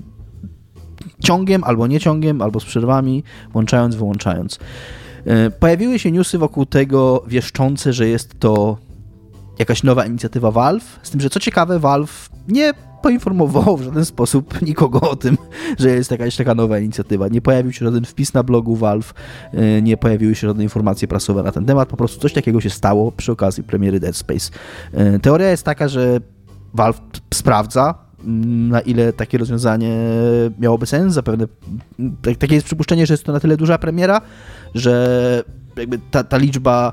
ciągiem, 1.24 1.64
albo 1.64 1.86
nie 1.86 2.00
ciągiem, 2.00 2.42
albo 2.42 2.60
z 2.60 2.64
przerwami, 2.64 3.22
włączając, 3.52 3.94
wyłączając. 3.94 4.58
E, 5.26 5.50
pojawiły 5.50 5.98
się 5.98 6.12
newsy 6.12 6.38
wokół 6.38 6.66
tego 6.66 7.24
wieszczące, 7.26 7.92
że 7.92 8.08
jest 8.08 8.38
to 8.38 8.76
jakaś 9.58 9.82
nowa 9.82 10.06
inicjatywa 10.06 10.50
Valve, 10.50 11.00
z 11.02 11.10
tym, 11.10 11.20
że 11.20 11.30
co 11.30 11.40
ciekawe, 11.40 11.78
Valve 11.78 12.28
nie 12.48 12.72
poinformował 13.02 13.76
w 13.76 13.82
żaden 13.82 14.04
sposób 14.04 14.62
nikogo 14.62 15.00
o 15.00 15.16
tym, 15.16 15.38
że 15.78 15.90
jest 15.90 16.10
jakaś 16.10 16.36
taka 16.36 16.54
nowa 16.54 16.78
inicjatywa. 16.78 17.28
Nie 17.28 17.40
pojawił 17.40 17.72
się 17.72 17.84
żaden 17.84 18.04
wpis 18.04 18.34
na 18.34 18.42
blogu 18.42 18.76
Valve, 18.76 19.14
e, 19.52 19.82
nie 19.82 19.96
pojawiły 19.96 20.34
się 20.34 20.46
żadne 20.46 20.62
informacje 20.62 21.08
prasowe 21.08 21.42
na 21.42 21.52
ten 21.52 21.64
temat, 21.64 21.88
po 21.88 21.96
prostu 21.96 22.20
coś 22.20 22.32
takiego 22.32 22.60
się 22.60 22.70
stało 22.70 23.12
przy 23.12 23.32
okazji 23.32 23.62
premiery 23.62 24.00
Dead 24.00 24.16
Space. 24.16 24.50
E, 24.92 25.18
teoria 25.18 25.50
jest 25.50 25.64
taka, 25.64 25.88
że 25.88 26.20
Valve 26.74 27.00
sprawdza, 27.34 27.94
na 28.70 28.80
ile 28.80 29.12
takie 29.12 29.38
rozwiązanie 29.38 29.96
miałoby 30.58 30.86
sens. 30.86 31.14
Zapewne 31.14 31.46
tak, 32.22 32.36
takie 32.36 32.54
jest 32.54 32.66
przypuszczenie, 32.66 33.06
że 33.06 33.14
jest 33.14 33.24
to 33.24 33.32
na 33.32 33.40
tyle 33.40 33.56
duża 33.56 33.78
premiera, 33.78 34.20
że 34.74 35.44
jakby 35.76 35.98
ta, 36.10 36.24
ta 36.24 36.36
liczba 36.36 36.92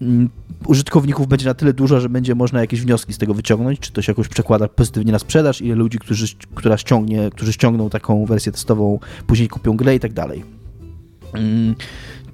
mm, 0.00 0.30
użytkowników 0.66 1.28
będzie 1.28 1.46
na 1.46 1.54
tyle 1.54 1.72
duża, 1.72 2.00
że 2.00 2.08
będzie 2.08 2.34
można 2.34 2.60
jakieś 2.60 2.80
wnioski 2.80 3.12
z 3.12 3.18
tego 3.18 3.34
wyciągnąć, 3.34 3.80
czy 3.80 3.92
to 3.92 4.02
się 4.02 4.12
jakoś 4.12 4.28
przekłada 4.28 4.68
pozytywnie 4.68 5.12
na 5.12 5.18
sprzedaż, 5.18 5.60
ile 5.60 5.74
ludzi, 5.74 5.98
którzy, 5.98 6.26
która 6.54 6.76
ściągnie, 6.76 7.30
którzy 7.30 7.52
ściągną 7.52 7.90
taką 7.90 8.26
wersję 8.26 8.52
testową, 8.52 8.98
później 9.26 9.48
kupią 9.48 9.76
grę 9.76 9.94
i 9.94 10.00
tak 10.00 10.12
dalej. 10.12 10.44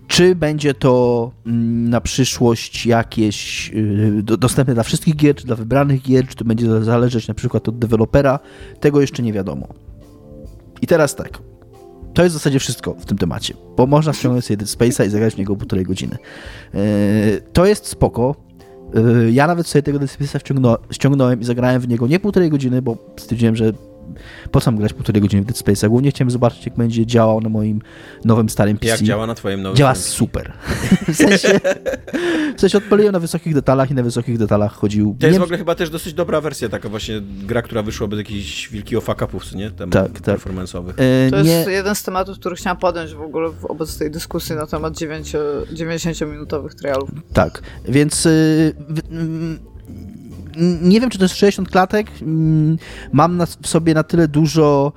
Czy 0.06 0.34
będzie 0.34 0.74
to 0.74 1.30
mm, 1.46 1.90
na 1.90 2.00
przyszłość 2.00 2.86
jakieś 2.86 3.70
y, 3.74 4.22
dostępne 4.22 4.74
dla 4.74 4.82
wszystkich 4.82 5.16
gier, 5.16 5.34
czy 5.34 5.46
dla 5.46 5.56
wybranych 5.56 6.02
gier, 6.02 6.28
czy 6.28 6.36
to 6.36 6.44
będzie 6.44 6.82
zależeć 6.84 7.28
na 7.28 7.34
przykład 7.34 7.68
od 7.68 7.78
dewelopera, 7.78 8.38
tego 8.80 9.00
jeszcze 9.00 9.22
nie 9.22 9.32
wiadomo. 9.32 9.68
I 10.82 10.86
teraz 10.86 11.14
tak. 11.14 11.38
To 12.14 12.22
jest 12.22 12.36
w 12.36 12.38
zasadzie 12.38 12.58
wszystko 12.58 12.94
w 12.94 13.06
tym 13.06 13.18
temacie, 13.18 13.54
bo 13.76 13.86
można 13.86 14.12
ściągnąć 14.12 14.44
sobie 14.44 14.56
Dead 14.56 14.70
Space'a 14.70 15.06
i 15.06 15.10
zagrać 15.10 15.34
w 15.34 15.38
niego 15.38 15.56
półtorej 15.56 15.84
godziny. 15.84 16.16
Y, 16.74 17.42
to 17.52 17.66
jest 17.66 17.86
spoko. 17.86 18.36
Y, 19.26 19.32
ja 19.32 19.46
nawet 19.46 19.66
sobie 19.66 19.82
tego 19.82 19.98
Dead 19.98 20.10
Space'a 20.10 20.76
ściągnąłem 20.90 21.40
i 21.40 21.44
zagrałem 21.44 21.80
w 21.80 21.88
niego 21.88 22.06
nie 22.06 22.20
półtorej 22.20 22.50
godziny, 22.50 22.82
bo 22.82 22.96
stwierdziłem, 23.16 23.56
że 23.56 23.72
po 24.50 24.60
co 24.60 24.70
mam 24.70 24.80
grać 24.80 24.92
półtorej 24.92 25.22
godziny 25.22 25.42
w 25.42 25.44
Dead 25.44 25.56
Space'a? 25.56 25.88
Głównie 25.88 26.10
chciałem 26.10 26.30
zobaczyć, 26.30 26.66
jak 26.66 26.76
będzie 26.76 27.06
działał 27.06 27.40
na 27.40 27.48
moim 27.48 27.82
nowym, 28.24 28.48
starym 28.48 28.78
PC. 28.78 28.90
Jak 28.90 29.02
działa 29.02 29.26
na 29.26 29.34
twoim 29.34 29.62
nowym 29.62 29.76
Działa 29.76 29.94
super. 29.94 30.52
w 31.08 31.16
sensie, 31.16 31.60
w 32.56 32.60
sensie 32.60 32.78
odpaliłem 32.78 33.12
na 33.12 33.20
wysokich 33.20 33.54
detalach 33.54 33.90
i 33.90 33.94
na 33.94 34.02
wysokich 34.02 34.38
detalach 34.38 34.72
chodził... 34.72 35.16
To 35.20 35.26
jest 35.26 35.34
nie... 35.34 35.40
w 35.40 35.42
ogóle 35.42 35.58
chyba 35.58 35.74
też 35.74 35.90
dosyć 35.90 36.14
dobra 36.14 36.40
wersja, 36.40 36.68
taka 36.68 36.88
właśnie 36.88 37.22
gra, 37.46 37.62
która 37.62 37.82
wyszła 37.82 38.06
bez 38.06 38.18
jakichś 38.18 38.68
wielkiego 38.68 39.00
fuck-upów, 39.00 39.54
nie? 39.54 39.70
Temat 39.70 39.92
tak, 39.92 40.20
tak. 40.20 40.40
performance'owych. 40.40 40.92
E, 40.96 41.30
to 41.30 41.36
jest 41.36 41.66
nie... 41.66 41.72
jeden 41.72 41.94
z 41.94 42.02
tematów, 42.02 42.38
który 42.38 42.56
chciałem 42.56 42.76
podjąć 42.76 43.14
w 43.14 43.20
ogóle 43.20 43.50
wobec 43.50 43.98
tej 43.98 44.10
dyskusji 44.10 44.54
na 44.54 44.66
temat 44.66 44.94
90-minutowych 44.94 46.74
trialów. 46.74 47.10
Tak, 47.32 47.62
więc... 47.88 48.26
Y, 48.26 48.74
nie 50.82 51.00
wiem, 51.00 51.10
czy 51.10 51.18
to 51.18 51.24
jest 51.24 51.36
60 51.36 51.70
klatek. 51.70 52.10
Mm, 52.22 52.78
mam 53.12 53.36
na, 53.36 53.46
w 53.46 53.66
sobie 53.66 53.94
na 53.94 54.02
tyle 54.02 54.28
dużo 54.28 54.92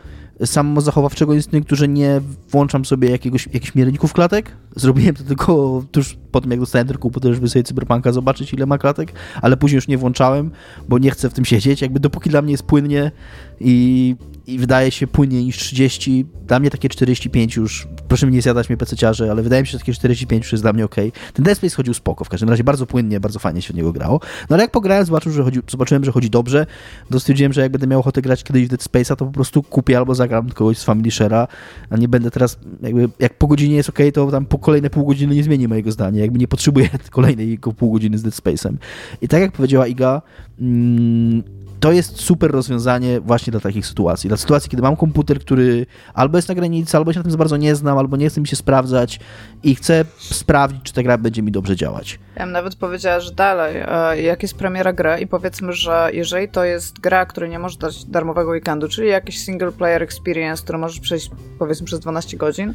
samozachowawczego 0.46 1.34
instynktu, 1.34 1.76
że 1.76 1.88
nie 1.88 2.22
włączam 2.50 2.86
sobie 2.86 3.10
jakiegoś, 3.10 3.46
jakichś 3.46 3.76
mierników 3.76 4.14
klatek. 4.14 4.52
Zrobiłem 4.76 5.16
to 5.16 5.24
tylko 5.24 5.84
tuż 5.92 6.18
po 6.32 6.42
tym, 6.42 6.52
jak 6.52 6.60
dostałem 6.60 6.88
ten 6.88 6.98
komputer, 6.98 7.34
żeby 7.34 7.50
sobie 7.50 7.64
Cyberpunka 7.64 8.12
zobaczyć, 8.12 8.54
ile 8.54 8.66
ma 8.66 8.78
klatek, 8.78 9.14
ale 9.42 9.58
później 9.58 9.76
już 9.76 9.88
nie 9.88 9.98
włączałem, 9.98 10.52
bo 10.90 10.98
nie 10.98 11.12
chcę 11.12 11.30
w 11.30 11.34
tym 11.34 11.46
siedzieć. 11.46 11.82
Jakby 11.82 12.00
dopóki 12.00 12.30
dla 12.30 12.42
mnie 12.42 12.52
jest 12.52 12.64
płynnie 12.64 13.12
i, 13.60 14.16
i 14.54 14.60
wydaje 14.60 14.92
się 14.92 15.08
płynniej 15.08 15.46
niż 15.46 15.58
30, 15.58 16.26
dla 16.48 16.60
mnie 16.60 16.70
takie 16.70 16.90
45 16.90 17.56
już, 17.56 17.88
proszę 18.08 18.28
mi 18.28 18.34
nie 18.34 18.42
zjadać 18.42 18.70
mnie 18.70 18.78
pececiarze, 18.78 19.32
ale 19.32 19.44
wydaje 19.44 19.62
mi 19.62 19.68
się, 19.68 19.72
że 19.72 19.80
takie 19.80 19.94
45 19.94 20.44
już 20.44 20.52
jest 20.52 20.64
dla 20.64 20.74
mnie 20.74 20.86
ok. 20.86 20.96
Ten 21.34 21.46
Dead 21.46 21.58
Space 21.58 21.76
chodził 21.76 21.94
spoko, 21.94 22.24
w 22.24 22.30
każdym 22.30 22.50
razie 22.50 22.64
bardzo 22.64 22.86
płynnie, 22.86 23.20
bardzo 23.20 23.40
fajnie 23.40 23.62
się 23.62 23.74
w 23.74 23.76
niego 23.76 23.94
grało. 23.94 24.20
No 24.50 24.54
ale 24.54 24.64
jak 24.64 24.72
pograłem, 24.72 25.06
zobaczyłem, 25.06 25.36
że 25.38 25.44
chodzi, 25.44 25.60
zobaczyłem, 25.72 26.06
że 26.06 26.12
chodzi 26.12 26.30
dobrze, 26.30 26.66
to 27.12 27.20
stwierdziłem, 27.20 27.54
że 27.54 27.62
jak 27.62 27.72
będę 27.72 27.88
miał 27.88 28.00
ochotę 28.00 28.22
grać 28.22 28.44
kiedyś 28.44 28.66
w 28.66 28.70
Dead 28.70 28.82
Space'a, 28.84 29.16
to 29.16 29.26
po 29.26 29.32
prostu 29.32 29.64
kupię 29.64 29.98
albo 29.98 30.16
zagram 30.16 30.50
kogoś 30.50 30.78
z 30.78 30.84
Family 30.84 31.10
Share'a, 31.10 31.48
a 31.90 31.98
nie 31.98 32.08
będę 32.08 32.32
teraz, 32.32 32.60
jakby, 32.82 33.10
jak 33.20 33.38
po 33.38 33.48
godzinie 33.48 33.76
jest 33.76 33.90
ok, 33.90 34.00
to 34.14 34.32
tam 34.32 34.46
po 34.46 34.60
kolejne 34.60 34.90
pół 34.90 35.06
godziny 35.06 35.36
nie 35.36 35.44
zmieni 35.44 35.68
mojego 35.68 35.92
zdania, 35.92 36.22
jakby 36.22 36.40
nie 36.40 36.48
potrzebuję 36.48 36.90
kolejnej 37.12 37.60
pół 37.78 37.92
godziny 37.92 38.18
z 38.18 38.24
Dead 38.24 38.36
Space'em. 38.36 38.74
I 39.22 39.28
tak 39.28 39.42
jak 39.42 39.52
powiedziała 39.52 39.88
Iga, 39.88 40.22
mm, 40.60 41.44
to 41.80 41.92
jest 41.92 42.22
super 42.22 42.52
rozwiązanie 42.52 43.20
właśnie 43.20 43.52
dla 43.52 43.60
takich 43.60 43.86
sytuacji. 43.86 44.28
Dla 44.28 44.38
sytuacji, 44.38 44.70
kiedy 44.70 44.84
mam 44.84 44.96
komputer, 44.96 45.40
który 45.40 45.86
albo 46.14 46.38
jest 46.38 46.50
na 46.50 46.56
granicy, 46.56 46.98
albo 46.98 47.14
się 47.14 47.20
na 47.20 47.24
tym 47.24 47.32
za 47.32 47.38
bardzo 47.38 47.58
nie 47.58 47.76
znam, 47.76 47.98
albo 47.98 48.18
nie 48.18 48.30
chce 48.30 48.42
mi 48.42 48.48
się 48.48 48.56
sprawdzać 48.56 49.20
i 49.64 49.76
chcę 49.76 50.06
sprawdzić, 50.18 50.84
czy 50.84 50.94
ta 50.94 51.04
gra 51.04 51.18
będzie 51.18 51.42
mi 51.42 51.52
dobrze 51.52 51.76
działać. 51.76 52.20
Ja 52.36 52.44
bym 52.44 52.52
nawet 52.52 52.76
powiedziała, 52.76 53.20
że 53.20 53.32
dalej, 53.32 53.76
e, 53.88 54.22
jak 54.22 54.42
jest 54.42 54.56
premiera 54.56 54.94
gry 54.94 55.20
i 55.20 55.28
powiedzmy, 55.28 55.74
że 55.74 56.10
jeżeli 56.14 56.50
to 56.50 56.64
jest 56.64 57.00
gra, 57.00 57.26
której 57.26 57.50
nie 57.50 57.60
możesz 57.60 57.78
dać 57.78 58.06
darmowego 58.06 58.52
weekendu, 58.52 58.88
czyli 58.88 59.08
jakiś 59.08 59.40
single 59.40 59.72
player 59.72 60.04
experience, 60.04 60.64
który 60.64 60.78
możesz 60.78 61.00
przejść 61.00 61.32
powiedzmy 61.60 61.86
przez 61.86 62.00
12 62.00 62.38
godzin, 62.38 62.74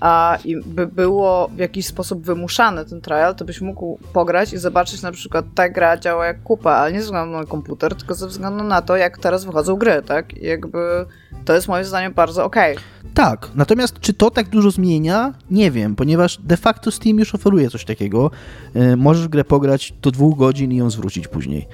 a 0.00 0.38
i 0.44 0.56
by 0.56 0.86
było 0.86 1.48
w 1.48 1.58
jakiś 1.58 1.86
sposób 1.86 2.24
wymuszany 2.24 2.84
ten 2.84 3.00
trial, 3.00 3.34
to 3.34 3.44
byś 3.44 3.60
mógł 3.60 3.98
pograć 4.12 4.52
i 4.52 4.58
zobaczyć 4.58 5.02
na 5.02 5.12
przykład 5.12 5.44
ta 5.54 5.68
gra 5.68 5.96
działa 5.96 6.26
jak 6.26 6.42
kupa, 6.42 6.72
ale 6.72 6.92
nie 6.92 7.00
ze 7.00 7.04
względu 7.04 7.38
na 7.38 7.44
komputer, 7.44 7.94
tylko 7.94 8.14
ze 8.14 8.28
względu 8.28 8.64
na 8.64 8.82
to, 8.82 8.96
jak 8.96 9.18
teraz 9.18 9.44
wychodzą 9.44 9.76
gry, 9.76 10.02
tak? 10.06 10.38
I 10.38 10.46
jakby 10.46 11.06
to 11.44 11.54
jest 11.54 11.68
moim 11.68 11.84
zdaniem 11.84 12.14
bardzo 12.14 12.44
okej. 12.44 12.72
Okay. 12.72 12.84
Tak, 13.14 13.48
natomiast 13.54 14.00
czy 14.00 14.14
to 14.14 14.30
tak 14.30 14.48
dużo 14.48 14.70
zmienia? 14.70 15.34
Nie 15.50 15.70
wiem, 15.70 15.96
ponieważ 15.96 16.38
de 16.38 16.56
facto 16.56 16.90
Steam 16.90 17.18
już 17.18 17.34
oferuje 17.34 17.70
coś 17.70 17.84
takiego. 17.84 18.30
E, 18.74 18.96
możesz 18.96 19.28
grę 19.28 19.44
pograć 19.44 19.94
do 20.02 20.10
dwóch 20.10 20.38
godzin 20.38 20.72
i 20.72 20.76
ją 20.76 20.90
zwrócić 20.90 21.28
później. 21.28 21.68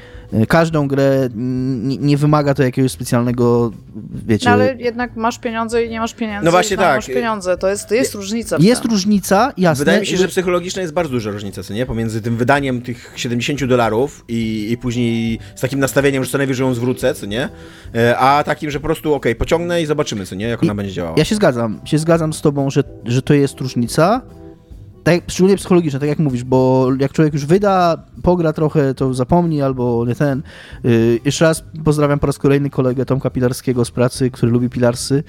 Każdą 0.48 0.88
grę 0.88 1.28
nie, 1.34 1.96
nie 1.96 2.16
wymaga 2.16 2.54
to 2.54 2.62
jakiegoś 2.62 2.92
specjalnego, 2.92 3.72
wiecie... 4.26 4.46
No 4.46 4.52
ale 4.52 4.74
jednak 4.78 5.16
masz 5.16 5.38
pieniądze 5.38 5.84
i 5.84 5.90
nie 5.90 6.00
masz 6.00 6.14
pieniędzy. 6.14 6.44
No 6.44 6.50
właśnie 6.50 6.76
tak. 6.76 6.96
masz 6.96 7.06
pieniądze, 7.06 7.56
to 7.56 7.68
jest, 7.68 7.88
to 7.88 7.94
jest 7.94 8.14
różnica. 8.14 8.56
Jest 8.60 8.84
różnica, 8.84 9.52
jasne. 9.56 9.84
Wydaje 9.84 10.00
mi 10.00 10.06
się, 10.06 10.16
że 10.16 10.28
psychologiczna 10.28 10.82
jest 10.82 10.94
bardzo 10.94 11.12
duża 11.12 11.30
różnica, 11.30 11.62
co 11.62 11.74
nie? 11.74 11.86
Pomiędzy 11.86 12.22
tym 12.22 12.36
wydaniem 12.36 12.82
tych 12.82 13.12
70 13.16 13.64
dolarów 13.64 14.24
i, 14.28 14.68
i 14.70 14.76
później 14.76 15.38
z 15.54 15.60
takim 15.60 15.80
nastawieniem, 15.80 16.24
że 16.24 16.30
co 16.30 16.38
najwyżej 16.38 16.66
ją 16.66 16.74
zwrócę, 16.74 17.14
co 17.14 17.26
nie? 17.26 17.48
E, 17.94 18.18
a 18.18 18.44
takim, 18.44 18.70
że 18.70 18.80
po 18.80 18.86
prostu, 18.86 19.14
okej, 19.14 19.32
okay, 19.32 19.38
pociągnę 19.38 19.82
i 19.82 19.86
zobaczymy, 19.86 20.26
co 20.26 20.34
nie? 20.34 20.48
Jak 20.48 20.62
ona 20.62 20.72
I, 20.72 20.76
będzie 20.76 20.92
działała. 20.92 21.14
Ja 21.18 21.24
się 21.24 21.34
zgadzam, 21.34 21.80
się 21.84 21.98
zgadzam 21.98 22.32
z 22.32 22.40
tobą, 22.40 22.70
że, 22.70 22.84
że 23.04 23.22
to 23.22 23.34
jest 23.34 23.60
różnica, 23.60 24.22
tak, 25.02 25.20
szczególnie 25.28 25.56
psychologiczne, 25.56 26.00
tak 26.00 26.08
jak 26.08 26.18
mówisz, 26.18 26.44
bo 26.44 26.88
jak 26.98 27.12
człowiek 27.12 27.34
już 27.34 27.46
wyda, 27.46 27.96
pogra 28.22 28.52
trochę, 28.52 28.94
to 28.94 29.14
zapomni 29.14 29.62
albo 29.62 30.04
nie 30.06 30.14
ten. 30.14 30.42
Yy, 30.84 31.20
jeszcze 31.24 31.44
raz 31.44 31.64
pozdrawiam 31.84 32.18
po 32.18 32.26
raz 32.26 32.38
kolejny 32.38 32.70
kolegę 32.70 33.06
Tomka 33.06 33.30
Pilarskiego 33.30 33.84
z 33.84 33.90
pracy, 33.90 34.30
który 34.30 34.52
lubi 34.52 34.70
pilarsy. 34.70 35.22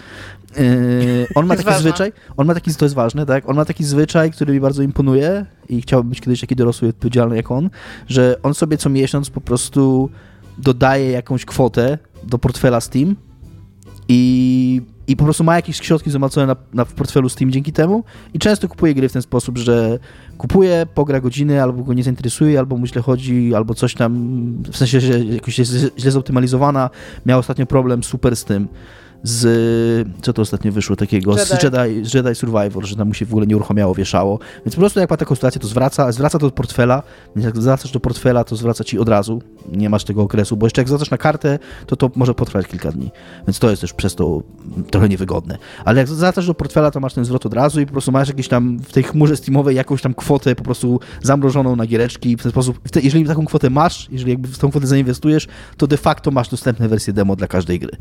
Yy, 0.58 1.28
on 1.36 1.46
ma 1.46 1.56
taki 1.56 1.66
ważne. 1.66 1.82
zwyczaj, 1.82 2.14
on 2.38 2.48
ma 2.48 2.54
taki, 2.54 2.76
to 2.76 2.86
jest 2.86 2.96
ważne, 2.96 3.26
tak? 3.26 3.50
On 3.50 3.56
ma 3.56 3.66
taki 3.66 3.84
zwyczaj, 3.84 4.32
który 4.32 4.54
mi 4.54 4.60
bardzo 4.60 4.84
imponuje 4.84 5.46
i 5.70 5.82
chciałbym 5.82 6.10
być 6.10 6.22
kiedyś 6.22 6.42
taki 6.42 6.56
dorosły 6.56 6.90
odpowiedzialny 6.90 7.36
jak 7.36 7.52
on, 7.52 7.70
że 8.08 8.36
on 8.44 8.54
sobie 8.54 8.78
co 8.78 8.90
miesiąc 8.90 9.30
po 9.30 9.42
prostu 9.42 10.10
dodaje 10.58 11.12
jakąś 11.12 11.46
kwotę 11.46 11.98
do 12.24 12.38
portfela 12.38 12.82
Steam 12.82 13.16
i 14.08 14.82
i 15.08 15.16
po 15.16 15.24
prostu 15.24 15.44
ma 15.44 15.56
jakieś 15.56 15.78
środki 15.78 16.10
zgromadzone 16.10 16.48
na, 16.48 16.56
na, 16.74 16.86
w 16.86 16.94
portfelu 16.94 17.30
Steam 17.30 17.52
dzięki 17.52 17.74
temu 17.74 18.04
i 18.34 18.40
często 18.40 18.68
kupuje 18.68 18.94
gry 18.94 19.10
w 19.10 19.14
ten 19.14 19.22
sposób, 19.22 19.58
że 19.58 20.00
kupuje, 20.38 20.88
pogra 20.94 21.20
godziny, 21.20 21.64
albo 21.64 21.84
go 21.84 21.94
nie 21.94 22.04
zainteresuje, 22.04 22.60
albo 22.60 22.78
mu 22.78 22.88
źle 22.88 23.02
chodzi, 23.02 23.56
albo 23.56 23.74
coś 23.74 23.94
tam, 23.94 24.14
w 24.72 24.78
sensie, 24.78 25.00
że 25.00 25.20
jakoś 25.20 25.60
jest 25.60 25.72
źle 26.00 26.12
zoptymalizowana. 26.12 26.90
Miał 27.26 27.40
ostatnio 27.40 27.66
problem 27.66 28.04
super 28.04 28.36
z 28.36 28.46
tym 28.46 28.68
z, 29.24 30.08
co 30.22 30.34
to 30.34 30.42
ostatnio 30.42 30.72
wyszło 30.72 30.96
takiego, 30.96 31.32
Jedi. 31.32 31.46
z 31.46 31.64
Jedi, 31.64 32.16
Jedi 32.16 32.36
Survivor, 32.36 32.86
że 32.86 32.96
tam 32.96 33.08
mu 33.08 33.14
się 33.14 33.26
w 33.26 33.30
ogóle 33.30 33.48
nie 33.48 33.56
uruchamiało, 33.56 33.96
wieszało. 33.96 34.40
Więc 34.66 34.76
po 34.76 34.82
prostu 34.82 35.00
jak 35.00 35.10
ma 35.10 35.18
taką 35.18 35.36
sytuację, 35.36 35.62
to 35.62 35.68
zwraca, 35.68 36.12
zwraca 36.12 36.40
to 36.40 36.46
do 36.46 36.52
portfela, 36.52 37.04
więc 37.36 37.46
jak 37.46 37.58
zwracasz 37.58 37.92
do 37.92 38.00
portfela, 38.00 38.44
to 38.44 38.56
zwraca 38.56 38.84
ci 38.84 39.00
od 39.00 39.10
razu, 39.10 39.42
nie 39.72 39.90
masz 39.90 40.04
tego 40.04 40.22
okresu, 40.22 40.58
bo 40.58 40.66
jeszcze 40.66 40.82
jak 40.82 40.88
zwracasz 40.88 41.12
na 41.12 41.18
kartę, 41.18 41.60
to 41.88 41.96
to 41.96 42.12
może 42.16 42.34
potrwać 42.34 42.68
kilka 42.68 42.92
dni. 42.92 43.12
Więc 43.48 43.60
to 43.60 43.70
jest 43.70 43.82
też 43.82 43.94
przez 43.94 44.16
to 44.16 44.44
trochę 44.92 45.10
niewygodne. 45.10 45.58
Ale 45.86 46.00
jak 46.00 46.08
zwracasz 46.08 46.48
do 46.48 46.54
portfela, 46.54 46.92
to 46.92 47.00
masz 47.00 47.14
ten 47.14 47.26
zwrot 47.26 47.46
od 47.46 47.54
razu 47.54 47.82
i 47.82 47.86
po 47.86 47.92
prostu 47.92 48.12
masz 48.12 48.28
jakieś 48.28 48.48
tam 48.48 48.80
w 48.80 48.94
tej 48.94 49.04
chmurze 49.04 49.38
Steamowej 49.38 49.76
jakąś 49.76 50.02
tam 50.02 50.14
kwotę 50.14 50.56
po 50.56 50.64
prostu 50.64 51.00
zamrożoną 51.22 51.76
na 51.76 51.86
giereczki 51.86 52.38
w 52.38 52.44
ten 52.44 52.52
sposób, 52.52 52.80
jeżeli 53.04 53.26
taką 53.26 53.46
kwotę 53.46 53.70
masz, 53.70 54.08
jeżeli 54.12 54.32
jakby 54.32 54.48
w 54.48 54.58
tą 54.58 54.70
kwotę 54.70 54.88
zainwestujesz, 54.88 55.48
to 55.78 55.88
de 55.88 55.98
facto 55.98 56.32
masz 56.32 56.50
dostępne 56.50 56.88
wersje 56.88 57.14
demo 57.14 57.36
dla 57.36 57.48
każdej 57.48 57.80
gry. 57.80 57.92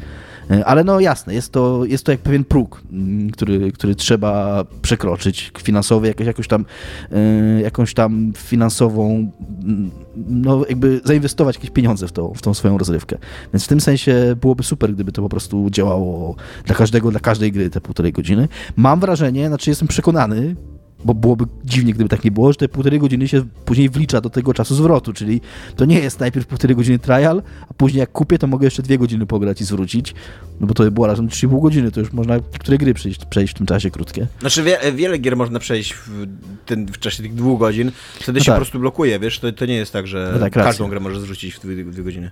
E, 0.51 0.65
ale 0.65 0.85
no 0.85 1.01
ja 1.01 1.10
jasne, 1.11 1.35
jest 1.35 1.53
to, 1.53 1.85
jest 1.85 2.05
to 2.05 2.13
jak 2.13 2.21
pewien 2.21 2.45
próg, 2.45 2.83
mm, 2.93 3.31
który, 3.31 3.73
który 3.73 3.95
trzeba 3.95 4.65
przekroczyć 4.83 5.53
finansowy, 5.59 6.09
jakoś, 6.09 6.27
jakąś, 6.27 6.49
tam, 6.49 6.65
yy, 7.11 7.61
jakąś 7.63 7.95
tam 7.95 8.33
finansową, 8.37 9.31
mm, 9.65 9.91
no 10.27 10.65
jakby 10.69 11.01
zainwestować 11.05 11.57
jakieś 11.57 11.71
pieniądze 11.71 12.09
w, 12.09 12.13
to, 12.13 12.35
w 12.35 12.43
tą 12.43 12.55
swoją 12.55 12.79
rozrywkę. 12.79 13.19
Więc 13.53 13.65
w 13.65 13.69
tym 13.69 13.81
sensie 13.81 14.37
byłoby 14.41 14.63
super, 14.63 14.95
gdyby 14.95 15.13
to 15.13 15.23
po 15.23 15.29
prostu 15.29 15.71
działało 15.71 16.37
dla 16.65 16.75
każdego, 16.75 17.11
dla 17.11 17.21
każdej 17.21 17.53
gry 17.53 17.71
te 17.71 17.81
półtorej 17.81 18.13
godziny. 18.13 18.49
Mam 18.77 19.01
wrażenie, 19.01 19.49
znaczy 19.49 19.71
jestem 19.71 19.89
przekonany, 19.89 20.57
bo 21.05 21.15
byłoby 21.15 21.45
dziwnie, 21.65 21.93
gdyby 21.93 22.09
tak 22.09 22.25
nie 22.25 22.31
było, 22.31 22.53
że 22.53 22.59
te 22.59 22.69
półtorej 22.69 22.99
godziny 22.99 23.29
się 23.29 23.43
później 23.65 23.91
wlicza 23.91 24.21
do 24.21 24.31
tego 24.31 24.55
czasu 24.55 24.75
zwrotu, 24.75 25.13
czyli 25.13 25.41
to 25.77 25.85
nie 25.85 25.99
jest 25.99 26.21
najpierw 26.21 26.47
półtorej 26.47 26.77
godziny 26.77 26.99
trial, 26.99 27.43
a 27.69 27.75
później 27.75 28.01
jak 28.01 28.13
kupię, 28.13 28.39
to 28.39 28.47
mogę 28.47 28.67
jeszcze 28.67 28.83
dwie 28.83 28.99
godziny 28.99 29.27
pograć 29.27 29.61
i 29.61 29.65
zwrócić, 29.65 30.15
no 30.61 30.67
bo 30.67 30.75
to 30.75 30.83
by 30.83 30.91
było 30.91 31.07
razem 31.07 31.29
3,5 31.29 31.63
godziny, 31.63 31.93
to 31.93 32.01
już 32.01 32.13
można 32.13 32.37
niektóre 32.37 32.79
gry 32.79 32.95
przejść, 32.95 33.25
przejść 33.25 33.55
w 33.55 33.57
tym 33.57 33.67
czasie 33.67 33.91
krótkie. 33.91 34.27
Znaczy 34.41 34.63
wie, 34.63 34.79
wiele 34.95 35.19
gier 35.19 35.37
można 35.37 35.59
przejść 35.59 35.93
w, 35.93 36.27
ten, 36.67 36.87
w 36.87 36.99
czasie 36.99 37.23
tych 37.23 37.35
dwóch 37.35 37.59
godzin, 37.59 37.93
wtedy 38.15 38.39
no 38.39 38.45
się 38.45 38.47
tak. 38.47 38.55
po 38.55 38.61
prostu 38.61 38.79
blokuje, 38.79 39.19
wiesz, 39.19 39.39
to, 39.39 39.53
to 39.53 39.67
nie 39.67 39.75
jest 39.77 39.93
tak, 39.93 40.07
że 40.07 40.31
no 40.33 40.39
tak, 40.39 40.53
każdą 40.53 40.89
grę 40.89 41.01
możesz 41.01 41.19
zwrócić 41.19 41.55
w 41.55 41.61
dwie, 41.61 41.85
dwie 41.85 42.03
godziny. 42.03 42.31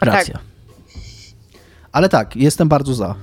Racja. 0.00 0.34
Tak. 0.34 0.42
Ale 1.92 2.08
tak, 2.08 2.36
jestem 2.36 2.68
bardzo 2.68 2.94
za. 2.94 3.14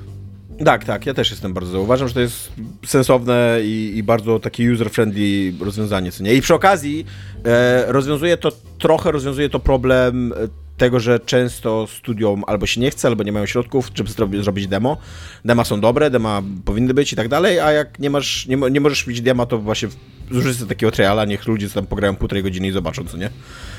Tak, 0.66 0.86
tak, 0.86 1.06
ja 1.06 1.14
też 1.14 1.32
jestem 1.32 1.54
bardzo. 1.54 1.82
Uważam, 1.82 2.08
że 2.08 2.14
to 2.14 2.20
jest 2.20 2.52
sensowne 2.86 3.60
i, 3.64 3.94
i 3.96 4.04
bardzo 4.04 4.40
takie 4.40 4.64
user-friendly 4.74 5.54
rozwiązanie, 5.64 6.12
co 6.12 6.24
nie? 6.24 6.34
I 6.34 6.42
przy 6.42 6.54
okazji 6.54 7.06
e, 7.46 7.92
rozwiązuje 7.92 8.38
to, 8.38 8.52
trochę 8.80 9.12
rozwiązuje 9.12 9.50
to 9.50 9.60
problem 9.60 10.34
e, 10.34 10.48
tego, 10.78 11.00
że 11.00 11.20
często 11.20 11.88
studiom 11.88 12.44
albo 12.48 12.66
się 12.66 12.82
nie 12.82 12.92
chce, 12.92 13.08
albo 13.08 13.24
nie 13.24 13.32
mają 13.32 13.46
środków, 13.46 13.92
żeby 13.96 14.44
zrobić 14.44 14.68
demo. 14.68 14.98
Dema 15.46 15.64
są 15.64 15.82
dobre, 15.82 16.10
dema 16.10 16.42
powinny 16.66 16.94
być 16.94 17.14
i 17.14 17.16
tak 17.16 17.28
dalej, 17.28 17.60
a 17.60 17.72
jak 17.72 18.00
nie 18.00 18.10
masz, 18.10 18.48
nie, 18.48 18.58
nie 18.58 18.82
możesz 18.82 19.08
mieć 19.08 19.22
dema, 19.22 19.46
to 19.46 19.58
właśnie 19.58 19.90
zużyć 20.32 20.58
sobie 20.58 20.70
takiego 20.70 20.92
triala, 20.92 21.26
niech 21.26 21.48
ludzie 21.48 21.70
tam 21.70 21.86
pograją 21.86 22.16
półtorej 22.16 22.44
godziny 22.44 22.68
i 22.68 22.72
zobaczą, 22.72 23.06
co 23.06 23.18
nie? 23.18 23.30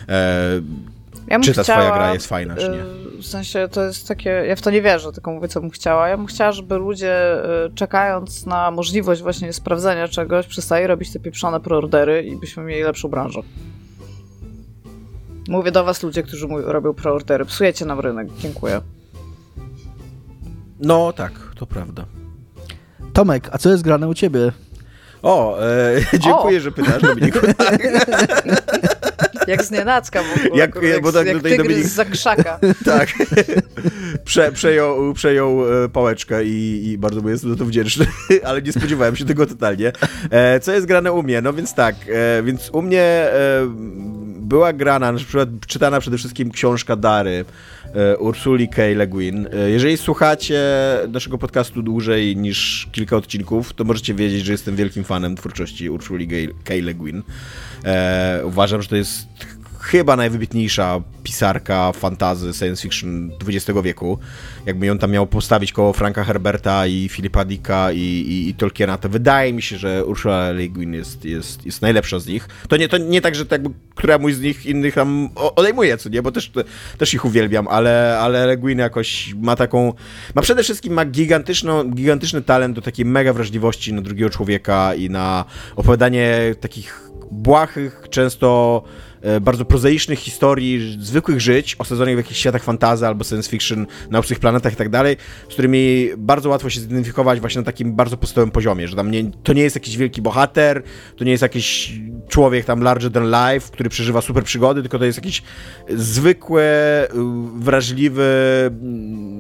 E, 0.09 0.61
ja 1.33 1.41
czy 1.41 1.55
ta 1.55 1.63
chciała, 1.63 1.81
twoja 1.81 1.95
gra 1.95 2.15
jest 2.15 2.27
fajna, 2.27 2.57
czy 2.57 2.69
nie? 2.69 2.79
Y, 3.19 3.23
w 3.23 3.27
sensie 3.27 3.69
to 3.69 3.85
jest 3.85 4.09
takie, 4.09 4.31
ja 4.31 4.57
w 4.57 4.63
to 4.63 4.71
nie 4.71 4.83
wierzę, 4.83 5.13
tylko 5.13 5.33
mówię, 5.33 5.49
co 5.49 5.61
bym 5.61 5.71
chciała. 5.71 6.09
Ja 6.09 6.17
bym 6.17 6.27
chciała, 6.27 6.53
żeby 6.53 6.79
ludzie 6.79 7.45
y, 7.67 7.75
czekając 7.75 8.47
na 8.47 8.71
możliwość 8.71 9.23
właśnie 9.23 9.53
sprawdzenia 9.53 10.09
czegoś, 10.09 10.47
przestali 10.47 10.87
robić 10.87 11.13
te 11.13 11.21
pieprzone 11.21 11.61
preordery 11.61 12.23
i 12.23 12.37
byśmy 12.37 12.63
mieli 12.63 12.83
lepszą 12.83 13.09
branżę. 13.09 13.41
Mówię 15.49 15.73
do 15.73 15.85
was 15.85 16.03
ludzie, 16.03 16.23
którzy 16.23 16.47
robią 16.65 16.95
preordery. 16.95 17.45
Psujecie 17.45 17.85
nam 17.85 18.01
rynek. 18.01 18.29
Dziękuję. 18.39 18.81
No 20.81 21.13
tak, 21.13 21.33
to 21.57 21.67
prawda. 21.67 22.05
Tomek, 23.13 23.49
a 23.53 23.59
co 23.59 23.71
jest 23.71 23.83
grane 23.83 24.09
u 24.09 24.15
ciebie? 24.15 24.53
O, 25.23 25.63
e, 25.63 26.19
dziękuję, 26.19 26.59
o. 26.59 26.61
że 26.61 26.73
pytasz, 26.73 27.03
Dominiku. 27.03 27.39
Jak 29.53 29.65
z 29.69 29.71
nienacka 29.71 30.23
w 30.23 30.37
ogóle. 30.37 30.61
Jak, 30.61 30.83
jak, 30.83 31.03
bo 31.03 31.13
tak 31.13 31.27
jak 31.27 31.37
tutaj 31.37 31.57
Dominik... 31.57 31.85
z 31.85 31.93
zakrzaka. 31.93 32.59
tak. 32.85 33.09
Prze, 34.25 34.53
przejął, 34.53 35.15
przejął 35.15 35.85
e, 35.85 35.89
pałeczkę 35.89 36.45
i, 36.45 36.89
i 36.89 36.99
bardzo 36.99 37.21
mu 37.21 37.29
jestem 37.29 37.51
za 37.51 37.57
to 37.57 37.65
wdzięczny, 37.65 38.07
ale 38.45 38.63
nie 38.63 38.73
spodziewałem 38.73 39.17
się 39.17 39.25
tego 39.25 39.47
totalnie. 39.47 39.93
E, 40.31 40.61
co 40.61 40.73
jest 40.73 40.87
grane 40.87 41.13
u 41.13 41.23
mnie? 41.23 41.41
No 41.41 41.53
więc 41.53 41.75
tak, 41.75 41.95
e, 42.09 42.43
więc 42.43 42.71
u 42.73 42.83
mnie 42.83 43.29
była 44.41 44.73
grana, 44.73 45.13
na 45.13 45.19
przykład 45.19 45.49
czytana 45.67 46.01
przede 46.01 46.19
wszystkim 46.19 46.51
książka 46.51 46.97
Dary 46.97 47.45
Ursuli 48.19 48.69
K. 48.69 48.83
Le 48.97 49.07
Guin. 49.07 49.49
Jeżeli 49.67 49.97
słuchacie 49.97 50.61
naszego 51.09 51.39
podcastu 51.39 51.83
dłużej 51.83 52.37
niż 52.37 52.89
kilka 52.93 53.17
odcinków, 53.17 53.73
to 53.73 53.85
możecie 53.85 54.15
wiedzieć, 54.15 54.45
że 54.45 54.53
jestem 54.53 54.77
wielkim 54.77 55.05
fanem 55.05 55.37
twórczości 55.37 55.91
Ursuli 55.91 56.29
K. 56.65 56.75
Le 56.83 56.95
Guin. 56.95 57.23
E, 57.85 58.41
uważam, 58.45 58.83
że 58.83 58.89
to 58.89 58.97
jest 58.97 59.27
chyba 59.83 60.17
najwybitniejsza 60.17 61.03
pisarka 61.23 61.93
fantazy 61.93 62.53
science 62.53 62.83
fiction 62.83 63.31
XX 63.49 63.81
wieku. 63.83 64.19
Jakby 64.67 64.87
ją 64.87 64.99
tam 64.99 65.11
miał 65.11 65.27
postawić 65.27 65.73
koło 65.73 65.93
Franka 65.93 66.25
Herberta 66.25 66.87
i 66.87 67.09
Filipa 67.09 67.45
Dicka 67.45 67.93
i, 67.93 67.99
i, 67.99 68.49
i, 68.49 68.55
Tolkiena, 68.55 68.99
to 68.99 69.09
wydaje 69.09 69.53
mi 69.53 69.63
się, 69.63 69.79
że 69.79 70.05
Ursula 70.05 70.51
Le 70.51 70.69
Guin 70.69 70.95
jest, 70.95 71.25
jest, 71.25 71.67
jest 71.67 71.83
najlepsza 71.83 72.19
z 72.19 72.27
nich. 72.27 72.49
To 72.69 72.77
nie, 72.77 72.89
to 72.89 72.99
nie 72.99 73.21
tak, 73.21 73.35
że 73.35 73.45
jakby 73.51 73.71
któremuś 73.95 74.35
z 74.35 74.41
nich 74.41 74.67
innych 74.67 74.95
tam 74.95 75.29
odejmuje, 75.35 75.99
co 75.99 76.09
nie, 76.09 76.23
bo 76.23 76.33
też, 76.33 76.53
też 76.99 77.15
ich 77.15 77.25
uwielbiam, 77.25 77.69
ale, 77.69 78.19
ale 78.19 78.47
Le 78.47 78.57
Guin 78.57 78.79
jakoś 78.79 79.35
ma 79.35 79.57
taką, 79.57 79.93
ma 80.35 80.43
przede 80.43 80.63
wszystkim 80.63 80.93
ma 80.93 81.05
gigantyczną, 81.05 81.91
gigantyczny 81.91 82.43
talent 82.43 82.75
do 82.75 82.83
takiej 82.83 83.05
mega 83.05 83.33
wrażliwości 83.33 83.93
na 83.93 84.03
drugiego 84.03 84.31
człowieka 84.31 84.95
i 84.95 85.11
na 85.11 85.45
opowiadanie 85.77 86.55
takich 86.61 87.12
błahych, 87.33 88.03
często 88.11 88.83
bardzo 89.41 89.65
prozaicznych 89.65 90.19
historii, 90.19 90.97
zwykłych 91.01 91.41
żyć, 91.41 91.77
osadzonych 91.79 92.15
w 92.15 92.19
jakichś 92.19 92.41
światach 92.41 92.63
fantazy 92.63 93.07
albo 93.07 93.25
science 93.25 93.51
fiction, 93.51 93.87
na 94.11 94.19
obcych 94.19 94.39
planetach 94.39 94.73
i 94.73 94.77
tak 94.77 94.89
dalej, 94.89 95.17
z 95.49 95.53
którymi 95.53 96.09
bardzo 96.19 96.49
łatwo 96.49 96.71
się 96.71 96.81
zidentyfikować 96.81 97.41
właśnie 97.41 97.61
na 97.61 97.65
takim 97.65 97.95
bardzo 97.95 98.17
podstawowym 98.17 98.51
poziomie, 98.51 98.89
że 98.89 98.97
tam 98.97 99.11
nie, 99.11 99.31
to 99.43 99.53
nie 99.53 99.63
jest 99.63 99.77
jakiś 99.77 99.97
wielki 99.97 100.23
bohater, 100.23 100.83
to 101.17 101.25
nie 101.25 101.31
jest 101.31 101.43
jakiś 101.43 101.93
człowiek 102.29 102.65
tam 102.65 102.83
larger 102.83 103.13
than 103.13 103.25
life, 103.25 103.73
który 103.73 103.91
przeżywa 103.91 104.21
super 104.21 104.45
przygody, 104.45 104.83
tylko 104.83 104.99
to 104.99 105.05
jest 105.05 105.19
jakiś 105.19 105.43
zwykły, 105.89 106.63
wrażliwy, 107.59 108.25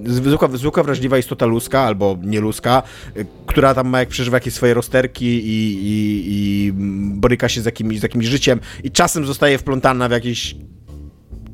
zwykła, 0.06 0.48
zwykła 0.48 0.82
wrażliwa 0.82 1.18
istota 1.18 1.46
ludzka 1.46 1.80
albo 1.80 2.18
nieludzka, 2.22 2.82
która 3.46 3.74
tam 3.74 3.88
ma 3.88 3.98
jak 3.98 4.08
przeżywa 4.08 4.36
jakieś 4.36 4.54
swoje 4.54 4.74
rozterki 4.74 5.26
i, 5.26 5.74
i, 5.82 6.22
i 6.26 6.72
boryka 7.14 7.48
się 7.48 7.60
z 7.60 7.64
jakimś, 7.64 8.00
z 8.00 8.02
jakimś 8.02 8.26
życiem 8.26 8.60
i 8.84 8.90
czasem 8.90 9.26
zostaje 9.26 9.58
wplątana 9.72 10.08
w 10.08 10.12
jakieś 10.12 10.56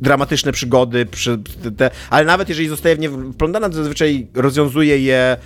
dramatyczne 0.01 0.53
przygody, 0.53 1.07
przy, 1.07 1.39
te, 1.77 1.91
ale 2.11 2.25
nawet 2.25 2.49
jeżeli 2.49 2.69
zostaje 2.69 2.97
w 2.97 2.99
nie 2.99 3.11
wplątana, 3.33 3.69
to 3.69 3.75
zazwyczaj 3.75 4.27
rozwiązuje 4.35 4.99
je 4.99 5.37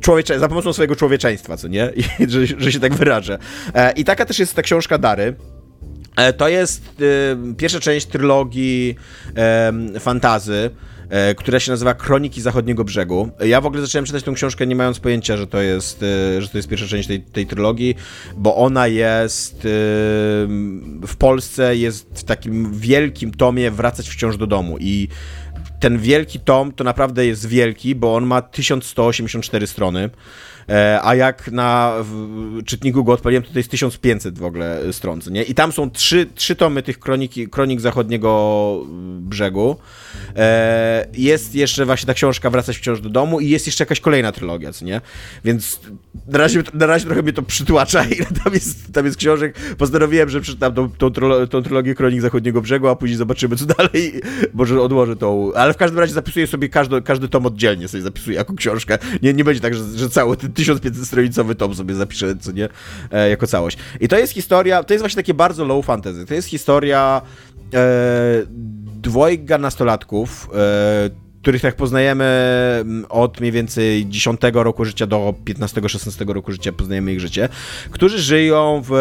człowiecze, 0.00 0.38
za 0.38 0.48
pomocą 0.48 0.72
swojego 0.72 0.96
człowieczeństwa, 0.96 1.56
co 1.56 1.68
nie? 1.68 1.92
I, 1.96 2.02
że, 2.30 2.46
że 2.46 2.72
się 2.72 2.80
tak 2.80 2.94
wyrażę. 2.94 3.38
E, 3.74 3.92
I 3.92 4.04
taka 4.04 4.24
też 4.24 4.38
jest 4.38 4.54
ta 4.54 4.62
książka 4.62 4.98
Dary. 4.98 5.34
E, 6.16 6.32
to 6.32 6.48
jest 6.48 6.82
e, 7.00 7.54
pierwsza 7.54 7.80
część 7.80 8.06
trylogii 8.06 8.96
fantazy, 10.00 10.70
która 11.36 11.60
się 11.60 11.70
nazywa 11.70 11.94
Kroniki 11.94 12.40
Zachodniego 12.40 12.84
Brzegu. 12.84 13.30
Ja 13.40 13.60
w 13.60 13.66
ogóle 13.66 13.82
zacząłem 13.82 14.04
czytać 14.04 14.22
tę 14.22 14.32
książkę 14.32 14.66
nie 14.66 14.76
mając 14.76 15.00
pojęcia, 15.00 15.36
że 15.36 15.46
to 15.46 15.60
jest, 15.60 16.04
że 16.38 16.48
to 16.48 16.58
jest 16.58 16.68
pierwsza 16.68 16.86
część 16.86 17.08
tej, 17.08 17.20
tej 17.20 17.46
trylogii, 17.46 17.94
bo 18.36 18.56
ona 18.56 18.86
jest 18.86 19.60
w 21.06 21.16
Polsce, 21.18 21.76
jest 21.76 22.08
w 22.14 22.24
takim 22.24 22.74
wielkim 22.74 23.30
tomie 23.30 23.70
Wracać 23.70 24.08
wciąż 24.08 24.36
do 24.36 24.46
domu 24.46 24.76
i 24.80 25.08
ten 25.80 25.98
wielki 25.98 26.40
tom 26.40 26.72
to 26.72 26.84
naprawdę 26.84 27.26
jest 27.26 27.48
wielki, 27.48 27.94
bo 27.94 28.14
on 28.14 28.26
ma 28.26 28.42
1184 28.42 29.66
strony. 29.66 30.10
E, 30.68 31.00
a 31.02 31.14
jak 31.14 31.52
na 31.52 31.94
czytniku 32.66 33.04
go 33.04 33.12
odpaliłem, 33.12 33.42
to 33.42 33.52
to 33.52 33.58
jest 33.58 33.70
1500 33.70 34.38
w 34.38 34.44
ogóle 34.44 34.80
stron, 34.92 35.20
nie? 35.30 35.42
I 35.42 35.54
tam 35.54 35.72
są 35.72 35.90
trzy, 35.90 36.26
trzy 36.34 36.56
tomy 36.56 36.82
tych 36.82 36.98
kroniki, 36.98 37.48
kronik 37.48 37.80
zachodniego 37.80 38.86
brzegu. 39.20 39.76
E, 40.36 41.06
jest 41.12 41.54
jeszcze 41.54 41.86
właśnie 41.86 42.06
ta 42.06 42.14
książka 42.14 42.50
Wracać 42.50 42.76
wciąż 42.76 43.00
do 43.00 43.10
domu 43.10 43.40
i 43.40 43.48
jest 43.48 43.66
jeszcze 43.66 43.84
jakaś 43.84 44.00
kolejna 44.00 44.32
trylogia, 44.32 44.72
co 44.72 44.84
nie? 44.84 45.00
Więc 45.44 45.80
na 46.26 46.38
razie, 46.38 46.62
na 46.74 46.86
razie 46.86 47.06
trochę 47.06 47.22
mnie 47.22 47.32
to 47.32 47.42
przytłacza, 47.42 48.04
ile 48.04 48.26
tam 48.44 48.54
jest, 48.54 48.92
tam 48.92 49.04
jest 49.04 49.18
książek. 49.18 49.54
Postanowiłem, 49.78 50.28
że 50.28 50.40
przeczytam 50.40 50.74
tą, 50.74 50.90
tą, 50.90 51.10
tą 51.50 51.62
trylogię 51.62 51.94
kronik 51.94 52.20
zachodniego 52.20 52.62
brzegu, 52.62 52.88
a 52.88 52.96
później 52.96 53.18
zobaczymy, 53.18 53.56
co 53.56 53.66
dalej. 53.66 54.20
Może 54.54 54.82
odłożę 54.82 55.16
tą. 55.16 55.52
Ale 55.54 55.72
w 55.72 55.76
każdym 55.76 56.00
razie 56.00 56.14
zapisuję 56.14 56.46
sobie 56.46 56.68
każdy, 56.68 57.02
każdy 57.02 57.28
tom 57.28 57.46
oddzielnie, 57.46 57.88
sobie 57.88 58.02
zapisuję 58.02 58.36
jako 58.36 58.54
książkę. 58.54 58.98
Nie, 59.22 59.34
nie 59.34 59.44
będzie 59.44 59.60
tak, 59.60 59.74
że, 59.74 59.98
że 59.98 60.10
cały 60.10 60.36
ten 60.36 60.52
1500-stronicowy 60.58 61.54
tom 61.54 61.74
sobie 61.74 61.94
zapiszę, 61.94 62.36
co 62.40 62.52
nie, 62.52 62.68
e, 63.10 63.30
jako 63.30 63.46
całość. 63.46 63.78
I 64.00 64.08
to 64.08 64.18
jest 64.18 64.32
historia, 64.32 64.84
to 64.84 64.94
jest 64.94 65.02
właśnie 65.02 65.16
takie 65.16 65.34
bardzo 65.34 65.64
low 65.64 65.86
fantasy. 65.86 66.26
To 66.26 66.34
jest 66.34 66.48
historia 66.48 67.22
e, 67.74 67.78
dwojga 69.02 69.58
nastolatków, 69.58 70.50
e, 70.54 71.28
których 71.42 71.62
tak 71.62 71.76
poznajemy 71.76 72.84
od 73.08 73.40
mniej 73.40 73.52
więcej 73.52 74.06
10 74.08 74.40
roku 74.52 74.84
życia 74.84 75.06
do 75.06 75.34
15-16 75.44 76.32
roku 76.32 76.52
życia, 76.52 76.72
poznajemy 76.72 77.12
ich 77.12 77.20
życie, 77.20 77.48
którzy 77.90 78.18
żyją 78.18 78.82
w, 78.88 78.94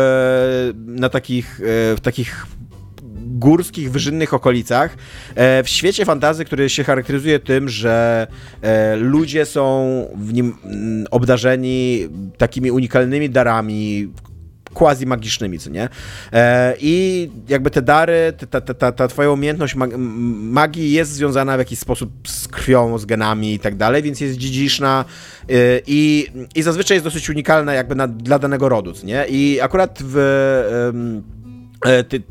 na 0.85 1.09
takich, 1.09 1.61
e, 1.61 1.95
w 1.95 1.99
takich 2.01 2.45
górskich, 3.27 3.91
wyżynnych 3.91 4.33
okolicach, 4.33 4.97
e, 5.35 5.63
w 5.63 5.69
świecie 5.69 6.05
fantazy, 6.05 6.45
który 6.45 6.69
się 6.69 6.83
charakteryzuje 6.83 7.39
tym, 7.39 7.69
że 7.69 8.27
e, 8.61 8.95
ludzie 8.95 9.45
są 9.45 10.05
w 10.15 10.33
nim 10.33 10.55
mm, 10.63 11.05
obdarzeni 11.11 12.07
takimi 12.37 12.71
unikalnymi 12.71 13.29
darami, 13.29 14.11
quasi 14.73 15.05
magicznymi, 15.05 15.59
co 15.59 15.69
nie? 15.69 15.89
E, 16.33 16.75
I 16.79 17.29
jakby 17.49 17.71
te 17.71 17.81
dary, 17.81 18.33
ta, 18.49 18.61
ta, 18.61 18.73
ta, 18.73 18.91
ta 18.91 19.07
twoja 19.07 19.31
umiejętność 19.31 19.75
magii 19.75 20.91
jest 20.91 21.11
związana 21.11 21.55
w 21.55 21.59
jakiś 21.59 21.79
sposób 21.79 22.27
z 22.27 22.47
krwią, 22.47 22.97
z 22.97 23.05
genami 23.05 23.53
i 23.53 23.59
tak 23.59 23.75
dalej, 23.75 24.03
więc 24.03 24.21
jest 24.21 24.37
dziedziczna 24.37 25.05
i, 25.87 26.27
i 26.55 26.63
zazwyczaj 26.63 26.95
jest 26.95 27.05
dosyć 27.05 27.29
unikalna 27.29 27.73
jakby 27.73 27.95
na, 27.95 28.07
dla 28.07 28.39
danego 28.39 28.69
rodu, 28.69 28.93
co 28.93 29.05
nie? 29.05 29.25
I 29.29 29.61
akurat 29.61 29.99
w 30.03 30.17
ty, 32.09 32.21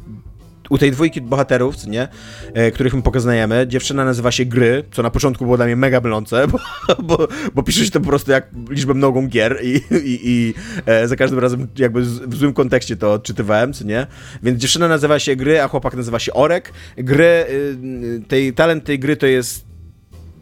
u 0.70 0.78
tej 0.78 0.92
dwójki 0.92 1.20
bohaterów, 1.20 1.86
nie, 1.86 2.08
e, 2.54 2.70
których 2.70 2.94
my 2.94 3.02
poznajemy, 3.02 3.66
dziewczyna 3.68 4.04
nazywa 4.04 4.30
się 4.30 4.44
Gry, 4.44 4.84
co 4.92 5.02
na 5.02 5.10
początku 5.10 5.44
było 5.44 5.56
dla 5.56 5.66
mnie 5.66 5.76
mega 5.76 6.00
mylące, 6.00 6.46
bo, 6.52 6.58
bo, 7.02 7.28
bo 7.54 7.62
pisze 7.62 7.84
się 7.84 7.90
to 7.90 8.00
po 8.00 8.06
prostu 8.06 8.30
jak 8.30 8.48
liczbę 8.70 8.94
mnogą 8.94 9.28
gier 9.28 9.58
i, 9.62 9.76
i, 10.04 10.20
i 10.24 10.54
e, 10.86 11.08
za 11.08 11.16
każdym 11.16 11.38
razem 11.38 11.66
jakby 11.78 12.02
w 12.02 12.34
złym 12.34 12.52
kontekście 12.52 12.96
to 12.96 13.12
odczytywałem, 13.12 13.72
co 13.72 13.84
nie. 13.84 14.06
Więc 14.42 14.60
dziewczyna 14.60 14.88
nazywa 14.88 15.18
się 15.18 15.36
Gry, 15.36 15.62
a 15.62 15.68
chłopak 15.68 15.94
nazywa 15.94 16.18
się 16.18 16.32
Orek. 16.32 16.72
Gry, 16.96 17.24
y, 17.24 18.22
tej, 18.28 18.52
talent 18.52 18.84
tej 18.84 18.98
gry 18.98 19.16
to 19.16 19.26
jest 19.26 19.64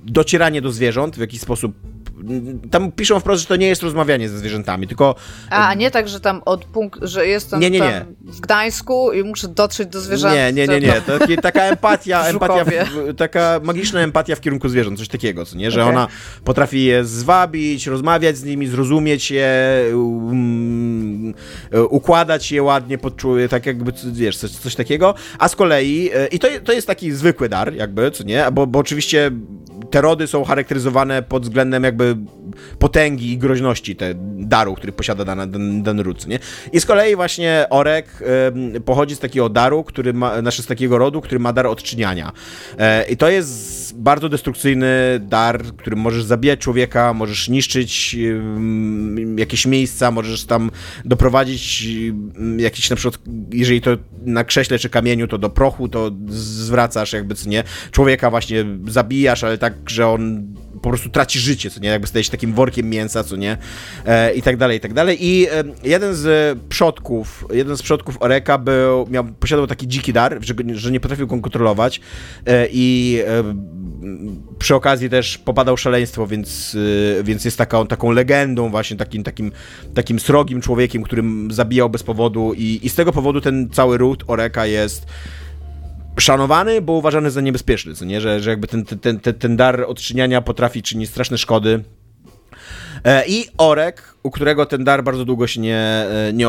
docieranie 0.05 0.63
do 0.63 0.73
zwierząt 0.73 1.17
w 1.17 1.21
jakiś 1.21 1.41
sposób 1.41 1.94
tam 2.71 2.93
piszą 2.93 3.21
wprost, 3.21 3.43
że 3.43 3.49
to 3.49 3.57
nie 3.57 3.67
jest 3.67 3.83
rozmawianie 3.83 4.29
ze 4.29 4.39
zwierzętami, 4.39 4.89
tylko... 4.89 5.15
A, 5.51 5.75
nie 5.75 5.91
tak, 5.91 6.09
że 6.09 6.21
tam 6.21 6.43
od 6.45 6.65
punktu, 6.65 7.07
że 7.07 7.27
jestem 7.27 7.61
nie, 7.61 7.71
nie, 7.71 7.81
nie. 7.81 8.07
w 8.21 8.41
Gdańsku 8.41 9.13
i 9.13 9.25
muszę 9.25 9.49
dotrzeć 9.49 9.89
do 9.89 10.01
zwierząt. 10.01 10.35
Nie, 10.35 10.53
nie, 10.53 10.67
nie, 10.67 10.81
nie. 10.81 11.01
To 11.01 11.19
taki, 11.19 11.37
taka 11.37 11.63
empatia, 11.73 12.27
empatia 12.27 12.65
w, 12.65 13.15
taka 13.17 13.61
magiczna 13.63 14.01
empatia 14.01 14.37
w 14.37 14.41
kierunku 14.41 14.69
zwierząt, 14.69 14.99
coś 14.99 15.09
takiego, 15.09 15.45
co 15.45 15.57
nie? 15.57 15.71
Że 15.71 15.83
okay. 15.83 15.95
ona 15.95 16.09
potrafi 16.45 16.85
je 16.85 17.05
zwabić, 17.05 17.87
rozmawiać 17.87 18.37
z 18.37 18.45
nimi, 18.45 18.67
zrozumieć 18.67 19.31
je, 19.31 19.53
um, 19.95 21.35
układać 21.89 22.53
je 22.53 22.63
ładnie, 22.63 22.99
pod, 22.99 23.23
tak 23.51 23.67
jakby, 23.67 23.93
wiesz, 24.13 24.37
coś, 24.37 24.51
coś 24.51 24.75
takiego, 24.75 25.15
a 25.39 25.49
z 25.49 25.57
kolei, 25.57 26.11
e, 26.15 26.27
i 26.27 26.39
to, 26.39 26.49
to 26.65 26.73
jest 26.73 26.87
taki 26.87 27.13
zwykły 27.13 27.49
dar, 27.49 27.75
jakby, 27.75 28.11
co 28.11 28.25
nie? 28.25 28.47
Bo, 28.53 28.67
bo 28.67 28.79
oczywiście 28.79 29.31
te 29.95 30.01
rody 30.01 30.27
są 30.27 30.45
charakteryzowane 30.45 31.23
pod 31.23 31.43
względem 31.43 31.85
jakby 31.85 32.17
potęgi 32.79 33.33
i 33.33 33.39
groźności 33.39 33.97
te 33.97 34.15
daru, 34.39 34.75
który 34.75 34.93
posiada 34.93 35.25
dany, 35.25 35.47
dany, 35.47 35.83
dany 35.83 36.03
ród, 36.03 36.27
nie? 36.27 36.39
I 36.73 36.81
z 36.81 36.87
kolei 36.87 37.17
właśnie 37.17 37.67
Orek 37.71 38.23
pochodzi 38.85 39.15
z 39.15 39.19
takiego 39.19 39.49
daru, 39.49 39.85
który 39.85 40.13
ma, 40.13 40.41
znaczy 40.41 40.63
z 40.63 40.67
takiego 40.67 40.99
rodu, 40.99 41.21
który 41.21 41.39
ma 41.39 41.53
dar 41.53 41.67
odczyniania. 41.67 42.33
Y, 42.73 43.13
I 43.13 43.17
to 43.17 43.29
jest 43.29 43.99
bardzo 43.99 44.29
destrukcyjny 44.29 44.87
dar, 45.21 45.63
którym 45.63 45.99
możesz 45.99 46.25
zabijać 46.25 46.61
człowieka, 46.61 47.13
możesz 47.13 47.49
niszczyć 47.49 48.17
jakieś 49.37 49.67
miejsca, 49.67 50.11
możesz 50.11 50.45
tam 50.45 50.71
doprowadzić 51.05 51.89
jakiś 52.57 52.91
na 52.91 52.97
przykład, 52.97 53.21
jeżeli 53.53 53.81
to 53.81 53.91
na 54.25 54.45
krześle 54.45 54.79
czy 54.79 54.89
kamieniu, 54.89 55.29
to 55.29 55.39
do 55.39 55.51
prochu 55.51 55.89
to 55.89 56.11
zwracasz 56.29 57.13
jakby, 57.13 57.35
co 57.35 57.49
nie, 57.49 57.65
człowieka 57.91 58.31
właśnie 58.31 58.65
zabijasz, 58.89 59.45
ale 59.45 59.59
tak, 59.59 59.84
że 59.91 60.09
on 60.09 60.55
po 60.83 60.89
prostu 60.89 61.09
traci 61.09 61.39
życie, 61.39 61.71
co 61.71 61.81
nie, 61.81 61.89
jakby 61.89 62.07
staje 62.07 62.25
się 62.25 62.31
takim 62.31 62.53
workiem 62.53 62.91
mięsa, 62.91 63.25
co 63.25 63.37
nie, 63.37 63.57
e, 64.07 64.35
i 64.35 64.43
tak 64.43 64.57
dalej, 64.57 64.79
i 64.79 64.81
tak 64.81 64.93
dalej. 64.93 65.19
I 65.21 65.47
e, 65.51 65.65
jeden 65.85 66.15
z 66.15 66.59
przodków, 66.69 67.45
jeden 67.53 67.77
z 67.77 67.83
przodków 67.83 68.23
Oreka 68.23 68.59
był, 68.59 69.07
miał, 69.11 69.25
posiadał 69.25 69.67
taki 69.67 69.89
dziki 69.89 70.13
dar, 70.13 70.39
że, 70.41 70.55
że 70.75 70.91
nie 70.91 71.01
potrafił 71.01 71.27
go 71.27 71.41
kontrolować 71.41 72.01
e, 72.47 72.69
i 72.73 73.23
przy 74.59 74.75
okazji 74.75 75.11
też 75.11 75.39
popadał 75.39 75.77
szaleństwo, 75.77 76.27
więc, 76.27 76.77
e, 77.21 77.23
więc 77.23 77.45
jest 77.45 77.59
taką, 77.59 77.87
taką 77.87 78.11
legendą 78.11 78.71
właśnie, 78.71 78.97
takim, 78.97 79.23
takim, 79.23 79.53
takim 79.95 80.21
srogim 80.21 80.61
człowiekiem, 80.61 81.03
którym 81.03 81.49
zabijał 81.53 81.91
bez 81.91 82.03
powodu 82.03 82.53
i, 82.57 82.81
i 82.83 82.89
z 82.89 82.95
tego 82.95 83.13
powodu 83.13 83.41
ten 83.41 83.71
cały 83.71 83.99
ród 83.99 84.25
Oreka 84.27 84.67
jest 84.67 85.07
szanowany, 86.19 86.81
bo 86.81 86.93
uważany 86.93 87.31
za 87.31 87.41
niebezpieczny, 87.41 87.95
co 87.95 88.05
nie? 88.05 88.21
Że, 88.21 88.41
że 88.41 88.51
jakby 88.51 88.67
ten, 88.67 88.85
ten, 88.85 89.21
ten, 89.21 89.35
ten 89.35 89.57
dar 89.57 89.85
odczyniania 89.87 90.41
potrafi 90.41 90.83
czynić 90.83 91.11
straszne 91.11 91.39
szkody. 91.39 91.85
E, 93.05 93.25
I 93.27 93.45
Orek, 93.59 94.15
u 94.23 94.31
którego 94.31 94.67
ten 94.67 94.85
dar 94.85 95.05
bardzo 95.05 95.25
długo 95.25 95.47
się 95.47 95.61
nie, 95.61 95.77
e, 95.77 96.33
nie, 96.33 96.47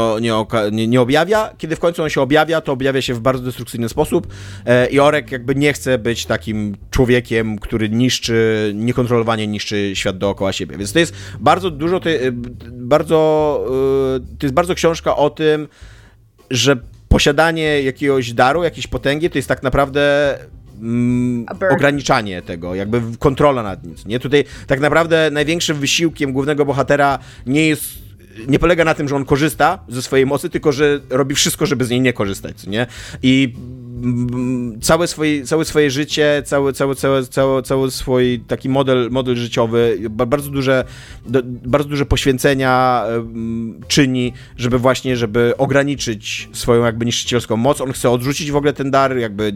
nie, 0.72 0.88
nie, 0.88 1.02
objawia. 1.02 1.50
Kiedy 1.58 1.76
w 1.76 1.80
końcu 1.80 2.04
on 2.04 2.10
się 2.10 2.22
objawia, 2.22 2.62
to 2.62 2.72
objawia 2.72 3.02
się 3.02 3.14
w 3.14 3.20
bardzo 3.20 3.44
destrukcyjny 3.44 3.90
sposób. 3.90 4.28
E, 4.66 4.88
I 4.90 5.00
Orek 5.00 5.32
jakby 5.32 5.56
nie 5.56 5.74
chce 5.74 5.98
być 5.98 6.26
takim 6.26 6.78
człowiekiem, 6.92 7.60
który 7.60 7.90
niszczy, 7.90 8.72
niekontrolowanie 8.76 9.48
niszczy 9.48 9.92
świat 9.96 10.18
dookoła 10.18 10.54
siebie. 10.54 10.78
Więc 10.78 10.94
to 10.94 11.00
jest 11.00 11.16
bardzo 11.40 11.72
dużo, 11.72 12.02
bardzo, 12.72 13.66
to 14.40 14.46
jest 14.46 14.54
bardzo 14.54 14.76
książka 14.76 15.16
o 15.16 15.30
tym, 15.30 15.68
że 16.50 16.78
posiadanie 17.16 17.82
jakiegoś 17.82 18.34
daru, 18.34 18.64
jakiejś 18.64 18.88
potęgi, 18.88 19.30
to 19.30 19.38
jest 19.38 19.48
tak 19.48 19.64
naprawdę 19.64 20.38
mm, 20.82 21.46
ograniczanie 21.72 22.42
tego, 22.42 22.76
jakby 22.76 23.02
kontrola 23.20 23.64
nad 23.64 23.84
nim. 23.84 23.96
Nie? 24.06 24.20
Tutaj 24.20 24.44
tak 24.68 24.80
naprawdę 24.80 25.30
największym 25.32 25.78
wysiłkiem 25.80 26.34
głównego 26.34 26.66
bohatera 26.66 27.20
nie 27.46 27.68
jest 27.68 27.84
nie 28.48 28.60
polega 28.60 28.86
na 28.86 28.94
tym, 28.94 29.10
że 29.10 29.16
on 29.16 29.26
korzysta 29.26 29.80
ze 29.88 30.02
swojej 30.02 30.26
mocy, 30.26 30.50
tylko 30.50 30.72
że 30.72 31.00
robi 31.10 31.36
wszystko, 31.36 31.66
żeby 31.66 31.86
z 31.86 31.90
niej 31.90 32.02
nie 32.02 32.14
korzystać, 32.14 32.68
nie? 32.68 32.88
I 33.24 33.54
całe 34.82 35.08
swoje, 35.08 35.46
całe 35.46 35.66
swoje 35.66 35.92
życie, 35.92 36.44
cały, 36.46 36.74
cały, 36.74 36.96
cały, 36.96 37.26
cały, 37.28 37.64
cały 37.64 37.92
swój 37.92 38.40
taki 38.48 38.70
model, 38.70 39.10
model 39.12 39.36
życiowy, 39.36 39.98
bardzo 40.10 40.50
duże, 40.50 40.86
bardzo 41.66 41.90
duże 41.90 42.06
poświęcenia 42.06 43.04
czyni, 43.88 44.34
żeby 44.58 44.80
właśnie, 44.80 45.18
żeby 45.18 45.54
ograniczyć 45.58 46.50
swoją 46.54 46.86
jakby 46.86 47.06
niszczycielską 47.06 47.58
moc. 47.58 47.82
On 47.82 47.92
chce 47.92 48.10
odrzucić 48.10 48.52
w 48.52 48.56
ogóle 48.56 48.74
ten 48.74 48.92
dar, 48.92 49.18
jakby 49.18 49.54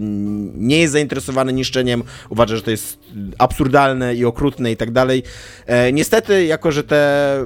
nie 0.56 0.80
jest 0.80 0.94
zainteresowany 0.94 1.53
niszczeniem, 1.53 2.03
uważa, 2.30 2.56
że 2.56 2.61
to 2.61 2.72
jest 2.72 2.99
absurdalne 3.38 4.16
i 4.16 4.26
okrutne 4.26 4.72
i 4.72 4.78
tak 4.78 4.91
dalej. 4.91 5.24
E, 5.66 5.94
niestety, 5.94 6.45
jako 6.45 6.72
że 6.72 6.84
te, 6.84 6.98
e, 7.40 7.45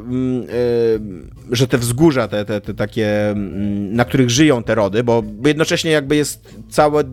że 1.51 1.67
te 1.67 1.77
wzgórza, 1.77 2.27
te, 2.27 2.45
te, 2.45 2.61
te 2.61 2.73
takie, 2.73 3.35
na 3.91 4.05
których 4.05 4.29
żyją 4.29 4.63
te 4.63 4.75
rody, 4.75 5.03
bo 5.03 5.23
jednocześnie 5.45 5.91
jakby 5.91 6.15
jest 6.15 6.55
cały 6.69 6.82
całe 6.83 7.03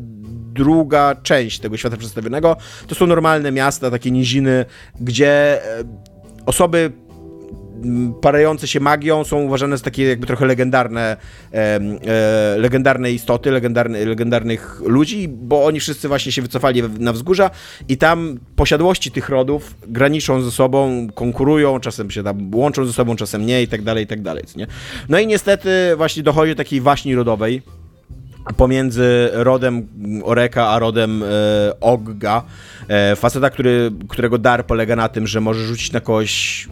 druga 0.54 1.14
część 1.22 1.58
tego 1.58 1.76
świata 1.76 1.96
przedstawionego. 1.96 2.56
To 2.86 2.94
są 2.94 3.06
normalne 3.06 3.52
miasta, 3.52 3.90
takie 3.90 4.10
niziny, 4.10 4.64
gdzie 5.00 5.64
e, 5.64 5.84
osoby 6.46 6.92
parające 8.20 8.68
się 8.68 8.80
magią 8.80 9.24
są 9.24 9.42
uważane 9.42 9.78
za 9.78 9.84
takie 9.84 10.08
jakby 10.08 10.26
trochę 10.26 10.46
legendarne, 10.46 11.16
e, 11.52 11.56
e, 11.56 12.56
legendarne 12.58 13.12
istoty, 13.12 13.50
legendarny, 13.50 14.06
legendarnych 14.06 14.80
ludzi, 14.84 15.28
bo 15.28 15.64
oni 15.64 15.80
wszyscy 15.80 16.08
właśnie 16.08 16.32
się 16.32 16.42
wycofali 16.42 16.82
na 16.98 17.12
wzgórza 17.12 17.50
i 17.88 17.96
tam 17.96 18.38
posiadłości 18.56 19.10
tych 19.10 19.28
rodów 19.28 19.74
graniczą 19.88 20.42
ze 20.42 20.50
sobą, 20.50 21.08
konkurują, 21.14 21.80
czasem 21.80 22.10
się 22.10 22.22
tam 22.22 22.54
łączą 22.54 22.84
ze 22.84 22.92
sobą, 22.92 23.16
czasem 23.16 23.46
nie 23.46 23.62
i 23.62 23.68
tak 23.68 23.82
dalej, 23.82 24.04
i 24.04 24.06
tak 24.06 24.22
dalej. 24.22 24.44
No 25.08 25.18
i 25.18 25.26
niestety 25.26 25.70
właśnie 25.96 26.22
dochodzi 26.22 26.52
do 26.52 26.56
takiej 26.56 26.80
waśni 26.80 27.14
rodowej, 27.14 27.62
pomiędzy 28.56 29.30
rodem 29.32 29.88
Oreka 30.24 30.68
a 30.68 30.78
rodem 30.78 31.22
e, 31.22 31.26
Ogga. 31.80 32.42
E, 32.88 33.16
faceta, 33.16 33.50
który, 33.50 33.90
którego 34.08 34.38
dar 34.38 34.66
polega 34.66 34.96
na 34.96 35.08
tym, 35.08 35.26
że 35.26 35.40
może 35.40 35.66
rzucić 35.66 35.92
na 35.92 36.00
kogoś 36.00 36.68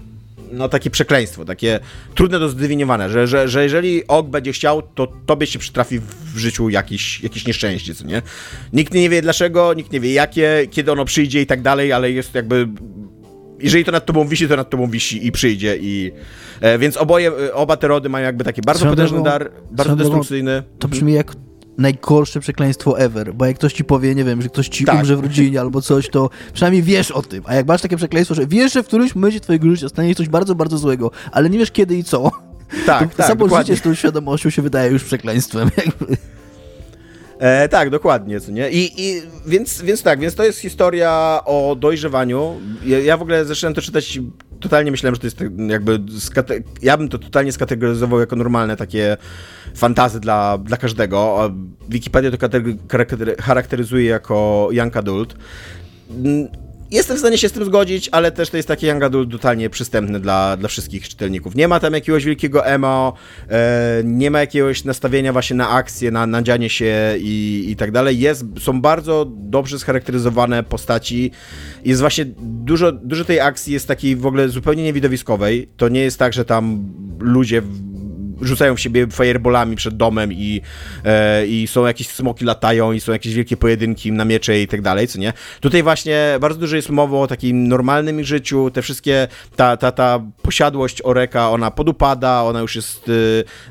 no 0.53 0.69
takie 0.69 0.91
przekleństwo, 0.91 1.45
takie 1.45 1.81
trudne 2.15 2.39
do 2.39 2.49
zdefiniowania, 2.49 3.09
że, 3.09 3.27
że, 3.27 3.49
że 3.49 3.63
jeżeli 3.63 4.07
Og 4.07 4.29
będzie 4.29 4.53
chciał, 4.53 4.83
to 4.83 5.09
tobie 5.27 5.47
się 5.47 5.59
przytrafi 5.59 6.01
w 6.35 6.39
życiu 6.39 6.69
jakiś, 6.69 7.23
jakieś 7.23 7.47
nieszczęście, 7.47 7.95
co 7.95 8.05
nie? 8.05 8.23
Nikt 8.73 8.95
nie 8.95 9.11
wie 9.11 9.23
dlaczego, 9.23 9.75
nikt 9.75 9.93
nie 9.93 10.01
wie 10.01 10.13
jakie, 10.13 10.67
kiedy 10.71 10.93
ono 10.93 11.05
przyjdzie 11.05 11.43
i 11.43 11.47
tak 11.47 11.63
dalej, 11.63 11.93
ale 11.93 12.13
jest 12.13 12.35
jakby 12.35 12.69
jeżeli 13.61 13.85
to 13.85 13.93
nad 13.93 14.07
tobą 14.07 14.29
wisi, 14.29 14.49
to 14.49 14.57
nad 14.57 14.71
tobą 14.71 14.91
wisi 14.91 15.27
i 15.27 15.33
przyjdzie 15.33 15.77
i... 15.81 16.13
E, 16.61 16.79
więc 16.79 16.97
oboje, 16.97 17.33
oba 17.55 17.77
te 17.77 17.89
rody 17.89 18.09
mają 18.09 18.27
jakby 18.27 18.45
taki 18.45 18.61
bardzo 18.63 18.87
potężny 18.87 19.23
dar, 19.23 19.51
bardzo 19.71 19.97
destrukcyjny. 19.97 20.63
To 20.79 20.89
brzmi 20.89 21.13
jak 21.13 21.33
najgorsze 21.79 22.41
przekleństwo 22.41 22.99
ever, 22.99 23.35
bo 23.35 23.47
jak 23.47 23.57
ktoś 23.57 23.73
ci 23.73 23.85
powie, 23.85 24.15
nie 24.15 24.25
wiem, 24.25 24.43
że 24.43 24.49
ktoś 24.49 24.69
ci 24.69 24.85
tak. 24.85 24.95
umrze 24.95 25.17
w 25.17 25.21
rodzinie 25.21 25.61
albo 25.65 25.83
coś, 25.83 26.09
to 26.09 26.31
przynajmniej 26.53 26.83
wiesz 26.83 27.11
o 27.11 27.23
tym, 27.23 27.43
a 27.47 27.55
jak 27.55 27.67
masz 27.67 27.83
takie 27.83 27.97
przekleństwo, 27.97 28.35
że 28.35 28.47
wiesz, 28.47 28.73
że 28.73 28.83
w 28.83 28.87
którymś 28.87 29.15
momencie 29.15 29.41
twojego 29.41 29.71
życia 29.71 29.89
stanie 29.89 30.09
się 30.09 30.15
coś 30.15 30.29
bardzo, 30.29 30.55
bardzo 30.55 30.79
złego, 30.79 31.11
ale 31.33 31.51
nie 31.51 31.59
wiesz 31.59 31.71
kiedy 31.71 31.97
i 31.97 32.05
co, 32.05 32.31
tak, 32.87 33.09
to 33.11 33.17
tak, 33.17 33.27
samo 33.27 33.45
dokładnie. 33.45 33.75
życie 33.75 33.81
z 33.81 33.85
tą 33.85 33.95
świadomością 33.95 34.51
się 34.51 34.63
wydaje 34.63 34.93
już 34.93 35.05
przekleństwem. 35.05 35.71
Jakby. 35.87 36.17
E, 37.39 37.69
tak, 37.69 37.91
dokładnie, 37.91 38.41
co 38.41 38.53
nie? 38.53 38.71
I, 38.71 39.03
i 39.03 39.23
więc, 39.47 39.83
więc 39.83 40.03
tak, 40.03 40.21
więc 40.21 40.35
to 40.35 40.45
jest 40.45 40.59
historia 40.59 41.41
o 41.45 41.77
dojrzewaniu. 41.81 42.61
Ja, 42.85 42.99
ja 42.99 43.17
w 43.17 43.23
ogóle 43.23 43.45
zacząłem 43.45 43.75
to 43.75 43.83
czytać 43.83 44.19
totalnie 44.61 44.91
myślałem, 44.91 45.15
że 45.15 45.21
to 45.21 45.27
jest 45.27 45.39
tak 45.39 45.49
jakby. 45.69 46.01
Ja 46.83 46.97
bym 46.97 47.09
to 47.09 47.19
totalnie 47.19 47.53
skategoryzował 47.53 48.21
jako 48.21 48.37
normalne 48.37 48.77
takie 48.77 49.17
fantazy 49.75 50.21
dla, 50.21 50.59
dla 50.59 50.77
każdego. 50.77 51.51
Wikipedia 51.89 52.31
to 52.31 52.49
charakteryzuje 53.41 54.05
jako 54.05 54.69
young 54.73 54.97
adult. 54.97 55.35
Jestem 56.91 57.17
w 57.17 57.21
stanie 57.21 57.39
się 57.39 57.49
z 57.49 57.53
tym 57.53 57.65
zgodzić, 57.65 58.09
ale 58.13 58.33
też 58.33 58.51
to 58.51 58.57
jest 58.57 58.69
taki 58.69 58.87
young 58.87 59.03
adult 59.03 59.31
totalnie 59.31 59.71
przystępny 59.71 60.21
dla, 60.21 60.57
dla 60.57 60.69
wszystkich 60.69 61.09
czytelników. 61.09 61.55
Nie 61.55 61.69
ma 61.69 61.81
tam 61.81 61.95
jakiegoś 61.95 62.25
wielkiego 62.25 62.67
emo, 62.67 63.13
e, 63.51 64.03
nie 64.05 64.31
ma 64.31 64.41
jakiegoś 64.41 64.85
nastawienia 64.85 65.33
właśnie 65.33 65.57
na 65.57 65.71
akcję, 65.71 66.11
na, 66.11 66.27
na 66.27 66.43
dzianie 66.43 66.71
się 66.71 67.15
i, 67.19 67.67
i 67.69 67.77
tak 67.77 67.93
dalej. 67.93 68.19
Jest, 68.19 68.45
są 68.61 68.81
bardzo 68.81 69.27
dobrze 69.31 69.79
scharakteryzowane 69.79 70.63
postaci. 70.63 71.31
Jest 71.85 72.01
właśnie 72.01 72.25
dużo, 72.39 72.93
dużo 72.93 73.25
tej 73.25 73.41
akcji 73.41 73.73
jest 73.73 73.89
takiej 73.89 74.17
w 74.17 74.27
ogóle 74.27 74.49
zupełnie 74.49 74.83
niewidowiskowej. 74.83 75.69
To 75.77 75.89
nie 75.89 76.01
jest 76.01 76.19
tak, 76.19 76.33
że 76.33 76.45
tam 76.45 76.93
ludzie 77.21 77.63
rzucają 78.43 78.77
siebie 78.77 79.07
fireballami 79.13 79.77
przed 79.77 79.97
domem 79.97 80.33
i, 80.33 80.61
e, 81.05 81.47
i 81.47 81.67
są 81.67 81.87
jakieś 81.87 82.09
smoki 82.09 82.45
latają 82.45 82.93
i 82.93 83.01
są 83.01 83.13
jakieś 83.13 83.35
wielkie 83.35 83.57
pojedynki 83.57 84.13
na 84.13 84.25
miecze 84.25 84.61
i 84.61 84.69
tak 84.69 84.83
dalej, 84.83 85.09
co 85.09 85.19
nie? 85.19 85.33
Tutaj 85.61 85.83
właśnie 85.83 86.37
bardzo 86.41 86.61
dużo 86.61 86.77
jest 86.77 86.91
mowy 86.91 87.17
o 87.17 87.27
takim 87.27 87.69
normalnym 87.69 88.25
życiu, 88.25 88.71
te 88.71 88.83
wszystkie, 88.83 89.29
ta, 89.57 89.77
ta, 89.77 89.93
ta 89.93 90.21
posiadłość 90.43 91.03
Oreka, 91.05 91.51
ona 91.51 91.71
podupada, 91.71 92.43
ona 92.43 92.61
już 92.61 92.77
jest 92.77 93.11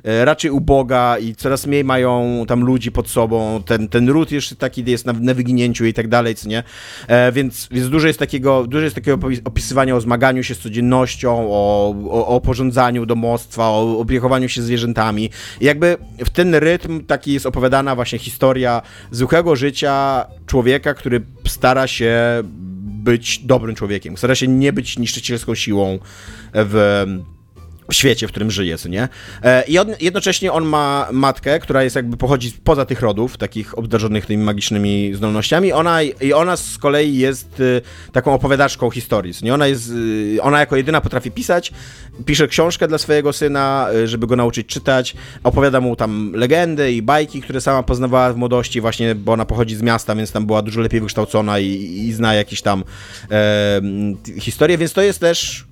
e, 0.04 0.26
raczej 0.26 0.52
uboga 0.52 1.18
i 1.18 1.36
coraz 1.36 1.68
mniej 1.68 1.84
mają 1.84 2.46
tam 2.48 2.64
ludzi 2.64 2.92
pod 2.92 3.10
sobą, 3.10 3.64
ten, 3.66 3.88
ten 3.88 4.10
ród 4.10 4.32
jeszcze 4.32 4.56
taki 4.56 4.84
jest 4.92 5.06
na, 5.06 5.14
na 5.14 5.34
wyginięciu 5.34 5.86
i 5.86 5.94
tak 5.94 6.08
dalej, 6.08 6.36
co 6.36 6.50
nie? 6.50 6.64
E, 7.08 7.32
więc, 7.32 7.68
więc 7.72 7.90
dużo 7.90 8.08
jest 8.08 8.20
takiego, 8.20 8.68
dużo 8.68 8.84
jest 8.84 8.96
takiego 8.96 9.28
opisywania 9.44 9.96
o 9.96 10.02
zmaganiu 10.02 10.44
się 10.44 10.56
z 10.56 10.60
codziennością, 10.60 11.48
o, 11.50 11.96
o, 12.10 12.28
o 12.28 12.42
porządzaniu 12.42 13.06
domostwa, 13.06 13.64
o 13.64 14.00
opiekowaniu 14.00 14.50
się 14.50 14.57
się 14.58 14.64
zwierzętami. 14.64 15.30
I 15.62 15.66
jakby 15.66 15.98
w 16.26 16.30
ten 16.30 16.56
rytm 16.56 17.04
taki 17.04 17.34
jest 17.34 17.46
opowiadana 17.46 17.96
właśnie 17.96 18.20
historia 18.20 18.82
zwykłego 19.12 19.56
życia 19.56 20.26
człowieka, 20.46 20.94
który 20.94 21.22
stara 21.48 21.88
się 21.88 22.14
być 23.04 23.40
dobrym 23.40 23.76
człowiekiem, 23.76 24.18
stara 24.18 24.36
się 24.36 24.48
nie 24.48 24.74
być 24.74 25.00
niszczycielską 25.00 25.56
siłą 25.56 26.00
w 26.54 27.06
świecie, 27.92 28.28
w 28.28 28.32
którym 28.32 28.52
żyje, 28.52 28.78
co 28.78 28.90
nie? 28.90 29.10
E, 29.44 29.64
I 29.64 29.80
on, 29.80 29.88
jednocześnie 30.00 30.52
on 30.52 30.66
ma 30.66 31.08
matkę, 31.12 31.60
która 31.60 31.84
jest 31.84 31.96
jakby 31.96 32.18
pochodzi 32.18 32.52
poza 32.64 32.86
tych 32.86 33.02
rodów, 33.02 33.38
takich 33.38 33.78
obdarzonych 33.78 34.26
tymi 34.26 34.44
magicznymi 34.44 35.14
zdolnościami. 35.14 35.74
Ona, 35.74 36.04
I 36.04 36.34
ona 36.34 36.58
z 36.58 36.78
kolei 36.78 37.18
jest 37.18 37.60
y, 37.60 37.82
taką 38.12 38.34
opowiadaczką 38.34 38.90
historii, 38.90 39.34
co 39.34 39.46
nie? 39.46 39.54
Ona 39.54 39.68
jest, 39.68 39.90
y, 39.90 40.38
ona 40.42 40.60
jako 40.60 40.76
jedyna 40.76 41.02
potrafi 41.02 41.32
pisać, 41.32 41.72
pisze 42.26 42.48
książkę 42.48 42.88
dla 42.88 42.98
swojego 42.98 43.34
syna, 43.34 43.90
y, 43.96 44.08
żeby 44.08 44.28
go 44.28 44.36
nauczyć 44.36 44.68
czytać, 44.68 45.16
opowiada 45.44 45.82
mu 45.82 45.96
tam 45.96 46.32
legendy 46.36 46.92
i 46.92 47.02
bajki, 47.02 47.42
które 47.42 47.62
sama 47.62 47.84
poznawała 47.84 48.34
w 48.34 48.38
młodości 48.38 48.82
właśnie, 48.82 49.16
bo 49.16 49.32
ona 49.34 49.46
pochodzi 49.46 49.76
z 49.76 49.82
miasta, 49.82 50.16
więc 50.16 50.32
tam 50.32 50.46
była 50.46 50.62
dużo 50.62 50.82
lepiej 50.82 51.02
wykształcona 51.02 51.60
i, 51.60 51.68
i 52.08 52.14
zna 52.14 52.34
jakieś 52.34 52.62
tam 52.62 52.84
e, 53.32 53.82
historie, 54.40 54.78
więc 54.78 54.94
to 54.94 55.02
jest 55.02 55.20
też 55.20 55.66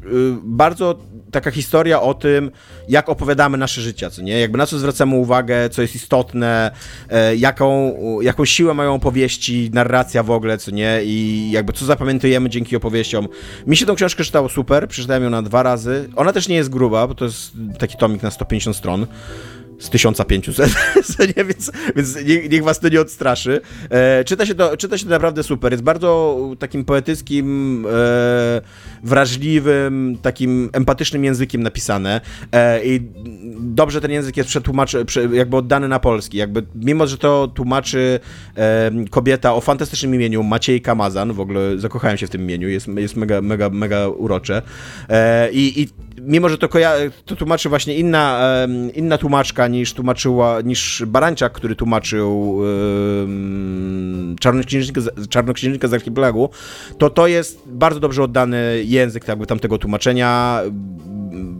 bardzo 0.43 0.99
taka 1.31 1.51
historia 1.51 2.01
o 2.05 2.13
tym, 2.13 2.51
jak 2.89 3.09
opowiadamy 3.09 3.57
nasze 3.57 3.81
życia, 3.81 4.09
co 4.09 4.21
nie? 4.21 4.39
Jakby 4.39 4.57
na 4.57 4.65
co 4.65 4.79
zwracamy 4.79 5.15
uwagę, 5.15 5.69
co 5.69 5.81
jest 5.81 5.95
istotne, 5.95 6.71
e, 7.09 7.35
jaką, 7.35 7.95
jaką 8.21 8.45
siłę 8.45 8.73
mają 8.73 8.93
opowieści, 8.93 9.69
narracja 9.73 10.23
w 10.23 10.31
ogóle, 10.31 10.57
co 10.57 10.71
nie? 10.71 10.99
I 11.03 11.49
jakby 11.51 11.73
co 11.73 11.85
zapamiętujemy 11.85 12.49
dzięki 12.49 12.75
opowieściom. 12.75 13.27
Mi 13.67 13.77
się 13.77 13.85
tą 13.85 13.95
książkę 13.95 14.23
czytało 14.23 14.49
super, 14.49 14.87
przeczytałem 14.87 15.23
ją 15.23 15.29
na 15.29 15.41
dwa 15.41 15.63
razy. 15.63 16.09
Ona 16.15 16.33
też 16.33 16.47
nie 16.47 16.55
jest 16.55 16.69
gruba, 16.69 17.07
bo 17.07 17.15
to 17.15 17.25
jest 17.25 17.51
taki 17.79 17.97
tomik 17.97 18.23
na 18.23 18.31
150 18.31 18.77
stron 18.77 19.07
z 19.79 19.89
1500, 19.89 20.69
nie? 21.37 21.45
Więc, 21.45 21.71
więc 21.95 22.15
niech, 22.15 22.49
niech, 22.49 22.63
was 22.63 22.79
to 22.79 22.89
nie 22.89 23.01
odstraszy. 23.01 23.61
E, 23.89 24.23
czyta, 24.23 24.45
się 24.45 24.55
to, 24.55 24.77
czyta 24.77 24.97
się 24.97 25.03
to 25.03 25.09
naprawdę 25.09 25.43
super. 25.43 25.71
Jest 25.71 25.83
bardzo 25.83 26.39
takim 26.59 26.85
poetyckim, 26.85 27.85
e, 27.91 28.61
wrażliwym, 29.03 30.17
takim 30.21 30.69
empatycznym 30.73 31.23
językiem 31.23 31.63
napisane 31.63 32.21
e, 32.51 32.85
i 32.85 33.01
dobrze 33.59 34.01
ten 34.01 34.11
język 34.11 34.37
jest 34.37 34.49
przetłumaczony, 34.49 35.05
jakby 35.31 35.57
oddany 35.57 35.87
na 35.87 35.99
polski. 35.99 36.37
Jakby, 36.37 36.63
mimo, 36.75 37.07
że 37.07 37.17
to 37.17 37.47
tłumaczy 37.47 38.19
e, 38.57 38.91
kobieta 39.09 39.53
o 39.53 39.61
fantastycznym 39.61 40.15
imieniu 40.15 40.43
Maciejka 40.43 40.95
Mazan, 40.95 41.33
w 41.33 41.39
ogóle 41.39 41.79
zakochałem 41.79 42.17
się 42.17 42.27
w 42.27 42.29
tym 42.29 42.41
imieniu, 42.41 42.69
jest, 42.69 42.87
jest 42.87 43.15
mega, 43.15 43.41
mega, 43.41 43.69
mega 43.69 44.07
urocze. 44.07 44.61
E, 45.09 45.51
i, 45.51 45.81
I 45.81 45.87
mimo, 46.21 46.49
że 46.49 46.57
to, 46.57 46.67
to 47.25 47.35
tłumaczy 47.35 47.69
właśnie 47.69 47.95
inna, 47.95 48.41
inna 48.93 49.17
tłumaczka 49.17 49.67
niż 49.67 49.93
tłumaczyła, 49.93 50.61
niż 50.61 51.03
Barańczak, 51.07 51.53
który 51.53 51.75
tłumaczył 51.75 52.59
yy, 52.61 54.35
Czarnoksiężnika, 54.39 55.01
Czarnoksiężnika 55.29 55.87
z 55.87 55.93
Archipelagu, 55.93 56.49
to 56.97 57.09
to 57.09 57.27
jest 57.27 57.61
bardzo 57.65 57.99
dobrze 57.99 58.23
oddany 58.23 58.83
język 58.85 59.27
jakby 59.27 59.45
tamtego 59.45 59.77
tłumaczenia, 59.77 60.61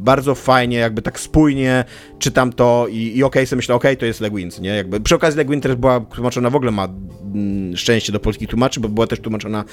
bardzo 0.06 0.36
fajnie, 0.36 0.78
jakby 0.78 1.02
tak 1.02 1.20
spójnie 1.20 1.86
czytam 2.20 2.54
to 2.54 2.88
i, 2.90 2.98
i 2.98 3.10
okej, 3.10 3.26
okay, 3.26 3.46
sobie 3.48 3.58
myślę, 3.58 3.76
okej, 3.76 3.92
okay, 3.92 4.00
to 4.00 4.06
jest 4.06 4.22
Legwins, 4.22 4.60
nie? 4.60 4.70
Jakby, 4.70 5.00
przy 5.00 5.16
okazji 5.16 5.38
Legwin 5.38 5.62
też 5.62 5.76
była 5.76 6.00
tłumaczona, 6.00 6.50
w 6.50 6.56
ogóle 6.56 6.72
ma 6.72 6.88
mm, 7.34 7.78
szczęście 7.78 8.12
do 8.12 8.20
polskich 8.20 8.50
tłumaczy, 8.50 8.80
bo 8.80 8.90
była 8.90 9.08
też 9.08 9.20
tłumaczona 9.20 9.64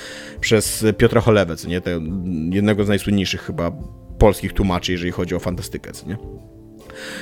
przez 0.41 0.85
Piotra 0.99 1.21
Cholewec, 1.21 1.67
nie? 1.67 1.81
Te, 1.81 2.01
jednego 2.51 2.85
z 2.85 2.89
najsłynniejszych 2.89 3.43
chyba 3.43 3.73
polskich 4.23 4.53
tłumaczy, 4.53 4.93
jeżeli 4.93 5.13
chodzi 5.13 5.35
o 5.35 5.39
fantastykę, 5.39 5.91
nie? 6.07 6.17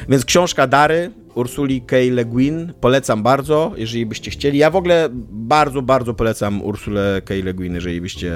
Więc 0.09 0.25
książka 0.25 0.67
Dary 0.67 1.11
Ursuli 1.35 1.81
K. 1.81 1.97
Le 2.13 2.25
Guin 2.25 2.73
polecam 2.81 3.23
bardzo, 3.23 3.73
jeżeli 3.77 4.07
byście 4.07 4.31
chcieli. 4.31 4.59
Ja 4.59 4.71
w 4.71 4.77
ogóle 4.77 5.09
bardzo, 5.31 5.83
bardzo 5.83 6.15
polecam 6.15 6.63
Ursulę 6.63 7.23
K. 7.25 7.35
Le 7.45 7.55
Guin, 7.55 7.75
jeżeli 7.75 8.01
byście 8.01 8.33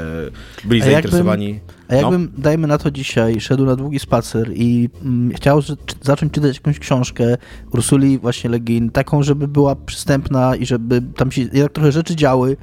byli 0.64 0.82
a 0.82 0.84
zainteresowani. 0.84 1.48
Jakbym, 1.48 1.88
a 1.88 1.94
jakbym, 1.94 2.32
no? 2.36 2.42
dajmy 2.42 2.66
na 2.66 2.78
to 2.78 2.90
dzisiaj, 2.90 3.40
szedł 3.40 3.64
na 3.64 3.76
długi 3.76 3.98
spacer 3.98 4.50
i 4.54 4.88
mm, 5.02 5.34
chciał 5.34 5.62
zacząć 6.02 6.32
czytać 6.32 6.56
jakąś 6.56 6.78
książkę 6.78 7.36
Ursuli 7.72 8.18
właśnie 8.18 8.50
Le 8.50 8.60
Guin, 8.60 8.90
taką, 8.90 9.22
żeby 9.22 9.48
była 9.48 9.76
przystępna 9.76 10.56
i 10.56 10.66
żeby 10.66 11.02
tam 11.16 11.32
się 11.32 11.42
jak 11.52 11.72
trochę 11.72 11.92
rzeczy 11.92 12.16
działy 12.16 12.56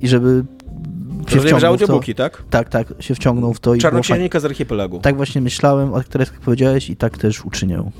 i 0.00 0.08
żeby 0.08 0.44
się 1.28 1.36
Rozumiem, 1.36 1.60
że 1.60 1.68
audiobooki, 1.68 2.14
tak? 2.14 2.42
Tak, 2.50 2.68
tak, 2.68 2.86
się 3.00 3.14
wciągnął 3.14 3.54
w 3.54 3.60
to. 3.60 3.76
Czarnoksiężnika 3.76 4.40
z 4.40 4.44
archipelagu. 4.44 5.00
Tak 5.00 5.16
właśnie 5.16 5.40
myślałem, 5.40 5.94
o 5.94 6.00
których 6.00 6.32
powiedziałeś 6.32 6.90
i 6.90 6.96
tak 6.96 7.18
też 7.18 7.44
uczynię. 7.44 7.90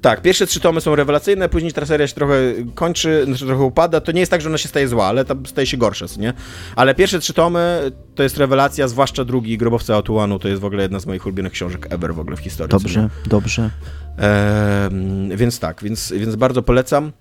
Tak, 0.00 0.22
pierwsze 0.22 0.46
trzy 0.46 0.60
tomy 0.60 0.80
są 0.80 0.94
rewelacyjne, 0.94 1.48
później 1.48 1.72
ta 1.72 1.86
seria 1.86 2.06
się 2.06 2.14
trochę 2.14 2.34
kończy, 2.74 3.24
znaczy 3.24 3.46
trochę 3.46 3.62
upada. 3.62 4.00
To 4.00 4.12
nie 4.12 4.20
jest 4.20 4.30
tak, 4.30 4.40
że 4.40 4.48
ona 4.48 4.58
się 4.58 4.68
staje 4.68 4.88
zła, 4.88 5.06
ale 5.06 5.24
staje 5.46 5.66
się 5.66 5.76
gorsza, 5.76 6.06
nie? 6.18 6.32
Ale 6.76 6.94
pierwsze 6.94 7.18
trzy 7.18 7.32
tomy 7.32 7.92
to 8.14 8.22
jest 8.22 8.38
rewelacja, 8.38 8.88
zwłaszcza 8.88 9.24
drugi, 9.24 9.58
Grobowca 9.58 9.96
Otuanu, 9.96 10.38
to 10.38 10.48
jest 10.48 10.60
w 10.60 10.64
ogóle 10.64 10.82
jedna 10.82 11.00
z 11.00 11.06
moich 11.06 11.26
ulubionych 11.26 11.52
książek 11.52 11.86
ever 11.90 12.14
w 12.14 12.20
ogóle 12.20 12.36
w 12.36 12.40
historii. 12.40 12.70
Dobrze, 12.70 13.08
dobrze. 13.26 13.70
Eee, 14.18 15.36
więc 15.36 15.58
tak, 15.58 15.82
więc, 15.82 16.12
więc 16.16 16.36
bardzo 16.36 16.62
polecam. 16.62 17.12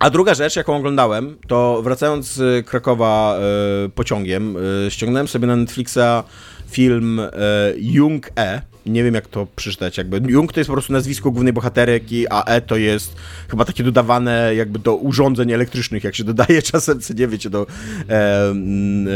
A 0.00 0.10
druga 0.10 0.34
rzecz, 0.34 0.56
jaką 0.56 0.76
oglądałem, 0.76 1.36
to 1.48 1.82
wracając 1.82 2.26
z 2.26 2.66
Krakowa 2.66 3.36
e, 3.36 3.88
pociągiem, 3.88 4.56
e, 4.86 4.90
ściągnąłem 4.90 5.28
sobie 5.28 5.46
na 5.46 5.56
Netflixa 5.56 6.24
film 6.70 7.20
e, 7.20 7.30
Jung 7.76 8.30
E. 8.36 8.62
Nie 8.86 9.04
wiem, 9.04 9.14
jak 9.14 9.26
to 9.26 9.46
przeczytać. 9.56 9.98
Jakby 9.98 10.32
Jung 10.32 10.52
to 10.52 10.60
jest 10.60 10.68
po 10.68 10.74
prostu 10.74 10.92
nazwisko 10.92 11.30
głównej 11.30 11.52
bohaterki, 11.52 12.26
a 12.30 12.44
E 12.44 12.60
to 12.60 12.76
jest 12.76 13.16
chyba 13.50 13.64
takie 13.64 13.84
dodawane 13.84 14.54
jakby 14.54 14.78
do 14.78 14.96
urządzeń 14.96 15.52
elektrycznych, 15.52 16.04
jak 16.04 16.14
się 16.14 16.24
dodaje 16.24 16.62
czasem, 16.72 17.00
co 17.00 17.14
nie 17.14 17.28
wiecie, 17.28 17.50
do 17.50 17.66
e, 18.08 18.52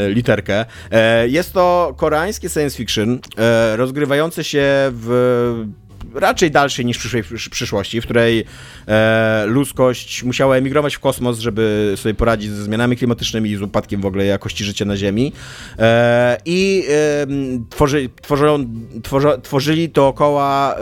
literkę. 0.08 0.64
E, 0.90 1.28
jest 1.28 1.52
to 1.52 1.94
koreańskie 1.96 2.48
science 2.48 2.76
fiction, 2.76 3.18
rozgrywające 3.76 4.44
się 4.44 4.64
w 4.92 5.66
raczej 6.14 6.50
dalszej 6.50 6.86
niż 6.86 6.98
przyszłej 6.98 7.22
przyszłości, 7.50 8.00
w 8.00 8.04
której 8.04 8.44
e, 8.88 9.44
ludzkość 9.46 10.22
musiała 10.22 10.56
emigrować 10.56 10.94
w 10.94 11.00
kosmos, 11.00 11.38
żeby 11.38 11.92
sobie 11.96 12.14
poradzić 12.14 12.50
ze 12.50 12.64
zmianami 12.64 12.96
klimatycznymi 12.96 13.50
i 13.50 13.56
z 13.56 13.62
upadkiem 13.62 14.00
w 14.00 14.06
ogóle 14.06 14.24
jakości 14.24 14.64
życia 14.64 14.84
na 14.84 14.96
Ziemi. 14.96 15.32
E, 15.78 16.38
I 16.44 16.84
e, 16.88 17.26
tworzy, 17.70 18.08
tworzą, 18.22 18.66
tworzy, 19.02 19.28
tworzyli 19.42 19.88
dookoła 19.88 20.76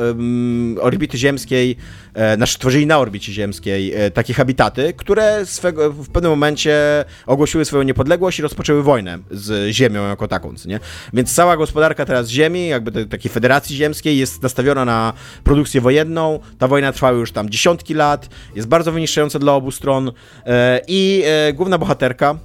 orbity 0.80 1.18
ziemskiej 1.18 1.76
e, 2.14 2.36
znaczy 2.36 2.58
tworzyli 2.58 2.86
na 2.86 2.98
orbicie 2.98 3.32
ziemskiej 3.32 3.94
e, 3.94 4.10
takie 4.10 4.34
habitaty, 4.34 4.92
które 4.96 5.46
swego, 5.46 5.92
w 5.92 6.08
pewnym 6.08 6.30
momencie 6.32 7.04
ogłosiły 7.26 7.64
swoją 7.64 7.82
niepodległość 7.82 8.38
i 8.38 8.42
rozpoczęły 8.42 8.82
wojnę 8.82 9.18
z 9.30 9.74
Ziemią 9.74 10.08
jako 10.08 10.28
taką, 10.28 10.54
nie? 10.66 10.80
Więc 11.12 11.34
cała 11.34 11.56
gospodarka 11.56 12.04
teraz 12.04 12.28
Ziemi, 12.28 12.68
jakby 12.68 12.92
te, 12.92 13.06
takiej 13.06 13.30
federacji 13.30 13.76
ziemskiej 13.76 14.18
jest 14.18 14.42
nastawiona 14.42 14.84
na 14.84 15.12
produkcję 15.44 15.80
wojenną. 15.80 16.40
Ta 16.58 16.68
wojna 16.68 16.92
trwa 16.92 17.10
już 17.10 17.32
tam 17.32 17.50
dziesiątki 17.50 17.94
lat, 17.94 18.28
jest 18.54 18.68
bardzo 18.68 18.92
wyniszczająca 18.92 19.38
dla 19.38 19.52
obu 19.52 19.70
stron 19.70 20.12
e, 20.46 20.80
i 20.88 21.22
e, 21.26 21.52
główna 21.52 21.78
bohaterka 21.78 22.38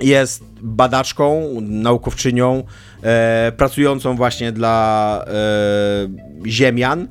jest 0.00 0.44
badaczką, 0.60 1.46
naukowczynią, 1.60 2.64
e, 3.02 3.52
pracującą 3.56 4.16
właśnie 4.16 4.52
dla 4.52 5.24
e, 5.26 6.50
Ziemian, 6.50 7.08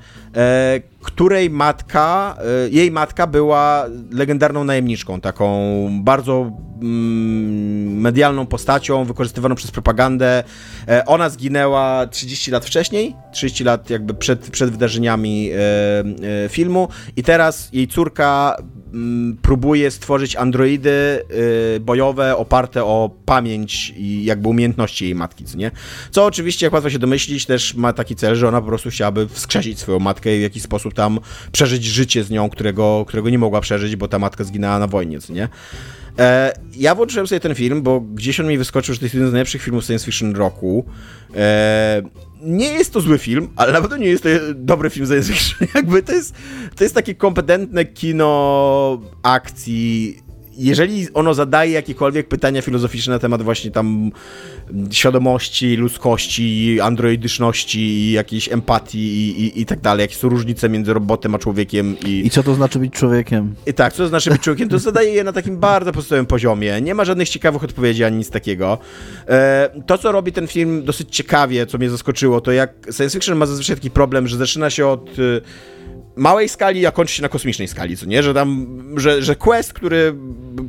której 1.02 1.50
matka, 1.50 2.38
e, 2.66 2.70
jej 2.70 2.92
matka 2.92 3.28
była 3.28 3.86
legendarną 4.12 4.64
najemniczką, 4.64 5.22
taką 5.22 5.70
bardzo 6.04 6.52
mm, 6.82 8.02
medialną 8.02 8.46
postacią, 8.46 9.06
wykorzystywaną 9.06 9.56
przez 9.56 9.72
propagandę. 9.72 10.44
E, 10.88 11.06
ona 11.06 11.30
zginęła 11.30 12.08
30 12.08 12.52
lat 12.52 12.66
wcześniej, 12.66 13.16
30 13.34 13.64
lat 13.64 13.90
jakby 13.90 14.14
przed, 14.14 14.50
przed 14.50 14.70
wydarzeniami 14.70 15.50
e, 15.52 16.50
filmu 16.50 16.88
i 17.16 17.24
teraz 17.24 17.70
jej 17.74 17.88
córka 17.88 18.58
mm, 18.94 19.38
próbuje 19.42 19.92
stworzyć 19.92 20.36
androidy 20.36 20.90
bojowe 21.82 22.38
oparte 22.38 22.84
o 22.84 23.12
pamięć 23.26 23.94
i 23.98 24.26
jakby 24.26 24.50
umiejętności 24.50 25.06
jej 25.06 25.16
matki, 25.16 25.46
co 25.46 25.58
nie? 25.58 25.72
Co 26.12 26.26
oczywiście, 26.26 26.66
jak 26.66 26.74
łatwo 26.74 26.90
się 26.90 27.00
domyślić, 27.00 27.46
też 27.46 27.76
ma 27.76 27.94
taki 27.94 28.16
cel, 28.16 28.36
że 28.36 28.48
ona 28.48 28.62
po 28.62 28.68
prostu 28.68 28.90
chciałaby 28.90 29.28
wskrzesić 29.28 29.80
swoją 29.80 30.00
matkę 30.00 30.19
i 30.26 30.40
w 30.40 30.42
jakiś 30.42 30.64
sposób 30.64 30.94
tam 30.94 31.20
przeżyć 31.52 31.84
życie 31.84 32.24
z 32.24 32.30
nią, 32.30 32.50
którego, 32.50 33.06
którego 33.08 33.30
nie 33.30 33.40
mogła 33.40 33.62
przeżyć, 33.62 33.96
bo 33.96 34.08
ta 34.08 34.20
matka 34.20 34.44
zginęła 34.44 34.80
na 34.80 34.88
wojnie, 34.88 35.20
co 35.20 35.34
nie? 35.34 35.48
E, 36.20 36.54
ja 36.76 36.96
włączyłem 36.96 37.28
sobie 37.28 37.40
ten 37.40 37.56
film, 37.56 37.82
bo 37.82 38.02
gdzieś 38.02 38.40
on 38.40 38.48
mi 38.48 38.58
wyskoczył, 38.58 38.94
że 38.94 39.00
to 39.00 39.06
jest 39.06 39.16
jeden 39.16 39.30
z 39.30 39.34
najlepszych 39.34 39.62
filmów 39.62 39.86
science 39.86 40.06
fiction 40.06 40.36
roku. 40.36 40.86
E, 41.36 42.02
nie 42.42 42.68
jest 42.68 42.94
to 42.94 43.02
zły 43.02 43.18
film, 43.18 43.50
ale 43.56 43.74
na 43.74 43.82
pewno 43.82 43.98
nie 43.98 44.08
jest 44.08 44.24
to 44.24 44.30
dobry 44.56 44.90
film 44.90 45.08
science 45.08 45.34
fiction. 45.34 45.68
Jakby 45.76 46.04
to 46.04 46.12
jest, 46.12 46.36
to 46.76 46.84
jest 46.84 46.96
takie 46.96 47.16
kompetentne 47.16 47.86
kino 47.86 49.02
akcji 49.24 50.20
jeżeli 50.60 51.08
ono 51.14 51.34
zadaje 51.34 51.72
jakiekolwiek 51.72 52.28
pytania 52.28 52.62
filozoficzne 52.62 53.14
na 53.14 53.20
temat 53.20 53.42
właśnie 53.42 53.72
tam 53.72 54.12
świadomości, 54.92 55.76
ludzkości, 55.76 56.78
androidyczności, 56.82 58.12
jakiejś 58.12 58.52
empatii 58.52 59.00
i, 59.00 59.42
i, 59.44 59.62
i 59.62 59.66
tak 59.66 59.80
dalej, 59.80 60.02
jakie 60.02 60.16
są 60.16 60.30
różnice 60.30 60.70
między 60.70 60.94
robotem 60.94 61.36
a 61.36 61.40
człowiekiem 61.40 61.96
i... 62.06 62.26
I 62.26 62.30
co 62.30 62.44
to 62.44 62.56
znaczy 62.56 62.80
być 62.80 62.94
człowiekiem? 62.94 63.56
I 63.68 63.74
tak, 63.74 63.94
co 63.94 64.04
to 64.04 64.10
znaczy 64.10 64.30
być 64.30 64.42
człowiekiem, 64.42 64.70
to 64.70 64.80
zadaje 64.80 65.14
je 65.14 65.24
na 65.24 65.34
takim 65.34 65.58
bardzo 65.58 65.92
podstawowym 65.92 66.26
poziomie. 66.26 66.82
Nie 66.82 66.96
ma 66.96 67.06
żadnych 67.06 67.30
ciekawych 67.30 67.64
odpowiedzi 67.64 68.04
ani 68.04 68.18
nic 68.18 68.30
takiego. 68.30 68.78
E, 69.28 69.70
to, 69.86 69.98
co 69.98 70.12
robi 70.12 70.32
ten 70.32 70.48
film 70.48 70.84
dosyć 70.86 71.16
ciekawie, 71.16 71.66
co 71.66 71.78
mnie 71.78 71.90
zaskoczyło, 71.90 72.42
to 72.42 72.52
jak 72.52 72.74
science 72.84 73.10
fiction 73.10 73.38
ma 73.38 73.46
zazwyczaj 73.46 73.76
taki 73.76 73.92
problem, 73.92 74.28
że 74.28 74.38
zaczyna 74.38 74.70
się 74.70 74.88
od 74.88 75.10
małej 76.20 76.50
skali, 76.50 76.86
a 76.86 76.92
kończy 76.92 77.16
się 77.16 77.22
na 77.22 77.30
kosmicznej 77.30 77.68
skali, 77.68 77.98
co 77.98 78.06
nie? 78.06 78.24
Że 78.24 78.34
tam, 78.34 78.68
że, 78.98 79.22
że 79.22 79.36
quest, 79.36 79.74
który 79.74 80.16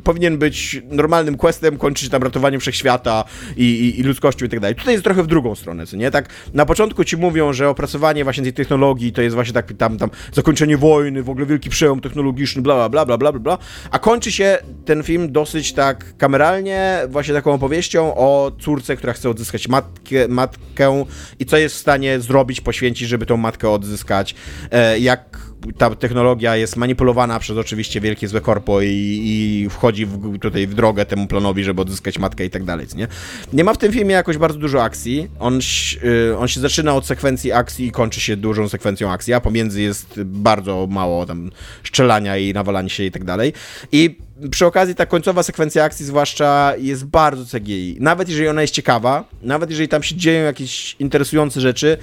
powinien 0.03 0.37
być 0.37 0.81
normalnym 0.89 1.37
questem, 1.37 1.77
kończy 1.77 2.05
się 2.05 2.11
tam 2.11 2.23
ratowaniem 2.23 2.59
wszechświata 2.59 3.23
i, 3.57 3.63
i, 3.63 3.99
i 3.99 4.03
ludzkością 4.03 4.45
i 4.45 4.49
tak 4.49 4.59
dalej. 4.59 4.75
Tutaj 4.75 4.93
jest 4.93 5.03
trochę 5.03 5.23
w 5.23 5.27
drugą 5.27 5.55
stronę, 5.55 5.85
co 5.87 5.97
nie? 5.97 6.11
Tak 6.11 6.29
na 6.53 6.65
początku 6.65 7.03
ci 7.03 7.17
mówią, 7.17 7.53
że 7.53 7.69
opracowanie 7.69 8.23
właśnie 8.23 8.43
tej 8.43 8.53
technologii 8.53 9.13
to 9.13 9.21
jest 9.21 9.35
właśnie 9.35 9.53
tak 9.53 9.73
tam, 9.77 9.97
tam 9.97 10.09
zakończenie 10.33 10.77
wojny, 10.77 11.23
w 11.23 11.29
ogóle 11.29 11.45
wielki 11.45 11.69
przełom 11.69 12.01
technologiczny, 12.01 12.61
bla, 12.61 12.89
bla, 12.89 13.05
bla, 13.05 13.17
bla, 13.17 13.31
bla, 13.31 13.39
bla, 13.39 13.57
a 13.91 13.99
kończy 13.99 14.31
się 14.31 14.57
ten 14.85 15.03
film 15.03 15.31
dosyć 15.31 15.73
tak 15.73 16.17
kameralnie, 16.17 17.01
właśnie 17.09 17.33
taką 17.33 17.53
opowieścią 17.53 18.15
o 18.15 18.51
córce, 18.59 18.95
która 18.95 19.13
chce 19.13 19.29
odzyskać 19.29 19.67
matkę, 19.67 20.27
matkę 20.27 21.05
i 21.39 21.45
co 21.45 21.57
jest 21.57 21.75
w 21.75 21.79
stanie 21.79 22.19
zrobić, 22.19 22.61
poświęcić, 22.61 23.09
żeby 23.09 23.25
tą 23.25 23.37
matkę 23.37 23.69
odzyskać, 23.69 24.35
e, 24.71 24.99
jak 24.99 25.40
ta 25.77 25.95
technologia 25.95 26.55
jest 26.55 26.75
manipulowana 26.75 27.39
przez 27.39 27.57
oczywiście 27.57 28.01
wielkie 28.01 28.27
złe 28.27 28.41
korpo 28.41 28.81
i, 28.81 29.21
i 29.23 29.67
wchodzi 29.69 30.05
w, 30.05 30.39
tutaj 30.39 30.67
w 30.67 30.73
drogę 30.73 31.05
temu 31.05 31.27
planowi, 31.27 31.63
żeby 31.63 31.81
odzyskać 31.81 32.19
matkę 32.19 32.45
i 32.45 32.49
tak 32.49 32.63
dalej, 32.63 32.87
nie? 32.95 33.07
Nie 33.53 33.63
ma 33.63 33.73
w 33.73 33.77
tym 33.77 33.91
filmie 33.91 34.13
jakoś 34.13 34.37
bardzo 34.37 34.59
dużo 34.59 34.83
akcji. 34.83 35.27
On, 35.39 35.59
y, 36.03 36.37
on 36.37 36.47
się 36.47 36.59
zaczyna 36.59 36.95
od 36.95 37.05
sekwencji 37.05 37.51
akcji 37.51 37.87
i 37.87 37.91
kończy 37.91 38.21
się 38.21 38.37
dużą 38.37 38.69
sekwencją 38.69 39.11
akcji, 39.11 39.33
a 39.33 39.41
pomiędzy 39.41 39.81
jest 39.81 40.23
bardzo 40.23 40.87
mało 40.87 41.25
tam 41.25 41.51
strzelania 41.83 42.37
i 42.37 42.53
nawalania 42.53 42.89
się 42.89 43.03
i 43.03 43.11
tak 43.11 43.23
dalej. 43.23 43.53
I 43.91 44.17
przy 44.51 44.65
okazji 44.65 44.95
ta 44.95 45.05
końcowa 45.05 45.43
sekwencja 45.43 45.83
akcji 45.83 46.05
zwłaszcza 46.05 46.73
jest 46.77 47.05
bardzo 47.05 47.59
CGI. 47.59 47.97
Nawet 47.99 48.29
jeżeli 48.29 48.47
ona 48.47 48.61
jest 48.61 48.73
ciekawa, 48.73 49.23
nawet 49.41 49.69
jeżeli 49.69 49.89
tam 49.89 50.03
się 50.03 50.15
dzieją 50.15 50.43
jakieś 50.45 50.95
interesujące 50.99 51.61
rzeczy, 51.61 51.97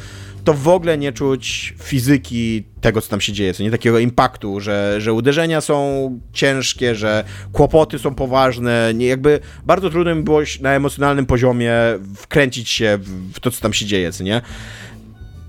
to 0.49 0.55
w 0.55 0.69
ogóle 0.69 0.99
nie 0.99 1.13
czuć 1.13 1.75
fizyki 1.83 2.65
tego, 2.81 3.01
co 3.01 3.11
tam 3.11 3.21
się 3.21 3.33
dzieje, 3.33 3.55
co 3.55 3.63
nie 3.63 3.71
takiego 3.71 3.99
impaktu, 3.99 4.61
że, 4.61 4.97
że 4.99 5.13
uderzenia 5.13 5.61
są 5.61 6.21
ciężkie, 6.33 6.95
że 6.95 7.25
kłopoty 7.53 7.99
są 7.99 8.15
poważne, 8.15 8.93
nie, 8.95 9.07
jakby 9.07 9.41
bardzo 9.67 9.91
trudno 9.91 10.15
mi 10.15 10.23
było 10.23 10.41
na 10.61 10.73
emocjonalnym 10.73 11.27
poziomie 11.27 11.73
wkręcić 12.17 12.69
się 12.69 12.99
w, 13.33 13.41
to, 13.41 13.51
co 13.51 13.61
tam 13.61 13.73
się 13.73 13.87
dzieje, 13.87 14.13
co 14.13 14.25
nie? 14.25 14.43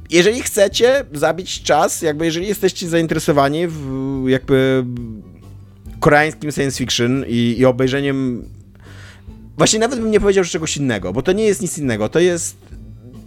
Jeżeli 0.10 0.42
chcecie 0.42 1.06
zabić 1.14 1.64
czas, 1.64 2.02
jakby 2.02 2.26
jeżeli 2.26 2.48
jesteście 2.48 2.90
zainteresowani 2.90 3.68
w 3.68 4.24
jakby 4.28 4.86
koreańskim 6.00 6.52
science 6.52 6.78
fiction 6.78 7.26
i, 7.28 7.56
i 7.58 7.66
obejrzeniem 7.66 8.46
Właśnie 9.60 9.80
nawet 9.80 10.00
bym 10.00 10.12
nie 10.12 10.20
powiedział, 10.20 10.44
że 10.44 10.50
czegoś 10.50 10.78
innego, 10.78 11.14
bo 11.14 11.22
to 11.22 11.32
nie 11.32 11.44
jest 11.44 11.62
nic 11.62 11.78
innego. 11.78 12.10
To 12.10 12.20
jest 12.20 12.58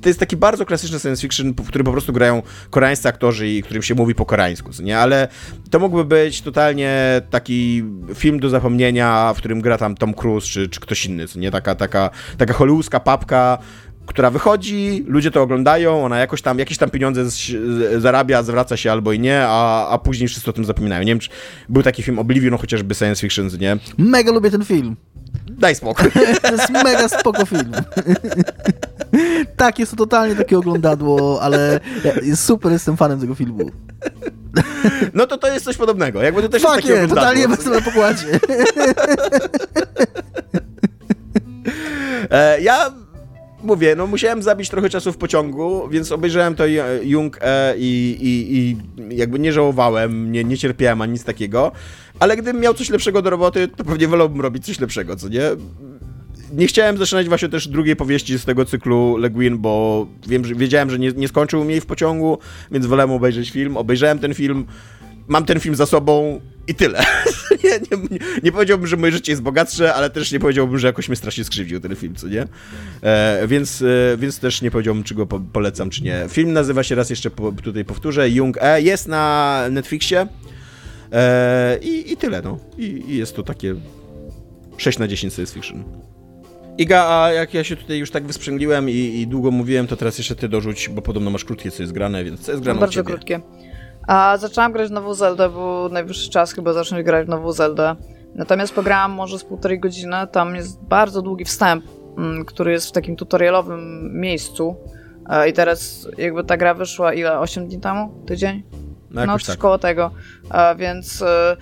to 0.03 0.09
jest 0.09 0.21
taki 0.21 0.37
bardzo 0.37 0.67
klasyczny 0.67 0.99
science 0.99 1.23
fiction, 1.23 1.55
w 1.55 1.69
którym 1.69 1.85
po 1.85 1.93
prostu 1.93 2.13
grają 2.13 2.43
koreańscy 2.71 3.09
aktorzy 3.09 3.49
i 3.49 3.63
którym 3.63 3.83
się 3.83 3.95
mówi 3.95 4.15
po 4.15 4.27
koreańsku, 4.27 4.71
nie? 4.83 4.99
Ale 4.99 5.29
to 5.71 5.79
mógłby 5.79 6.05
być 6.05 6.43
totalnie 6.43 7.23
taki 7.31 7.85
film 8.15 8.41
do 8.41 8.49
zapomnienia, 8.49 9.33
w 9.35 9.39
którym 9.39 9.61
gra 9.61 9.79
tam 9.79 9.95
Tom 9.95 10.15
Cruise 10.15 10.47
czy, 10.47 10.69
czy 10.69 10.81
ktoś 10.81 11.07
inny, 11.07 11.27
nie? 11.37 11.51
Taka, 11.51 11.75
taka, 11.75 12.11
taka 12.39 12.55
hollywoodzka 12.55 13.01
papka, 13.01 13.59
która 14.07 14.31
wychodzi, 14.31 15.05
ludzie 15.07 15.31
to 15.31 15.43
oglądają, 15.43 16.05
ona 16.05 16.19
jakoś 16.19 16.43
tam, 16.43 16.59
jakieś 16.59 16.79
tam 16.79 16.91
pieniądze 16.91 17.25
zarabia, 17.99 18.43
zwraca 18.43 18.77
się 18.77 18.93
albo 18.93 19.13
i 19.13 19.19
nie, 19.21 19.45
a, 19.47 19.89
a 19.89 19.99
później 19.99 20.29
wszyscy 20.29 20.51
o 20.51 20.53
tym 20.53 20.65
zapominają. 20.65 21.03
Nie 21.03 21.13
wiem, 21.13 21.19
czy 21.19 21.31
był 21.69 21.83
taki 21.83 22.03
film 22.03 22.19
Oblivion, 22.19 22.59
chociażby 22.59 22.95
science 22.95 23.21
fiction, 23.21 23.49
nie? 23.61 23.77
Mega 23.99 24.33
lubię 24.33 24.51
ten 24.51 24.65
film. 24.65 24.97
Daj 25.63 25.75
spokój. 25.75 26.11
To 26.43 26.53
jest 26.53 26.71
mega 26.71 27.09
spoko 27.09 27.47
film. 27.47 27.73
tak, 29.57 29.79
jest 29.79 29.93
to 29.93 29.97
totalnie 29.97 30.37
takie 30.37 30.59
oglądadło, 30.59 31.43
ale 31.43 31.81
super 32.35 32.73
jestem 32.73 32.97
fanem 32.97 33.21
tego 33.21 33.35
filmu. 33.35 33.71
No 35.15 35.27
to 35.27 35.39
to 35.39 35.53
jest 35.53 35.65
coś 35.65 35.77
podobnego. 35.77 36.23
Jakby 36.23 36.43
to 36.43 36.49
też 36.49 36.63
Fuck 36.63 36.75
jest 36.75 36.89
takie 36.89 37.09
totalnie 37.09 37.49
bez 37.49 37.67
na 37.67 37.81
pokładzie. 37.81 38.27
E, 42.31 42.61
ja 42.61 42.93
mówię, 43.63 43.95
no 43.97 44.07
musiałem 44.07 44.43
zabić 44.43 44.69
trochę 44.69 44.91
czasu 44.91 45.13
w 45.13 45.17
pociągu, 45.17 45.89
więc 45.89 46.13
obejrzałem 46.13 46.55
to 46.55 46.65
Jung 47.03 47.39
E 47.41 47.75
i, 47.77 48.17
i, 48.21 48.57
i 48.59 48.77
jakby 49.19 49.39
nie 49.39 49.53
żałowałem, 49.53 50.33
nie, 50.33 50.45
nie 50.45 50.59
cierpiałem 50.59 51.03
ani 51.03 51.13
nic 51.13 51.25
takiego, 51.25 51.73
ale 52.23 52.37
gdybym 52.37 52.63
miał 52.63 52.75
coś 52.75 52.91
lepszego 52.91 53.23
do 53.23 53.31
roboty, 53.31 53.69
to 53.69 53.85
pewnie 53.85 54.09
wolałbym 54.09 54.41
robić 54.41 54.65
coś 54.65 54.81
lepszego, 54.81 55.17
co 55.17 55.29
nie? 55.29 55.43
nie 56.53 56.67
chciałem 56.67 56.99
zaczynać 56.99 57.29
właśnie 57.29 57.49
też 57.49 57.69
drugiej 57.69 57.97
powieści 57.97 58.39
z 58.39 58.45
tego 58.45 58.65
cyklu 58.65 59.17
Le 59.17 59.31
Guin, 59.31 59.59
bo 59.59 60.07
wiem, 60.27 60.45
że, 60.45 60.55
wiedziałem, 60.55 60.91
że 60.91 60.99
nie, 60.99 61.13
nie 61.13 61.29
skończył 61.29 61.71
jej 61.71 61.81
w 61.81 61.87
pociągu, 61.87 62.39
więc 62.71 62.87
wolałem 62.87 63.11
obejrzeć 63.11 63.51
film. 63.51 63.77
Obejrzałem 63.77 64.19
ten 64.19 64.35
film, 64.35 64.67
mam 65.29 65.45
ten 65.45 65.61
film 65.61 65.75
za 65.75 65.87
sobą 65.87 66.41
i 66.69 66.75
tyle. 66.75 67.05
nie, 67.65 67.71
nie, 67.71 68.19
nie, 68.43 68.53
powiedziałbym, 68.53 68.87
że 68.87 68.97
moje 68.97 69.13
życie 69.13 69.33
jest 69.33 69.43
bogatsze, 69.43 69.95
ale 69.95 70.11
też 70.11 70.33
nie 70.33 70.41
powiedziałbym, 70.41 70.79
że 70.79 70.87
jakoś 70.87 71.09
mnie 71.09 71.17
strasznie 71.17 71.45
skrzywdził 71.45 71.81
ten 71.81 71.97
film, 71.97 72.15
co 72.15 72.29
nie? 72.29 72.47
E, 73.03 73.47
więc, 73.47 73.83
e, 73.83 74.17
więc 74.17 74.39
też 74.39 74.63
nie 74.63 74.71
powiedziałbym, 74.71 75.05
czy 75.05 75.15
go 75.15 75.27
po, 75.27 75.41
polecam, 75.41 75.91
czy 75.91 76.03
nie. 76.03 76.27
Film 76.29 76.53
nazywa 76.53 76.83
się, 76.83 76.95
raz 76.95 77.11
jeszcze 77.11 77.31
po, 77.31 77.53
tutaj 77.53 77.85
powtórzę, 77.85 78.31
Jung 78.31 78.59
E. 78.61 78.83
Jest 78.83 79.09
na 79.09 79.63
Netflixie 79.71 80.27
e, 81.13 81.79
i, 81.83 82.13
i 82.13 82.17
tyle, 82.17 82.43
no. 82.43 82.59
I, 82.79 83.05
I 83.09 83.17
jest 83.17 83.37
to 83.37 83.43
takie 83.43 83.75
6 84.77 84.99
na 84.99 85.09
10 85.09 85.35
science 85.35 85.55
fiction. 85.55 85.85
Iga, 86.79 87.07
a 87.09 87.33
jak 87.33 87.55
ja 87.55 87.65
się 87.65 87.77
tutaj 87.77 87.99
już 87.99 88.11
tak 88.11 88.27
wysprzęgliłem 88.27 88.91
i, 88.91 88.93
i, 88.93 89.27
długo 89.27 89.51
mówiłem, 89.51 89.87
to 89.87 89.97
teraz 89.97 90.19
jeszcze 90.19 90.37
ty 90.37 90.49
dorzuć, 90.49 90.89
bo 90.89 91.03
podobno 91.03 91.31
masz 91.31 91.45
krótkie 91.45 91.71
co 91.71 91.83
jest 91.83 91.93
grane, 91.93 92.25
więc 92.25 92.41
co 92.41 92.53
jest 92.53 92.65
grane 92.65 92.81
Bardzo 92.81 93.05
krótkie. 93.05 93.41
A 94.07 94.37
zaczęłam 94.37 94.73
grać 94.73 94.89
w 94.89 94.93
nową 94.93 95.15
Zeldę, 95.15 95.49
bo 95.49 95.89
najwyższy 95.93 96.31
czas 96.31 96.53
chyba 96.53 96.73
zacząć 96.73 97.05
grać 97.05 97.27
w 97.27 97.29
nową 97.29 97.53
Zeldę. 97.53 97.97
Natomiast 98.35 98.75
pograłam 98.75 99.13
może 99.13 99.39
z 99.39 99.45
półtorej 99.45 99.81
godziny, 99.81 100.17
tam 100.33 100.57
jest 100.57 100.83
bardzo 100.83 101.23
długi 101.23 101.45
wstęp, 101.45 101.85
mm, 102.19 102.45
który 102.45 102.73
jest 102.73 102.89
w 102.89 102.93
takim 102.93 103.17
tutorialowym 103.17 104.11
miejscu. 104.21 104.77
E, 105.29 105.49
I 105.49 105.53
teraz 105.53 106.09
jakby 106.19 106.45
ta 106.45 106.57
gra 106.57 106.75
wyszła 106.75 107.15
ile? 107.15 107.39
8 107.39 107.69
dni 107.69 107.81
temu? 107.81 108.25
Tydzień? 108.27 108.63
No, 109.13 109.27
no 109.27 109.37
tak. 109.47 109.59
koło 109.59 109.79
tego. 109.79 110.11
E, 110.51 110.77
więc 110.77 111.23
e, 111.23 111.57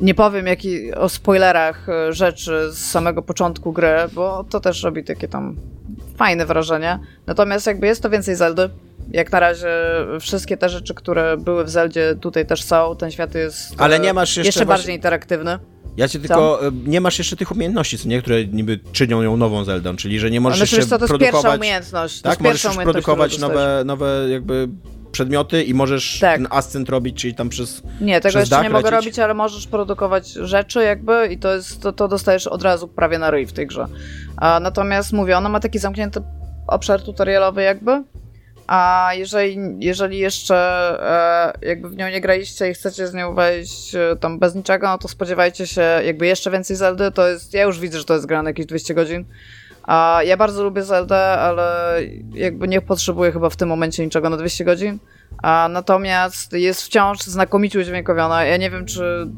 nie 0.00 0.14
powiem 0.14 0.46
jaki, 0.46 0.94
o 0.94 1.08
spoilerach 1.08 1.88
e, 1.88 2.12
rzeczy 2.12 2.72
z 2.72 2.78
samego 2.78 3.22
początku 3.22 3.72
gry, 3.72 3.96
bo 4.12 4.44
to 4.44 4.60
też 4.60 4.82
robi 4.82 5.04
takie 5.04 5.28
tam 5.28 5.56
fajne 6.16 6.46
wrażenie. 6.46 6.98
Natomiast 7.26 7.66
jakby 7.66 7.86
jest 7.86 8.02
to 8.02 8.10
więcej 8.10 8.36
Zeldy. 8.36 8.70
Jak 9.10 9.32
na 9.32 9.40
razie 9.40 9.68
wszystkie 10.20 10.56
te 10.56 10.68
rzeczy, 10.68 10.94
które 10.94 11.36
były 11.36 11.64
w 11.64 11.70
Zeldzie 11.70 12.14
tutaj 12.20 12.46
też 12.46 12.62
są. 12.62 12.96
Ten 12.96 13.10
świat 13.10 13.34
jest 13.34 13.74
Ale 13.78 14.00
nie 14.00 14.12
masz 14.12 14.36
jeszcze, 14.36 14.48
jeszcze 14.48 14.64
właśnie... 14.64 14.78
bardziej 14.78 14.94
interaktywny. 14.94 15.58
Ja 15.96 16.08
cię 16.08 16.18
tylko, 16.18 16.66
e, 16.66 16.70
nie 16.86 17.00
masz 17.00 17.18
jeszcze 17.18 17.36
tych 17.36 17.52
umiejętności, 17.52 17.98
co 17.98 18.08
nie, 18.08 18.22
które 18.22 18.44
niby 18.44 18.80
czynią 18.92 19.22
ją 19.22 19.36
nową 19.36 19.64
Zeldą, 19.64 19.96
czyli 19.96 20.18
że 20.18 20.30
nie 20.30 20.40
możesz 20.40 20.60
Ale 20.60 20.78
jeszcze 20.78 20.90
to, 20.90 20.98
to 20.98 21.04
jest 21.04 21.08
produkować... 21.08 21.42
pierwsza 21.42 21.56
umiejętność. 21.56 22.20
Tak, 22.20 22.40
możesz 22.40 22.64
już 22.64 22.76
produkować 22.76 23.38
nowe, 23.38 23.82
nowe 23.86 24.28
jakby 24.30 24.68
przedmioty 25.16 25.62
i 25.62 25.74
możesz 25.74 26.18
tak. 26.20 26.36
ten 26.36 26.46
ascent 26.50 26.88
robić, 26.88 27.20
czyli 27.20 27.34
tam 27.34 27.48
przez 27.48 27.82
Nie, 28.00 28.20
tego 28.20 28.30
przez 28.32 28.40
jeszcze 28.40 28.56
nie 28.56 28.62
lecieć. 28.62 28.72
mogę 28.72 28.90
robić, 28.90 29.18
ale 29.18 29.34
możesz 29.34 29.66
produkować 29.66 30.28
rzeczy 30.28 30.84
jakby 30.84 31.28
i 31.30 31.38
to 31.38 31.54
jest, 31.54 31.82
to, 31.82 31.92
to 31.92 32.08
dostajesz 32.08 32.46
od 32.46 32.62
razu 32.62 32.88
prawie 32.88 33.18
na 33.18 33.30
ryj 33.30 33.46
w 33.46 33.52
tej 33.52 33.66
grze. 33.66 33.86
A, 34.36 34.60
natomiast 34.60 35.12
mówię, 35.12 35.36
ona 35.38 35.48
ma 35.48 35.60
taki 35.60 35.78
zamknięty 35.78 36.20
obszar 36.66 37.02
tutorialowy 37.02 37.62
jakby, 37.62 38.04
a 38.66 39.10
jeżeli, 39.14 39.58
jeżeli 39.78 40.18
jeszcze 40.18 40.56
e, 41.62 41.66
jakby 41.66 41.88
w 41.88 41.96
nią 41.96 42.08
nie 42.08 42.20
graliście 42.20 42.70
i 42.70 42.74
chcecie 42.74 43.06
z 43.08 43.14
nią 43.14 43.34
wejść 43.34 43.94
e, 43.94 44.16
tam 44.20 44.38
bez 44.38 44.54
niczego, 44.54 44.86
no 44.86 44.98
to 44.98 45.08
spodziewajcie 45.08 45.66
się 45.66 45.82
jakby 46.04 46.26
jeszcze 46.26 46.50
więcej 46.50 46.76
Zeldy, 46.76 47.10
to 47.10 47.28
jest, 47.28 47.54
ja 47.54 47.62
już 47.62 47.80
widzę, 47.80 47.98
że 47.98 48.04
to 48.04 48.14
jest 48.14 48.26
gra 48.26 48.42
na 48.42 48.50
jakieś 48.50 48.66
200 48.66 48.94
godzin. 48.94 49.24
A 49.86 50.20
ja 50.24 50.36
bardzo 50.36 50.64
lubię 50.64 50.82
Zeldę, 50.82 51.18
ale 51.18 51.98
jakby 52.34 52.68
nie 52.68 52.80
potrzebuję 52.80 53.32
chyba 53.32 53.50
w 53.50 53.56
tym 53.56 53.68
momencie 53.68 54.04
niczego 54.04 54.30
na 54.30 54.36
200 54.36 54.64
godzin. 54.64 54.98
A 55.42 55.68
natomiast 55.70 56.52
jest 56.52 56.82
wciąż 56.82 57.18
znakomicie 57.18 57.78
udźwiękowiona. 57.78 58.44
Ja 58.44 58.56
nie 58.56 58.70
wiem, 58.70 58.86
czy 58.86 59.30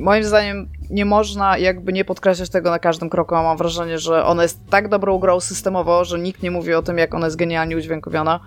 moim 0.00 0.24
zdaniem 0.24 0.68
nie 0.90 1.04
można 1.04 1.58
jakby 1.58 1.92
nie 1.92 2.04
podkreślać 2.04 2.50
tego 2.50 2.70
na 2.70 2.78
każdym 2.78 3.10
kroku. 3.10 3.34
Mam 3.34 3.56
wrażenie, 3.56 3.98
że 3.98 4.24
ona 4.24 4.42
jest 4.42 4.60
tak 4.70 4.88
dobrą 4.88 5.18
grą 5.18 5.40
systemowo, 5.40 6.04
że 6.04 6.18
nikt 6.18 6.42
nie 6.42 6.50
mówi 6.50 6.74
o 6.74 6.82
tym, 6.82 6.98
jak 6.98 7.14
ona 7.14 7.26
jest 7.26 7.36
genialnie 7.36 7.76
udźwiękowiona. 7.76 8.40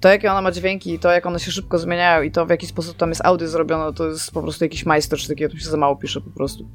To, 0.00 0.08
jakie 0.08 0.30
ona 0.30 0.42
ma 0.42 0.52
dźwięki, 0.52 0.98
to, 0.98 1.12
jak 1.12 1.26
one 1.26 1.40
się 1.40 1.50
szybko 1.50 1.78
zmieniają 1.78 2.22
i 2.22 2.30
to, 2.30 2.46
w 2.46 2.50
jaki 2.50 2.66
sposób 2.66 2.96
tam 2.96 3.08
jest 3.08 3.24
audio 3.24 3.48
zrobione, 3.48 3.92
to 3.92 4.08
jest 4.08 4.32
po 4.32 4.42
prostu 4.42 4.64
jakiś 4.64 4.86
majstersztyk, 4.86 5.40
ja 5.40 5.48
tu 5.48 5.58
się 5.58 5.64
za 5.64 5.76
mało 5.76 5.96
pisze 5.96 6.20
po 6.20 6.30
prostu. 6.30 6.68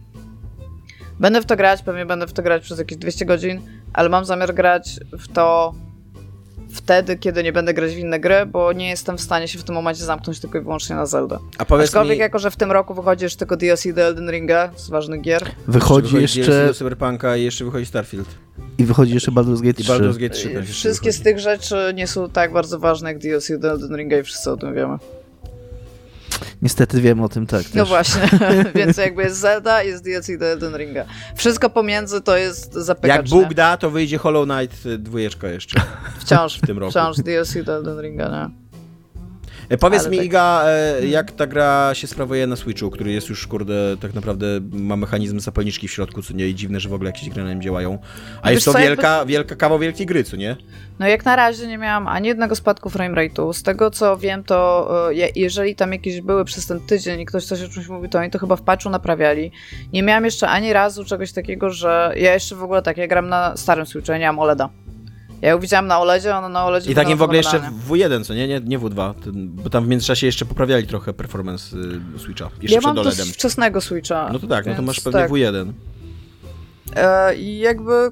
Będę 1.19 1.41
w 1.41 1.45
to 1.45 1.55
grać, 1.55 1.83
pewnie 1.83 2.05
będę 2.05 2.27
w 2.27 2.33
to 2.33 2.41
grać 2.41 2.63
przez 2.63 2.79
jakieś 2.79 2.97
200 2.97 3.25
godzin, 3.25 3.61
ale 3.93 4.09
mam 4.09 4.25
zamiar 4.25 4.53
grać 4.53 4.99
w 5.11 5.27
to 5.27 5.73
wtedy, 6.71 7.17
kiedy 7.17 7.43
nie 7.43 7.53
będę 7.53 7.73
grać 7.73 7.95
w 7.95 7.97
inne 7.97 8.19
gry, 8.19 8.45
bo 8.45 8.73
nie 8.73 8.89
jestem 8.89 9.17
w 9.17 9.21
stanie 9.21 9.47
się 9.47 9.59
w 9.59 9.63
tym 9.63 9.75
momencie 9.75 10.03
zamknąć 10.03 10.39
tylko 10.39 10.57
i 10.57 10.61
wyłącznie 10.61 10.95
na 10.95 11.05
Zelda. 11.05 11.39
A 11.57 11.65
powiedz 11.65 11.87
Aczkolwiek 11.87 12.17
mi... 12.17 12.21
jako, 12.21 12.39
że 12.39 12.51
w 12.51 12.55
tym 12.55 12.71
roku 12.71 12.93
wychodzi 12.93 13.23
już 13.23 13.35
tylko 13.35 13.57
DLC 13.57 13.87
do 13.93 14.01
Elden 14.01 14.31
Ringa 14.31 14.71
z 14.75 14.89
ważnych 14.89 15.21
gier. 15.21 15.51
Wychodzi 15.67 16.15
jeszcze... 16.15 16.39
jeszcze... 16.39 16.67
do 16.67 16.73
Cyberpunka 16.73 17.37
i 17.37 17.43
jeszcze 17.43 17.65
wychodzi 17.65 17.85
Starfield. 17.85 18.27
I 18.77 18.85
wychodzi 18.85 19.13
jeszcze 19.13 19.31
Baldur's 19.31 19.61
Gate 19.61 19.83
3. 19.83 19.83
I 19.83 19.95
Baldur's 19.95 20.17
Gate 20.17 20.35
3 20.35 20.49
też 20.49 20.69
Wszystkie 20.69 21.13
z 21.13 21.21
tych 21.21 21.39
rzeczy 21.39 21.91
nie 21.95 22.07
są 22.07 22.29
tak 22.29 22.53
bardzo 22.53 22.79
ważne 22.79 23.09
jak 23.09 23.19
DLC 23.19 23.51
do 23.59 23.71
Elden 23.71 23.97
Ringa 23.97 24.17
i 24.17 24.23
wszyscy 24.23 24.51
o 24.51 24.57
tym 24.57 24.73
wiemy. 24.73 24.97
Niestety 26.61 27.01
wiem 27.01 27.21
o 27.21 27.29
tym 27.29 27.47
tak. 27.47 27.63
Też. 27.63 27.73
No 27.73 27.85
właśnie, 27.85 28.21
więc 28.75 28.97
jakby 28.97 29.23
jest 29.23 29.37
Zelda, 29.37 29.83
jest 29.83 30.03
DLC 30.03 30.27
do 30.39 30.45
Elden 30.45 30.77
Ringa. 30.77 31.05
Wszystko 31.35 31.69
pomiędzy 31.69 32.21
to 32.21 32.37
jest 32.37 32.73
zapykaczne. 32.73 33.37
Jak 33.37 33.47
Bóg 33.47 33.53
da, 33.53 33.77
to 33.77 33.89
wyjdzie 33.89 34.17
Hollow 34.17 34.47
Knight 34.47 34.87
dwójeczka 34.97 35.47
jeszcze. 35.47 35.81
Wciąż 36.19 36.57
w 36.57 36.61
tym 36.61 36.79
roku. 36.79 36.91
Wciąż 36.91 37.17
DLC 37.17 37.63
do 37.63 37.75
Elden 37.75 38.01
Ringa, 38.01 38.29
nie? 38.29 38.68
E, 39.69 39.77
powiedz 39.77 40.01
Ale 40.01 40.09
mi, 40.09 40.17
tak. 40.17 40.25
Iga, 40.25 40.63
e, 40.65 41.07
jak 41.07 41.31
ta 41.31 41.47
gra 41.47 41.93
się 41.93 42.07
sprawuje 42.07 42.47
na 42.47 42.55
Switchu, 42.55 42.89
który 42.89 43.11
jest 43.11 43.29
już, 43.29 43.47
kurde, 43.47 43.97
tak 44.01 44.13
naprawdę 44.13 44.45
ma 44.71 44.95
mechanizm 44.95 45.39
zapalniczki 45.39 45.87
w 45.87 45.91
środku, 45.91 46.21
co 46.21 46.33
nie? 46.33 46.47
I 46.47 46.55
dziwne, 46.55 46.79
że 46.79 46.89
w 46.89 46.93
ogóle 46.93 47.09
jakieś 47.09 47.29
gry 47.29 47.43
na 47.43 47.49
nim 47.49 47.61
działają. 47.61 47.99
A 48.41 48.49
Wiesz 48.49 48.55
jest 48.55 48.65
to 48.65 48.73
wielka, 48.73 49.17
jakby... 49.17 49.31
wielka, 49.31 49.55
kawał 49.55 49.79
wielkiej 49.79 50.05
gry, 50.05 50.23
co 50.23 50.37
nie? 50.37 50.55
No 50.99 51.07
jak 51.07 51.25
na 51.25 51.35
razie 51.35 51.67
nie 51.67 51.77
miałam 51.77 52.07
ani 52.07 52.27
jednego 52.27 52.55
spadku 52.55 52.89
framerate'u. 52.89 53.53
Z 53.53 53.63
tego 53.63 53.91
co 53.91 54.17
wiem, 54.17 54.43
to 54.43 54.89
e, 55.11 55.31
jeżeli 55.35 55.75
tam 55.75 55.93
jakieś 55.93 56.21
były 56.21 56.45
przez 56.45 56.67
ten 56.67 56.79
tydzień 56.79 57.19
i 57.19 57.25
ktoś 57.25 57.45
coś 57.45 57.63
o 57.63 57.69
czymś 57.69 57.87
mówił, 57.87 58.09
to 58.09 58.19
oni 58.19 58.29
to 58.29 58.39
chyba 58.39 58.55
w 58.55 58.61
patchu 58.61 58.89
naprawiali. 58.89 59.51
Nie 59.93 60.03
miałam 60.03 60.25
jeszcze 60.25 60.47
ani 60.47 60.73
razu 60.73 61.05
czegoś 61.05 61.31
takiego, 61.31 61.69
że 61.69 62.13
ja 62.15 62.33
jeszcze 62.33 62.55
w 62.55 62.63
ogóle 62.63 62.81
tak, 62.81 62.97
ja 62.97 63.07
gram 63.07 63.29
na 63.29 63.57
starym 63.57 63.85
Switchu, 63.85 64.11
ja 64.11 64.17
nie 64.17 64.25
mam 64.25 64.39
OLEDa. 64.39 64.69
Ja 65.41 65.49
ją 65.49 65.59
widziałam 65.59 65.87
na 65.87 65.99
OLEDzie, 65.99 66.35
ona 66.35 66.49
na 66.49 66.65
OLEDzie 66.65 66.91
I 66.91 66.95
takim 66.95 67.17
w 67.17 67.21
ogóle 67.21 67.37
jeszcze 67.37 67.59
w 67.59 67.89
W1, 67.89 68.23
co 68.23 68.33
nie? 68.33 68.47
Nie, 68.47 68.59
nie 68.59 68.79
W2, 68.79 69.13
bo 69.33 69.69
tam 69.69 69.85
w 69.85 69.87
międzyczasie 69.87 70.25
jeszcze 70.25 70.45
poprawiali 70.45 70.87
trochę 70.87 71.13
performance 71.13 71.77
y, 72.15 72.19
Switcha. 72.19 72.49
Jeszcze 72.61 72.75
ja 72.75 72.79
przed 72.79 72.95
mam 72.95 72.97
OLEDem. 72.97 73.27
wczesnego 73.27 73.81
Switcha. 73.81 74.29
No 74.33 74.39
to 74.39 74.47
tak, 74.47 74.65
no 74.65 74.75
to 74.75 74.81
masz 74.81 74.99
pewnie 74.99 75.19
tak. 75.19 75.31
W1. 75.31 75.71
E, 76.95 77.35
I 77.35 77.59
jakby 77.59 78.11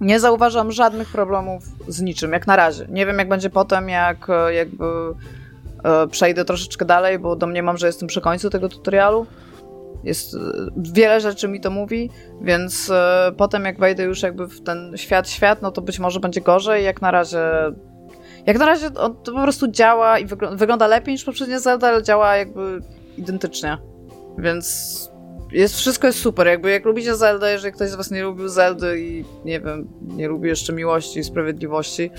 nie 0.00 0.20
zauważam 0.20 0.72
żadnych 0.72 1.08
problemów 1.08 1.64
z 1.88 2.00
niczym, 2.00 2.32
jak 2.32 2.46
na 2.46 2.56
razie. 2.56 2.86
Nie 2.88 3.06
wiem, 3.06 3.18
jak 3.18 3.28
będzie 3.28 3.50
potem, 3.50 3.88
jak 3.88 4.30
e, 4.30 4.54
jakby 4.54 4.84
e, 5.84 6.06
przejdę 6.10 6.44
troszeczkę 6.44 6.84
dalej, 6.84 7.18
bo 7.18 7.36
domniemam, 7.36 7.76
że 7.78 7.86
jestem 7.86 8.08
przy 8.08 8.20
końcu 8.20 8.50
tego 8.50 8.68
tutorialu. 8.68 9.26
Jest, 10.04 10.34
e, 10.34 10.38
wiele 10.76 11.20
rzeczy 11.20 11.48
mi 11.48 11.60
to 11.60 11.70
mówi, 11.70 12.10
więc 12.40 12.90
e, 12.90 13.32
potem 13.36 13.64
jak 13.64 13.78
wejdę 13.78 14.02
już 14.02 14.22
jakby 14.22 14.46
w 14.46 14.60
ten 14.60 14.92
świat, 14.96 15.30
świat, 15.30 15.62
no 15.62 15.70
to 15.72 15.82
być 15.82 15.98
może 15.98 16.20
będzie 16.20 16.40
gorzej. 16.40 16.84
Jak 16.84 17.02
na 17.02 17.10
razie 17.10 17.40
jak 18.46 18.58
na 18.58 18.66
razie 18.66 18.86
on 18.94 19.16
to 19.16 19.32
po 19.32 19.42
prostu 19.42 19.68
działa 19.68 20.18
i 20.18 20.26
wygląda, 20.26 20.56
wygląda 20.56 20.86
lepiej 20.86 21.12
niż 21.12 21.24
poprzednie 21.24 21.60
Zelda, 21.60 21.88
ale 21.88 22.02
działa 22.02 22.36
jakby 22.36 22.80
identycznie. 23.16 23.78
Więc 24.38 25.08
jest, 25.52 25.76
wszystko 25.76 26.06
jest 26.06 26.18
super. 26.18 26.46
Jakby 26.46 26.70
jak 26.70 26.84
lubicie 26.84 27.14
Zelda, 27.16 27.50
jeżeli 27.50 27.74
ktoś 27.74 27.90
z 27.90 27.94
was 27.94 28.10
nie 28.10 28.22
lubił 28.22 28.48
Zeldy 28.48 29.00
i 29.00 29.24
nie 29.44 29.60
wiem, 29.60 29.88
nie 30.02 30.28
lubi 30.28 30.48
jeszcze 30.48 30.72
miłości 30.72 31.20
i 31.20 31.24
sprawiedliwości, 31.24 32.10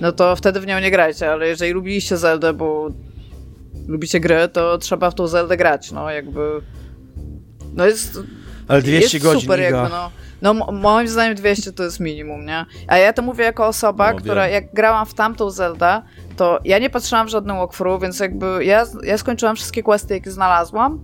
no 0.00 0.12
to 0.12 0.36
wtedy 0.36 0.60
w 0.60 0.66
nią 0.66 0.80
nie 0.80 0.90
grajcie, 0.90 1.32
ale 1.32 1.48
jeżeli 1.48 1.72
lubiliście 1.72 2.16
Zeldę, 2.16 2.52
bo 2.52 2.90
lubicie 3.88 4.20
gry, 4.20 4.48
to 4.48 4.78
trzeba 4.78 5.10
w 5.10 5.14
tą 5.14 5.26
Zeldę 5.26 5.56
grać, 5.56 5.92
no 5.92 6.10
jakby 6.10 6.40
no 7.74 7.86
jest. 7.86 8.18
Ale 8.68 8.82
200 8.82 9.16
jest 9.16 9.26
godzin. 9.26 9.40
Super, 9.40 9.60
jakby, 9.60 9.88
no. 9.88 10.10
No, 10.42 10.54
moim 10.72 11.08
zdaniem 11.08 11.34
200 11.34 11.72
to 11.72 11.82
jest 11.82 12.00
minimum, 12.00 12.46
nie? 12.46 12.66
A 12.86 12.98
ja 12.98 13.12
to 13.12 13.22
mówię 13.22 13.44
jako 13.44 13.66
osoba, 13.66 14.12
no, 14.12 14.18
która 14.18 14.44
wiem. 14.44 14.52
jak 14.52 14.74
grałam 14.74 15.06
w 15.06 15.14
tamtą 15.14 15.50
Zeldę, 15.50 16.02
to 16.36 16.60
ja 16.64 16.78
nie 16.78 16.90
patrzyłam 16.90 17.26
w 17.26 17.30
żadnym 17.30 17.56
walkthrough, 17.56 18.02
więc 18.02 18.20
jakby 18.20 18.64
ja, 18.64 18.86
ja 19.02 19.18
skończyłam 19.18 19.56
wszystkie 19.56 19.82
questy, 19.82 20.14
jakie 20.14 20.30
znalazłam. 20.30 21.00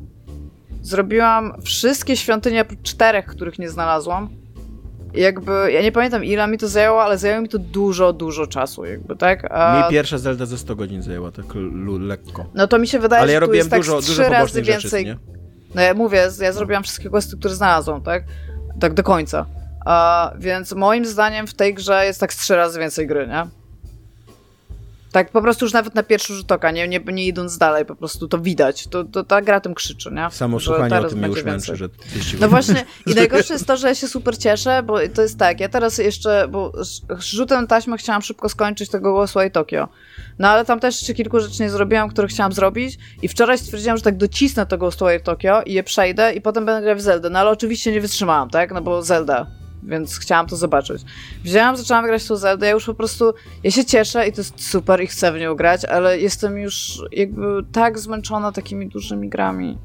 Zrobiłam 0.82 1.62
wszystkie 1.62 2.16
świątynie, 2.16 2.64
czterech, 2.82 3.26
których 3.26 3.58
nie 3.58 3.70
znalazłam. 3.70 4.28
I 5.14 5.20
jakby, 5.20 5.72
ja 5.72 5.82
nie 5.82 5.92
pamiętam 5.92 6.24
ile 6.24 6.48
mi 6.48 6.58
to 6.58 6.68
zajęło, 6.68 7.02
ale 7.02 7.18
zajęło 7.18 7.42
mi 7.42 7.48
to 7.48 7.58
dużo, 7.58 8.12
dużo 8.12 8.46
czasu, 8.46 8.84
jakby, 8.84 9.16
tak? 9.16 9.52
A... 9.52 9.84
Mi 9.84 9.90
pierwsza 9.90 10.18
Zelda 10.18 10.46
ze 10.46 10.58
100 10.58 10.76
godzin 10.76 11.02
zajęła, 11.02 11.32
tak 11.32 11.46
lekko. 12.00 12.46
No 12.54 12.66
to 12.66 12.78
mi 12.78 12.88
się 12.88 12.98
wydaje, 12.98 13.22
ale 13.22 13.28
że 13.28 13.34
ja 13.34 13.40
tu 13.40 13.46
robiłem 13.46 13.58
jest 13.58 13.70
tak 13.70 13.80
dużo, 13.80 14.00
trzy 14.00 14.08
dużo 14.08 14.28
razy 14.28 14.62
więcej. 14.62 15.06
Rzeczy, 15.06 15.18
no 15.74 15.82
ja 15.82 15.94
mówię, 15.94 16.28
ja 16.40 16.52
zrobiłam 16.52 16.82
wszystkie 16.82 17.10
questy, 17.10 17.36
które 17.36 17.54
znalazłam, 17.54 18.02
tak? 18.02 18.24
Tak 18.80 18.94
do 18.94 19.02
końca. 19.02 19.46
więc 20.38 20.72
moim 20.72 21.06
zdaniem 21.06 21.46
w 21.46 21.54
tej 21.54 21.74
grze 21.74 22.06
jest 22.06 22.20
tak 22.20 22.32
z 22.32 22.36
trzy 22.36 22.56
razy 22.56 22.78
więcej 22.78 23.06
gry, 23.06 23.26
nie? 23.26 23.46
Tak 25.12 25.30
po 25.30 25.42
prostu 25.42 25.64
już 25.64 25.72
nawet 25.72 25.94
na 25.94 26.02
pierwszy 26.02 26.34
rzut 26.34 26.52
oka, 26.52 26.70
nie, 26.70 26.88
nie, 26.88 27.00
nie 27.12 27.26
idąc 27.26 27.58
dalej, 27.58 27.84
po 27.84 27.96
prostu 27.96 28.28
to 28.28 28.38
widać. 28.38 28.86
To, 28.86 29.04
to 29.04 29.24
ta 29.24 29.42
gra 29.42 29.60
tym 29.60 29.74
krzyczy, 29.74 30.10
nie? 30.12 30.30
Samo 30.30 30.60
słuchanie 30.60 31.00
o 31.00 31.04
tym 31.04 31.22
już 31.22 31.44
męczy, 31.44 31.76
że 31.76 31.88
No 32.40 32.48
właśnie 32.48 32.84
i 33.06 33.14
najgorsze 33.20 33.52
jest 33.52 33.66
to, 33.66 33.76
że 33.76 33.88
ja 33.88 33.94
się 33.94 34.08
super 34.08 34.38
cieszę, 34.38 34.82
bo 34.82 34.98
to 35.14 35.22
jest 35.22 35.38
tak, 35.38 35.60
ja 35.60 35.68
teraz 35.68 35.98
jeszcze, 35.98 36.48
bo 36.48 36.72
rzutem 37.18 37.66
taśmy 37.66 37.98
chciałam 37.98 38.22
szybko 38.22 38.48
skończyć 38.48 38.90
tego 38.90 39.12
Ghostwire 39.12 39.50
Tokyo. 39.50 39.88
No 40.38 40.48
ale 40.48 40.64
tam 40.64 40.80
też 40.80 41.00
jeszcze 41.00 41.14
kilku 41.14 41.40
rzeczy 41.40 41.62
nie 41.62 41.70
zrobiłam, 41.70 42.08
które 42.08 42.28
chciałam 42.28 42.52
zrobić 42.52 42.98
i 43.22 43.28
wczoraj 43.28 43.58
stwierdziłam, 43.58 43.96
że 43.96 44.02
tak 44.02 44.16
docisnę 44.16 44.66
to 44.66 44.78
Ghostwire 44.78 45.20
Tokyo 45.20 45.62
i 45.62 45.72
je 45.72 45.82
przejdę 45.82 46.32
i 46.34 46.40
potem 46.40 46.64
będę 46.64 46.82
grać 46.82 46.98
w 46.98 47.00
Zelda, 47.00 47.30
no 47.30 47.38
ale 47.38 47.50
oczywiście 47.50 47.92
nie 47.92 48.00
wytrzymałam, 48.00 48.50
tak? 48.50 48.72
No 48.72 48.82
bo 48.82 49.02
Zelda 49.02 49.46
więc 49.86 50.18
chciałam 50.18 50.46
to 50.46 50.56
zobaczyć. 50.56 51.02
Wzięłam, 51.44 51.76
zaczęłam 51.76 52.06
grać 52.06 52.26
tą 52.26 52.36
Zeldę, 52.36 52.66
ja 52.66 52.72
już 52.72 52.86
po 52.86 52.94
prostu, 52.94 53.34
ja 53.62 53.70
się 53.70 53.84
cieszę 53.84 54.28
i 54.28 54.32
to 54.32 54.40
jest 54.40 54.70
super 54.70 55.02
i 55.02 55.06
chcę 55.06 55.32
w 55.32 55.38
nią 55.38 55.54
grać, 55.54 55.84
ale 55.84 56.18
jestem 56.18 56.58
już 56.58 57.02
jakby 57.12 57.64
tak 57.72 57.98
zmęczona 57.98 58.52
takimi 58.52 58.88
dużymi 58.88 59.28
grami. 59.28 59.78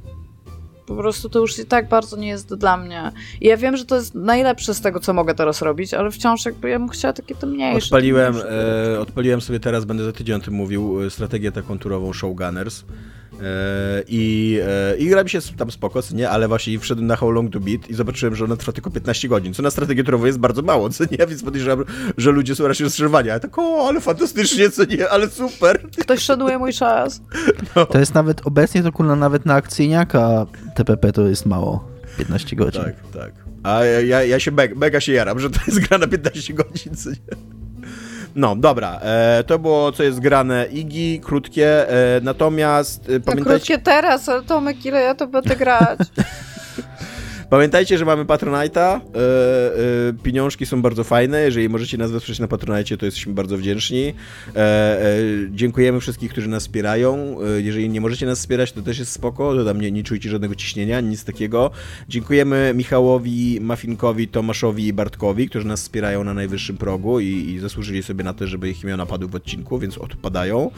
Po 0.95 1.01
prostu 1.01 1.29
to 1.29 1.39
już 1.39 1.59
i 1.59 1.65
tak 1.65 1.89
bardzo 1.89 2.17
nie 2.17 2.27
jest 2.27 2.55
dla 2.55 2.77
mnie. 2.77 3.11
I 3.41 3.47
ja 3.47 3.57
wiem, 3.57 3.77
że 3.77 3.85
to 3.85 3.95
jest 3.95 4.15
najlepsze 4.15 4.73
z 4.73 4.81
tego, 4.81 4.99
co 4.99 5.13
mogę 5.13 5.35
teraz 5.35 5.61
robić, 5.61 5.93
ale 5.93 6.11
wciąż 6.11 6.45
jakby 6.45 6.69
ja 6.69 6.79
bym 6.79 6.89
chciała 6.89 7.13
takie 7.13 7.35
to 7.35 7.47
mniejsze. 7.47 7.85
Odpaliłem, 7.85 8.35
e, 8.95 8.99
odpaliłem 8.99 9.41
sobie 9.41 9.59
teraz, 9.59 9.85
będę 9.85 10.03
za 10.03 10.11
tydzień 10.11 10.35
o 10.35 10.39
tym 10.39 10.53
mówił, 10.53 11.03
e, 11.03 11.09
strategię 11.09 11.51
taką 11.51 11.79
turową 11.79 12.13
Showgunners. 12.13 12.81
E, 12.81 13.20
I, 14.07 14.59
e, 14.65 14.97
I 14.97 15.09
gra 15.09 15.23
mi 15.23 15.29
się 15.29 15.39
tam 15.57 15.71
spoko, 15.71 15.99
nie? 16.13 16.29
Ale 16.29 16.47
właśnie 16.47 16.79
wszedłem 16.79 17.07
na 17.07 17.15
How 17.15 17.31
Long 17.31 17.53
to 17.53 17.59
Beat 17.59 17.89
i 17.89 17.93
zobaczyłem, 17.93 18.35
że 18.35 18.45
ona 18.45 18.55
trwa 18.55 18.71
tylko 18.71 18.91
15 18.91 19.27
godzin, 19.27 19.53
co 19.53 19.63
na 19.63 19.71
strategię 19.71 20.03
turową 20.03 20.25
jest 20.25 20.37
bardzo 20.37 20.61
mało, 20.61 20.89
co 20.89 21.03
nie? 21.03 21.17
Więc 21.29 21.43
podejrzewam, 21.43 21.85
że 22.17 22.31
ludzie 22.31 22.55
są 22.55 22.67
raczej 22.67 22.83
rozczarowani. 22.83 23.29
Ale 23.29 23.39
tak, 23.39 23.59
o, 23.59 23.87
ale 23.87 24.01
fantastycznie, 24.01 24.69
co 24.69 24.85
nie? 24.85 25.09
Ale 25.09 25.29
super. 25.29 25.89
Ktoś 26.01 26.19
szeduje 26.19 26.57
mój 26.57 26.73
czas. 26.73 27.21
No. 27.75 27.85
To 27.85 27.99
jest 27.99 28.13
nawet, 28.13 28.47
obecnie 28.47 28.83
to 28.83 28.91
kurna 28.91 29.15
nawet 29.15 29.45
na 29.45 29.53
akcyjniaka 29.53 30.45
TPP 30.75 31.11
to 31.11 31.27
jest 31.27 31.45
mało. 31.45 31.87
15 32.17 32.55
godzin. 32.55 32.83
Tak, 32.83 32.95
tak. 33.13 33.31
A 33.63 33.83
ja, 33.83 34.23
ja 34.23 34.39
się 34.39 34.51
mega, 34.51 34.75
mega 34.75 35.01
się 35.01 35.11
jaram, 35.11 35.39
że 35.39 35.49
to 35.49 35.59
jest 35.67 35.79
gra 35.79 35.97
na 35.97 36.07
15 36.07 36.53
godzin, 36.53 36.95
co 36.95 37.09
nie? 37.09 37.60
No, 38.35 38.55
dobra, 38.55 38.99
e, 39.01 39.43
to 39.47 39.59
było 39.59 39.91
co 39.91 40.03
jest 40.03 40.19
grane 40.19 40.65
Igi, 40.65 41.19
krótkie, 41.23 41.89
e, 41.89 42.21
natomiast 42.23 43.09
e, 43.09 43.19
pamiętajcie... 43.19 43.43
krótkie 43.43 43.77
teraz, 43.77 44.29
ale 44.29 44.43
Tomek, 44.43 44.85
ile 44.85 45.01
ja 45.01 45.15
to 45.15 45.27
będę 45.27 45.55
grać? 45.55 45.99
Pamiętajcie, 47.51 47.97
że 47.97 48.05
mamy 48.05 48.25
Patronite'a. 48.25 48.79
E, 48.79 48.99
e, 50.09 50.13
pieniążki 50.23 50.65
są 50.65 50.81
bardzo 50.81 51.03
fajne. 51.03 51.41
Jeżeli 51.41 51.69
możecie 51.69 51.97
nas 51.97 52.11
wesprzeć 52.11 52.39
na 52.39 52.47
Patronite, 52.47 52.97
to 52.97 53.05
jesteśmy 53.05 53.33
bardzo 53.33 53.57
wdzięczni. 53.57 54.13
E, 54.55 54.99
dziękujemy 55.49 55.99
wszystkim, 55.99 56.29
którzy 56.29 56.49
nas 56.49 56.63
wspierają. 56.63 57.37
jeżeli 57.57 57.89
nie 57.89 58.01
możecie 58.01 58.25
nas 58.25 58.39
wspierać, 58.39 58.71
to 58.71 58.81
też 58.81 58.99
jest 58.99 59.11
spoko. 59.11 59.55
Dodam, 59.55 59.81
nie, 59.81 59.91
nie 59.91 60.03
czujcie 60.03 60.29
żadnego 60.29 60.55
ciśnienia, 60.55 61.01
nic 61.01 61.23
takiego. 61.23 61.71
Dziękujemy 62.09 62.73
Michałowi, 62.75 63.59
Mafinkowi, 63.61 64.27
Tomaszowi 64.27 64.87
i 64.87 64.93
Bartkowi, 64.93 65.49
którzy 65.49 65.67
nas 65.67 65.81
wspierają 65.81 66.23
na 66.23 66.33
najwyższym 66.33 66.77
progu 66.77 67.19
i, 67.19 67.27
i 67.27 67.59
zasłużyli 67.59 68.03
sobie 68.03 68.23
na 68.23 68.33
to, 68.33 68.47
żeby 68.47 68.69
ich 68.69 68.83
imiona 68.83 69.05
padły 69.05 69.27
w 69.27 69.35
odcinku, 69.35 69.79
więc 69.79 69.97
odpadają. 69.97 70.71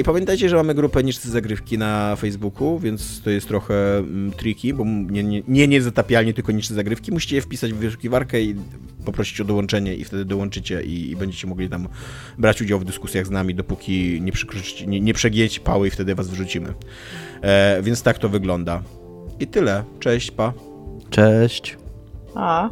I 0.00 0.04
pamiętajcie, 0.04 0.48
że 0.48 0.56
mamy 0.56 0.74
grupę 0.74 1.04
Niczcy 1.04 1.30
Zagrywki 1.30 1.78
na 1.78 2.16
Facebooku, 2.16 2.78
więc 2.78 3.22
to 3.22 3.30
jest 3.30 3.48
trochę 3.48 3.98
mm, 3.98 4.32
bo 4.74 4.84
nie, 4.84 5.42
nie, 5.48 5.68
nie, 5.68 5.79
nie 5.80 5.84
zatapialnie, 5.84 6.34
tylko 6.34 6.52
niższe 6.52 6.74
zagrywki. 6.74 7.12
Musicie 7.12 7.36
je 7.36 7.42
wpisać 7.42 7.72
w 7.72 7.76
wyszukiwarkę 7.76 8.40
i 8.40 8.56
poprosić 9.04 9.40
o 9.40 9.44
dołączenie 9.44 9.94
i 9.94 10.04
wtedy 10.04 10.24
dołączycie 10.24 10.82
i, 10.82 11.10
i 11.10 11.16
będziecie 11.16 11.46
mogli 11.46 11.68
tam 11.68 11.88
brać 12.38 12.62
udział 12.62 12.78
w 12.78 12.84
dyskusjach 12.84 13.26
z 13.26 13.30
nami, 13.30 13.54
dopóki 13.54 14.20
nie, 14.20 14.32
nie, 14.86 15.00
nie 15.00 15.14
przegięcie 15.14 15.60
pały 15.60 15.88
i 15.88 15.90
wtedy 15.90 16.14
was 16.14 16.28
wyrzucimy. 16.28 16.74
E, 17.42 17.82
więc 17.82 18.02
tak 18.02 18.18
to 18.18 18.28
wygląda. 18.28 18.82
I 19.40 19.46
tyle. 19.46 19.84
Cześć, 20.00 20.30
pa. 20.30 20.52
Cześć. 21.10 21.76
A. 22.34 22.70